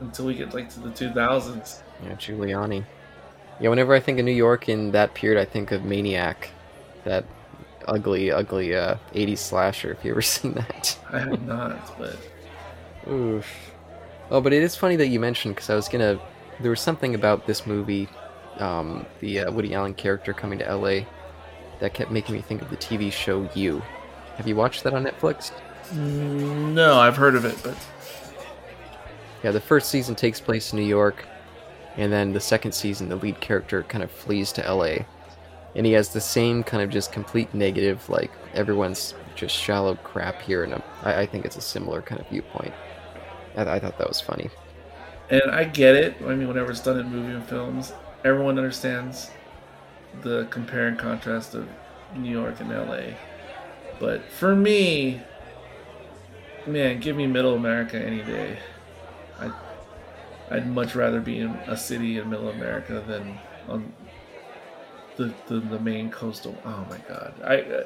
until 0.00 0.26
we 0.26 0.34
get 0.34 0.54
like 0.54 0.70
to 0.70 0.80
the 0.80 0.90
2000s. 0.90 1.80
Yeah, 2.02 2.14
Giuliani. 2.14 2.84
Yeah, 3.60 3.70
whenever 3.70 3.94
I 3.94 4.00
think 4.00 4.18
of 4.18 4.24
New 4.24 4.32
York 4.32 4.68
in 4.68 4.90
that 4.92 5.14
period, 5.14 5.40
I 5.40 5.44
think 5.44 5.72
of 5.72 5.84
Maniac, 5.84 6.50
that 7.04 7.24
ugly, 7.88 8.30
ugly 8.30 8.74
uh, 8.74 8.96
80s 9.14 9.38
slasher. 9.38 9.92
If 9.92 10.04
you 10.04 10.10
ever 10.10 10.22
seen 10.22 10.52
that? 10.54 10.98
I 11.10 11.20
have 11.20 11.42
not, 11.42 11.98
but 11.98 12.16
Oof. 13.10 13.46
Oh, 14.30 14.40
but 14.40 14.52
it 14.52 14.62
is 14.62 14.74
funny 14.76 14.96
that 14.96 15.08
you 15.08 15.20
mentioned 15.20 15.54
because 15.54 15.70
I 15.70 15.74
was 15.74 15.88
gonna. 15.88 16.18
There 16.60 16.70
was 16.70 16.80
something 16.80 17.14
about 17.14 17.46
this 17.46 17.66
movie, 17.66 18.08
um, 18.58 19.06
the 19.20 19.40
uh, 19.40 19.52
Woody 19.52 19.74
Allen 19.74 19.94
character 19.94 20.32
coming 20.32 20.58
to 20.58 20.74
LA, 20.74 21.00
that 21.80 21.94
kept 21.94 22.10
making 22.10 22.34
me 22.34 22.40
think 22.40 22.62
of 22.62 22.70
the 22.70 22.76
TV 22.76 23.12
show 23.12 23.48
You. 23.54 23.82
Have 24.36 24.48
you 24.48 24.56
watched 24.56 24.82
that 24.84 24.94
on 24.94 25.04
Netflix? 25.04 25.52
Mm, 25.92 26.72
no, 26.74 26.98
I've 26.98 27.16
heard 27.16 27.36
of 27.36 27.44
it, 27.44 27.56
but 27.62 27.76
Yeah, 29.44 29.52
the 29.52 29.60
first 29.60 29.90
season 29.90 30.14
takes 30.14 30.40
place 30.40 30.72
in 30.72 30.78
New 30.78 30.84
York, 30.86 31.24
and 31.96 32.12
then 32.12 32.32
the 32.32 32.40
second 32.40 32.72
season, 32.72 33.08
the 33.08 33.16
lead 33.16 33.40
character 33.40 33.82
kind 33.84 34.04
of 34.04 34.10
flees 34.12 34.52
to 34.54 34.62
LA, 34.72 35.06
and 35.74 35.86
he 35.86 35.92
has 35.92 36.10
the 36.12 36.20
same 36.20 36.64
kind 36.64 36.82
of 36.82 36.90
just 36.90 37.12
complete 37.12 37.54
negative, 37.54 38.08
like 38.08 38.32
everyone's 38.54 39.14
just 39.34 39.54
shallow 39.56 39.96
crap 39.96 40.42
here, 40.42 40.64
and 40.64 40.74
um, 40.74 40.82
I, 41.02 41.22
I 41.22 41.26
think 41.26 41.44
it's 41.46 41.56
a 41.56 41.60
similar 41.62 42.02
kind 42.02 42.20
of 42.20 42.28
viewpoint. 42.28 42.74
I, 43.56 43.62
I 43.76 43.80
thought 43.80 43.98
that 43.98 44.08
was 44.08 44.20
funny. 44.20 44.50
and 45.30 45.50
I 45.50 45.64
get 45.64 45.94
it. 45.96 46.16
I 46.22 46.34
mean, 46.34 46.48
whenever 46.48 46.70
it's 46.70 46.80
done 46.82 46.98
in 46.98 47.10
movie 47.10 47.32
and 47.32 47.46
films, 47.48 47.94
everyone 48.24 48.58
understands 48.58 49.36
the 50.12 50.48
compare 50.50 50.88
and 50.88 50.98
contrast 50.98 51.54
of 51.54 51.68
New 52.10 52.30
York 52.30 52.60
and 52.60 52.70
LA. 52.70 53.18
But 53.98 54.30
for 54.30 54.56
me, 54.56 55.28
man, 56.66 57.00
give 57.00 57.16
me 57.16 57.26
Middle 57.26 57.54
America 57.54 57.98
any 57.98 58.22
day. 58.22 58.60
I'd 60.50 60.66
much 60.66 60.94
rather 60.94 61.20
be 61.20 61.38
in 61.38 61.50
a 61.66 61.76
city 61.76 62.18
in 62.18 62.30
Middle 62.30 62.48
America 62.48 63.02
than 63.06 63.38
on 63.68 63.92
the 65.16 65.32
the, 65.46 65.60
the 65.60 65.78
main 65.80 66.10
coastal. 66.10 66.56
Oh 66.64 66.86
my 66.88 66.98
god, 67.08 67.34
I 67.44 67.60
uh, 67.60 67.84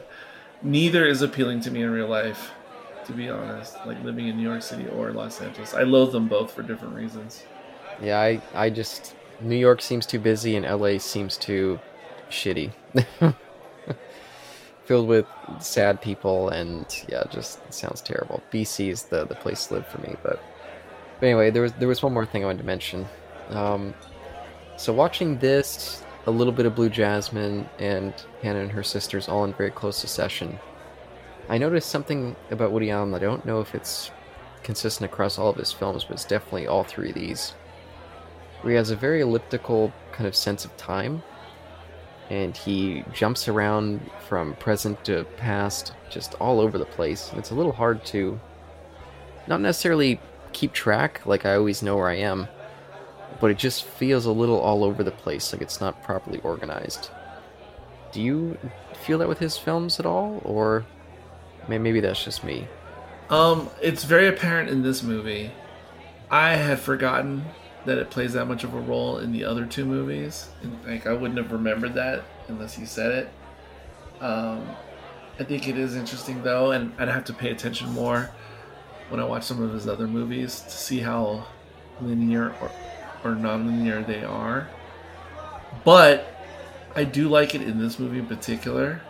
neither 0.63 1.07
is 1.07 1.23
appealing 1.23 1.61
to 1.63 1.71
me 1.71 1.83
in 1.83 1.91
real 1.91 2.09
life. 2.09 2.53
To 3.07 3.13
be 3.13 3.31
honest, 3.31 3.75
like 3.87 4.03
living 4.05 4.29
in 4.29 4.37
New 4.37 4.43
York 4.43 4.63
City 4.63 4.87
or 4.87 5.11
Los 5.13 5.41
Angeles, 5.41 5.75
I 5.75 5.83
loathe 5.83 6.13
them 6.13 6.29
both 6.29 6.53
for 6.53 6.63
different 6.63 6.95
reasons. 6.95 7.43
Yeah, 8.01 8.21
I, 8.21 8.41
I 8.55 8.71
just 8.71 9.15
New 9.41 9.57
York 9.57 9.81
seems 9.81 10.07
too 10.07 10.19
busy 10.19 10.57
and 10.57 10.67
LA 10.67 10.99
seems 10.99 11.37
too 11.37 11.81
shitty. 12.31 12.73
Filled 14.85 15.09
with 15.09 15.27
sad 15.61 16.01
people 16.01 16.49
and 16.51 16.87
yeah, 17.09 17.25
just 17.31 17.73
sounds 17.73 18.01
terrible. 18.01 18.43
BC 18.53 18.89
is 18.89 19.05
the, 19.05 19.25
the 19.25 19.35
place 19.35 19.67
to 19.67 19.75
live 19.75 19.87
for 19.87 20.01
me, 20.01 20.17
but, 20.23 20.43
but 21.21 21.27
anyway, 21.27 21.51
there 21.51 21.63
was 21.63 21.73
there 21.75 21.89
was 21.89 22.03
one 22.03 22.13
more 22.13 22.27
thing 22.27 22.43
I 22.43 22.47
wanted 22.47 22.59
to 22.59 22.65
mention. 22.65 23.07
Um, 23.51 23.95
so 24.77 24.93
watching 24.93 25.39
this, 25.39 26.03
a 26.27 26.31
little 26.31 26.53
bit 26.53 26.67
of 26.67 26.75
Blue 26.75 26.89
Jasmine 26.89 27.69
and 27.79 28.15
Hannah 28.43 28.61
and 28.61 28.73
her 28.73 28.83
sisters 28.83 29.29
all 29.29 29.45
in 29.45 29.53
very 29.55 29.71
close 29.71 29.97
succession. 29.97 30.59
I 31.49 31.59
noticed 31.59 31.91
something 31.91 32.37
about 32.51 32.73
Woody 32.73 32.91
Allen. 32.91 33.15
I 33.15 33.19
don't 33.19 33.45
know 33.45 33.61
if 33.61 33.75
it's 33.75 34.11
consistent 34.63 35.11
across 35.11 35.39
all 35.39 35.51
of 35.51 35.57
his 35.57 35.73
films, 35.73 36.05
but 36.05 36.15
it's 36.15 36.25
definitely 36.25 36.67
all 36.67 36.85
three 36.85 37.11
of 37.11 37.15
these 37.15 37.55
where 38.63 38.73
he 38.73 38.77
has 38.77 38.91
a 38.91 38.97
very 38.97 39.21
elliptical 39.21 39.93
kind 40.13 40.27
of 40.27 40.37
sense 40.37 40.65
of 40.65 40.77
time 40.77 41.23
and 42.29 42.57
he 42.57 43.05
jumps 43.13 43.49
around 43.49 44.01
from 44.29 44.55
present 44.57 45.03
to 45.05 45.25
past 45.37 45.95
just 46.11 46.35
all 46.35 46.61
over 46.61 46.79
the 46.79 46.85
place 46.85 47.33
it's 47.37 47.51
a 47.51 47.55
little 47.55 47.73
hard 47.73 48.05
to 48.05 48.39
not 49.47 49.61
necessarily 49.61 50.21
keep 50.53 50.73
track 50.73 51.21
like 51.27 51.45
i 51.47 51.55
always 51.55 51.83
know 51.83 51.97
where 51.97 52.09
i 52.09 52.15
am 52.17 52.49
but 53.41 53.51
it 53.51 53.59
just 53.59 53.85
feels 53.85 54.27
a 54.27 54.33
little 54.33 54.59
all 54.61 54.85
over 54.85 55.03
the 55.05 55.13
place 55.13 55.53
like 55.53 55.63
it's 55.63 55.81
not 55.81 56.03
properly 56.03 56.41
organized 56.41 57.11
do 58.13 58.23
you 58.23 58.59
feel 58.95 59.19
that 59.19 59.29
with 59.29 59.39
his 59.39 59.57
films 59.59 60.01
at 60.01 60.07
all 60.07 60.41
or 60.45 60.89
maybe 61.67 62.01
that's 62.01 62.25
just 62.25 62.45
me 62.45 62.71
Um, 63.29 63.71
it's 63.81 64.05
very 64.05 64.27
apparent 64.29 64.69
in 64.71 64.83
this 64.83 65.03
movie. 65.03 65.53
I 66.31 66.57
had 66.57 66.81
forgotten 66.81 67.55
that 67.85 67.99
it 67.99 68.11
plays 68.11 68.33
that 68.35 68.47
much 68.47 68.65
of 68.65 68.75
a 68.75 68.81
role 68.81 69.19
in 69.19 69.33
the 69.33 69.45
other 69.45 69.67
two 69.67 69.87
movies. 69.87 70.51
And, 70.63 70.85
like 70.85 71.07
I 71.07 71.15
wouldn't 71.15 71.39
have 71.39 71.53
remembered 71.53 71.95
that 71.95 72.31
unless 72.49 72.79
you 72.79 72.87
said 72.87 73.13
it. 73.13 73.35
Um, 74.21 74.79
I 75.39 75.45
think 75.45 75.69
it 75.69 75.79
is 75.79 75.97
interesting 75.97 76.43
though, 76.43 76.73
and 76.73 76.95
I'd 76.99 77.09
have 77.09 77.25
to 77.27 77.35
pay 77.35 77.51
attention 77.51 77.91
more 77.91 78.37
when 79.11 79.21
I 79.21 79.25
watch 79.25 79.45
some 79.45 79.63
of 79.63 79.73
his 79.73 79.87
other 79.87 80.09
movies 80.09 80.61
to 80.61 80.71
see 80.71 81.01
how 81.01 81.47
linear 82.01 82.55
or, 82.61 82.71
or 83.25 83.35
non-linear 83.35 84.03
they 84.03 84.25
are. 84.25 84.69
But 85.85 86.27
I 86.97 87.05
do 87.05 87.29
like 87.29 87.55
it 87.55 87.63
in 87.63 87.79
this 87.79 87.99
movie 87.99 88.19
in 88.19 88.27
particular, 88.27 89.03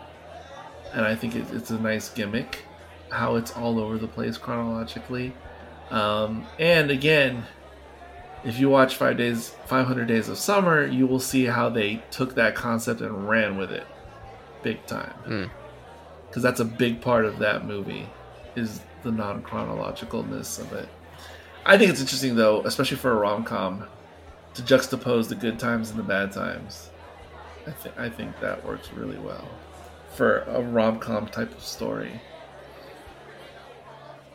and 0.93 1.05
I 1.05 1.15
think 1.15 1.37
it, 1.37 1.45
it's 1.53 1.71
a 1.71 1.79
nice 1.79 2.09
gimmick 2.09 2.65
how 3.11 3.37
it's 3.37 3.53
all 3.53 3.79
over 3.79 3.99
the 3.99 4.09
place 4.09 4.39
chronologically. 4.39 5.33
Um, 5.91 6.47
and 6.59 6.91
again, 6.91 7.45
if 8.45 8.59
you 8.59 8.71
watch 8.71 8.97
Five 8.97 9.17
Days, 9.17 9.51
Five 9.67 9.87
Hundred 9.87 10.07
Days 10.07 10.29
of 10.29 10.39
Summer, 10.39 10.87
you 10.87 11.07
will 11.07 11.21
see 11.21 11.45
how 11.45 11.69
they 11.69 12.03
took 12.11 12.37
that 12.37 12.55
concept 12.55 13.01
and 13.01 13.29
ran 13.29 13.57
with 13.57 13.71
it, 13.73 13.87
big 14.63 14.85
time. 14.87 15.13
Mm. 15.27 15.51
Because 16.29 16.43
that's 16.43 16.61
a 16.61 16.65
big 16.65 17.01
part 17.01 17.25
of 17.25 17.41
that 17.41 17.67
movie, 17.67 18.07
is 18.55 18.81
the 19.03 19.11
non 19.13 19.43
chronologicalness 19.43 20.59
of 20.61 20.73
it. 20.73 20.89
I 21.65 21.77
think 21.79 21.91
it's 21.91 22.01
interesting 22.01 22.37
though, 22.37 22.63
especially 22.63 22.97
for 22.97 23.13
a 23.13 23.15
rom 23.17 23.45
com, 23.45 23.85
to 24.55 24.63
juxtapose 24.63 25.29
the 25.29 25.35
good 25.35 25.59
times 25.59 25.91
and 25.91 25.99
the 25.99 26.03
bad 26.03 26.33
times. 26.33 26.91
I 27.67 27.71
think 27.73 27.99
I 27.99 28.09
think 28.09 28.41
that 28.41 28.65
works 28.65 28.91
really 28.93 29.19
well 29.19 29.49
for 30.15 30.41
a 30.49 30.61
rom 30.61 30.99
com 30.99 31.27
type 31.29 31.53
of 31.57 31.63
story. 31.63 32.21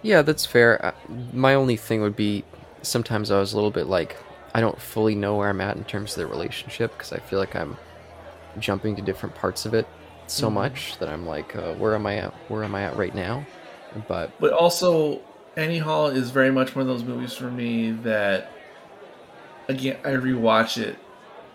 Yeah, 0.02 0.22
that's 0.22 0.46
fair. 0.46 0.84
Uh, 0.86 0.92
My 1.34 1.56
only 1.56 1.76
thing 1.78 2.02
would 2.02 2.16
be 2.16 2.44
sometimes 2.82 3.32
I 3.32 3.40
was 3.40 3.54
a 3.54 3.56
little 3.56 3.72
bit 3.72 3.88
like 3.88 4.16
I 4.54 4.62
don't 4.62 4.80
fully 4.80 5.16
know 5.16 5.36
where 5.36 5.50
I'm 5.50 5.60
at 5.62 5.76
in 5.76 5.84
terms 5.84 6.12
of 6.14 6.20
the 6.20 6.28
relationship 6.28 6.94
because 6.94 7.12
I 7.12 7.18
feel 7.18 7.40
like 7.40 7.56
I'm 7.56 7.78
jumping 8.60 8.96
to 8.96 9.02
different 9.02 9.36
parts 9.36 9.66
of 9.66 9.74
it 9.74 9.86
so 10.28 10.50
Mhm. 10.50 10.54
much 10.54 10.98
that 11.00 11.10
I'm 11.10 11.26
like, 11.26 11.56
uh, 11.56 11.74
where 11.74 11.94
am 11.94 12.06
I 12.08 12.18
at? 12.18 12.34
Where 12.48 12.64
am 12.64 12.74
I 12.74 12.84
at 12.84 12.96
right 12.96 13.14
now? 13.14 13.46
But 14.07 14.39
But 14.39 14.53
also, 14.53 15.22
Annie 15.55 15.80
Hall 15.80 16.07
is 16.07 16.30
very 16.30 16.51
much 16.51 16.76
one 16.76 16.81
of 16.81 16.88
those 16.88 17.03
movies 17.03 17.34
for 17.34 17.49
me 17.49 17.91
that, 17.91 18.51
again, 19.67 19.97
I 20.03 20.09
rewatch 20.09 20.77
it. 20.77 20.97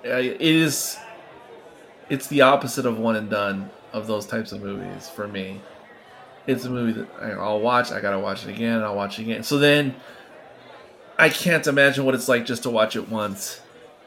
It 0.02 0.40
is, 0.40 0.96
it's 2.08 2.26
the 2.28 2.40
opposite 2.40 2.86
of 2.86 2.98
one 2.98 3.16
and 3.16 3.28
done 3.28 3.70
of 3.92 4.06
those 4.06 4.26
types 4.26 4.52
of 4.52 4.62
movies 4.62 5.08
for 5.08 5.28
me. 5.28 5.60
It's 6.46 6.64
a 6.64 6.70
movie 6.70 6.92
that 7.00 7.38
I'll 7.38 7.60
watch. 7.60 7.92
I 7.92 8.00
gotta 8.00 8.18
watch 8.18 8.46
it 8.46 8.50
again. 8.50 8.82
I'll 8.82 8.96
watch 8.96 9.18
it 9.18 9.22
again. 9.22 9.42
So 9.42 9.58
then, 9.58 9.94
I 11.18 11.28
can't 11.28 11.66
imagine 11.66 12.06
what 12.06 12.14
it's 12.14 12.28
like 12.28 12.46
just 12.46 12.62
to 12.62 12.70
watch 12.70 12.96
it 12.96 13.10
once 13.10 13.60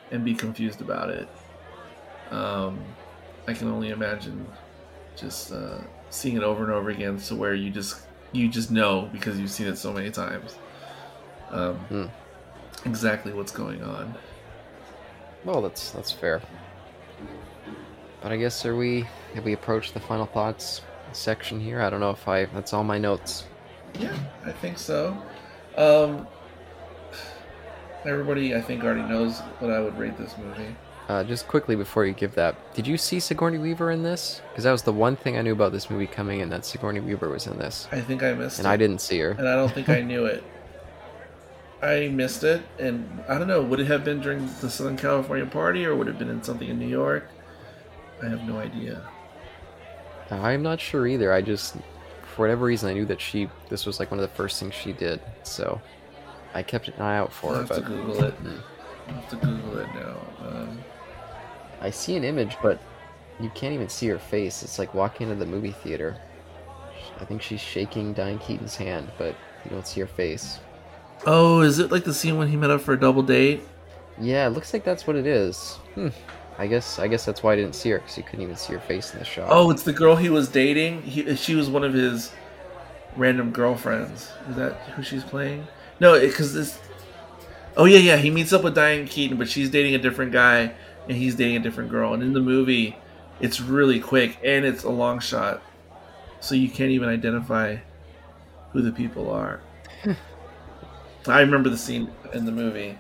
and 0.09 0.25
be 0.25 0.33
confused 0.33 0.81
about 0.81 1.11
it. 1.11 1.27
Um, 2.31 2.79
I 3.47 3.53
can 3.53 3.67
only 3.67 3.89
imagine 3.89 4.47
just 5.15 5.51
uh, 5.51 5.77
seeing 6.09 6.37
it 6.37 6.43
over 6.43 6.63
and 6.63 6.73
over 6.73 6.89
again, 6.89 7.19
so 7.19 7.35
where 7.35 7.53
you 7.53 7.69
just 7.69 8.07
you 8.33 8.47
just 8.49 8.69
know 8.71 9.09
because 9.13 9.39
you've 9.39 9.51
seen 9.51 9.67
it 9.67 9.77
so 9.77 9.93
many 9.93 10.09
times 10.11 10.55
um, 11.51 11.75
Hmm. 11.89 12.05
exactly 12.85 13.31
what's 13.33 13.51
going 13.51 13.81
on. 13.83 14.13
well, 15.45 15.61
that's 15.61 15.91
that's 15.91 16.11
fair. 16.11 16.41
But 18.21 18.31
I 18.31 18.37
guess 18.37 18.65
are 18.65 18.75
we 18.75 19.05
have 19.35 19.43
we 19.45 19.53
approached 19.53 19.93
the 19.93 19.99
final 19.99 20.25
thoughts 20.25 20.81
section 21.11 21.59
here? 21.59 21.81
I 21.81 21.89
don't 21.89 21.99
know 21.99 22.11
if 22.11 22.27
I 22.27 22.45
that's 22.45 22.73
all 22.73 22.83
my 22.83 22.97
notes. 22.97 23.45
Yeah, 23.99 24.15
I 24.45 24.51
think 24.51 24.77
so. 24.79 25.15
Um, 25.77 26.27
everybody, 28.05 28.55
I 28.55 28.61
think, 28.61 28.83
already 28.83 29.03
knows 29.03 29.39
what 29.59 29.71
I 29.71 29.79
would 29.79 29.97
rate 29.97 30.17
this 30.17 30.35
movie. 30.37 30.75
Uh, 31.13 31.23
just 31.23 31.47
quickly 31.47 31.75
before 31.75 32.07
you 32.07 32.13
give 32.13 32.33
that, 32.33 32.55
did 32.73 32.87
you 32.87 32.97
see 32.97 33.19
Sigourney 33.19 33.59
Weaver 33.59 33.91
in 33.91 34.01
this? 34.01 34.41
Because 34.49 34.63
that 34.63 34.71
was 34.71 34.81
the 34.81 34.91
one 34.91 35.15
thing 35.15 35.37
I 35.37 35.43
knew 35.43 35.53
about 35.53 35.71
this 35.71 35.91
movie 35.91 36.07
coming 36.07 36.39
in 36.39 36.49
that 36.49 36.65
Sigourney 36.65 37.01
Weaver 37.01 37.29
was 37.29 37.45
in 37.45 37.59
this, 37.59 37.87
I 37.91 38.01
think 38.01 38.23
I 38.23 38.33
missed 38.33 38.57
it. 38.57 38.65
and 38.65 38.67
it, 38.67 38.71
I 38.73 38.77
didn't 38.77 38.99
see 38.99 39.19
her. 39.19 39.29
and 39.37 39.47
I 39.47 39.55
don't 39.55 39.71
think 39.71 39.89
I 39.89 40.01
knew 40.01 40.25
it. 40.25 40.43
I 41.83 42.07
missed 42.07 42.43
it, 42.43 42.63
and 42.79 43.23
I 43.29 43.37
don't 43.37 43.47
know. 43.47 43.61
Would 43.61 43.79
it 43.79 43.85
have 43.85 44.03
been 44.03 44.21
during 44.21 44.47
the 44.59 44.71
Southern 44.71 44.97
California 44.97 45.45
party, 45.45 45.85
or 45.85 45.95
would 45.95 46.07
it 46.07 46.11
have 46.13 46.19
been 46.19 46.29
in 46.31 46.41
something 46.41 46.67
in 46.67 46.79
New 46.79 46.87
York? 46.87 47.27
I 48.23 48.27
have 48.29 48.41
no 48.47 48.57
idea. 48.57 48.99
I'm 50.31 50.63
not 50.63 50.79
sure 50.81 51.05
either. 51.05 51.31
I 51.31 51.41
just, 51.43 51.75
for 52.33 52.41
whatever 52.41 52.65
reason, 52.65 52.89
I 52.89 52.93
knew 52.93 53.05
that 53.05 53.21
she. 53.21 53.49
This 53.69 53.85
was 53.85 53.99
like 53.99 54.09
one 54.09 54.19
of 54.19 54.27
the 54.27 54.35
first 54.35 54.59
things 54.59 54.73
she 54.73 54.93
did, 54.93 55.19
so 55.43 55.79
I 56.55 56.63
kept 56.63 56.87
an 56.87 56.99
eye 56.99 57.17
out 57.17 57.31
for 57.31 57.47
I'll 57.51 57.53
her. 57.53 57.59
have 57.67 57.69
to 57.75 57.81
But 57.81 57.85
Google 57.87 58.23
it. 58.23 58.33
Hmm. 58.33 58.57
I'll 59.09 59.13
have 59.15 59.29
to 59.29 59.35
Google 59.35 59.77
it 59.77 59.87
now. 59.93 60.17
Um, 60.47 60.79
I 61.83 61.91
see 61.91 62.15
an 62.15 62.23
image, 62.23 62.57
but 62.63 62.81
you 63.39 63.49
can't 63.49 63.73
even 63.73 63.89
see 63.89 64.07
her 64.07 64.17
face. 64.17 64.63
It's 64.63 64.79
like 64.79 64.93
walking 64.93 65.29
into 65.29 65.43
the 65.43 65.49
movie 65.49 65.71
theater. 65.71 66.17
I 67.19 67.25
think 67.25 67.41
she's 67.41 67.61
shaking 67.61 68.13
Diane 68.13 68.39
Keaton's 68.39 68.75
hand, 68.75 69.11
but 69.17 69.35
you 69.65 69.71
don't 69.71 69.85
see 69.85 69.99
her 70.01 70.07
face. 70.07 70.59
Oh, 71.25 71.61
is 71.61 71.79
it 71.79 71.91
like 71.91 72.03
the 72.03 72.13
scene 72.13 72.37
when 72.37 72.47
he 72.47 72.57
met 72.57 72.71
up 72.71 72.81
for 72.81 72.93
a 72.93 72.99
double 72.99 73.21
date? 73.21 73.61
Yeah, 74.19 74.47
it 74.47 74.51
looks 74.51 74.73
like 74.73 74.83
that's 74.83 75.05
what 75.05 75.15
it 75.15 75.27
is. 75.27 75.75
Hmm. 75.95 76.09
I 76.57 76.67
guess 76.67 76.99
I 76.99 77.07
guess 77.07 77.25
that's 77.25 77.41
why 77.41 77.53
I 77.53 77.55
didn't 77.55 77.75
see 77.75 77.89
her 77.89 77.99
because 77.99 78.17
you 78.17 78.23
couldn't 78.23 78.41
even 78.41 78.55
see 78.55 78.73
her 78.73 78.79
face 78.79 79.11
in 79.13 79.19
the 79.19 79.25
shot. 79.25 79.47
Oh, 79.49 79.71
it's 79.71 79.83
the 79.83 79.93
girl 79.93 80.15
he 80.15 80.29
was 80.29 80.47
dating. 80.47 81.01
He, 81.01 81.35
she 81.35 81.55
was 81.55 81.69
one 81.69 81.83
of 81.83 81.93
his 81.93 82.31
random 83.15 83.51
girlfriends. 83.51 84.31
Is 84.49 84.55
that 84.57 84.73
who 84.95 85.01
she's 85.03 85.23
playing? 85.23 85.67
No, 85.99 86.19
because 86.19 86.53
this. 86.53 86.79
Oh 87.75 87.85
yeah, 87.85 87.97
yeah. 87.97 88.17
He 88.17 88.29
meets 88.29 88.53
up 88.53 88.63
with 88.63 88.75
Diane 88.75 89.07
Keaton, 89.07 89.37
but 89.37 89.49
she's 89.49 89.69
dating 89.69 89.95
a 89.95 89.97
different 89.97 90.31
guy, 90.31 90.73
and 91.07 91.17
he's 91.17 91.35
dating 91.35 91.57
a 91.57 91.59
different 91.59 91.89
girl. 91.89 92.13
And 92.13 92.23
in 92.23 92.33
the 92.33 92.39
movie, 92.39 92.95
it's 93.39 93.59
really 93.59 93.99
quick 93.99 94.37
and 94.43 94.65
it's 94.65 94.83
a 94.83 94.89
long 94.89 95.19
shot, 95.19 95.61
so 96.39 96.55
you 96.55 96.69
can't 96.69 96.91
even 96.91 97.09
identify 97.09 97.77
who 98.71 98.81
the 98.81 98.91
people 98.91 99.29
are. 99.29 99.61
I 101.27 101.41
remember 101.41 101.69
the 101.69 101.77
scene 101.77 102.11
in 102.33 102.45
the 102.45 102.51
movie. 102.51 102.97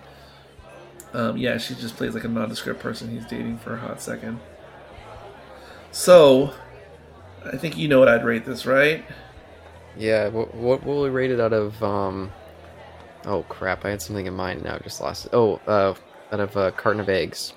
Um, 1.13 1.37
yeah, 1.37 1.57
she 1.57 1.75
just 1.75 1.95
plays 1.95 2.13
like 2.13 2.23
a 2.23 2.27
nondescript 2.27 2.79
person 2.79 3.09
he's 3.09 3.25
dating 3.25 3.57
for 3.59 3.75
a 3.75 3.77
hot 3.77 4.01
second. 4.01 4.39
So, 5.91 6.53
I 7.45 7.57
think 7.57 7.77
you 7.77 7.87
know 7.87 7.99
what 7.99 8.07
I'd 8.07 8.25
rate 8.25 8.45
this, 8.45 8.65
right? 8.65 9.05
Yeah, 9.95 10.29
what, 10.29 10.55
what 10.55 10.83
will 10.83 11.03
we 11.03 11.09
rate 11.09 11.29
it 11.29 11.39
out 11.39 11.53
of? 11.53 11.81
Um, 11.83 12.31
oh 13.25 13.43
crap! 13.43 13.85
I 13.85 13.91
had 13.91 14.01
something 14.01 14.25
in 14.25 14.33
mind 14.33 14.63
now. 14.63 14.79
Just 14.79 15.01
lost 15.01 15.27
it. 15.27 15.33
Oh, 15.33 15.61
uh, 15.67 15.93
out 16.31 16.39
of 16.39 16.55
a 16.55 16.71
carton 16.71 16.99
of 16.99 17.09
eggs 17.09 17.53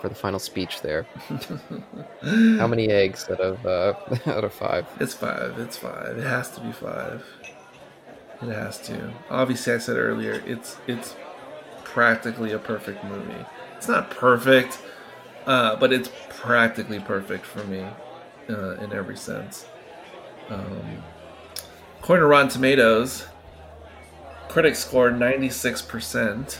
for 0.00 0.08
the 0.08 0.14
final 0.14 0.38
speech 0.38 0.82
there. 0.82 1.06
How 2.22 2.66
many 2.66 2.88
eggs 2.88 3.28
out 3.30 3.40
of 3.40 3.66
uh, 3.66 3.94
out 4.30 4.44
of 4.44 4.52
five? 4.52 4.86
It's 5.00 5.14
five. 5.14 5.58
It's 5.58 5.76
five. 5.76 6.18
It 6.18 6.24
has 6.24 6.50
to 6.52 6.60
be 6.60 6.72
five. 6.72 7.24
It 8.42 8.48
has 8.48 8.78
to. 8.82 9.12
Obviously, 9.30 9.72
I 9.72 9.78
said 9.78 9.96
earlier, 9.96 10.42
it's 10.46 10.76
it's 10.86 11.16
practically 11.84 12.52
a 12.52 12.58
perfect 12.58 13.02
movie. 13.04 13.44
It's 13.76 13.88
not 13.88 14.10
perfect, 14.10 14.78
uh, 15.46 15.76
but 15.76 15.92
it's 15.92 16.10
practically 16.28 17.00
perfect 17.00 17.46
for 17.46 17.64
me 17.64 17.86
uh, 18.48 18.76
in 18.76 18.92
every 18.92 19.16
sense. 19.16 19.66
Um, 20.48 21.02
according 21.98 22.22
to 22.22 22.26
Rotten 22.26 22.48
Tomatoes, 22.48 23.26
critics 24.48 24.78
score 24.78 25.10
96%, 25.10 26.58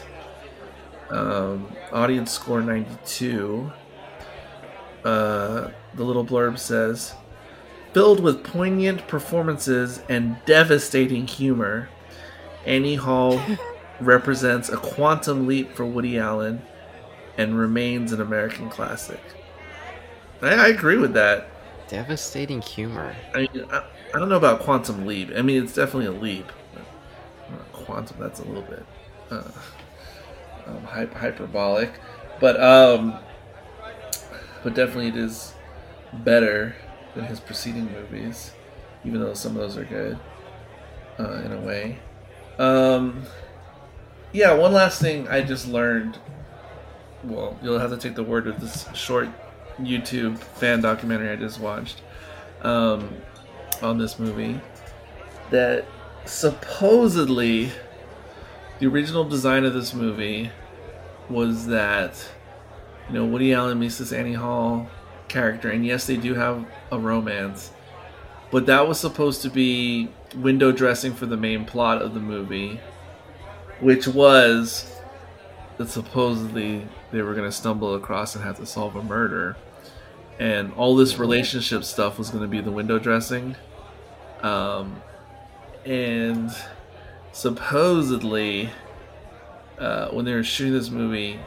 um, 1.09 1.71
audience 1.91 2.31
score 2.31 2.61
92. 2.61 3.71
Uh, 5.03 5.69
the 5.93 6.03
little 6.03 6.25
blurb 6.25 6.59
says, 6.59 7.13
filled 7.93 8.19
with 8.19 8.43
poignant 8.43 9.07
performances 9.07 10.01
and 10.09 10.37
devastating 10.45 11.27
humor, 11.27 11.89
Annie 12.65 12.95
Hall 12.95 13.41
represents 14.01 14.69
a 14.69 14.77
quantum 14.77 15.47
leap 15.47 15.73
for 15.73 15.85
Woody 15.85 16.19
Allen 16.19 16.61
and 17.37 17.57
remains 17.57 18.11
an 18.11 18.21
American 18.21 18.69
classic. 18.69 19.21
I, 20.41 20.53
I 20.53 20.67
agree 20.67 20.97
with 20.97 21.13
that. 21.13 21.49
Devastating 21.87 22.61
humor. 22.61 23.15
I 23.33 23.37
mean, 23.39 23.65
I, 23.71 23.83
I, 24.13 24.19
don't 24.19 24.27
know 24.27 24.35
about 24.35 24.59
quantum 24.59 25.05
leap. 25.05 25.31
I 25.35 25.41
mean, 25.41 25.63
it's 25.63 25.73
definitely 25.73 26.07
a 26.07 26.19
leap. 26.19 26.51
quantum, 27.71 28.17
that's 28.19 28.41
a 28.41 28.43
little 28.43 28.63
bit 28.63 28.85
uh, 29.31 29.43
um, 30.67 30.83
hyperbolic, 30.83 31.91
but 32.39 32.61
um, 32.61 33.17
but 34.63 34.73
definitely 34.75 35.07
it 35.07 35.15
is 35.15 35.53
better 36.13 36.75
than 37.15 37.25
his 37.25 37.39
preceding 37.39 37.91
movies, 37.91 38.51
even 39.03 39.19
though 39.19 39.33
some 39.33 39.55
of 39.55 39.61
those 39.61 39.77
are 39.77 39.85
good 39.85 40.19
uh, 41.19 41.41
in 41.43 41.51
a 41.51 41.59
way. 41.59 41.99
Um, 42.59 43.23
yeah, 44.31 44.53
one 44.53 44.73
last 44.73 45.01
thing 45.01 45.27
I 45.27 45.41
just 45.41 45.67
learned. 45.67 46.17
Well, 47.23 47.57
you'll 47.61 47.79
have 47.79 47.89
to 47.89 47.97
take 47.97 48.15
the 48.15 48.23
word 48.23 48.47
of 48.47 48.59
this 48.59 48.85
short 48.93 49.29
YouTube 49.79 50.37
fan 50.37 50.81
documentary 50.81 51.29
I 51.29 51.35
just 51.35 51.59
watched 51.59 52.01
um, 52.61 53.09
on 53.81 53.97
this 53.97 54.19
movie. 54.19 54.59
That 55.49 55.85
supposedly 56.25 57.71
the 58.79 58.87
original 58.87 59.23
design 59.23 59.65
of 59.65 59.73
this 59.73 59.93
movie 59.93 60.51
was 61.29 61.67
that 61.67 62.29
you 63.07 63.15
know 63.15 63.25
Woody 63.25 63.53
Allen 63.53 63.79
meets 63.79 63.97
this 63.97 64.11
Annie 64.11 64.33
Hall 64.33 64.89
character, 65.27 65.69
and 65.69 65.85
yes, 65.85 66.07
they 66.07 66.17
do 66.17 66.33
have 66.33 66.65
a 66.91 66.99
romance, 66.99 67.71
but 68.51 68.65
that 68.65 68.87
was 68.87 68.99
supposed 68.99 69.41
to 69.41 69.49
be 69.49 70.09
window 70.35 70.71
dressing 70.71 71.13
for 71.13 71.25
the 71.25 71.37
main 71.37 71.65
plot 71.65 72.01
of 72.01 72.13
the 72.13 72.19
movie 72.19 72.79
which 73.79 74.07
was 74.07 74.91
that 75.77 75.89
supposedly 75.89 76.87
they 77.11 77.21
were 77.21 77.33
going 77.33 77.49
to 77.49 77.55
stumble 77.55 77.93
across 77.95 78.35
and 78.35 78.43
have 78.43 78.57
to 78.57 78.65
solve 78.65 78.95
a 78.95 79.03
murder. 79.03 79.55
And 80.39 80.73
all 80.73 80.95
this 80.95 81.17
relationship 81.17 81.83
stuff 81.83 82.17
was 82.17 82.29
going 82.29 82.43
to 82.43 82.47
be 82.47 82.61
the 82.61 82.71
window 82.71 82.99
dressing. 82.99 83.55
Um, 84.41 85.01
and 85.85 86.51
supposedly, 87.37 88.67
uh, 89.77 90.09
when 90.09 90.25
they 90.25 90.33
were 90.33 90.43
shooting 90.43 90.73
this 90.73 90.89
movie, 90.89 91.39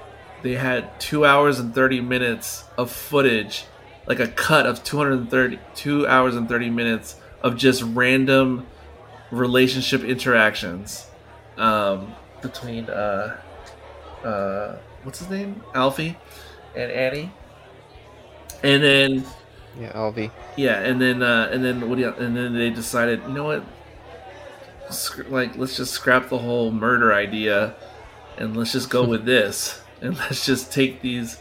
they 0.42 0.52
had 0.52 1.00
two 1.00 1.24
hours 1.24 1.58
and 1.58 1.74
30 1.74 2.00
minutes 2.00 2.62
of 2.78 2.92
footage, 2.92 3.64
like 4.06 4.20
a 4.20 4.28
cut 4.28 4.66
of 4.66 4.84
230, 4.84 5.58
two 5.74 6.06
hours 6.06 6.36
and 6.36 6.48
30 6.48 6.70
minutes 6.70 7.16
of 7.42 7.56
just 7.56 7.82
random 7.82 8.68
relationship 9.32 10.04
interactions. 10.04 11.06
Um, 11.56 12.14
between 12.40 12.88
uh, 12.88 13.36
uh, 14.22 14.76
what's 15.02 15.18
his 15.18 15.28
name, 15.28 15.60
Alvy, 15.74 16.14
and 16.76 16.92
Annie, 16.92 17.32
and 18.62 18.82
then 18.82 19.24
yeah, 19.78 19.92
Alvy. 19.92 20.30
Yeah, 20.56 20.80
and 20.80 21.02
then 21.02 21.22
uh, 21.22 21.50
and 21.52 21.64
then 21.64 21.88
what? 21.88 21.96
Do 21.96 22.02
you, 22.02 22.12
and 22.14 22.36
then 22.36 22.54
they 22.54 22.70
decided, 22.70 23.20
you 23.24 23.34
know 23.34 23.44
what? 23.44 23.64
Like, 25.28 25.56
let's 25.56 25.76
just 25.76 25.92
scrap 25.92 26.28
the 26.28 26.38
whole 26.38 26.70
murder 26.70 27.12
idea, 27.12 27.74
and 28.36 28.56
let's 28.56 28.72
just 28.72 28.90
go 28.90 29.04
with 29.04 29.24
this, 29.24 29.80
and 30.00 30.16
let's 30.16 30.44
just 30.44 30.72
take 30.72 31.00
these 31.00 31.38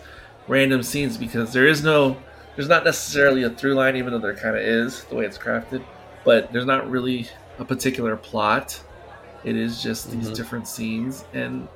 random 0.47 0.83
scenes 0.83 1.17
because 1.17 1.53
there 1.53 1.67
is 1.67 1.83
no, 1.83 2.17
there's 2.55 2.69
not 2.69 2.83
necessarily 2.83 3.43
a 3.43 3.49
through 3.49 3.75
line, 3.75 3.95
even 3.95 4.13
though 4.13 4.19
there 4.19 4.35
kind 4.35 4.55
of 4.55 4.61
is 4.61 5.03
the 5.05 5.15
way 5.15 5.25
it's 5.25 5.37
crafted, 5.37 5.83
but 6.25 6.51
there's 6.51 6.65
not 6.65 6.89
really 6.89 7.27
a 7.59 7.65
particular 7.65 8.15
plot 8.15 8.81
it 9.43 9.55
is 9.55 9.81
just 9.81 10.11
these 10.11 10.25
mm-hmm. 10.25 10.33
different 10.33 10.67
scenes, 10.67 11.23
and 11.33 11.67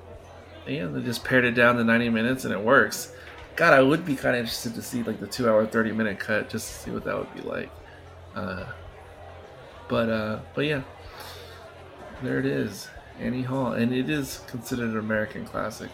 yeah, 0.68 0.86
they 0.88 1.02
just 1.02 1.24
pared 1.24 1.46
it 1.46 1.52
down 1.52 1.78
to 1.78 1.84
90 1.84 2.10
minutes, 2.10 2.46
and 2.46 2.54
it 2.54 2.60
works. 2.60 3.14
God, 3.56 3.74
I 3.74 3.82
would 3.82 4.06
be 4.06 4.16
kind 4.16 4.36
of 4.36 4.42
interested 4.42 4.76
to 4.76 4.82
see 4.82 5.04
like 5.04 5.20
the 5.20 5.28
two 5.28 5.50
hour, 5.50 5.66
30 5.66 5.92
minute 5.94 6.20
cut 6.20 6.50
just 6.50 6.68
to 6.68 6.80
see 6.80 6.92
what 6.92 7.06
that 7.06 7.18
would 7.18 7.34
be 7.34 7.42
like. 7.42 7.70
Uh, 8.36 8.66
but 9.88 10.10
uh, 10.10 10.40
but 10.56 10.66
yeah, 10.66 10.82
there 12.24 12.40
it 12.40 12.46
is, 12.46 12.88
Annie 13.20 13.44
Hall, 13.44 13.74
and 13.74 13.94
it 13.94 14.10
is 14.10 14.42
considered 14.48 14.92
an 14.92 14.98
American 14.98 15.46
classic. 15.46 15.90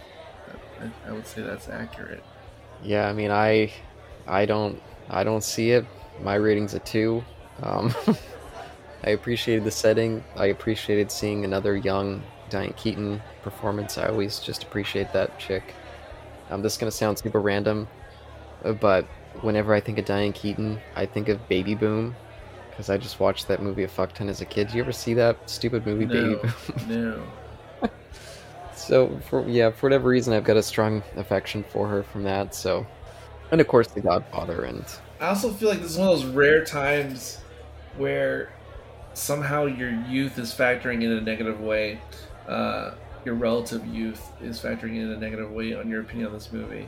I, 0.80 1.10
I 1.10 1.12
would 1.12 1.28
say 1.28 1.42
that's 1.42 1.68
accurate. 1.68 2.24
Yeah, 2.84 3.10
I 3.10 3.14
mean, 3.14 3.32
I 3.32 3.74
I 4.28 4.46
don't 4.46 4.82
I 5.10 5.24
don't 5.24 5.44
see 5.44 5.72
it. 5.72 5.86
My 6.22 6.36
rating's 6.36 6.74
a 6.74 6.80
two. 6.80 7.24
Um, 7.64 7.94
I 9.04 9.12
appreciated 9.12 9.64
the 9.64 9.72
setting. 9.72 10.24
I 10.36 10.48
appreciated 10.48 11.12
seeing 11.12 11.46
another 11.46 11.76
young 11.76 12.22
Diane 12.50 12.74
Keaton 12.78 13.22
performance. 13.42 13.98
I 13.98 14.08
always 14.08 14.40
just 14.40 14.64
appreciate 14.64 15.12
that 15.14 15.40
chick. 15.40 15.74
Um, 16.50 16.62
this 16.62 16.74
is 16.74 16.78
gonna 16.78 16.92
sound 16.92 17.18
super 17.18 17.42
random, 17.42 17.88
but 18.80 19.06
whenever 19.42 19.74
I 19.74 19.80
think 19.80 19.98
of 19.98 20.06
Diane 20.06 20.34
Keaton, 20.34 20.80
I 20.96 21.06
think 21.06 21.30
of 21.30 21.48
Baby 21.48 21.76
Boom, 21.76 22.16
because 22.80 22.90
I 22.90 22.96
just 22.96 23.20
watched 23.20 23.50
that 23.50 23.62
movie 23.62 23.84
a 23.84 23.90
fuck 23.90 24.14
ton 24.14 24.30
as 24.30 24.40
a 24.40 24.46
kid. 24.46 24.68
Did 24.68 24.76
you 24.78 24.82
ever 24.84 24.94
see 24.94 25.14
that 25.16 25.50
stupid 25.50 25.86
movie, 25.86 26.06
no, 26.06 26.14
Baby 26.14 26.36
Boom? 26.88 27.28
no. 27.82 27.90
so 28.74 29.20
for 29.30 29.46
yeah, 29.50 29.70
for 29.70 29.88
whatever 29.88 30.08
reason, 30.08 30.34
I've 30.34 30.46
got 30.46 30.56
a 30.56 30.64
strong 30.64 31.04
affection 31.18 31.66
for 31.68 31.90
her 31.90 32.04
from 32.04 32.24
that. 32.24 32.56
So, 32.56 32.88
and 33.52 33.60
of 33.60 33.68
course, 33.68 33.88
The 33.88 34.00
Godfather. 34.00 34.64
And 34.64 34.86
I 35.20 35.28
also 35.28 35.52
feel 35.52 35.68
like 35.68 35.82
this 35.82 35.92
is 35.92 35.98
one 35.98 36.08
of 36.08 36.22
those 36.22 36.30
rare 36.34 36.64
times 36.64 37.42
where 37.98 38.50
somehow 39.14 39.66
your 39.66 39.92
youth 39.92 40.40
is 40.40 40.54
factoring 40.54 41.04
in 41.04 41.12
a 41.12 41.20
negative 41.20 41.60
way. 41.60 42.00
Uh, 42.48 42.92
your 43.26 43.36
relative 43.36 43.86
youth 43.88 44.26
is 44.42 44.58
factoring 44.58 44.96
in 44.96 45.12
a 45.12 45.18
negative 45.18 45.52
way 45.52 45.74
on 45.74 45.90
your 45.90 46.00
opinion 46.00 46.28
on 46.28 46.34
this 46.34 46.54
movie, 46.54 46.88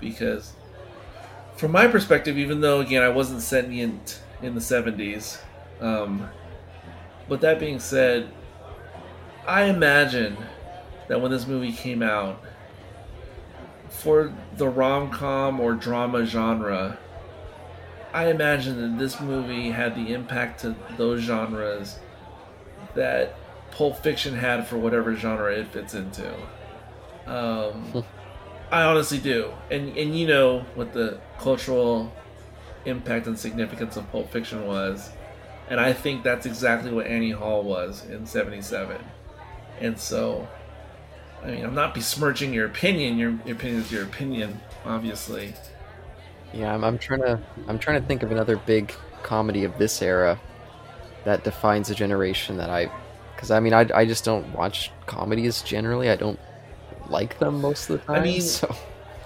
because 0.00 0.54
from 1.56 1.70
my 1.70 1.86
perspective, 1.86 2.36
even 2.36 2.60
though 2.60 2.80
again 2.80 3.04
I 3.04 3.10
wasn't 3.10 3.42
sentient 3.42 4.22
in 4.42 4.54
the 4.54 4.60
'70s, 4.60 5.38
um, 5.80 6.28
but 7.28 7.40
that 7.40 7.58
being 7.58 7.78
said, 7.78 8.30
I 9.46 9.64
imagine 9.64 10.36
that 11.08 11.20
when 11.20 11.30
this 11.30 11.46
movie 11.46 11.72
came 11.72 12.02
out, 12.02 12.42
for 13.88 14.32
the 14.56 14.68
rom 14.68 15.10
com 15.10 15.60
or 15.60 15.74
drama 15.74 16.24
genre, 16.24 16.98
I 18.12 18.30
imagine 18.30 18.80
that 18.80 18.98
this 18.98 19.20
movie 19.20 19.70
had 19.70 19.94
the 19.94 20.12
impact 20.12 20.60
to 20.62 20.74
those 20.96 21.20
genres 21.20 21.98
that 22.94 23.36
Pulp 23.70 23.98
Fiction 24.02 24.34
had 24.34 24.66
for 24.66 24.76
whatever 24.78 25.14
genre 25.14 25.52
it 25.52 25.68
fits 25.68 25.94
into. 25.94 26.32
Um, 27.26 28.04
I 28.70 28.82
honestly 28.82 29.18
do, 29.18 29.52
and 29.70 29.96
and 29.96 30.16
you 30.16 30.26
know 30.26 30.60
what 30.74 30.92
the 30.92 31.20
cultural 31.38 32.12
impact 32.84 33.26
and 33.26 33.38
significance 33.38 33.96
of 33.96 34.10
Pulp 34.10 34.30
Fiction 34.30 34.66
was, 34.66 35.10
and 35.68 35.80
I 35.80 35.92
think 35.92 36.22
that's 36.22 36.46
exactly 36.46 36.92
what 36.92 37.06
Annie 37.06 37.30
Hall 37.30 37.62
was 37.62 38.04
in 38.06 38.26
'77, 38.26 39.02
and 39.80 39.98
so. 39.98 40.48
I 41.42 41.52
mean, 41.52 41.64
I'm 41.64 41.74
not 41.74 41.94
besmirching 41.94 42.52
your 42.52 42.66
opinion. 42.66 43.16
Your, 43.16 43.30
your 43.46 43.56
opinion 43.56 43.80
is 43.80 43.90
your 43.90 44.02
opinion, 44.02 44.60
obviously. 44.84 45.54
Yeah, 46.52 46.74
I'm, 46.74 46.84
I'm 46.84 46.98
trying 46.98 47.20
to 47.20 47.40
I'm 47.68 47.78
trying 47.78 48.00
to 48.00 48.06
think 48.06 48.22
of 48.22 48.32
another 48.32 48.56
big 48.56 48.92
comedy 49.22 49.64
of 49.64 49.78
this 49.78 50.02
era 50.02 50.38
that 51.24 51.44
defines 51.44 51.90
a 51.90 51.94
generation 51.94 52.56
that 52.56 52.70
I 52.70 52.90
because 53.34 53.50
I 53.50 53.60
mean 53.60 53.72
I, 53.72 53.88
I 53.94 54.04
just 54.04 54.24
don't 54.24 54.50
watch 54.52 54.90
comedies 55.06 55.62
generally. 55.62 56.10
I 56.10 56.16
don't 56.16 56.38
like 57.08 57.38
them 57.38 57.60
most 57.60 57.90
of 57.90 58.00
the 58.00 58.06
time. 58.06 58.20
I 58.20 58.24
mean, 58.24 58.40
so 58.40 58.74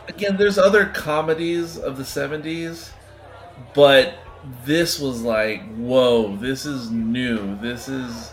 again, 0.09 0.37
there's 0.37 0.59
other 0.59 0.87
comedies 0.87 1.79
of 1.79 1.97
the 1.97 2.03
70s, 2.03 2.91
but 3.75 4.15
this 4.65 4.99
was 4.99 5.23
like, 5.23 5.63
whoa, 5.75 6.37
this 6.37 6.67
is 6.67 6.91
new. 6.91 7.57
This 7.61 7.89
is 7.89 8.33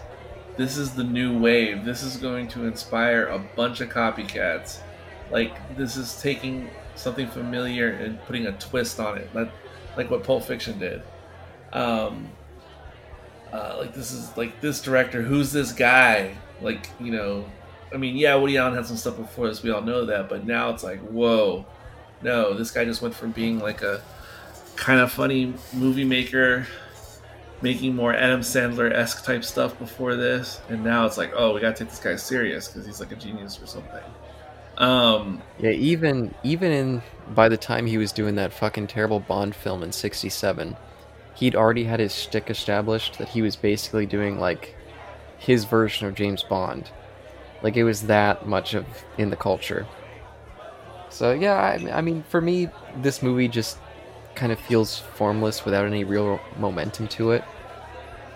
this 0.57 0.77
is 0.77 0.91
the 0.91 1.03
new 1.03 1.39
wave. 1.39 1.85
This 1.85 2.03
is 2.03 2.17
going 2.17 2.47
to 2.49 2.65
inspire 2.65 3.27
a 3.27 3.39
bunch 3.39 3.81
of 3.81 3.89
copycats. 3.89 4.79
Like 5.31 5.77
this 5.77 5.95
is 5.95 6.21
taking 6.21 6.69
something 6.95 7.27
familiar 7.27 7.89
and 7.89 8.21
putting 8.25 8.47
a 8.47 8.51
twist 8.53 8.99
on 8.99 9.17
it, 9.17 9.33
like, 9.33 9.51
like 9.95 10.11
what 10.11 10.23
Pulp 10.23 10.43
Fiction 10.43 10.77
did. 10.77 11.01
Um, 11.71 12.29
uh, 13.51 13.77
like 13.79 13.93
this 13.93 14.11
is 14.11 14.35
like 14.37 14.59
this 14.61 14.81
director. 14.81 15.21
Who's 15.21 15.51
this 15.51 15.71
guy? 15.71 16.35
Like 16.61 16.89
you 16.99 17.11
know, 17.11 17.45
I 17.93 17.97
mean, 17.97 18.15
yeah, 18.17 18.35
Woody 18.35 18.57
Allen 18.57 18.75
had 18.75 18.85
some 18.85 18.97
stuff 18.97 19.17
before 19.17 19.47
this. 19.47 19.63
We 19.63 19.71
all 19.71 19.81
know 19.81 20.05
that, 20.05 20.29
but 20.29 20.45
now 20.45 20.69
it's 20.69 20.83
like, 20.83 20.99
whoa, 20.99 21.65
no, 22.21 22.53
this 22.53 22.71
guy 22.71 22.85
just 22.85 23.01
went 23.01 23.15
from 23.15 23.31
being 23.31 23.59
like 23.59 23.81
a 23.81 24.01
kind 24.81 24.99
of 24.99 25.11
funny 25.11 25.53
movie 25.73 26.03
maker, 26.03 26.65
making 27.61 27.95
more 27.95 28.13
Adam 28.13 28.41
Sandler 28.41 28.91
esque 28.91 29.23
type 29.23 29.43
stuff 29.45 29.77
before 29.77 30.15
this, 30.15 30.59
and 30.69 30.83
now 30.83 31.05
it's 31.05 31.17
like, 31.17 31.31
oh, 31.35 31.53
we 31.53 31.61
gotta 31.61 31.75
take 31.75 31.89
this 31.89 31.99
guy 31.99 32.15
serious 32.15 32.67
because 32.67 32.85
he's 32.85 32.99
like 32.99 33.11
a 33.11 33.15
genius 33.15 33.61
or 33.61 33.67
something. 33.67 34.03
Um, 34.77 35.41
yeah, 35.59 35.69
even 35.69 36.33
even 36.43 36.71
in 36.71 37.01
by 37.35 37.47
the 37.47 37.57
time 37.57 37.85
he 37.85 37.99
was 37.99 38.11
doing 38.11 38.35
that 38.35 38.51
fucking 38.51 38.87
terrible 38.87 39.19
Bond 39.19 39.55
film 39.55 39.83
in 39.83 39.91
'67, 39.91 40.75
he'd 41.35 41.55
already 41.55 41.83
had 41.83 41.99
his 41.99 42.15
shtick 42.15 42.49
established 42.49 43.19
that 43.19 43.29
he 43.29 43.43
was 43.43 43.55
basically 43.55 44.07
doing 44.07 44.39
like 44.39 44.75
his 45.37 45.65
version 45.65 46.07
of 46.07 46.15
James 46.15 46.41
Bond. 46.41 46.89
Like 47.61 47.77
it 47.77 47.83
was 47.83 48.03
that 48.07 48.47
much 48.47 48.73
of 48.73 48.85
in 49.19 49.29
the 49.29 49.35
culture. 49.35 49.85
So 51.09 51.33
yeah, 51.33 51.53
I, 51.53 51.97
I 51.97 52.01
mean, 52.01 52.23
for 52.29 52.41
me, 52.41 52.69
this 52.97 53.21
movie 53.21 53.47
just 53.47 53.77
kind 54.35 54.51
of 54.51 54.59
feels 54.59 54.99
formless 54.99 55.65
without 55.65 55.85
any 55.85 56.03
real 56.03 56.39
momentum 56.57 57.07
to 57.09 57.31
it. 57.31 57.43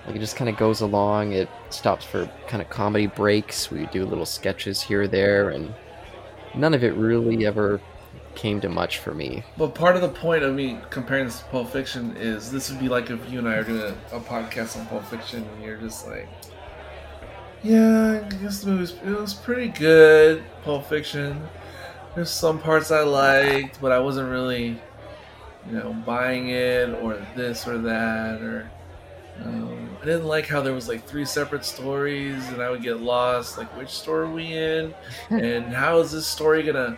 Like 0.06 0.16
it 0.16 0.20
just 0.20 0.36
kind 0.36 0.50
of 0.50 0.58
goes 0.58 0.82
along. 0.82 1.34
It 1.34 1.50
stops 1.70 2.06
for 2.06 2.30
kind 2.48 2.62
of 2.62 2.70
comedy 2.70 3.08
breaks. 3.08 3.72
We 3.72 3.88
do 3.88 4.06
little 4.06 4.26
sketches 4.26 4.82
here 4.82 5.04
or 5.04 5.08
there, 5.08 5.50
and 5.50 5.74
none 6.54 6.74
of 6.74 6.84
it 6.84 6.94
really 6.94 7.46
ever 7.46 7.82
came 8.36 8.62
to 8.62 8.70
much 8.70 9.00
for 9.00 9.14
me. 9.14 9.44
But 9.58 9.74
part 9.74 9.96
of 9.96 10.02
the 10.02 10.10
point 10.10 10.44
of 10.44 10.54
me 10.54 10.78
comparing 10.90 11.26
this 11.26 11.40
to 11.40 11.46
Pulp 11.46 11.72
Fiction 11.72 12.16
is 12.18 12.52
this 12.52 12.70
would 12.70 12.80
be 12.80 12.90
like 12.90 13.10
if 13.10 13.32
you 13.32 13.40
and 13.40 13.48
I 13.48 13.56
are 13.56 13.64
doing 13.64 13.82
a, 13.82 14.18
a 14.18 14.20
podcast 14.20 14.78
on 14.78 14.86
Pulp 14.88 15.06
Fiction, 15.06 15.44
and 15.44 15.64
you're 15.64 15.78
just 15.78 16.06
like, 16.06 16.28
yeah, 17.64 18.22
I 18.24 18.36
guess 18.36 18.62
the 18.62 18.72
movie 18.72 18.94
it 19.04 19.20
was 19.20 19.34
pretty 19.34 19.70
good. 19.70 20.44
Pulp 20.64 20.86
Fiction. 20.88 21.42
There's 22.14 22.30
some 22.30 22.60
parts 22.60 22.92
I 22.92 23.02
liked, 23.02 23.82
but 23.82 23.92
I 23.92 24.00
wasn't 24.00 24.30
really, 24.30 24.80
you 25.68 25.74
know, 25.74 25.94
buying 26.06 26.50
it 26.50 26.90
or 27.02 27.26
this 27.36 27.68
or 27.68 27.78
that 27.80 28.42
or. 28.42 28.70
Um, 29.44 29.90
I 30.02 30.06
didn't 30.06 30.28
like 30.28 30.48
how 30.48 30.62
there 30.62 30.74
was 30.74 30.88
like 30.88 31.06
three 31.06 31.26
separate 31.26 31.66
stories, 31.66 32.48
and 32.50 32.62
I 32.62 32.70
would 32.70 32.82
get 32.82 33.02
lost. 33.02 33.58
Like, 33.58 33.68
which 33.76 33.90
story 33.90 34.28
are 34.28 34.32
we 34.32 34.54
in, 34.54 34.94
and 35.30 35.74
how 35.74 36.00
is 36.00 36.12
this 36.14 36.26
story 36.26 36.64
gonna 36.64 36.98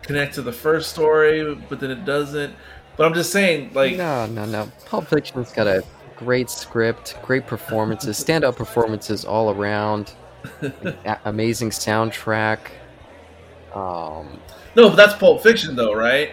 connect 0.00 0.34
to 0.36 0.42
the 0.42 0.52
first 0.52 0.90
story? 0.90 1.54
But 1.68 1.80
then 1.80 1.90
it 1.90 2.06
doesn't. 2.06 2.54
But 2.96 3.06
I'm 3.06 3.14
just 3.14 3.30
saying, 3.30 3.72
like, 3.74 3.96
no, 3.96 4.26
no, 4.26 4.46
no. 4.46 4.70
Pulp 4.86 5.06
Fiction's 5.06 5.52
got 5.52 5.66
a 5.66 5.84
great 6.16 6.50
script, 6.50 7.16
great 7.22 7.46
performances, 7.46 8.22
standout 8.24 8.56
performances 8.56 9.24
all 9.24 9.50
around, 9.50 10.14
a- 10.62 11.18
amazing 11.26 11.70
soundtrack. 11.70 12.58
Um, 13.74 14.40
no, 14.76 14.88
but 14.88 14.96
that's 14.96 15.14
Pulp 15.14 15.42
Fiction, 15.42 15.76
though, 15.76 15.94
right? 15.94 16.32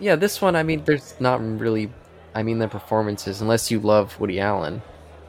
Yeah, 0.00 0.16
this 0.16 0.40
one, 0.40 0.56
I 0.56 0.62
mean, 0.62 0.82
there's 0.84 1.14
not 1.20 1.40
really. 1.40 1.92
I 2.34 2.42
mean, 2.42 2.58
the 2.58 2.68
performances, 2.68 3.40
unless 3.40 3.70
you 3.70 3.80
love 3.80 4.18
Woody 4.20 4.40
Allen. 4.40 4.82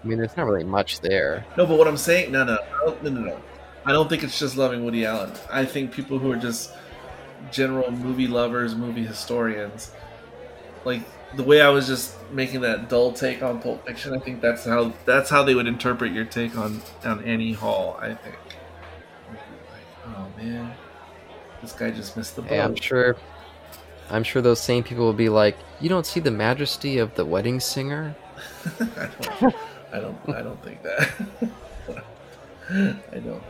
I 0.04 0.08
mean, 0.08 0.18
there's 0.18 0.36
not 0.38 0.46
really 0.46 0.64
much 0.64 1.00
there. 1.02 1.46
No, 1.58 1.66
but 1.66 1.78
what 1.78 1.88
I'm 1.88 1.98
saying, 1.98 2.32
no, 2.32 2.44
no, 2.44 2.58
no, 2.86 3.10
no, 3.10 3.22
no. 3.22 3.42
I 3.86 3.92
don't 3.92 4.08
think 4.08 4.24
it's 4.24 4.38
just 4.38 4.56
loving 4.56 4.84
Woody 4.86 5.06
Allen. 5.06 5.32
I 5.52 5.66
think 5.66 5.92
people 5.92 6.20
who 6.20 6.32
are 6.32 6.38
just 6.38 6.72
general 7.52 7.92
movie 7.92 8.28
lovers, 8.28 8.76
movie 8.76 9.04
historians, 9.04 9.92
like 10.86 11.02
the 11.36 11.44
way 11.44 11.62
I 11.62 11.70
was 11.70 11.88
just 11.88 12.16
making 12.32 12.62
that 12.62 12.90
dull 12.90 13.14
take 13.14 13.42
on 13.42 13.62
Pulp 13.62 13.86
Fiction. 13.86 14.14
I 14.14 14.20
think 14.20 14.42
that's 14.42 14.66
how 14.66 14.94
that's 15.06 15.30
how 15.30 15.44
they 15.44 15.56
would 15.56 15.68
interpret 15.68 16.12
your 16.12 16.26
take 16.26 16.58
on 16.58 16.82
on 17.04 17.24
Annie 17.24 17.54
Hall. 17.54 17.98
I 18.00 18.14
think. 18.14 18.38
Like, 19.30 19.40
oh 20.08 20.28
man, 20.38 20.74
this 21.62 21.74
guy 21.74 21.92
just 21.92 22.18
missed 22.18 22.36
the 22.36 22.42
boat. 22.42 22.52
Hey, 22.52 22.62
I'm 22.62 22.76
sure. 22.76 23.18
I'm 24.12 24.24
sure 24.24 24.42
those 24.42 24.60
same 24.60 24.84
people 24.84 25.06
will 25.06 25.14
be 25.14 25.30
like, 25.30 25.58
"You 25.80 25.90
don't 25.90 26.06
see 26.06 26.20
the 26.20 26.32
majesty 26.32 26.98
of 26.98 27.16
the 27.16 27.26
wedding 27.26 27.60
singer." 27.60 28.16
I 28.80 29.10
don't. 29.40 29.56
I 29.94 30.00
don't. 30.00 30.30
I 30.30 30.42
don't 30.42 30.64
think 30.64 30.84
that. 30.84 31.12
I 33.14 33.20
don't. 33.20 33.44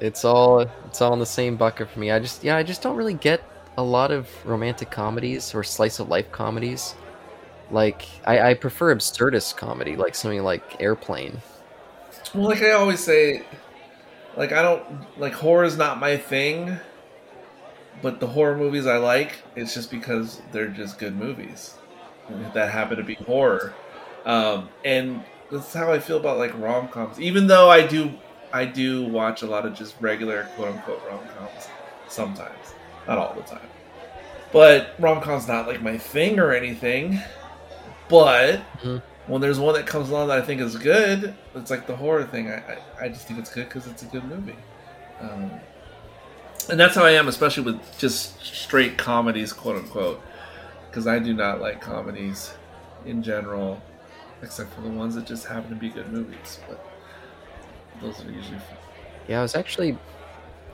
It's 0.00 0.24
all 0.24 0.60
it's 0.60 1.00
all 1.00 1.12
in 1.12 1.18
the 1.18 1.26
same 1.26 1.56
bucket 1.56 1.90
for 1.90 1.98
me. 1.98 2.10
I 2.10 2.18
just 2.18 2.44
yeah, 2.44 2.56
I 2.56 2.62
just 2.62 2.82
don't 2.82 2.96
really 2.96 3.14
get 3.14 3.42
a 3.76 3.82
lot 3.82 4.10
of 4.10 4.28
romantic 4.44 4.90
comedies 4.90 5.54
or 5.54 5.64
slice 5.64 5.98
of 5.98 6.08
life 6.08 6.30
comedies. 6.32 6.94
Like 7.70 8.06
I, 8.26 8.50
I 8.50 8.54
prefer 8.54 8.94
absurdist 8.94 9.56
comedy, 9.56 9.96
like 9.96 10.14
something 10.14 10.42
like 10.42 10.80
Airplane. 10.80 11.40
Well, 12.34 12.44
like 12.44 12.62
I 12.62 12.72
always 12.72 13.00
say, 13.00 13.44
like 14.36 14.52
I 14.52 14.62
don't 14.62 14.84
like 15.18 15.32
horror 15.32 15.64
is 15.64 15.76
not 15.76 15.98
my 15.98 16.16
thing. 16.16 16.78
But 18.02 18.20
the 18.20 18.26
horror 18.26 18.56
movies 18.56 18.86
I 18.86 18.98
like, 18.98 19.42
it's 19.56 19.74
just 19.74 19.90
because 19.90 20.40
they're 20.52 20.68
just 20.68 20.98
good 20.98 21.16
movies 21.16 21.74
that 22.52 22.70
happen 22.70 22.96
to 22.98 23.02
be 23.02 23.14
horror. 23.26 23.74
Um, 24.24 24.68
and 24.84 25.22
that's 25.50 25.72
how 25.72 25.92
I 25.92 25.98
feel 25.98 26.18
about 26.18 26.38
like 26.38 26.56
rom 26.58 26.88
coms. 26.88 27.18
Even 27.18 27.46
though 27.46 27.70
I 27.70 27.86
do, 27.86 28.12
I 28.52 28.66
do 28.66 29.04
watch 29.06 29.42
a 29.42 29.46
lot 29.46 29.66
of 29.66 29.74
just 29.74 29.94
regular 30.00 30.44
quote 30.56 30.68
unquote 30.68 31.02
rom 31.08 31.20
coms 31.36 31.68
sometimes, 32.08 32.74
not 33.06 33.18
all 33.18 33.34
the 33.34 33.42
time. 33.42 33.68
But 34.52 34.94
rom 34.98 35.20
com's 35.20 35.48
not 35.48 35.66
like 35.66 35.82
my 35.82 35.98
thing 35.98 36.38
or 36.38 36.52
anything. 36.52 37.20
But 38.08 38.60
Mhm. 38.82 39.02
when 39.26 39.40
there's 39.40 39.58
one 39.58 39.74
that 39.74 39.86
comes 39.86 40.10
along 40.10 40.28
that 40.28 40.38
I 40.38 40.42
think 40.42 40.60
is 40.60 40.76
good, 40.76 41.34
it's 41.54 41.70
like 41.70 41.86
the 41.86 41.96
horror 41.96 42.24
thing. 42.24 42.50
I 42.50 42.56
I, 42.56 43.04
I 43.04 43.08
just 43.08 43.26
think 43.26 43.38
it's 43.38 43.52
good 43.52 43.68
because 43.68 43.86
it's 43.86 44.02
a 44.02 44.06
good 44.06 44.24
movie. 44.24 44.56
Um, 45.20 45.50
and 46.68 46.78
that's 46.78 46.94
how 46.94 47.04
I 47.04 47.12
am, 47.12 47.28
especially 47.28 47.64
with 47.64 47.98
just 47.98 48.40
straight 48.44 48.96
comedies, 48.96 49.52
quote 49.52 49.76
unquote. 49.76 50.20
Because 50.88 51.06
I 51.06 51.18
do 51.18 51.34
not 51.34 51.60
like 51.60 51.80
comedies 51.80 52.54
in 53.04 53.22
general, 53.22 53.80
except 54.42 54.72
for 54.74 54.80
the 54.80 54.88
ones 54.88 55.14
that 55.14 55.26
just 55.26 55.46
happen 55.46 55.70
to 55.70 55.76
be 55.76 55.90
good 55.90 56.10
movies. 56.10 56.58
But 56.68 56.84
those 58.00 58.24
are 58.24 58.30
usually. 58.30 58.58
Fun. 58.58 58.76
Yeah, 59.28 59.40
I 59.40 59.42
was 59.42 59.54
actually 59.54 59.98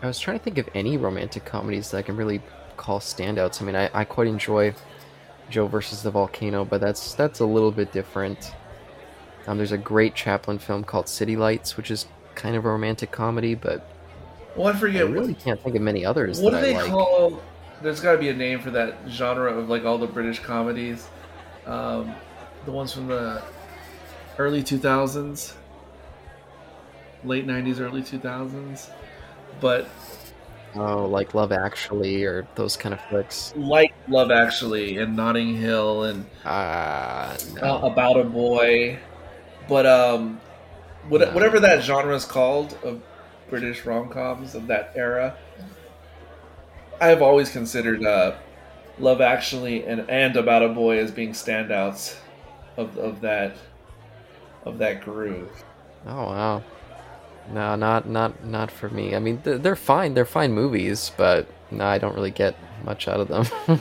I 0.03 0.07
was 0.07 0.19
trying 0.19 0.39
to 0.39 0.45
think 0.45 0.59
of 0.59 0.69
any 0.75 0.97
romantic 0.97 1.45
comedies 1.45 1.91
that 1.91 1.99
I 1.99 2.03
can 2.03 2.17
really 2.17 2.43
call 2.77 3.01
standouts. 3.01 3.63
I 3.63 3.65
mean, 3.65 3.77
I, 3.77 3.91
I 3.95 4.05
quite 4.05 4.27
enjoy 4.27 4.75
Joe 5.49 5.67
versus 5.67 6.03
the 6.03 6.11
Volcano, 6.11 6.65
but 6.65 6.81
that's 6.81 7.15
that's 7.15 7.41
a 7.41 7.47
little 7.47 7.73
bit 7.73 7.93
different. 7.93 8.55
Um, 9.47 9.57
there's 9.57 9.73
a 9.73 9.79
great 9.79 10.15
Chaplin 10.15 10.59
film 10.59 10.85
called 10.85 11.09
City 11.09 11.37
Lights, 11.37 11.77
which 11.77 11.91
is 11.91 12.07
kind 12.35 12.57
of 12.57 12.65
a 12.65 12.71
romantic 12.71 13.11
comedy, 13.13 13.55
but 13.55 13.89
Well, 14.57 14.69
I 14.69 14.73
forget. 14.73 15.03
I 15.03 15.09
really 15.11 15.35
can't 15.35 15.61
think 15.63 15.77
of 15.77 15.83
many 15.83 16.05
others 16.05 16.41
what 16.41 16.51
do 16.53 16.61
they 16.61 16.75
like. 16.75 16.87
call. 16.91 17.43
There's 17.83 18.01
got 18.01 18.13
to 18.13 18.19
be 18.19 18.29
a 18.29 18.35
name 18.35 18.61
for 18.61 18.71
that 18.71 18.95
genre 19.09 19.53
of 19.53 19.69
like 19.69 19.85
all 19.85 19.99
the 19.99 20.07
British 20.07 20.39
comedies, 20.39 21.07
um, 21.67 22.15
the 22.65 22.71
ones 22.73 22.93
from 22.93 23.09
the 23.09 23.43
early 24.39 24.63
2000s, 24.63 25.55
late 27.25 27.47
90s, 27.47 27.81
early 27.81 28.03
2000s. 28.03 28.91
But 29.61 29.89
Oh, 30.77 31.07
like 31.07 31.35
Love 31.35 31.53
Actually 31.53 32.25
or 32.25 32.47
those 32.57 32.77
kind 32.77 32.93
of 32.95 33.01
flicks. 33.03 33.53
like 33.57 33.95
Love 34.09 34.31
Actually 34.33 34.99
and 34.99 35.15
Notting 35.17 35.55
Hill 35.57 36.05
and 36.05 36.27
Ah, 36.45 37.37
no. 37.55 37.63
uh, 37.63 37.81
About 37.93 38.19
a 38.19 38.25
Boy, 38.25 38.99
but 39.69 39.87
um, 39.87 40.41
what, 41.09 41.33
whatever 41.33 41.61
that 41.61 41.83
genre 41.85 42.15
is 42.15 42.25
called 42.25 42.77
of 42.83 43.01
British 43.55 43.85
rom 43.87 44.09
coms 44.09 44.57
of 44.57 44.67
that 44.67 44.91
era. 44.97 45.37
I've 47.01 47.23
always 47.23 47.51
considered 47.51 48.05
uh, 48.05 48.35
Love 48.99 49.21
Actually 49.21 49.87
and 49.87 50.11
and 50.11 50.37
About 50.37 50.65
a 50.65 50.69
Boy 50.71 50.99
as 50.99 51.13
being 51.13 51.31
standouts 51.31 52.17
of, 52.77 52.99
of 52.99 53.21
that 53.21 53.55
of 54.65 54.79
that 54.79 55.03
groove. 55.03 55.53
Oh 56.05 56.25
wow. 56.25 56.65
No, 57.53 57.77
not 57.77 58.09
not 58.09 58.45
not 58.45 58.73
for 58.73 58.89
me. 58.89 59.15
I 59.15 59.21
mean, 59.21 59.41
they're, 59.45 59.59
they're 59.59 59.77
fine. 59.77 60.15
They're 60.15 60.25
fine 60.25 60.51
movies, 60.51 61.13
but 61.17 61.47
no, 61.71 61.85
I 61.85 61.99
don't 61.99 62.17
really 62.17 62.33
get 62.33 62.57
much 62.85 63.07
out 63.07 63.21
of 63.21 63.29
them. 63.29 63.47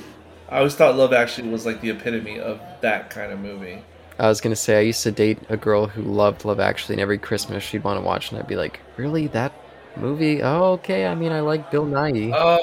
I 0.49 0.57
always 0.57 0.75
thought 0.75 0.95
Love 0.95 1.13
Actually 1.13 1.49
was 1.49 1.65
like 1.65 1.81
the 1.81 1.89
epitome 1.89 2.39
of 2.39 2.61
that 2.81 3.09
kind 3.09 3.31
of 3.31 3.39
movie. 3.39 3.81
I 4.19 4.27
was 4.27 4.39
gonna 4.39 4.55
say 4.55 4.77
I 4.77 4.81
used 4.81 5.01
to 5.01 5.11
date 5.11 5.39
a 5.49 5.57
girl 5.57 5.87
who 5.87 6.03
loved 6.03 6.45
Love 6.45 6.59
Actually, 6.59 6.93
and 6.93 7.01
every 7.01 7.17
Christmas 7.17 7.63
she'd 7.63 7.83
want 7.83 7.99
to 7.99 8.05
watch, 8.05 8.29
and 8.29 8.39
I'd 8.39 8.45
be 8.45 8.55
like, 8.55 8.79
"Really, 8.97 9.25
that 9.27 9.51
movie? 9.97 10.41
Oh, 10.41 10.73
okay. 10.73 11.05
I 11.05 11.15
mean, 11.15 11.31
I 11.31 11.41
like 11.41 11.71
Bill 11.71 11.85
Nighy. 11.85 12.33
Uh, 12.33 12.59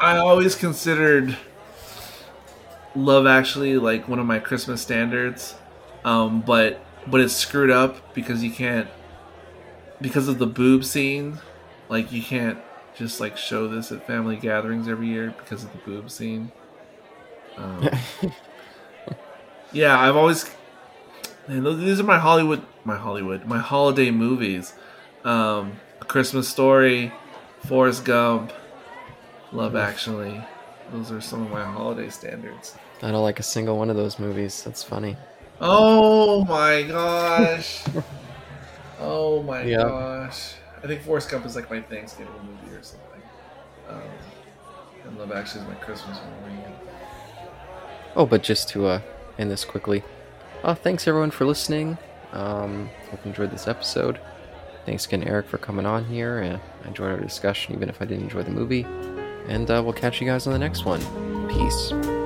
I 0.00 0.18
always 0.18 0.54
considered 0.54 1.36
Love 2.94 3.26
Actually 3.26 3.78
like 3.78 4.08
one 4.08 4.18
of 4.18 4.26
my 4.26 4.38
Christmas 4.38 4.80
standards, 4.82 5.54
um, 6.04 6.40
but 6.40 6.80
but 7.06 7.20
it's 7.20 7.34
screwed 7.34 7.70
up 7.70 8.14
because 8.14 8.42
you 8.42 8.50
can't 8.50 8.88
because 10.00 10.28
of 10.28 10.38
the 10.38 10.46
boob 10.46 10.84
scene. 10.84 11.38
Like 11.88 12.12
you 12.12 12.22
can't 12.22 12.58
just 12.94 13.20
like 13.20 13.36
show 13.36 13.68
this 13.68 13.92
at 13.92 14.06
family 14.06 14.36
gatherings 14.36 14.88
every 14.88 15.08
year 15.08 15.34
because 15.38 15.64
of 15.64 15.72
the 15.72 15.78
boob 15.78 16.10
scene. 16.10 16.52
Um, 17.56 17.88
yeah, 19.72 19.98
I've 19.98 20.16
always. 20.16 20.50
Man, 21.46 21.64
these 21.80 21.98
are 21.98 22.04
my 22.04 22.18
Hollywood, 22.18 22.62
my 22.84 22.96
Hollywood, 22.96 23.46
my 23.46 23.58
holiday 23.58 24.10
movies. 24.10 24.74
Um, 25.24 25.80
Christmas 26.08 26.48
Story, 26.48 27.12
Forrest 27.66 28.04
Gump, 28.04 28.52
Love 29.52 29.76
Actually. 29.76 30.42
Those 30.90 31.12
are 31.12 31.20
some 31.20 31.42
of 31.42 31.50
my 31.50 31.64
holiday 31.64 32.08
standards. 32.08 32.74
I 33.02 33.10
don't 33.10 33.22
like 33.22 33.38
a 33.38 33.42
single 33.44 33.76
one 33.78 33.90
of 33.90 33.96
those 33.96 34.18
movies. 34.18 34.62
That's 34.64 34.82
funny. 34.82 35.16
Oh 35.60 36.44
my 36.44 36.82
gosh. 36.82 37.84
oh 39.00 39.42
my 39.42 39.62
Yeah. 39.64 39.82
gosh. 39.84 40.54
I 40.82 40.86
think 40.86 41.02
Forrest 41.02 41.30
Gump 41.30 41.44
is 41.44 41.56
like 41.56 41.70
my 41.70 41.82
Thanksgiving 41.82 42.32
movie 42.44 42.74
or 42.74 42.82
something. 42.82 43.22
Um, 43.88 44.00
and 45.04 45.18
Love 45.18 45.32
Actually 45.32 45.62
is 45.62 45.68
my 45.68 45.74
Christmas 45.74 46.18
movie. 46.44 46.62
Oh, 48.16 48.26
but 48.26 48.42
just 48.42 48.68
to 48.70 48.86
uh, 48.86 49.00
end 49.38 49.50
this 49.50 49.64
quickly, 49.64 50.02
uh, 50.64 50.74
thanks 50.74 51.06
everyone 51.06 51.30
for 51.30 51.44
listening. 51.44 51.98
Um, 52.32 52.88
hope 53.10 53.24
you 53.24 53.30
enjoyed 53.30 53.50
this 53.50 53.68
episode. 53.68 54.18
Thanks 54.88 55.04
again, 55.04 55.22
Eric, 55.24 55.48
for 55.48 55.58
coming 55.58 55.84
on 55.84 56.06
here. 56.06 56.42
Uh, 56.42 56.82
I 56.82 56.88
enjoyed 56.88 57.10
our 57.10 57.20
discussion, 57.20 57.74
even 57.74 57.90
if 57.90 58.00
I 58.00 58.06
didn't 58.06 58.24
enjoy 58.24 58.42
the 58.42 58.50
movie. 58.50 58.86
And 59.46 59.70
uh, 59.70 59.82
we'll 59.84 59.92
catch 59.92 60.18
you 60.18 60.26
guys 60.26 60.46
on 60.46 60.54
the 60.54 60.58
next 60.58 60.86
one. 60.86 61.00
Peace. 61.46 62.17